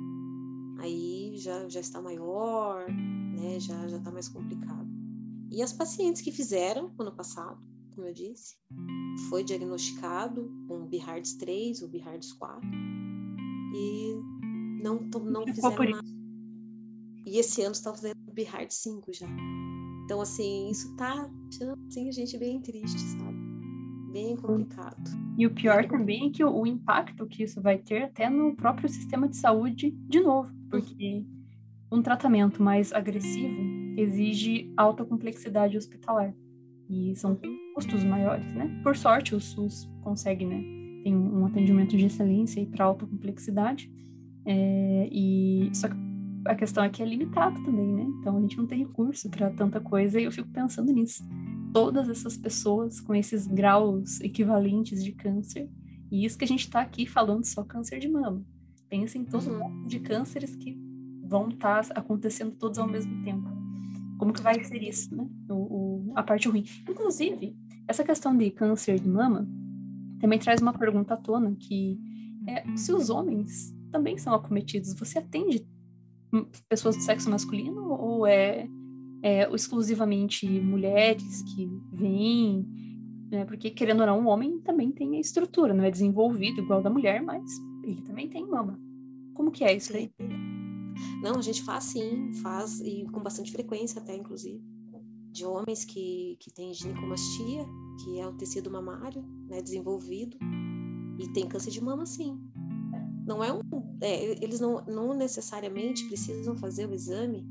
Aí 0.80 1.34
já, 1.38 1.68
já 1.68 1.80
está 1.80 2.02
maior, 2.02 2.86
né, 2.90 3.60
já 3.60 3.88
já 3.88 3.98
está 3.98 4.12
mais 4.12 4.28
complicado. 4.28 4.88
E 5.52 5.62
as 5.62 5.74
pacientes 5.74 6.22
que 6.22 6.32
fizeram 6.32 6.94
ano 7.00 7.12
passado, 7.12 7.60
como 7.96 8.08
eu 8.08 8.14
disse, 8.14 8.58
foi 9.30 9.44
diagnosticado 9.44 10.52
com 10.68 10.86
BIHARDS 10.86 11.34
3 11.34 11.82
ou 11.82 11.90
BIHARDS 11.90 12.34
4 12.34 12.70
e 13.74 14.16
não, 14.84 15.00
não 15.24 15.46
fizeram 15.46 15.90
nada. 15.90 16.08
E 17.26 17.40
esse 17.40 17.62
ano 17.62 17.74
está 17.74 17.94
fazendo 17.94 18.16
BIHARD 18.32 18.74
5 18.74 19.14
já. 19.14 19.28
Então, 20.06 20.22
assim, 20.22 20.70
isso 20.70 20.96
tá 20.96 21.30
deixando 21.50 21.78
assim, 21.88 22.08
a 22.08 22.12
gente 22.12 22.38
bem 22.38 22.62
triste, 22.62 22.98
sabe? 23.00 23.38
Bem 24.14 24.38
complicado. 24.38 25.12
E 25.38 25.46
o 25.46 25.54
pior 25.54 25.86
também 25.88 26.30
é 26.30 26.32
que 26.32 26.44
o, 26.44 26.66
impacto 26.66 27.28
que 27.28 27.44
isso 27.44 27.62
vai 27.62 27.78
ter 27.78 28.04
até 28.04 28.30
no 28.30 28.56
próprio 28.56 28.88
sistema 28.88 29.28
de 29.28 29.36
saúde, 29.36 29.92
de 30.08 30.22
novo, 30.22 30.50
porque 30.70 31.26
um 31.92 32.02
tratamento 32.02 32.62
mais 32.62 32.94
agressivo 32.94 33.62
exige 33.98 34.72
alta 34.76 35.04
complexidade 35.04 35.78
hospitalar. 35.78 36.34
E 36.90 37.16
são 37.16 37.38
custos 37.74 38.04
maiores, 38.04 38.46
né? 38.54 38.80
Por 38.84 38.96
sorte, 38.96 39.36
o 39.36 39.40
SUS 39.40 39.90
consegue, 40.02 40.46
né? 40.46 40.64
Tem 41.04 41.16
um 41.16 41.46
atendimento 41.46 41.98
de 41.98 42.06
excelência 42.06 42.62
e 42.62 42.66
para 42.66 42.86
alta 42.86 43.06
complexidade. 43.06 43.92
É, 44.46 45.10
e 45.12 45.70
só 45.74 45.90
que 45.90 45.96
a 46.46 46.56
questão 46.56 46.84
é 46.84 46.90
que 46.90 47.04
é 47.04 47.06
limitado 47.06 47.62
também, 47.64 47.94
né? 47.94 48.06
Então 48.20 48.38
a 48.38 48.42
gente 48.42 48.58
não 48.58 48.66
tem 48.66 48.80
recurso 48.80 49.30
para 49.30 49.50
tanta 49.50 49.82
coisa 49.82 50.20
e 50.20 50.24
eu 50.24 50.32
fico 50.32 50.50
pensando 50.50 50.92
nisso. 50.94 51.28
Todas 51.74 52.08
essas 52.10 52.38
pessoas 52.38 53.02
com 53.02 53.14
esses 53.14 53.46
graus 53.48 54.22
equivalentes 54.22 55.04
de 55.04 55.12
câncer, 55.12 55.70
e 56.10 56.26
isso 56.26 56.38
que 56.38 56.46
a 56.46 56.48
gente 56.48 56.62
está 56.62 56.82
aqui 56.82 57.06
falando 57.06 57.44
só 57.44 57.64
câncer 57.64 58.00
de 58.00 58.08
mama. 58.08 58.46
Pensa 58.90 59.18
em 59.18 59.26
todo 59.26 59.50
uhum. 59.50 59.60
mundo 59.60 59.88
de 59.88 60.00
cânceres 60.00 60.56
que 60.56 60.78
vão 61.24 61.50
estar 61.50 61.86
tá 61.86 62.00
acontecendo 62.00 62.56
todos 62.56 62.80
ao 62.80 62.88
mesmo 62.88 63.24
tempo. 63.24 63.48
Como 64.18 64.34
que 64.34 64.42
vai 64.42 64.64
ser 64.64 64.82
isso, 64.82 65.16
né? 65.16 65.28
O, 65.50 65.54
o, 65.54 66.14
a 66.16 66.24
parte 66.24 66.48
ruim. 66.48 66.64
Inclusive, 66.90 67.56
essa 67.88 68.04
questão 68.04 68.36
de 68.36 68.50
câncer 68.50 69.00
de 69.00 69.08
mama 69.08 69.48
também 70.20 70.40
traz 70.40 70.62
uma 70.62 70.74
pergunta 70.74 71.14
à 71.14 71.18
tona 71.18 71.56
que 71.56 72.00
é, 72.48 72.64
se 72.76 72.92
os 72.94 73.10
homens 73.10 73.76
também 73.92 74.18
são 74.18 74.34
acometidos, 74.34 74.94
você 74.94 75.20
atende 75.20 75.66
pessoas 76.68 76.96
do 76.96 77.04
sexo 77.04 77.30
masculino 77.30 77.90
ou 77.90 78.26
é, 78.26 78.68
é 79.22 79.54
exclusivamente 79.54 80.48
mulheres 80.48 81.42
que 81.44 81.70
vêm? 81.92 82.66
Né? 83.30 83.46
Porque, 83.46 83.70
querendo 83.70 84.02
ou 84.02 84.08
não, 84.08 84.26
o 84.26 84.28
homem 84.28 84.60
também 84.60 84.92
tem 84.92 85.18
a 85.18 85.20
estrutura, 85.20 85.74
não 85.74 85.84
é 85.84 85.92
desenvolvido 85.92 86.62
igual 86.62 86.82
da 86.82 86.90
mulher, 86.90 87.22
mas 87.22 87.44
ele 87.92 88.02
também 88.02 88.30
tem 88.30 88.46
mama. 88.46 88.80
Como 89.34 89.52
que 89.52 89.64
é 89.64 89.76
isso 89.76 89.96
aí? 89.96 90.12
Não, 91.22 91.36
a 91.38 91.42
gente 91.42 91.64
faz 91.64 91.86
sim, 91.86 92.34
faz, 92.42 92.80
e 92.82 93.06
com 93.12 93.22
bastante 93.22 93.52
frequência 93.52 94.02
até, 94.02 94.16
inclusive, 94.16 94.62
de 95.32 95.46
homens 95.46 95.86
que, 95.86 96.38
que 96.40 96.52
têm 96.52 96.74
ginecomastia, 96.74 97.66
que 98.04 98.20
é 98.20 98.28
o 98.28 98.34
tecido 98.34 98.72
mamário, 98.72 99.24
né, 99.48 99.62
desenvolvido, 99.62 100.38
e 101.20 101.28
tem 101.34 101.48
câncer 101.48 101.72
de 101.72 101.84
mama 101.84 102.06
sim. 102.06 102.40
Não 103.26 103.44
é 103.44 103.52
um 103.52 103.62
é, 104.02 104.44
eles 104.44 104.60
não, 104.60 104.84
não 104.86 105.14
necessariamente 105.14 106.06
precisam 106.08 106.56
fazer 106.56 106.88
o 106.88 106.94
exame 106.94 107.46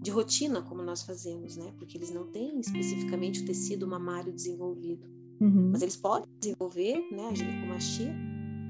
de 0.00 0.10
rotina 0.10 0.62
como 0.62 0.82
nós 0.82 1.02
fazemos, 1.02 1.56
né? 1.56 1.72
Porque 1.76 1.98
eles 1.98 2.10
não 2.10 2.26
têm 2.28 2.58
especificamente 2.60 3.42
o 3.42 3.44
tecido 3.44 3.86
mamário 3.86 4.32
desenvolvido. 4.32 5.06
Uhum. 5.40 5.70
Mas 5.72 5.82
eles 5.82 5.96
podem 5.96 6.28
desenvolver, 6.40 7.06
né, 7.12 7.28
a 7.28 7.34
ginecomastia 7.34 8.14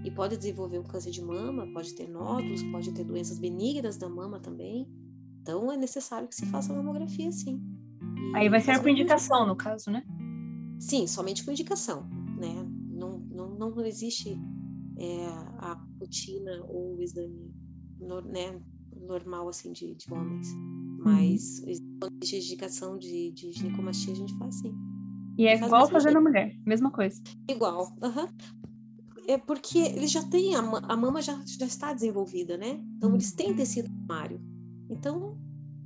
e 0.04 0.10
pode 0.10 0.36
desenvolver 0.36 0.78
um 0.78 0.84
câncer 0.84 1.10
de 1.10 1.22
mama, 1.22 1.66
pode 1.72 1.94
ter 1.94 2.08
nódulos, 2.08 2.62
pode 2.64 2.92
ter 2.92 3.04
doenças 3.04 3.38
benignas 3.38 3.96
da 3.96 4.08
mama 4.08 4.40
também. 4.40 4.88
Então 5.42 5.70
é 5.70 5.76
necessário 5.76 6.28
que 6.28 6.34
se 6.34 6.46
faça 6.46 6.72
mamografia, 6.72 7.30
sim. 7.32 7.60
E 8.32 8.36
Aí 8.36 8.48
vai 8.48 8.60
ser 8.60 8.80
por 8.80 8.88
indicação, 8.88 9.46
no 9.46 9.56
caso, 9.56 9.90
né? 9.90 10.04
Sim, 10.78 11.06
somente 11.06 11.44
com 11.44 11.50
indicação, 11.50 12.08
né? 12.38 12.66
Não, 12.90 13.18
não, 13.18 13.54
não 13.56 13.84
existe 13.84 14.38
é, 14.96 15.26
a 15.58 15.78
rotina 15.98 16.64
ou 16.68 16.96
o 16.96 17.02
exame 17.02 17.54
no, 17.98 18.20
né, 18.22 18.60
normal 18.96 19.48
assim 19.48 19.72
de, 19.72 19.94
de 19.94 20.12
homens. 20.12 20.52
Uhum. 20.52 21.00
Mas 21.04 21.60
quando 22.00 22.14
existe 22.22 22.52
indicação 22.52 22.98
de, 22.98 23.30
de 23.32 23.52
ginecomastia, 23.52 24.12
a 24.12 24.16
gente 24.16 24.36
faz 24.38 24.56
sim. 24.56 24.74
E 25.38 25.46
é 25.46 25.56
igual 25.56 25.88
fazer 25.88 26.10
na 26.10 26.20
mulher, 26.20 26.54
mesma 26.66 26.90
coisa. 26.90 27.22
Igual, 27.48 27.96
uhum. 28.02 28.28
É 29.30 29.38
porque 29.38 29.78
eles 29.78 30.10
já 30.10 30.22
têm, 30.24 30.56
a, 30.56 30.58
a 30.60 30.96
mama 30.96 31.22
já, 31.22 31.40
já 31.46 31.64
está 31.64 31.92
desenvolvida, 31.92 32.56
né? 32.56 32.80
Então 32.96 33.14
eles 33.14 33.32
têm 33.32 33.54
tecido 33.54 33.88
mamário. 33.88 34.40
Então 34.88 35.38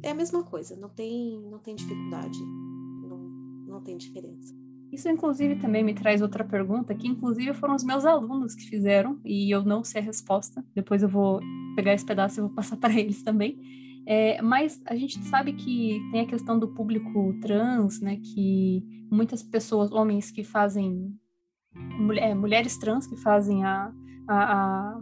é 0.02 0.10
a 0.10 0.14
mesma 0.14 0.42
coisa, 0.42 0.74
não 0.76 0.88
tem, 0.88 1.42
não 1.50 1.58
tem 1.58 1.74
dificuldade, 1.74 2.38
não, 2.38 3.18
não 3.66 3.82
tem 3.82 3.98
diferença. 3.98 4.54
Isso, 4.90 5.08
inclusive, 5.08 5.56
também 5.56 5.82
me 5.82 5.92
traz 5.92 6.22
outra 6.22 6.44
pergunta, 6.44 6.94
que 6.94 7.06
inclusive 7.06 7.52
foram 7.52 7.74
os 7.74 7.84
meus 7.84 8.06
alunos 8.06 8.54
que 8.54 8.64
fizeram, 8.64 9.20
e 9.24 9.54
eu 9.54 9.62
não 9.62 9.82
sei 9.82 10.00
a 10.00 10.04
resposta. 10.04 10.64
Depois 10.74 11.02
eu 11.02 11.08
vou 11.08 11.40
pegar 11.74 11.92
esse 11.92 12.04
pedaço 12.06 12.38
e 12.38 12.42
vou 12.42 12.50
passar 12.54 12.76
para 12.76 12.98
eles 12.98 13.22
também. 13.22 13.60
É, 14.06 14.40
mas 14.40 14.80
a 14.86 14.94
gente 14.94 15.18
sabe 15.24 15.52
que 15.52 16.00
tem 16.12 16.20
a 16.20 16.26
questão 16.26 16.58
do 16.58 16.68
público 16.68 17.34
trans, 17.42 18.00
né? 18.00 18.16
Que 18.16 18.82
muitas 19.10 19.42
pessoas, 19.42 19.90
homens 19.90 20.30
que 20.30 20.44
fazem, 20.44 21.14
mulher, 21.74 22.34
mulheres 22.34 22.76
trans 22.76 23.06
que 23.06 23.16
fazem 23.16 23.64
a, 23.64 23.92
a, 24.28 25.00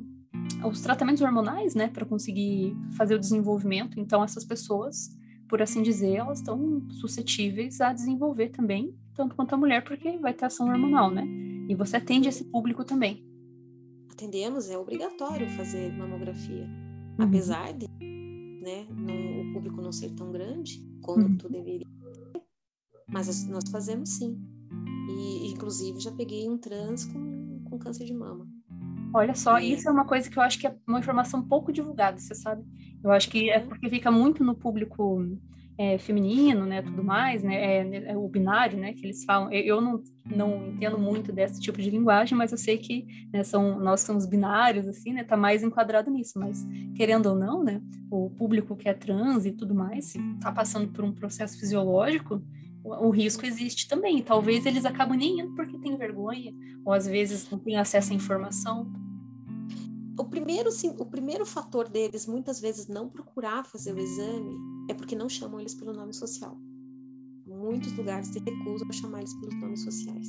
a 0.63 0.67
os 0.67 0.81
tratamentos 0.81 1.23
hormonais, 1.23 1.75
né? 1.75 1.89
Para 1.89 2.05
conseguir 2.05 2.77
fazer 2.97 3.15
o 3.15 3.19
desenvolvimento. 3.19 4.01
Então, 4.01 4.23
essas 4.25 4.45
pessoas, 4.45 5.17
por 5.49 5.61
assim 5.61 5.83
dizer, 5.83 6.17
elas 6.17 6.39
estão 6.39 6.83
suscetíveis 6.91 7.81
a 7.81 7.93
desenvolver 7.93 8.49
também, 8.49 8.95
tanto 9.15 9.35
quanto 9.35 9.55
a 9.55 9.59
mulher, 9.59 9.85
porque 9.85 10.19
vai 10.19 10.33
ter 10.33 10.47
ação 10.47 10.69
hormonal, 10.69 11.11
né? 11.11 11.27
E 11.69 11.75
você 11.75 11.97
atende 11.97 12.29
esse 12.29 12.45
público 12.45 12.85
também. 12.85 13.25
Atendemos, 14.11 14.71
é 14.71 14.79
obrigatório 14.79 15.49
fazer 15.51 15.93
mamografia. 15.93 16.65
Uhum. 17.19 17.27
Apesar 17.27 17.73
de 17.73 17.87
né, 18.63 18.87
não, 18.91 19.51
o 19.51 19.53
público 19.53 19.83
não 19.83 19.91
ser 19.91 20.11
tão 20.11 20.31
grande 20.31 20.81
quanto 21.03 21.47
uhum. 21.47 21.53
deveria 21.53 21.93
mas 23.13 23.47
nós 23.47 23.69
fazemos 23.71 24.09
sim. 24.09 24.41
E, 25.09 25.53
inclusive, 25.53 26.01
já 26.01 26.13
peguei 26.13 26.49
um 26.49 26.59
trans 26.59 27.05
com, 27.07 27.65
com 27.69 27.79
câncer 27.79 28.05
de 28.05 28.15
mama. 28.15 28.47
Olha 29.15 29.35
só, 29.35 29.59
é. 29.59 29.65
isso 29.65 29.89
é 29.89 29.93
uma 29.93 30.07
coisa 30.07 30.31
que 30.31 30.39
eu 30.39 30.43
acho 30.43 30.59
que 30.59 30.67
é 30.67 30.75
uma 30.87 30.99
informação 30.99 31.43
pouco 31.43 31.73
divulgada, 31.73 32.19
você 32.19 32.35
sabe? 32.35 32.65
Eu 33.03 33.11
acho 33.11 33.29
que 33.29 33.51
é 33.51 33.61
porque 33.61 33.89
fica 33.91 34.11
muito 34.11 34.43
no 34.43 34.55
público 34.55 35.27
é, 35.77 35.99
feminino, 35.99 36.65
né, 36.67 36.83
tudo 36.83 37.03
mais, 37.03 37.43
né, 37.43 37.55
é, 37.55 38.13
é, 38.13 38.17
o 38.17 38.29
binário, 38.29 38.79
né, 38.79 38.93
que 38.93 39.05
eles 39.05 39.25
falam. 39.25 39.51
Eu, 39.53 39.81
não, 39.81 40.03
não 40.25 40.69
entendo 40.69 40.99
muito 40.99 41.33
desse 41.33 41.61
tipo 41.61 41.81
de 41.81 41.91
linguagem, 41.91 42.37
mas 42.37 42.53
eu 42.53 42.59
sei 42.59 42.79
que 42.79 43.07
né, 43.33 43.43
são, 43.43 43.79
nós 43.79 44.01
somos 44.01 44.27
binários, 44.27 44.87
assim, 44.87 45.13
né, 45.13 45.25
tá 45.25 45.37
mais 45.37 45.63
enquadrado 45.63 46.11
nisso, 46.11 46.39
mas 46.39 46.65
querendo 46.95 47.27
ou 47.27 47.35
não, 47.35 47.63
né, 47.63 47.83
o 48.11 48.31
público 48.31 48.77
que 48.77 48.89
é 48.89 48.95
trans 48.95 49.47
e 49.47 49.53
tudo 49.53 49.75
mais, 49.75 50.07
se 50.07 50.19
tá 50.41 50.53
passando 50.53 50.89
por 50.89 51.05
um 51.05 51.13
processo 51.13 51.59
fisiológico, 51.59 52.43
o, 52.85 53.11
risco 53.11 53.47
existe 53.47 53.89
também. 53.89 54.23
Talvez 54.23 54.67
eles 54.67 54.85
acabam 54.85 55.17
nem 55.17 55.41
indo 55.41 55.55
porque 55.55 55.79
tem 55.79 55.97
vergonha, 55.97 56.55
ou 56.85 56.93
às 56.93 57.07
vezes 57.07 57.49
não 57.51 57.59
têm 57.59 57.77
acesso 57.77 58.13
à 58.13 58.17
informação. 58.17 58.93
O 60.19 60.25
primeiro, 60.25 60.71
sim, 60.71 60.95
o 60.99 61.07
primeiro 61.07 61.47
fator 61.47 61.89
deles, 61.89 62.27
muitas 62.27 62.61
vezes, 62.61 62.89
não 62.89 63.09
procurar 63.09 63.65
fazer 63.65 63.95
o 63.95 63.99
exame 63.99 64.57
é 64.91 64.95
porque 64.95 65.17
não 65.17 65.29
chamam 65.29 65.61
eles 65.61 65.75
pelo 65.75 65.93
nome 65.93 66.13
social. 66.13 66.59
Muitos 67.47 67.93
lugares 67.97 68.29
se 68.29 68.39
recusam 68.39 68.89
a 68.89 68.93
chamar 68.93 69.21
eles 69.21 69.35
pelos 69.35 69.55
nomes 69.61 69.83
sociais. 69.83 70.29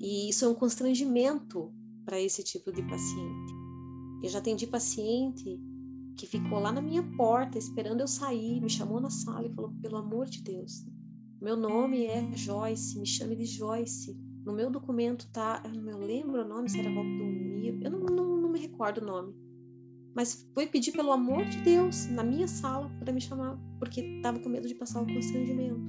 E 0.00 0.28
isso 0.28 0.44
é 0.44 0.48
um 0.48 0.54
constrangimento 0.54 1.72
para 2.04 2.20
esse 2.20 2.42
tipo 2.42 2.70
de 2.70 2.82
paciente. 2.82 3.52
Eu 4.22 4.28
já 4.28 4.38
atendi 4.38 4.66
paciente 4.66 5.58
que 6.16 6.26
ficou 6.26 6.60
lá 6.60 6.70
na 6.70 6.80
minha 6.80 7.02
porta 7.16 7.58
esperando 7.58 8.00
eu 8.00 8.08
sair, 8.08 8.60
me 8.60 8.70
chamou 8.70 9.00
na 9.00 9.10
sala 9.10 9.46
e 9.46 9.52
falou: 9.52 9.72
pelo 9.80 9.96
amor 9.96 10.26
de 10.26 10.42
Deus, 10.42 10.84
meu 11.44 11.56
nome 11.56 12.06
é 12.06 12.36
Joyce, 12.36 12.98
me 12.98 13.06
chame 13.06 13.36
de 13.36 13.44
Joyce. 13.44 14.16
No 14.44 14.52
meu 14.52 14.70
documento 14.70 15.28
tá, 15.32 15.62
eu 15.64 15.80
não 15.80 16.00
lembro 16.00 16.42
o 16.42 16.48
nome, 16.48 16.68
se 16.68 16.78
era 16.78 16.92
Valdomiro, 16.92 17.80
eu 17.82 17.90
não, 17.90 18.00
não, 18.00 18.36
não 18.42 18.48
me 18.50 18.58
recordo 18.58 18.98
o 18.98 19.04
nome 19.04 19.44
mas 20.14 20.48
foi 20.54 20.66
pedir 20.66 20.92
pelo 20.92 21.10
amor 21.10 21.44
de 21.44 21.60
Deus 21.62 22.06
na 22.06 22.22
minha 22.22 22.46
sala 22.46 22.88
para 23.00 23.12
me 23.12 23.20
chamar, 23.20 23.58
porque 23.78 24.00
estava 24.00 24.38
com 24.38 24.48
medo 24.48 24.68
de 24.68 24.74
passar 24.74 25.02
o 25.02 25.06
constrangimento. 25.06 25.80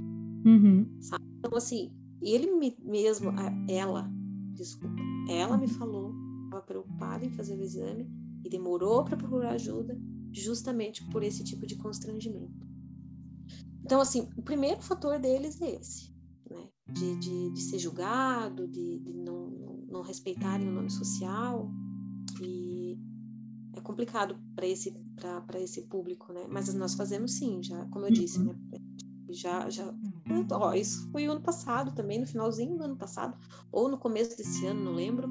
Uhum. 0.45 0.85
Então, 1.39 1.55
assim, 1.55 1.91
ele 2.21 2.51
me, 2.55 2.75
mesmo, 2.83 3.31
ela, 3.69 4.09
desculpa, 4.53 4.95
ela 5.29 5.57
me 5.57 5.67
falou, 5.67 6.13
estava 6.45 6.63
preocupada 6.63 7.23
em 7.23 7.29
fazer 7.31 7.55
o 7.55 7.61
exame 7.61 8.09
e 8.43 8.49
demorou 8.49 9.05
para 9.05 9.15
procurar 9.15 9.51
ajuda, 9.51 9.95
justamente 10.31 11.07
por 11.09 11.23
esse 11.23 11.43
tipo 11.43 11.65
de 11.67 11.75
constrangimento. 11.75 12.64
Então, 13.85 14.01
assim, 14.01 14.27
o 14.35 14.41
primeiro 14.41 14.81
fator 14.81 15.19
deles 15.19 15.61
é 15.61 15.75
esse, 15.75 16.11
né? 16.49 16.69
De, 16.91 17.15
de, 17.17 17.51
de 17.51 17.61
ser 17.61 17.77
julgado, 17.77 18.67
de, 18.67 18.97
de 18.97 19.13
não, 19.13 19.51
não 19.87 20.01
respeitarem 20.01 20.67
o 20.67 20.71
nome 20.71 20.89
social 20.89 21.69
e 22.41 22.97
é 23.75 23.81
complicado 23.81 24.37
para 24.55 24.65
esse 24.65 24.91
esse 25.59 25.83
público, 25.83 26.33
né? 26.33 26.47
Mas 26.49 26.73
nós 26.73 26.95
fazemos 26.95 27.33
sim, 27.33 27.61
já, 27.61 27.85
como 27.85 28.07
eu 28.07 28.11
disse, 28.11 28.43
né? 28.43 28.55
Já 29.29 29.69
já 29.69 29.93
ó, 30.51 30.73
isso 30.73 31.07
foi 31.11 31.25
ano 31.25 31.41
passado 31.41 31.93
também, 31.93 32.19
no 32.19 32.25
finalzinho 32.25 32.77
do 32.77 32.83
ano 32.83 32.97
passado 32.97 33.37
ou 33.71 33.87
no 33.87 33.99
começo 33.99 34.35
desse 34.35 34.65
ano, 34.65 34.83
não 34.83 34.93
lembro, 34.93 35.29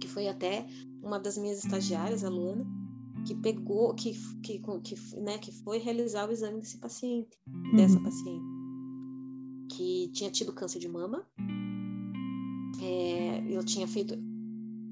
que 0.00 0.06
foi 0.06 0.28
até 0.28 0.66
uma 1.02 1.18
das 1.18 1.36
minhas 1.36 1.58
estagiárias, 1.64 2.22
a 2.22 2.28
Luana, 2.28 2.64
que 3.24 3.34
pegou, 3.34 3.94
que, 3.94 4.12
que, 4.42 4.58
que, 4.82 5.20
né, 5.20 5.38
que 5.38 5.52
foi 5.52 5.78
realizar 5.78 6.28
o 6.28 6.32
exame 6.32 6.60
desse 6.60 6.78
paciente, 6.78 7.38
dessa 7.74 7.96
uhum. 7.96 8.02
paciente, 8.02 8.44
que 9.70 10.10
tinha 10.12 10.30
tido 10.30 10.52
câncer 10.52 10.78
de 10.78 10.88
mama. 10.88 11.26
É, 12.80 13.44
eu 13.48 13.64
tinha 13.64 13.86
feito, 13.86 14.14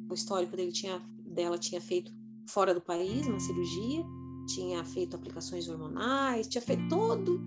o 0.08 0.14
histórico 0.14 0.56
dele 0.56 0.72
tinha, 0.72 1.00
dela 1.26 1.58
tinha 1.58 1.80
feito 1.80 2.12
fora 2.48 2.72
do 2.72 2.80
país, 2.80 3.26
uma 3.26 3.40
cirurgia, 3.40 4.04
tinha 4.46 4.84
feito 4.84 5.16
aplicações 5.16 5.68
hormonais, 5.68 6.46
tinha 6.46 6.62
feito 6.62 6.88
todo, 6.88 7.40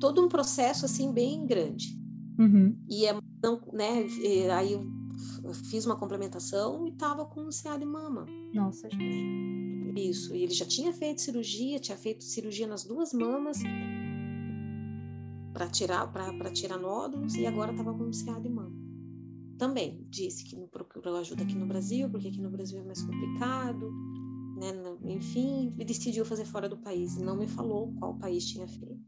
todo 0.00 0.24
um 0.24 0.28
processo 0.28 0.84
assim 0.84 1.12
bem 1.12 1.46
grande. 1.46 1.98
Uhum. 2.38 2.76
E 2.88 3.06
é, 3.06 3.18
não, 3.42 3.60
né, 3.72 4.06
aí 4.56 4.72
eu 4.72 5.54
fiz 5.70 5.84
uma 5.86 5.96
complementação 5.96 6.86
e 6.86 6.90
estava 6.90 7.24
com 7.24 7.42
um 7.42 7.50
CA 7.50 7.76
de 7.76 7.84
mama. 7.84 8.26
Nossa, 8.54 8.88
gente. 8.90 9.61
Isso, 9.94 10.34
e 10.34 10.42
ele 10.42 10.54
já 10.54 10.64
tinha 10.64 10.92
feito 10.92 11.20
cirurgia, 11.20 11.78
tinha 11.78 11.96
feito 11.96 12.24
cirurgia 12.24 12.66
nas 12.66 12.84
duas 12.84 13.12
mamas 13.12 13.58
para 15.52 15.68
tirar 15.68 16.10
para 16.10 16.50
tirar 16.50 16.78
nódulos 16.78 17.34
e 17.34 17.46
agora 17.46 17.72
estava 17.72 17.92
com 17.92 18.04
um 18.04 18.10
CA 18.10 18.40
de 18.40 18.48
mama. 18.48 18.74
Também 19.58 20.06
disse 20.08 20.44
que 20.44 20.56
não 20.56 20.66
procurou 20.66 21.16
ajuda 21.16 21.42
aqui 21.42 21.54
no 21.54 21.66
Brasil, 21.66 22.08
porque 22.10 22.28
aqui 22.28 22.40
no 22.40 22.50
Brasil 22.50 22.80
é 22.80 22.84
mais 22.84 23.02
complicado 23.02 23.92
né? 24.62 25.12
Enfim, 25.12 25.70
decidiu 25.70 26.24
fazer 26.24 26.44
fora 26.44 26.68
do 26.68 26.76
país. 26.76 27.16
Não 27.16 27.36
me 27.36 27.48
falou 27.48 27.92
qual 27.98 28.14
país 28.14 28.46
tinha 28.46 28.68
feito, 28.68 29.04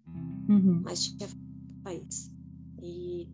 uhum. 0.48 0.80
mas 0.82 1.04
tinha 1.04 1.28
feito 1.28 1.44
país. 1.82 2.32
E 2.82 3.28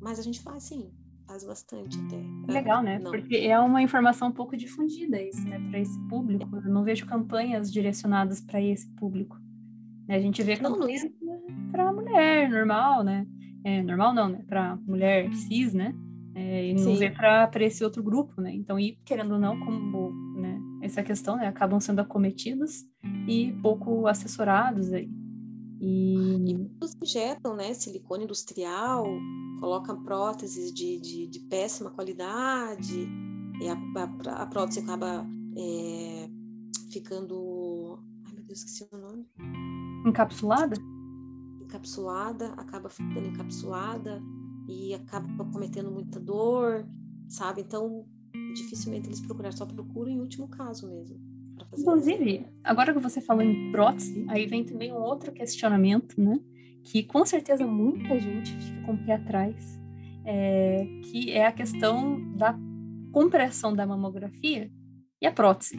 mas 0.00 0.18
a 0.18 0.22
gente 0.22 0.40
faz 0.40 0.64
sim, 0.64 0.90
faz 1.26 1.44
bastante 1.44 1.98
até. 2.00 2.52
Legal, 2.52 2.82
né? 2.82 2.98
Não. 2.98 3.10
Porque 3.10 3.36
é 3.36 3.58
uma 3.58 3.82
informação 3.82 4.28
um 4.28 4.32
pouco 4.32 4.56
difundida 4.56 5.20
isso, 5.20 5.46
né, 5.48 5.58
para 5.70 5.78
esse 5.78 5.98
público. 6.08 6.56
Eu 6.56 6.70
não 6.70 6.84
vejo 6.84 7.06
campanhas 7.06 7.72
direcionadas 7.72 8.40
para 8.40 8.60
esse 8.60 8.88
público. 8.94 9.36
A 10.08 10.18
gente 10.18 10.42
vê 10.42 10.56
campanhas 10.56 11.02
para 11.72 11.92
mulher 11.92 12.48
normal, 12.50 13.02
né? 13.02 13.26
É, 13.64 13.82
normal 13.82 14.14
não, 14.14 14.28
né? 14.28 14.44
Para 14.46 14.76
mulher 14.76 15.32
cis, 15.32 15.72
né? 15.72 15.94
É, 16.34 16.68
e 16.68 16.74
não 16.74 16.82
Sim. 16.82 16.98
vê 16.98 17.10
para 17.10 17.50
esse 17.60 17.82
outro 17.82 18.02
grupo, 18.02 18.40
né? 18.40 18.52
Então, 18.52 18.78
e 18.78 18.98
querendo 19.04 19.34
ou 19.34 19.40
não, 19.40 19.58
como 19.60 20.10
né, 20.36 20.60
essa 20.82 21.02
questão, 21.02 21.36
né, 21.36 21.46
acabam 21.46 21.80
sendo 21.80 22.00
acometidos 22.00 22.84
e 23.26 23.52
pouco 23.62 24.06
assessorados 24.06 24.92
aí. 24.92 25.08
E, 25.80 26.52
e 26.52 26.70
injetam, 27.02 27.56
né, 27.56 27.74
silicone 27.74 28.24
industrial, 28.24 29.04
colocam 29.60 30.02
próteses 30.02 30.72
de, 30.72 30.98
de, 31.00 31.26
de 31.26 31.40
péssima 31.40 31.90
qualidade, 31.90 33.08
e 33.60 33.68
a, 33.68 33.74
a, 33.74 34.42
a 34.42 34.46
prótese 34.46 34.80
acaba 34.80 35.26
é, 35.56 36.28
ficando. 36.90 37.98
Ai 38.24 38.32
meu 38.32 38.44
Deus, 38.44 38.60
esqueci 38.60 38.86
o 38.92 38.96
nome. 38.96 39.26
Encapsulada? 40.06 40.76
Encapsulada, 41.62 42.52
acaba 42.54 42.88
ficando 42.88 43.28
encapsulada 43.28 44.22
e 44.68 44.94
acaba 44.94 45.44
cometendo 45.50 45.90
muita 45.90 46.20
dor, 46.20 46.86
sabe? 47.28 47.62
Então, 47.62 48.06
dificilmente 48.54 49.08
eles 49.08 49.20
procuraram, 49.20 49.56
só 49.56 49.66
procuram 49.66 50.10
em 50.10 50.20
último 50.20 50.48
caso 50.48 50.88
mesmo. 50.88 51.33
Inclusive, 51.76 52.46
agora 52.62 52.92
que 52.92 53.00
você 53.00 53.20
falou 53.20 53.42
em 53.42 53.70
prótese, 53.72 54.24
aí 54.28 54.46
vem 54.46 54.64
também 54.64 54.92
um 54.92 54.96
outro 54.96 55.32
questionamento, 55.32 56.20
né? 56.20 56.38
Que 56.84 57.02
com 57.02 57.24
certeza 57.24 57.66
muita 57.66 58.18
gente 58.18 58.52
fica 58.56 58.82
com 58.82 58.92
o 58.94 59.04
pé 59.04 59.14
atrás, 59.14 59.80
é, 60.24 60.86
que 61.04 61.32
é 61.32 61.46
a 61.46 61.52
questão 61.52 62.20
da 62.36 62.56
compressão 63.12 63.74
da 63.74 63.86
mamografia 63.86 64.70
e 65.20 65.26
a 65.26 65.32
prótese. 65.32 65.76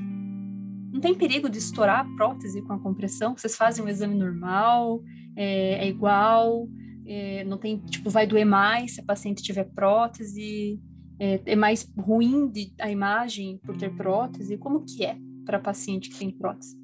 Não 0.91 0.99
tem 0.99 1.13
perigo 1.13 1.49
de 1.49 1.57
estourar 1.57 1.99
a 1.99 2.15
prótese 2.15 2.61
com 2.61 2.73
a 2.73 2.79
compressão? 2.79 3.37
Vocês 3.37 3.55
fazem 3.55 3.83
um 3.83 3.89
exame 3.89 4.15
normal, 4.15 5.01
é, 5.35 5.85
é 5.85 5.87
igual, 5.87 6.67
é, 7.05 7.43
não 7.43 7.57
tem, 7.57 7.77
tipo, 7.77 8.09
vai 8.09 8.25
doer 8.25 8.45
mais 8.45 8.95
se 8.95 9.01
a 9.01 9.03
paciente 9.03 9.43
tiver 9.43 9.65
prótese, 9.65 10.79
é, 11.19 11.41
é 11.45 11.55
mais 11.55 11.87
ruim 11.97 12.47
de, 12.47 12.73
a 12.79 12.89
imagem 12.89 13.59
por 13.63 13.77
ter 13.77 13.93
prótese? 13.95 14.57
Como 14.57 14.85
que 14.85 15.05
é 15.05 15.17
para 15.45 15.59
paciente 15.59 16.09
que 16.09 16.17
tem 16.17 16.31
prótese? 16.31 16.77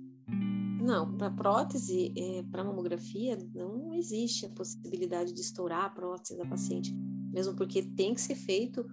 Não, 0.82 1.16
para 1.16 1.30
prótese, 1.30 2.14
é, 2.18 2.44
para 2.44 2.64
mamografia, 2.64 3.38
não 3.54 3.94
existe 3.94 4.46
a 4.46 4.50
possibilidade 4.50 5.34
de 5.34 5.42
estourar 5.42 5.86
a 5.86 5.90
prótese 5.90 6.38
da 6.38 6.46
paciente, 6.46 6.94
mesmo 7.32 7.56
porque 7.56 7.84
tem 7.84 8.14
que 8.14 8.22
ser 8.22 8.36
feito 8.36 8.86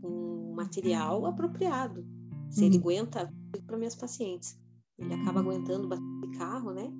com 0.00 0.54
material 0.56 1.26
apropriado. 1.26 2.04
Se 2.50 2.60
uhum. 2.60 2.66
ele 2.66 2.78
aguenta 2.78 3.32
para 3.66 3.76
minhas 3.76 3.94
pacientes. 3.94 4.58
ele 4.98 5.14
acaba 5.14 5.40
aguentando 5.40 5.88
batida 5.88 6.26
de 6.26 6.38
carro, 6.38 6.72
né? 6.72 6.92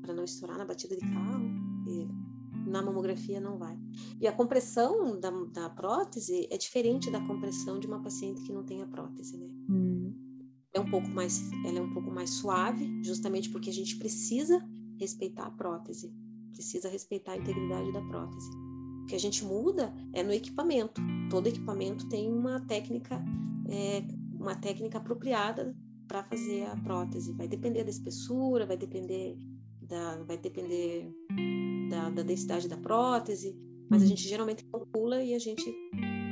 Para 0.00 0.14
não 0.14 0.24
estourar 0.24 0.58
na 0.58 0.64
batida 0.64 0.96
de 0.96 1.02
carro. 1.02 1.44
E 1.86 2.08
na 2.66 2.82
mamografia 2.82 3.40
não 3.40 3.58
vai. 3.58 3.78
E 4.20 4.26
a 4.26 4.32
compressão 4.32 5.18
da, 5.18 5.30
da 5.30 5.70
prótese 5.70 6.48
é 6.50 6.56
diferente 6.56 7.10
da 7.10 7.20
compressão 7.20 7.78
de 7.78 7.86
uma 7.86 8.00
paciente 8.00 8.42
que 8.42 8.52
não 8.52 8.64
tem 8.64 8.82
a 8.82 8.86
prótese, 8.86 9.36
né? 9.36 9.48
Hum. 9.68 9.93
Um 10.84 10.90
pouco 10.90 11.08
mais, 11.08 11.50
ela 11.64 11.78
é 11.78 11.82
um 11.82 11.92
pouco 11.92 12.10
mais 12.10 12.30
suave, 12.30 13.02
justamente 13.02 13.50
porque 13.50 13.70
a 13.70 13.72
gente 13.72 13.96
precisa 13.96 14.62
respeitar 14.98 15.46
a 15.46 15.50
prótese, 15.50 16.12
precisa 16.52 16.88
respeitar 16.88 17.32
a 17.32 17.36
integridade 17.36 17.92
da 17.92 18.02
prótese. 18.02 18.50
O 19.02 19.06
que 19.06 19.14
a 19.14 19.18
gente 19.18 19.44
muda 19.44 19.92
é 20.12 20.22
no 20.22 20.32
equipamento. 20.32 21.00
Todo 21.30 21.46
equipamento 21.46 22.08
tem 22.08 22.30
uma 22.30 22.60
técnica, 22.60 23.22
é, 23.68 24.02
uma 24.38 24.54
técnica 24.54 24.98
apropriada 24.98 25.74
para 26.06 26.22
fazer 26.22 26.64
a 26.66 26.76
prótese. 26.76 27.32
Vai 27.32 27.48
depender 27.48 27.84
da 27.84 27.90
espessura, 27.90 28.66
vai 28.66 28.76
depender 28.76 29.36
da, 29.82 30.22
vai 30.24 30.38
depender 30.38 31.10
da, 31.90 32.10
da 32.10 32.22
densidade 32.22 32.68
da 32.68 32.76
prótese, 32.76 33.56
mas 33.90 34.02
a 34.02 34.04
uhum. 34.04 34.10
gente 34.10 34.28
geralmente 34.28 34.64
calcula 34.64 35.22
e 35.22 35.34
a 35.34 35.38
gente 35.38 35.74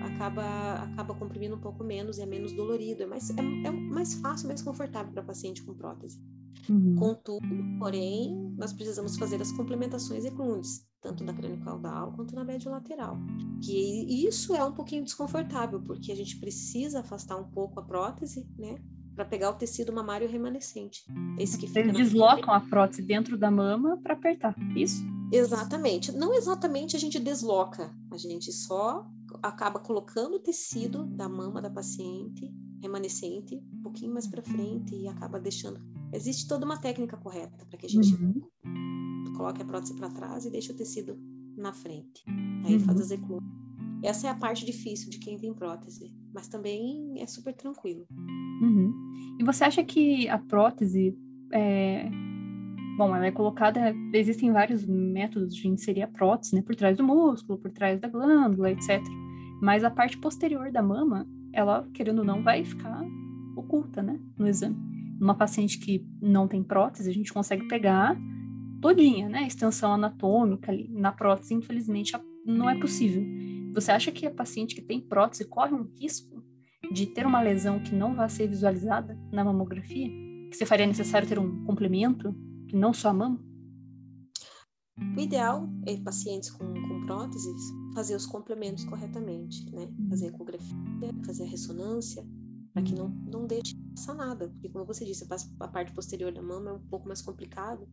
acaba 0.07 0.75
acaba 0.83 1.15
comprimindo 1.15 1.57
um 1.57 1.61
pouco 1.61 1.83
menos 1.85 2.19
e 2.19 2.23
é 2.23 2.27
menos 2.27 2.53
dolorido, 2.53 3.03
é 3.03 3.07
mais, 3.07 3.31
é, 3.31 3.41
é 3.67 3.71
mais 3.71 4.15
fácil, 4.15 4.49
mais 4.49 4.63
confortável 4.63 5.13
para 5.13 5.23
paciente 5.23 5.63
com 5.63 5.75
prótese. 5.75 6.21
Uhum. 6.69 6.95
Contudo, 6.97 7.47
porém, 7.79 8.55
nós 8.57 8.73
precisamos 8.73 9.17
fazer 9.17 9.41
as 9.41 9.51
complementações 9.53 10.25
eclundes, 10.25 10.87
tanto 11.01 11.25
da 11.25 11.33
crânio-caudal 11.33 12.13
quanto 12.13 12.35
na 12.35 12.45
médio 12.45 12.71
lateral. 12.71 13.19
Que 13.63 14.27
isso 14.27 14.55
é 14.55 14.65
um 14.65 14.73
pouquinho 14.73 15.05
desconfortável, 15.05 15.81
porque 15.81 16.13
a 16.13 16.17
gente 16.17 16.39
precisa 16.39 17.01
afastar 17.01 17.37
um 17.37 17.51
pouco 17.51 17.81
a 17.81 17.83
prótese, 17.83 18.47
né? 18.57 18.77
Para 19.15 19.25
pegar 19.25 19.51
o 19.51 19.55
tecido 19.55 19.93
mamário 19.93 20.29
remanescente. 20.29 21.05
Esse 21.39 21.59
que 21.59 21.67
Eles 21.79 21.93
deslocam 21.93 22.55
a 22.55 22.61
prótese 22.61 23.03
dentro 23.03 23.37
da 23.37 23.51
mama 23.51 23.99
para 24.03 24.15
apertar, 24.15 24.55
isso? 24.77 25.05
Exatamente. 25.33 26.13
Não 26.13 26.35
exatamente 26.35 26.95
a 26.95 26.99
gente 26.99 27.19
desloca, 27.19 27.91
a 28.11 28.17
gente 28.17 28.53
só 28.53 29.07
acaba 29.43 29.81
colocando 29.81 30.37
o 30.37 30.41
tecido 30.41 31.05
da 31.05 31.29
mama 31.29 31.61
da 31.61 31.71
paciente 31.71 32.53
remanescente 32.83 33.57
um 33.73 33.83
pouquinho 33.83 34.13
mais 34.13 34.27
para 34.27 34.43
frente 34.43 34.95
e 34.95 35.07
acaba 35.07 35.39
deixando. 35.39 35.81
Existe 36.13 36.49
toda 36.49 36.67
uma 36.67 36.77
técnica 36.77 37.17
correta 37.17 37.65
para 37.67 37.79
que 37.79 37.87
a 37.87 37.89
gente 37.89 38.15
uhum. 38.15 38.43
coloque 39.37 39.63
a 39.63 39.65
prótese 39.65 39.95
para 39.95 40.11
trás 40.11 40.45
e 40.45 40.51
deixe 40.51 40.73
o 40.73 40.77
tecido 40.77 41.17
na 41.57 41.73
frente. 41.73 42.25
Aí 42.65 42.75
uhum. 42.75 42.81
faz 42.81 43.01
as 43.01 43.11
eclosões. 43.13 43.53
Essa 44.03 44.27
é 44.27 44.31
a 44.31 44.35
parte 44.35 44.67
difícil 44.67 45.09
de 45.11 45.19
quem 45.21 45.39
tem 45.39 45.55
prótese, 45.55 46.13
mas 46.35 46.49
também 46.49 47.15
é 47.23 47.27
super 47.27 47.55
tranquilo. 47.55 48.05
Uhum. 48.11 48.93
E 49.39 49.45
você 49.45 49.63
acha 49.63 49.85
que 49.85 50.29
a 50.29 50.39
prótese 50.39 51.17
é, 51.53 52.11
Bom, 52.97 53.17
ela 53.17 53.27
é 53.27 53.33
colocada, 53.33 53.95
existem 54.13 54.53
vários 54.53 54.85
métodos 54.87 55.55
de 55.55 55.67
inserir 55.67 56.03
a 56.03 56.09
prótese, 56.09 56.55
né, 56.55 56.63
por 56.63 56.77
trás 56.77 56.97
do 56.97 57.05
músculo, 57.05 57.59
por 57.59 57.71
trás 57.71 57.99
da 57.99 58.09
glândula, 58.09 58.71
etc. 58.71 59.03
Mas 59.63 59.85
a 59.85 59.91
parte 59.91 60.19
posterior 60.19 60.73
da 60.73 60.83
mama, 60.83 61.25
ela, 61.53 61.89
querendo 61.95 62.19
ou 62.19 62.25
não, 62.25 62.43
vai 62.43 62.65
ficar 62.65 63.01
oculta, 63.57 64.03
né, 64.03 64.19
no 64.37 64.49
exame. 64.49 64.77
Uma 65.21 65.37
paciente 65.37 65.79
que 65.79 66.05
não 66.21 66.49
tem 66.49 66.65
prótese, 66.65 67.09
a 67.09 67.15
gente 67.15 67.33
consegue 67.33 67.69
pegar 67.69 68.19
todinha, 68.81 69.29
né, 69.29 69.39
a 69.39 69.47
extensão 69.47 69.93
anatômica 69.93 70.73
ali. 70.73 70.89
Na 70.91 71.13
prótese, 71.13 71.55
infelizmente, 71.55 72.13
não 72.45 72.69
é 72.69 72.77
possível. 72.77 73.25
Você 73.73 73.93
acha 73.93 74.11
que 74.11 74.27
a 74.27 74.33
paciente 74.33 74.75
que 74.75 74.83
tem 74.83 75.01
prótese 75.01 75.45
corre 75.45 75.73
um 75.73 75.85
risco 75.97 76.43
de 76.93 77.07
ter 77.07 77.25
uma 77.25 77.41
lesão 77.41 77.79
que 77.79 77.95
não 77.95 78.17
vai 78.17 78.29
ser 78.29 78.49
visualizada 78.49 79.17
na 79.31 79.45
mamografia? 79.45 80.09
Que 80.51 80.57
você 80.57 80.67
faria 80.67 80.89
necessário 80.89 81.29
ter 81.29 81.39
um 81.39 81.65
complemento 81.65 82.35
e 82.67 82.77
não 82.77 82.93
só 82.93 83.11
a 83.11 83.15
mama? 83.15 83.41
O 85.17 85.21
ideal 85.21 85.69
é 85.87 85.97
pacientes 85.99 86.51
com, 86.51 86.67
com 86.67 87.07
próteses 87.07 87.82
fazer 87.95 88.15
os 88.15 88.27
complementos 88.27 88.85
corretamente, 88.85 89.71
né? 89.73 89.85
Uhum. 89.99 90.09
Fazer 90.09 90.27
a 90.27 90.29
ecografia, 90.29 91.15
fazer 91.25 91.45
a 91.45 91.47
ressonância, 91.47 92.27
para 92.73 92.83
que 92.83 92.95
não, 92.95 93.09
não 93.09 93.47
deixe 93.47 93.77
passar 93.95 94.15
nada. 94.15 94.49
Porque, 94.49 94.69
como 94.69 94.85
você 94.85 95.05
disse, 95.05 95.27
a 95.61 95.69
parte 95.69 95.93
posterior 95.93 96.33
da 96.33 96.43
mama 96.43 96.71
é 96.71 96.75
um 96.75 96.87
pouco 96.89 97.07
mais 97.07 97.21
complicado, 97.21 97.87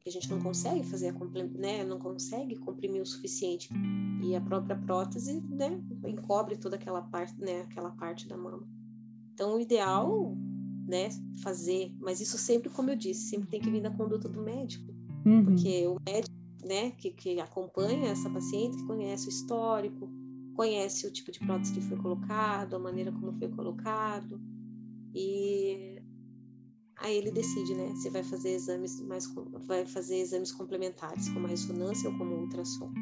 que 0.00 0.08
a 0.08 0.12
gente 0.12 0.30
não 0.30 0.40
consegue 0.40 0.84
fazer 0.84 1.08
a 1.08 1.58
né? 1.58 1.84
Não 1.84 1.98
consegue 1.98 2.56
comprimir 2.56 3.02
o 3.02 3.06
suficiente. 3.06 3.68
E 4.22 4.34
a 4.34 4.40
própria 4.40 4.76
prótese, 4.76 5.40
né? 5.40 5.80
Encobre 6.06 6.56
toda 6.56 6.76
aquela 6.76 7.02
parte, 7.02 7.38
né? 7.40 7.62
Aquela 7.62 7.90
parte 7.90 8.28
da 8.28 8.36
mama. 8.36 8.66
Então, 9.32 9.56
o 9.56 9.60
ideal 9.60 10.36
né, 10.88 11.10
fazer, 11.42 11.94
mas 12.00 12.18
isso 12.20 12.38
sempre, 12.38 12.70
como 12.70 12.90
eu 12.90 12.96
disse, 12.96 13.28
sempre 13.28 13.46
tem 13.48 13.60
que 13.60 13.70
vir 13.70 13.82
da 13.82 13.90
conduta 13.90 14.26
do 14.26 14.42
médico, 14.42 14.90
uhum. 15.26 15.44
porque 15.44 15.86
o 15.86 15.98
médico, 16.04 16.34
né, 16.64 16.90
que, 16.92 17.10
que 17.10 17.40
acompanha 17.40 18.10
essa 18.10 18.28
paciente, 18.30 18.76
que 18.76 18.86
conhece 18.86 19.28
o 19.28 19.30
histórico, 19.30 20.08
conhece 20.54 21.06
o 21.06 21.12
tipo 21.12 21.30
de 21.30 21.38
prótese 21.38 21.72
que 21.72 21.80
foi 21.80 21.96
colocado, 21.96 22.74
a 22.74 22.78
maneira 22.78 23.12
como 23.12 23.32
foi 23.32 23.48
colocado, 23.48 24.40
e 25.14 26.02
aí 26.96 27.16
ele 27.16 27.30
decide, 27.30 27.74
né, 27.74 27.94
se 27.96 28.10
vai 28.10 28.22
fazer 28.22 28.50
exames 28.50 29.00
mais, 29.02 29.26
vai 29.66 29.86
fazer 29.86 30.16
exames 30.16 30.52
complementares, 30.52 31.28
como 31.28 31.46
a 31.46 31.50
ressonância 31.50 32.10
ou 32.10 32.18
como 32.18 32.34
o 32.34 32.40
ultrassom. 32.42 32.92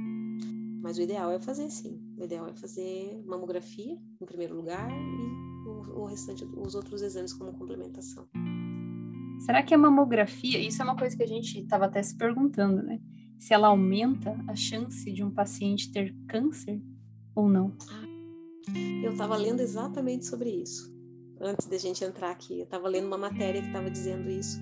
Mas 0.83 0.99
o 0.99 1.03
ideal 1.03 1.33
é 1.33 1.41
fazer 1.41 1.71
sim, 1.71 2.01
o 2.17 2.25
ideal 2.25 2.47
é 2.47 2.55
fazer 2.55 3.23
mamografia 3.27 3.99
em 4.21 4.27
primeiro 4.27 4.55
lugar 4.55 4.89
e 4.91 5.47
o 5.95 6.05
restante, 6.05 6.45
os 6.45 6.75
outros 6.75 7.03
exames 7.03 7.33
como 7.33 7.53
complementação. 7.55 8.29
Será 9.41 9.63
que 9.63 9.75
a 9.75 9.79
mamografia, 9.79 10.59
isso 10.59 10.81
é 10.81 10.85
uma 10.85 10.97
coisa 10.97 11.17
que 11.17 11.23
a 11.23 11.27
gente 11.27 11.59
estava 11.61 11.87
até 11.87 12.03
se 12.03 12.17
perguntando, 12.17 12.83
né? 12.83 13.01
Se 13.39 13.53
ela 13.53 13.69
aumenta 13.69 14.37
a 14.47 14.55
chance 14.55 15.11
de 15.13 15.23
um 15.23 15.31
paciente 15.31 15.93
ter 15.93 16.15
câncer 16.29 16.83
ou 17.35 17.49
não? 17.49 17.77
Eu 19.03 19.13
estava 19.13 19.37
lendo 19.37 19.61
exatamente 19.61 20.27
sobre 20.27 20.51
isso 20.51 20.95
antes 21.41 21.67
da 21.67 21.79
gente 21.79 22.03
entrar 22.05 22.31
aqui. 22.31 22.59
Eu 22.59 22.65
estava 22.65 22.89
lendo 22.89 23.07
uma 23.07 23.19
matéria 23.19 23.61
que 23.61 23.69
estava 23.69 23.91
dizendo 23.91 24.29
isso, 24.29 24.59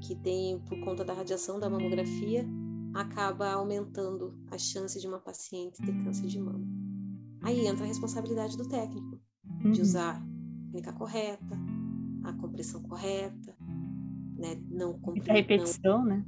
que 0.00 0.14
tem 0.14 0.58
por 0.60 0.78
conta 0.80 1.04
da 1.04 1.12
radiação 1.12 1.58
da 1.58 1.68
mamografia 1.68 2.46
acaba 2.94 3.52
aumentando 3.52 4.34
a 4.50 4.56
chance 4.56 4.98
de 4.98 5.06
uma 5.06 5.18
paciente 5.18 5.82
ter 5.82 5.92
câncer 6.02 6.26
de 6.26 6.40
mama. 6.40 6.66
Aí 7.42 7.66
entra 7.66 7.84
a 7.84 7.86
responsabilidade 7.86 8.56
do 8.56 8.66
técnico 8.66 9.20
de 9.60 9.66
uhum. 9.66 9.82
usar 9.82 10.22
técnica 10.76 10.92
correta, 10.92 11.58
a 12.24 12.32
compressão 12.34 12.82
correta, 12.82 13.56
né? 14.36 14.60
Não 14.68 14.98
comprimir, 14.98 15.30
a 15.30 15.34
repetição, 15.34 15.98
não, 15.98 16.04
né? 16.04 16.26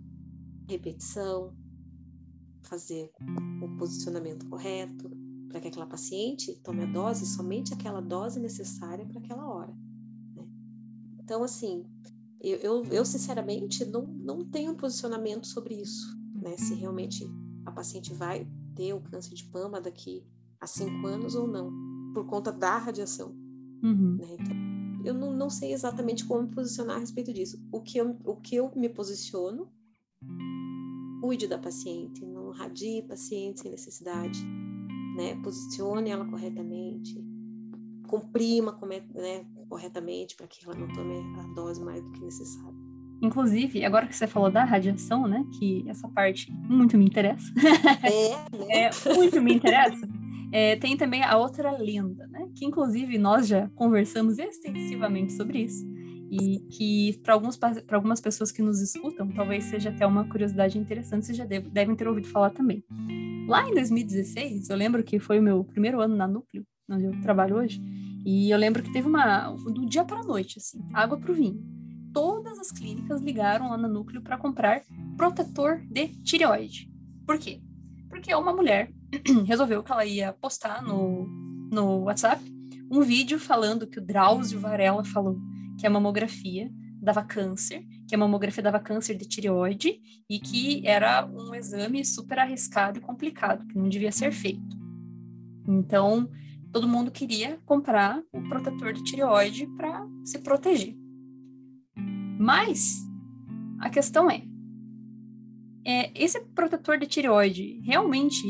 Repetição, 0.68 1.54
fazer 2.62 3.10
o 3.62 3.76
posicionamento 3.76 4.46
correto 4.48 5.10
para 5.48 5.60
que 5.60 5.68
aquela 5.68 5.86
paciente 5.86 6.54
tome 6.62 6.82
a 6.82 6.86
dose, 6.86 7.26
somente 7.26 7.72
aquela 7.72 8.00
dose 8.00 8.38
necessária 8.38 9.06
para 9.06 9.18
aquela 9.18 9.48
hora. 9.48 9.74
Né? 10.34 10.46
Então, 11.20 11.42
assim, 11.42 11.86
eu, 12.40 12.58
eu, 12.58 12.84
eu, 12.86 13.04
sinceramente 13.04 13.84
não, 13.84 14.06
não 14.06 14.44
tenho 14.44 14.72
um 14.72 14.76
posicionamento 14.76 15.46
sobre 15.46 15.74
isso, 15.74 16.16
né? 16.34 16.56
Se 16.56 16.74
realmente 16.74 17.26
a 17.64 17.72
paciente 17.72 18.12
vai 18.14 18.46
ter 18.76 18.92
o 18.92 19.00
câncer 19.00 19.34
de 19.34 19.50
mama 19.50 19.80
daqui 19.80 20.24
a 20.60 20.66
cinco 20.66 21.06
anos 21.06 21.34
ou 21.34 21.48
não, 21.48 21.72
por 22.14 22.26
conta 22.26 22.52
da 22.52 22.78
radiação. 22.78 23.30
Uhum. 23.82 24.16
Né? 24.16 24.36
Então, 24.38 24.56
eu 25.04 25.14
não, 25.14 25.32
não 25.32 25.50
sei 25.50 25.72
exatamente 25.72 26.24
como 26.24 26.42
me 26.42 26.54
posicionar 26.54 26.96
a 26.96 27.00
respeito 27.00 27.32
disso. 27.32 27.60
O 27.72 27.80
que 27.80 27.98
eu, 27.98 28.16
o 28.24 28.36
que 28.36 28.56
eu 28.56 28.70
me 28.76 28.88
posiciono, 28.88 29.68
cuide 31.20 31.46
da 31.46 31.58
paciente, 31.58 32.24
não 32.24 32.37
radie 32.50 33.02
paciente 33.02 33.60
sem 33.60 33.70
necessidade, 33.70 34.40
né? 35.16 35.34
Posicione 35.42 36.10
ela 36.10 36.24
corretamente, 36.24 37.22
comprima 38.06 38.78
né, 39.14 39.44
corretamente 39.68 40.36
para 40.36 40.46
que 40.46 40.64
ela 40.64 40.74
não 40.74 40.88
tome 40.88 41.16
a 41.38 41.54
dose 41.54 41.82
mais 41.82 42.02
do 42.02 42.10
que 42.12 42.24
necessário. 42.24 42.76
Inclusive, 43.20 43.84
agora 43.84 44.06
que 44.06 44.14
você 44.14 44.26
falou 44.26 44.50
da 44.50 44.64
radiação, 44.64 45.26
né? 45.26 45.44
Que 45.58 45.84
essa 45.88 46.08
parte 46.08 46.52
muito 46.52 46.96
me 46.96 47.04
interessa. 47.04 47.52
É, 48.04 48.56
né? 48.56 48.90
é 49.04 49.14
muito 49.14 49.40
me 49.40 49.54
interessa. 49.54 50.08
É, 50.52 50.76
tem 50.76 50.96
também 50.96 51.22
a 51.22 51.36
outra 51.36 51.72
lenda, 51.72 52.26
né? 52.28 52.48
Que 52.54 52.64
inclusive 52.64 53.18
nós 53.18 53.46
já 53.46 53.68
conversamos 53.74 54.38
extensivamente 54.38 55.32
sobre 55.32 55.64
isso. 55.64 55.84
E 56.30 56.60
que 56.70 57.18
para 57.22 57.34
algumas 57.34 58.20
pessoas 58.20 58.52
que 58.52 58.60
nos 58.60 58.80
escutam, 58.80 59.28
talvez 59.28 59.64
seja 59.64 59.90
até 59.90 60.06
uma 60.06 60.24
curiosidade 60.28 60.78
interessante, 60.78 61.26
vocês 61.26 61.38
já 61.38 61.44
deve, 61.44 61.70
devem 61.70 61.96
ter 61.96 62.06
ouvido 62.06 62.28
falar 62.28 62.50
também. 62.50 62.84
Lá 63.48 63.66
em 63.66 63.74
2016, 63.74 64.68
eu 64.68 64.76
lembro 64.76 65.02
que 65.02 65.18
foi 65.18 65.38
o 65.38 65.42
meu 65.42 65.64
primeiro 65.64 66.00
ano 66.00 66.14
na 66.14 66.28
Núcleo, 66.28 66.66
onde 66.90 67.04
eu 67.04 67.20
trabalho 67.22 67.56
hoje, 67.56 67.80
e 68.26 68.50
eu 68.50 68.58
lembro 68.58 68.82
que 68.82 68.92
teve 68.92 69.08
uma. 69.08 69.50
do 69.52 69.86
dia 69.86 70.04
para 70.04 70.20
a 70.20 70.24
noite, 70.24 70.58
assim, 70.58 70.80
água 70.92 71.16
para 71.18 71.32
o 71.32 71.34
vinho. 71.34 71.62
Todas 72.12 72.58
as 72.58 72.70
clínicas 72.70 73.22
ligaram 73.22 73.70
lá 73.70 73.78
na 73.78 73.88
Núcleo 73.88 74.20
para 74.20 74.36
comprar 74.36 74.82
protetor 75.16 75.80
de 75.90 76.08
tireoide. 76.22 76.90
Por 77.26 77.38
quê? 77.38 77.60
Porque 78.08 78.34
uma 78.34 78.52
mulher 78.52 78.90
resolveu 79.46 79.82
que 79.82 79.92
ela 79.92 80.04
ia 80.04 80.32
postar 80.32 80.82
no, 80.82 81.26
no 81.70 82.00
WhatsApp 82.00 82.42
um 82.90 83.02
vídeo 83.02 83.38
falando 83.38 83.86
que 83.86 83.98
o 83.98 84.04
Drauzio 84.04 84.60
Varela 84.60 85.04
falou 85.04 85.38
que 85.78 85.86
a 85.86 85.90
mamografia 85.90 86.70
dava 87.00 87.22
câncer, 87.22 87.86
que 88.08 88.14
a 88.14 88.18
mamografia 88.18 88.62
dava 88.62 88.80
câncer 88.80 89.16
de 89.16 89.26
tireoide 89.26 90.00
e 90.28 90.38
que 90.38 90.86
era 90.86 91.24
um 91.26 91.54
exame 91.54 92.04
super 92.04 92.38
arriscado 92.38 92.98
e 92.98 93.02
complicado, 93.02 93.66
que 93.66 93.78
não 93.78 93.88
devia 93.88 94.10
ser 94.10 94.32
feito. 94.32 94.76
Então, 95.66 96.28
todo 96.72 96.88
mundo 96.88 97.10
queria 97.10 97.58
comprar 97.64 98.22
o 98.32 98.42
protetor 98.48 98.92
de 98.92 99.04
tireoide 99.04 99.66
para 99.76 100.06
se 100.24 100.38
proteger. 100.40 100.96
Mas 102.38 102.96
a 103.80 103.88
questão 103.88 104.30
é, 104.30 104.42
é 105.84 106.10
esse 106.14 106.40
protetor 106.54 106.98
de 106.98 107.06
tireoide 107.06 107.80
realmente 107.84 108.42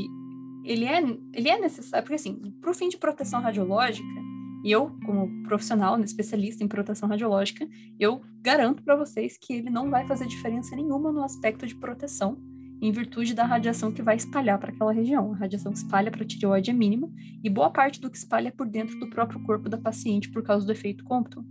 ele 0.64 0.84
é, 0.84 1.00
ele 1.32 1.48
é 1.48 1.58
necessário, 1.58 2.04
porque 2.04 2.16
assim, 2.16 2.34
para 2.60 2.70
o 2.70 2.74
fim 2.74 2.88
de 2.88 2.98
proteção 2.98 3.40
radiológica, 3.40 4.17
eu, 4.64 4.90
como 5.04 5.42
profissional, 5.44 5.96
né, 5.96 6.04
especialista 6.04 6.62
em 6.62 6.68
proteção 6.68 7.08
radiológica, 7.08 7.68
eu 7.98 8.20
garanto 8.40 8.82
para 8.82 8.96
vocês 8.96 9.36
que 9.40 9.54
ele 9.54 9.70
não 9.70 9.90
vai 9.90 10.06
fazer 10.06 10.26
diferença 10.26 10.74
nenhuma 10.74 11.12
no 11.12 11.22
aspecto 11.22 11.66
de 11.66 11.74
proteção, 11.74 12.38
em 12.80 12.92
virtude 12.92 13.34
da 13.34 13.44
radiação 13.44 13.92
que 13.92 14.02
vai 14.02 14.16
espalhar 14.16 14.58
para 14.58 14.70
aquela 14.70 14.92
região. 14.92 15.32
A 15.32 15.36
radiação 15.36 15.72
que 15.72 15.78
espalha 15.78 16.10
para 16.10 16.22
a 16.22 16.26
tireoide 16.26 16.70
é 16.70 16.74
mínima, 16.74 17.10
e 17.42 17.50
boa 17.50 17.70
parte 17.70 18.00
do 18.00 18.10
que 18.10 18.16
espalha 18.16 18.48
é 18.48 18.52
por 18.52 18.68
dentro 18.68 18.98
do 18.98 19.10
próprio 19.10 19.42
corpo 19.42 19.68
da 19.68 19.78
paciente 19.78 20.30
por 20.30 20.42
causa 20.42 20.66
do 20.66 20.72
efeito 20.72 21.04
Compton. 21.04 21.44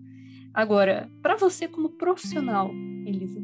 Agora, 0.53 1.09
para 1.21 1.35
você 1.35 1.67
como 1.67 1.89
profissional, 1.89 2.71
Elisa, 3.05 3.41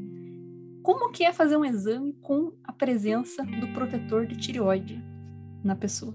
como 0.82 1.12
que 1.12 1.24
é 1.24 1.32
fazer 1.32 1.58
um 1.58 1.66
exame 1.66 2.14
com 2.22 2.54
a 2.64 2.74
presença 2.74 3.44
do 3.44 3.68
protetor 3.74 4.26
de 4.26 4.36
tireoide? 4.36 5.14
na 5.64 5.76
pessoa. 5.76 6.14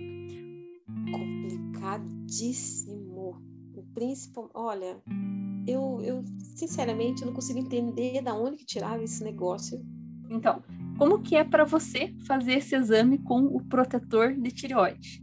Complicadíssimo. 1.10 2.97
Principal, 3.98 4.48
olha, 4.54 5.02
eu, 5.66 6.00
eu 6.02 6.24
sinceramente 6.54 7.24
não 7.24 7.32
consigo 7.32 7.58
entender 7.58 8.22
da 8.22 8.32
onde 8.32 8.58
que 8.58 8.64
tirava 8.64 9.02
esse 9.02 9.24
negócio. 9.24 9.84
Então, 10.30 10.62
como 10.96 11.20
que 11.20 11.34
é 11.34 11.42
para 11.42 11.64
você 11.64 12.14
fazer 12.24 12.58
esse 12.58 12.76
exame 12.76 13.18
com 13.18 13.46
o 13.46 13.60
protetor 13.64 14.34
de 14.34 14.52
tireoide? 14.52 15.20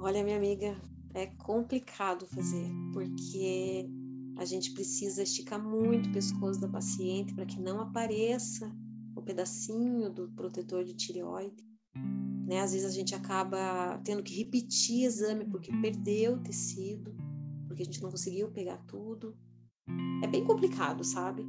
Olha, 0.00 0.24
minha 0.24 0.36
amiga, 0.36 0.76
é 1.14 1.26
complicado 1.26 2.26
fazer, 2.26 2.68
porque 2.92 3.88
a 4.36 4.44
gente 4.44 4.72
precisa 4.72 5.22
esticar 5.22 5.62
muito 5.62 6.08
o 6.08 6.12
pescoço 6.12 6.60
da 6.60 6.66
paciente 6.66 7.34
para 7.34 7.46
que 7.46 7.60
não 7.60 7.80
apareça 7.80 8.68
o 9.14 9.22
pedacinho 9.22 10.10
do 10.10 10.26
protetor 10.30 10.82
de 10.82 10.92
tireoide. 10.92 11.64
Né? 12.48 12.60
Às 12.60 12.72
vezes 12.72 12.90
a 12.90 12.92
gente 12.92 13.14
acaba 13.14 13.96
tendo 14.04 14.24
que 14.24 14.36
repetir 14.36 15.04
exame 15.04 15.44
porque 15.44 15.70
perdeu 15.80 16.34
o 16.34 16.42
tecido, 16.42 17.14
porque 17.74 17.82
a 17.82 17.86
gente 17.86 18.00
não 18.00 18.10
conseguiu 18.10 18.50
pegar 18.52 18.78
tudo. 18.86 19.36
É 20.22 20.28
bem 20.28 20.44
complicado, 20.44 21.02
sabe? 21.02 21.44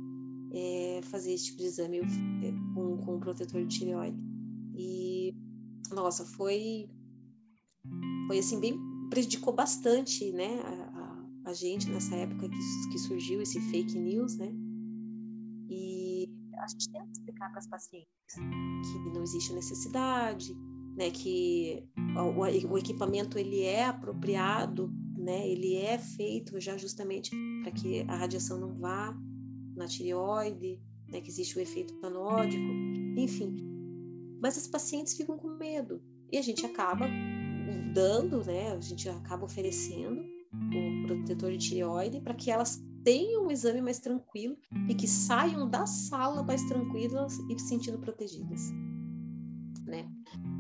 É, 0.52 1.02
fazer 1.04 1.34
esse 1.34 1.46
tipo 1.46 1.60
de 1.60 1.66
exame 1.66 2.00
é, 2.00 2.74
com, 2.74 2.98
com 2.98 3.16
um 3.16 3.20
protetor 3.20 3.64
de 3.64 3.78
tireoide. 3.78 4.20
E, 4.76 5.36
nossa, 5.92 6.26
foi, 6.26 6.90
foi 8.28 8.40
assim, 8.40 8.60
bem, 8.60 8.80
prejudicou 9.10 9.54
bastante, 9.54 10.32
né? 10.32 10.60
A, 10.62 11.46
a, 11.46 11.52
a 11.52 11.54
gente 11.54 11.90
nessa 11.90 12.16
época 12.16 12.50
que, 12.50 12.90
que 12.92 12.98
surgiu 12.98 13.42
esse 13.42 13.60
fake 13.70 13.98
news, 13.98 14.36
né? 14.38 14.52
E 15.70 16.28
a 16.58 16.68
gente 16.68 16.90
tenta 16.90 17.12
explicar 17.12 17.50
para 17.50 17.60
as 17.60 17.68
pacientes 17.68 18.10
que 18.32 19.14
não 19.14 19.22
existe 19.22 19.54
necessidade, 19.54 20.56
né, 20.96 21.12
que 21.12 21.88
o, 22.18 22.72
o, 22.72 22.78
equipamento 22.78 23.38
ele 23.38 23.62
é 23.62 23.86
apropriado, 23.86 24.92
né, 25.26 25.48
ele 25.48 25.76
é 25.76 25.98
feito 25.98 26.60
já 26.60 26.78
justamente 26.78 27.32
para 27.64 27.72
que 27.72 28.02
a 28.08 28.16
radiação 28.16 28.60
não 28.60 28.74
vá 28.76 29.18
na 29.76 29.88
tireoide, 29.88 30.80
né, 31.08 31.20
que 31.20 31.30
existe 31.30 31.58
o 31.58 31.62
efeito 31.62 31.94
panódico, 31.96 32.72
enfim. 33.18 33.56
Mas 34.42 34.58
as 34.58 34.68
pacientes 34.68 35.18
ficam 35.18 35.38
com 35.38 35.50
medo 35.58 36.02
e 36.32 36.38
a 36.38 36.42
gente 36.42 36.66
acaba 36.66 37.10
dando, 37.94 38.44
né, 38.46 38.72
a 38.72 38.80
gente 38.80 39.10
acaba 39.10 39.46
oferecendo 39.46 40.22
o 40.54 41.08
protetor 41.08 41.52
de 41.52 41.58
tireoide 41.58 42.22
para 42.22 42.34
que 42.34 42.52
elas 42.52 42.82
tenham 43.04 43.46
um 43.46 43.52
exame 43.52 43.82
mais 43.82 44.00
tranquilo 44.00 44.56
e 44.88 44.96
que 44.96 45.08
saiam 45.08 45.70
da 45.70 45.86
sala 45.86 46.44
mais 46.44 46.64
tranquilas 46.64 47.38
e 47.50 47.60
se 47.60 47.68
sentindo 47.68 48.00
protegidas 48.00 48.72
né? 49.86 50.10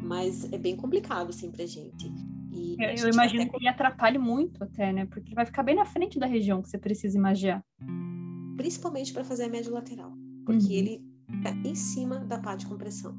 Mas 0.01 0.51
é 0.51 0.57
bem 0.57 0.75
complicado, 0.75 1.29
assim, 1.29 1.51
pra 1.51 1.65
gente. 1.65 2.11
E 2.55 2.75
eu, 2.79 2.97
gente 2.97 3.13
imagino 3.13 3.43
até... 3.43 3.51
que 3.51 3.57
ele 3.57 3.67
atrapalhe 3.67 4.17
muito 4.17 4.63
até, 4.63 4.91
né? 4.91 5.05
Porque 5.05 5.29
ele 5.29 5.35
vai 5.35 5.45
ficar 5.45 5.63
bem 5.63 5.75
na 5.75 5.85
frente 5.85 6.19
da 6.19 6.25
região 6.25 6.61
que 6.61 6.69
você 6.69 6.77
precisa 6.77 7.17
imaginar. 7.17 7.63
Principalmente 8.57 9.13
para 9.13 9.23
fazer 9.23 9.45
a 9.45 9.49
média 9.49 9.71
lateral. 9.71 10.13
Porque 10.45 10.65
uhum. 10.65 10.71
ele 10.71 11.05
fica 11.29 11.49
em 11.67 11.75
cima 11.75 12.19
da 12.19 12.39
pá 12.39 12.55
de 12.55 12.65
compressão. 12.65 13.15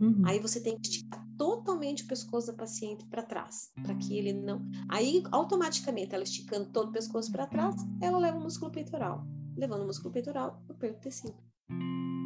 Uhum. 0.00 0.22
Aí 0.24 0.38
você 0.38 0.60
tem 0.60 0.78
que 0.78 0.88
esticar 0.88 1.26
totalmente 1.36 2.04
o 2.04 2.06
pescoço 2.06 2.48
da 2.48 2.52
paciente 2.52 3.04
para 3.06 3.22
trás, 3.22 3.70
para 3.82 3.94
que 3.94 4.16
ele 4.16 4.32
não. 4.32 4.64
Aí, 4.88 5.22
automaticamente, 5.30 6.14
ela 6.14 6.24
esticando 6.24 6.70
todo 6.70 6.88
o 6.88 6.92
pescoço 6.92 7.30
para 7.32 7.46
trás, 7.46 7.74
ela 8.00 8.18
leva 8.18 8.38
o 8.38 8.42
músculo 8.42 8.70
peitoral. 8.70 9.26
Levando 9.56 9.82
o 9.82 9.86
músculo 9.86 10.12
peitoral, 10.12 10.62
eu 10.68 10.74
perco 10.76 11.00
tecido. 11.00 11.34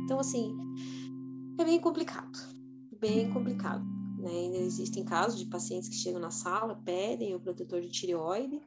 Então, 0.04 0.20
assim, 0.20 0.54
é 1.58 1.64
bem 1.64 1.80
complicado 1.80 2.38
bem 3.02 3.28
complicado. 3.32 3.84
Né? 4.22 4.30
Ainda 4.30 4.58
existem 4.58 5.04
casos 5.04 5.38
de 5.38 5.46
pacientes 5.46 5.88
que 5.88 5.96
chegam 5.96 6.20
na 6.20 6.30
sala, 6.30 6.80
pedem 6.84 7.34
o 7.34 7.40
protetor 7.40 7.80
de 7.80 7.90
tireoide 7.90 8.60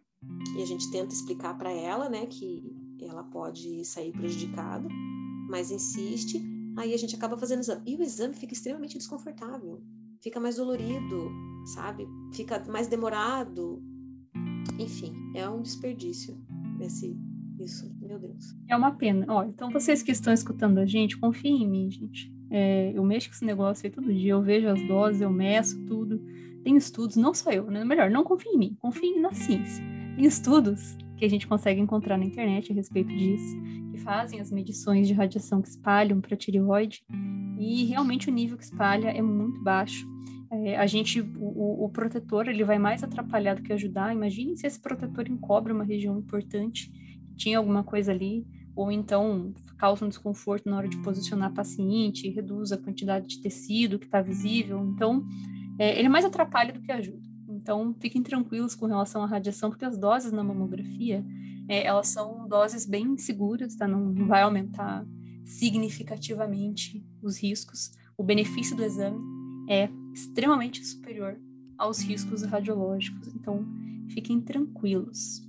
e 0.58 0.62
a 0.62 0.66
gente 0.66 0.92
tenta 0.92 1.14
explicar 1.14 1.58
para 1.58 1.72
ela, 1.72 2.10
né, 2.10 2.26
que 2.26 2.76
ela 3.02 3.24
pode 3.24 3.86
sair 3.86 4.12
prejudicada, 4.12 4.88
mas 5.50 5.72
insiste. 5.72 6.44
Aí 6.78 6.94
a 6.94 6.98
gente 6.98 7.16
acaba 7.16 7.38
fazendo 7.38 7.60
o 7.60 7.62
exame 7.62 7.82
e 7.86 7.96
o 7.96 8.02
exame 8.04 8.34
fica 8.34 8.54
extremamente 8.54 8.98
desconfortável, 8.98 9.82
fica 10.22 10.42
mais 10.42 10.58
dolorido, 10.58 11.32
sabe? 11.74 12.06
Fica 12.34 12.62
mais 12.70 12.88
demorado. 12.88 13.82
Enfim, 14.78 15.14
é 15.34 15.48
um 15.50 15.62
desperdício 15.62 16.38
esse 16.82 17.16
isso, 17.58 17.90
meu 18.02 18.20
Deus. 18.20 18.54
É 18.68 18.76
uma 18.76 18.92
pena. 18.92 19.26
Ó, 19.30 19.46
então 19.46 19.72
vocês 19.72 20.04
que 20.04 20.12
estão 20.12 20.34
escutando 20.34 20.80
a 20.80 20.86
gente, 20.86 21.18
confiem 21.18 21.64
em 21.64 21.70
mim, 21.70 21.90
gente. 21.90 22.35
É, 22.58 22.94
eu 22.96 23.04
mexo 23.04 23.28
com 23.28 23.36
esse 23.36 23.44
negócio 23.44 23.86
aí 23.86 23.92
todo 23.92 24.14
dia, 24.14 24.32
eu 24.32 24.42
vejo 24.42 24.70
as 24.70 24.82
doses, 24.88 25.20
eu 25.20 25.30
meço 25.30 25.78
tudo. 25.86 26.22
Tem 26.64 26.78
estudos, 26.78 27.18
não 27.18 27.34
sou 27.34 27.52
eu, 27.52 27.70
né? 27.70 27.84
Melhor, 27.84 28.10
não 28.10 28.24
confie 28.24 28.48
em 28.48 28.58
mim, 28.58 28.78
confie 28.80 29.20
na 29.20 29.34
ciência. 29.34 29.84
Tem 30.16 30.24
estudos 30.24 30.96
que 31.18 31.26
a 31.26 31.30
gente 31.30 31.46
consegue 31.46 31.82
encontrar 31.82 32.18
na 32.18 32.24
internet 32.24 32.72
a 32.72 32.76
respeito 32.76 33.10
disso, 33.10 33.62
que 33.92 33.98
fazem 33.98 34.40
as 34.40 34.54
medições 34.54 35.06
de 35.06 35.14
radiação 35.14 35.62
que 35.62 35.68
espalham 35.68 36.22
para 36.22 36.34
a 36.34 36.38
tireoide, 36.38 37.04
e 37.60 37.84
realmente 37.84 38.30
o 38.30 38.34
nível 38.34 38.58
que 38.58 38.64
espalha 38.64 39.10
é 39.10 39.22
muito 39.22 39.62
baixo. 39.62 40.08
É, 40.50 40.78
a 40.78 40.88
gente, 40.88 41.20
o, 41.20 41.84
o, 41.84 41.90
protetor, 41.90 42.48
ele 42.48 42.64
vai 42.64 42.80
mais 42.80 43.04
atrapalhar 43.04 43.56
do 43.56 43.64
que 43.64 43.74
ajudar. 43.74 44.14
Imagine 44.14 44.56
se 44.56 44.66
esse 44.66 44.80
protetor 44.80 45.28
encobre 45.28 45.74
uma 45.74 45.84
região 45.84 46.18
importante, 46.18 46.90
tinha 47.36 47.58
alguma 47.58 47.84
coisa 47.84 48.14
ali, 48.14 48.48
ou 48.74 48.90
então 48.90 49.54
causa 49.78 50.06
um 50.06 50.10
desconforto 50.10 50.70
na 50.70 50.78
hora 50.78 50.88
de 50.88 50.98
posicionar 50.98 51.54
paciente, 51.54 52.30
reduz 52.30 52.72
a 52.72 52.78
quantidade 52.78 53.28
de 53.28 53.42
tecido 53.42 54.00
que 54.00 54.06
está 54.06 54.22
visível. 54.22 54.84
Então, 54.86 55.26
é, 55.78 55.98
ele 55.98 56.10
mais 56.10 56.26
atrapalha 56.26 56.74
do 56.74 56.82
que 56.82 56.92
ajuda. 56.92 57.22
Então, 57.48 57.96
fiquem 58.00 58.22
tranquilos 58.22 58.76
com 58.76 58.86
relação 58.86 59.24
à 59.24 59.26
radiação, 59.26 59.70
porque 59.70 59.86
as 59.86 59.98
doses 59.98 60.32
na 60.32 60.44
mamografia, 60.44 61.26
é, 61.68 61.86
elas 61.86 62.08
são 62.08 62.48
doses 62.48 62.86
bem 62.86 63.18
seguras, 63.18 63.76
tá? 63.76 63.88
Não, 63.88 64.06
não 64.06 64.28
vai 64.28 64.42
aumentar 64.42 65.06
significativamente 65.44 67.06
os 67.22 67.38
riscos. 67.42 67.92
O 68.18 68.24
benefício 68.24 68.76
do 68.76 68.84
exame 68.84 69.20
é 69.70 69.90
extremamente 70.14 70.86
superior 70.86 71.40
aos 71.78 72.00
riscos 72.00 72.44
radiológicos. 72.44 73.34
Então, 73.34 73.66
fiquem 74.10 74.40
tranquilos. 74.40 75.46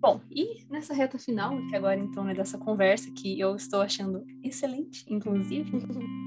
Bom, 0.00 0.20
e 0.30 0.64
nessa 0.70 0.94
reta 0.94 1.18
final, 1.18 1.56
que 1.66 1.74
agora 1.74 1.98
então 1.98 2.28
é 2.28 2.34
dessa 2.34 2.56
conversa, 2.56 3.10
que 3.10 3.38
eu 3.38 3.56
estou 3.56 3.80
achando 3.80 4.24
excelente, 4.44 5.04
inclusive, 5.08 5.72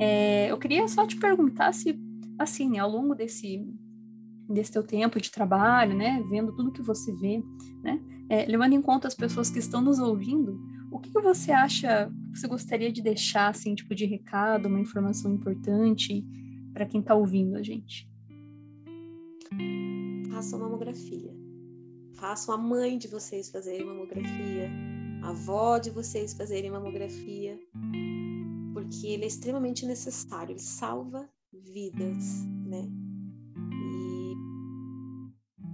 é, 0.01 0.51
eu 0.51 0.57
queria 0.57 0.85
só 0.89 1.07
te 1.07 1.15
perguntar 1.15 1.71
se, 1.73 1.97
assim, 2.37 2.69
né, 2.69 2.79
ao 2.79 2.89
longo 2.89 3.15
desse, 3.15 3.65
desse 4.49 4.73
teu 4.73 4.83
tempo 4.83 5.21
de 5.21 5.31
trabalho, 5.31 5.95
né, 5.95 6.21
vendo 6.29 6.53
tudo 6.53 6.73
que 6.73 6.81
você 6.81 7.13
vê, 7.15 7.41
né, 7.81 8.01
é, 8.29 8.45
levando 8.45 8.73
em 8.73 8.81
conta 8.81 9.07
as 9.07 9.15
pessoas 9.15 9.49
que 9.49 9.59
estão 9.59 9.81
nos 9.81 9.99
ouvindo, 9.99 10.59
o 10.91 10.99
que, 10.99 11.09
que 11.09 11.21
você 11.21 11.53
acha, 11.53 12.11
você 12.33 12.49
gostaria 12.49 12.91
de 12.91 13.01
deixar, 13.01 13.47
assim, 13.47 13.73
tipo 13.73 13.95
de 13.95 14.05
recado, 14.05 14.67
uma 14.67 14.81
informação 14.81 15.31
importante 15.31 16.25
para 16.73 16.85
quem 16.85 16.99
está 16.99 17.15
ouvindo 17.15 17.55
a 17.55 17.63
gente? 17.63 18.05
Faça 20.29 20.57
mamografia 20.57 21.50
façam 22.15 22.53
a 22.53 22.57
mãe 22.57 22.97
de 22.97 23.07
vocês 23.07 23.49
fazerem 23.49 23.85
mamografia, 23.85 24.69
a 25.23 25.29
avó 25.29 25.77
de 25.77 25.89
vocês 25.89 26.33
fazerem 26.33 26.71
mamografia, 26.71 27.59
porque 28.73 29.07
ele 29.07 29.23
é 29.23 29.27
extremamente 29.27 29.85
necessário, 29.85 30.53
ele 30.53 30.59
salva 30.59 31.29
vidas, 31.51 32.45
né? 32.65 32.89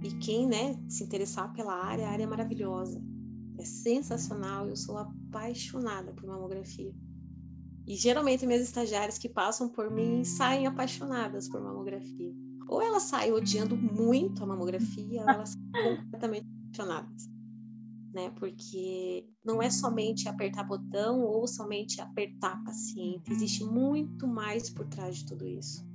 E, 0.02 0.08
e 0.08 0.18
quem, 0.18 0.46
né, 0.46 0.78
se 0.88 1.04
interessar 1.04 1.52
pela 1.52 1.74
área, 1.74 2.06
a 2.06 2.10
área 2.10 2.24
é 2.24 2.26
maravilhosa. 2.26 3.02
É 3.58 3.64
sensacional, 3.64 4.68
eu 4.68 4.76
sou 4.76 4.96
apaixonada 4.96 6.12
por 6.12 6.26
mamografia. 6.26 6.94
E 7.86 7.96
geralmente 7.96 8.46
minhas 8.46 8.62
estagiárias 8.62 9.18
que 9.18 9.28
passam 9.28 9.68
por 9.68 9.90
mim 9.90 10.22
saem 10.22 10.66
apaixonadas 10.66 11.48
por 11.48 11.60
mamografia. 11.60 12.34
Ou 12.68 12.82
elas 12.82 13.04
saem 13.04 13.32
odiando 13.32 13.76
muito 13.76 14.42
a 14.42 14.46
mamografia, 14.46 15.22
ou 15.22 15.28
elas 15.28 15.50
saem 15.72 15.96
completamente 15.96 16.46
apaixonadas. 16.66 17.28
Né? 18.12 18.30
Porque 18.30 19.26
não 19.44 19.62
é 19.62 19.70
somente 19.70 20.28
apertar 20.28 20.64
botão 20.64 21.22
ou 21.22 21.46
somente 21.46 22.00
apertar 22.00 22.62
paciente, 22.64 23.30
existe 23.32 23.64
muito 23.64 24.26
mais 24.26 24.70
por 24.70 24.86
trás 24.86 25.18
de 25.18 25.26
tudo 25.26 25.46
isso. 25.46 25.86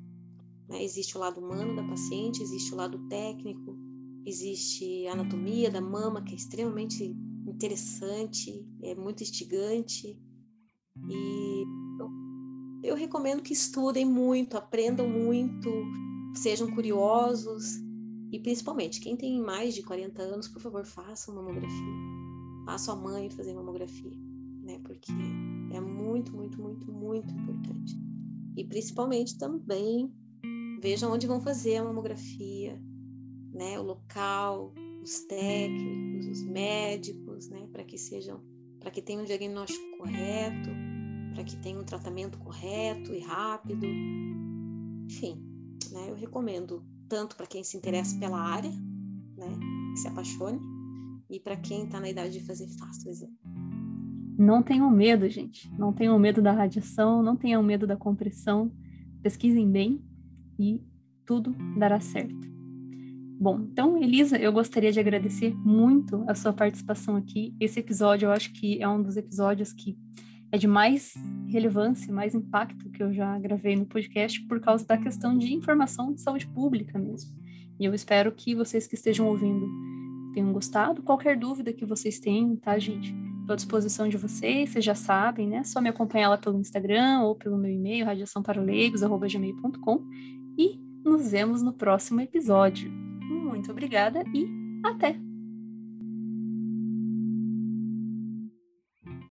Né? 0.68 0.84
Existe 0.84 1.18
o 1.18 1.20
lado 1.20 1.40
humano 1.40 1.76
da 1.76 1.84
paciente, 1.84 2.42
existe 2.42 2.74
o 2.74 2.78
lado 2.78 2.98
técnico, 3.08 3.78
existe 4.26 5.08
a 5.08 5.14
anatomia 5.14 5.70
da 5.70 5.82
mama, 5.82 6.24
que 6.24 6.34
é 6.34 6.36
extremamente 6.36 7.16
interessante, 7.48 8.66
é 8.82 8.96
muito 8.96 9.22
instigante. 9.22 10.20
E 11.10 11.64
eu, 12.00 12.10
eu 12.84 12.96
recomendo 12.96 13.42
que 13.42 13.54
estudem 13.54 14.06
muito, 14.06 14.58
aprendam 14.58 15.10
muito, 15.10 15.70
sejam 16.34 16.70
curiosos. 16.72 17.82
E 18.32 18.40
principalmente, 18.40 19.00
quem 19.00 19.16
tem 19.16 19.40
mais 19.40 19.76
de 19.76 19.84
40 19.84 20.22
anos, 20.22 20.48
por 20.48 20.62
favor, 20.62 20.86
façam 20.86 21.36
mamografia. 21.36 21.94
Faça 22.66 22.94
a 22.94 22.96
mãe 22.96 23.30
fazer 23.30 23.54
mamografia, 23.54 24.18
né? 24.64 24.80
Porque 24.84 25.12
é 25.72 25.80
muito, 25.80 26.34
muito, 26.34 26.60
muito, 26.60 26.92
muito 26.92 27.32
importante. 27.32 27.96
E 28.56 28.64
principalmente 28.64 29.38
também 29.38 30.12
vejam 30.82 31.12
onde 31.12 31.28
vão 31.28 31.40
fazer 31.42 31.78
a 31.78 31.84
mamografia, 31.84 32.82
né? 33.54 33.80
O 33.80 33.84
local, 33.84 34.74
os 35.04 35.20
técnicos, 35.26 36.28
os 36.28 36.44
médicos, 36.44 37.50
né? 37.50 37.68
Para 37.72 37.84
que 37.84 37.98
sejam, 37.98 38.42
para 38.80 38.90
que 38.90 39.02
tenham 39.02 39.22
um 39.22 39.26
diagnóstico 39.26 39.98
correto, 39.98 40.70
para 41.34 41.44
que 41.44 41.56
tenham 41.58 41.82
um 41.82 41.86
tratamento 41.86 42.40
correto 42.40 43.14
e 43.14 43.20
rápido. 43.20 43.86
Enfim, 45.06 45.53
né? 45.92 46.08
Eu 46.10 46.16
recomendo 46.16 46.84
tanto 47.10 47.36
para 47.36 47.48
quem 47.48 47.64
se 47.64 47.76
interessa 47.78 48.18
pela 48.20 48.40
área, 48.40 48.72
né? 49.38 49.48
Que 49.94 50.00
se 50.00 50.08
apaixone, 50.08 50.60
e 51.30 51.40
para 51.40 51.58
quem 51.58 51.86
está 51.86 52.00
na 52.00 52.10
idade 52.10 52.34
de 52.34 52.46
fazer, 52.46 52.68
faça 52.78 53.08
o 53.08 53.12
exame. 53.12 53.34
Não 54.38 54.62
tenham 54.62 54.90
medo, 54.90 55.30
gente. 55.30 55.72
Não 55.78 55.94
tenham 55.94 56.18
medo 56.20 56.42
da 56.42 56.52
radiação, 56.52 57.24
não 57.24 57.36
tenham 57.36 57.62
medo 57.64 57.86
da 57.86 57.96
compressão. 57.96 58.72
Pesquisem 59.22 59.70
bem 59.70 60.04
e 60.60 60.82
tudo 61.26 61.56
dará 61.78 62.00
certo. 62.00 62.52
Bom, 63.40 63.60
então, 63.62 63.98
Elisa, 63.98 64.38
eu 64.38 64.52
gostaria 64.54 64.92
de 64.92 65.00
agradecer 65.00 65.56
muito 65.56 66.24
a 66.28 66.36
sua 66.36 66.54
participação 66.54 67.16
aqui. 67.16 67.56
Esse 67.60 67.80
episódio, 67.80 68.28
eu 68.28 68.32
acho 68.32 68.54
que 68.54 68.82
é 68.82 68.88
um 68.88 69.02
dos 69.02 69.18
episódios 69.18 69.74
que 69.74 69.98
é 70.54 70.58
de 70.58 70.68
mais 70.68 71.16
relevância, 71.48 72.14
mais 72.14 72.36
impacto 72.36 72.88
que 72.92 73.02
eu 73.02 73.12
já 73.12 73.40
gravei 73.40 73.76
no 73.76 73.88
podcast 73.88 74.40
por 74.44 74.60
causa 74.60 74.86
da 74.86 74.96
questão 74.96 75.36
de 75.36 75.52
informação 75.52 76.14
de 76.14 76.22
saúde 76.22 76.46
pública 76.46 77.00
mesmo. 77.00 77.36
E 77.80 77.86
eu 77.86 77.94
espero 77.96 78.32
que 78.32 78.54
vocês 78.54 78.86
que 78.86 78.94
estejam 78.94 79.28
ouvindo 79.28 79.68
tenham 80.32 80.54
gostado. 80.54 81.02
Qualquer 81.02 81.40
dúvida 81.40 81.74
que 81.74 81.84
vocês 81.84 82.20
tenham, 82.20 82.56
tá, 82.56 82.78
gente? 82.78 83.16
Estou 83.42 83.54
à 83.54 83.56
disposição 83.56 84.08
de 84.08 84.16
vocês, 84.16 84.70
vocês 84.70 84.86
já 84.86 84.94
sabem, 84.94 85.48
né? 85.48 85.64
Só 85.64 85.82
me 85.82 85.90
acompanhar 85.90 86.30
lá 86.30 86.38
pelo 86.38 86.60
Instagram 86.60 87.22
ou 87.22 87.36
pelo 87.36 87.58
meu 87.58 87.72
e-mail, 87.72 88.06
radiaçãoparaleigos.gmail.com 88.06 90.06
e 90.56 90.80
nos 91.04 91.32
vemos 91.32 91.64
no 91.64 91.74
próximo 91.74 92.22
episódio. 92.22 92.92
Muito 92.92 93.72
obrigada 93.72 94.24
e 94.32 94.48
até! 94.84 95.23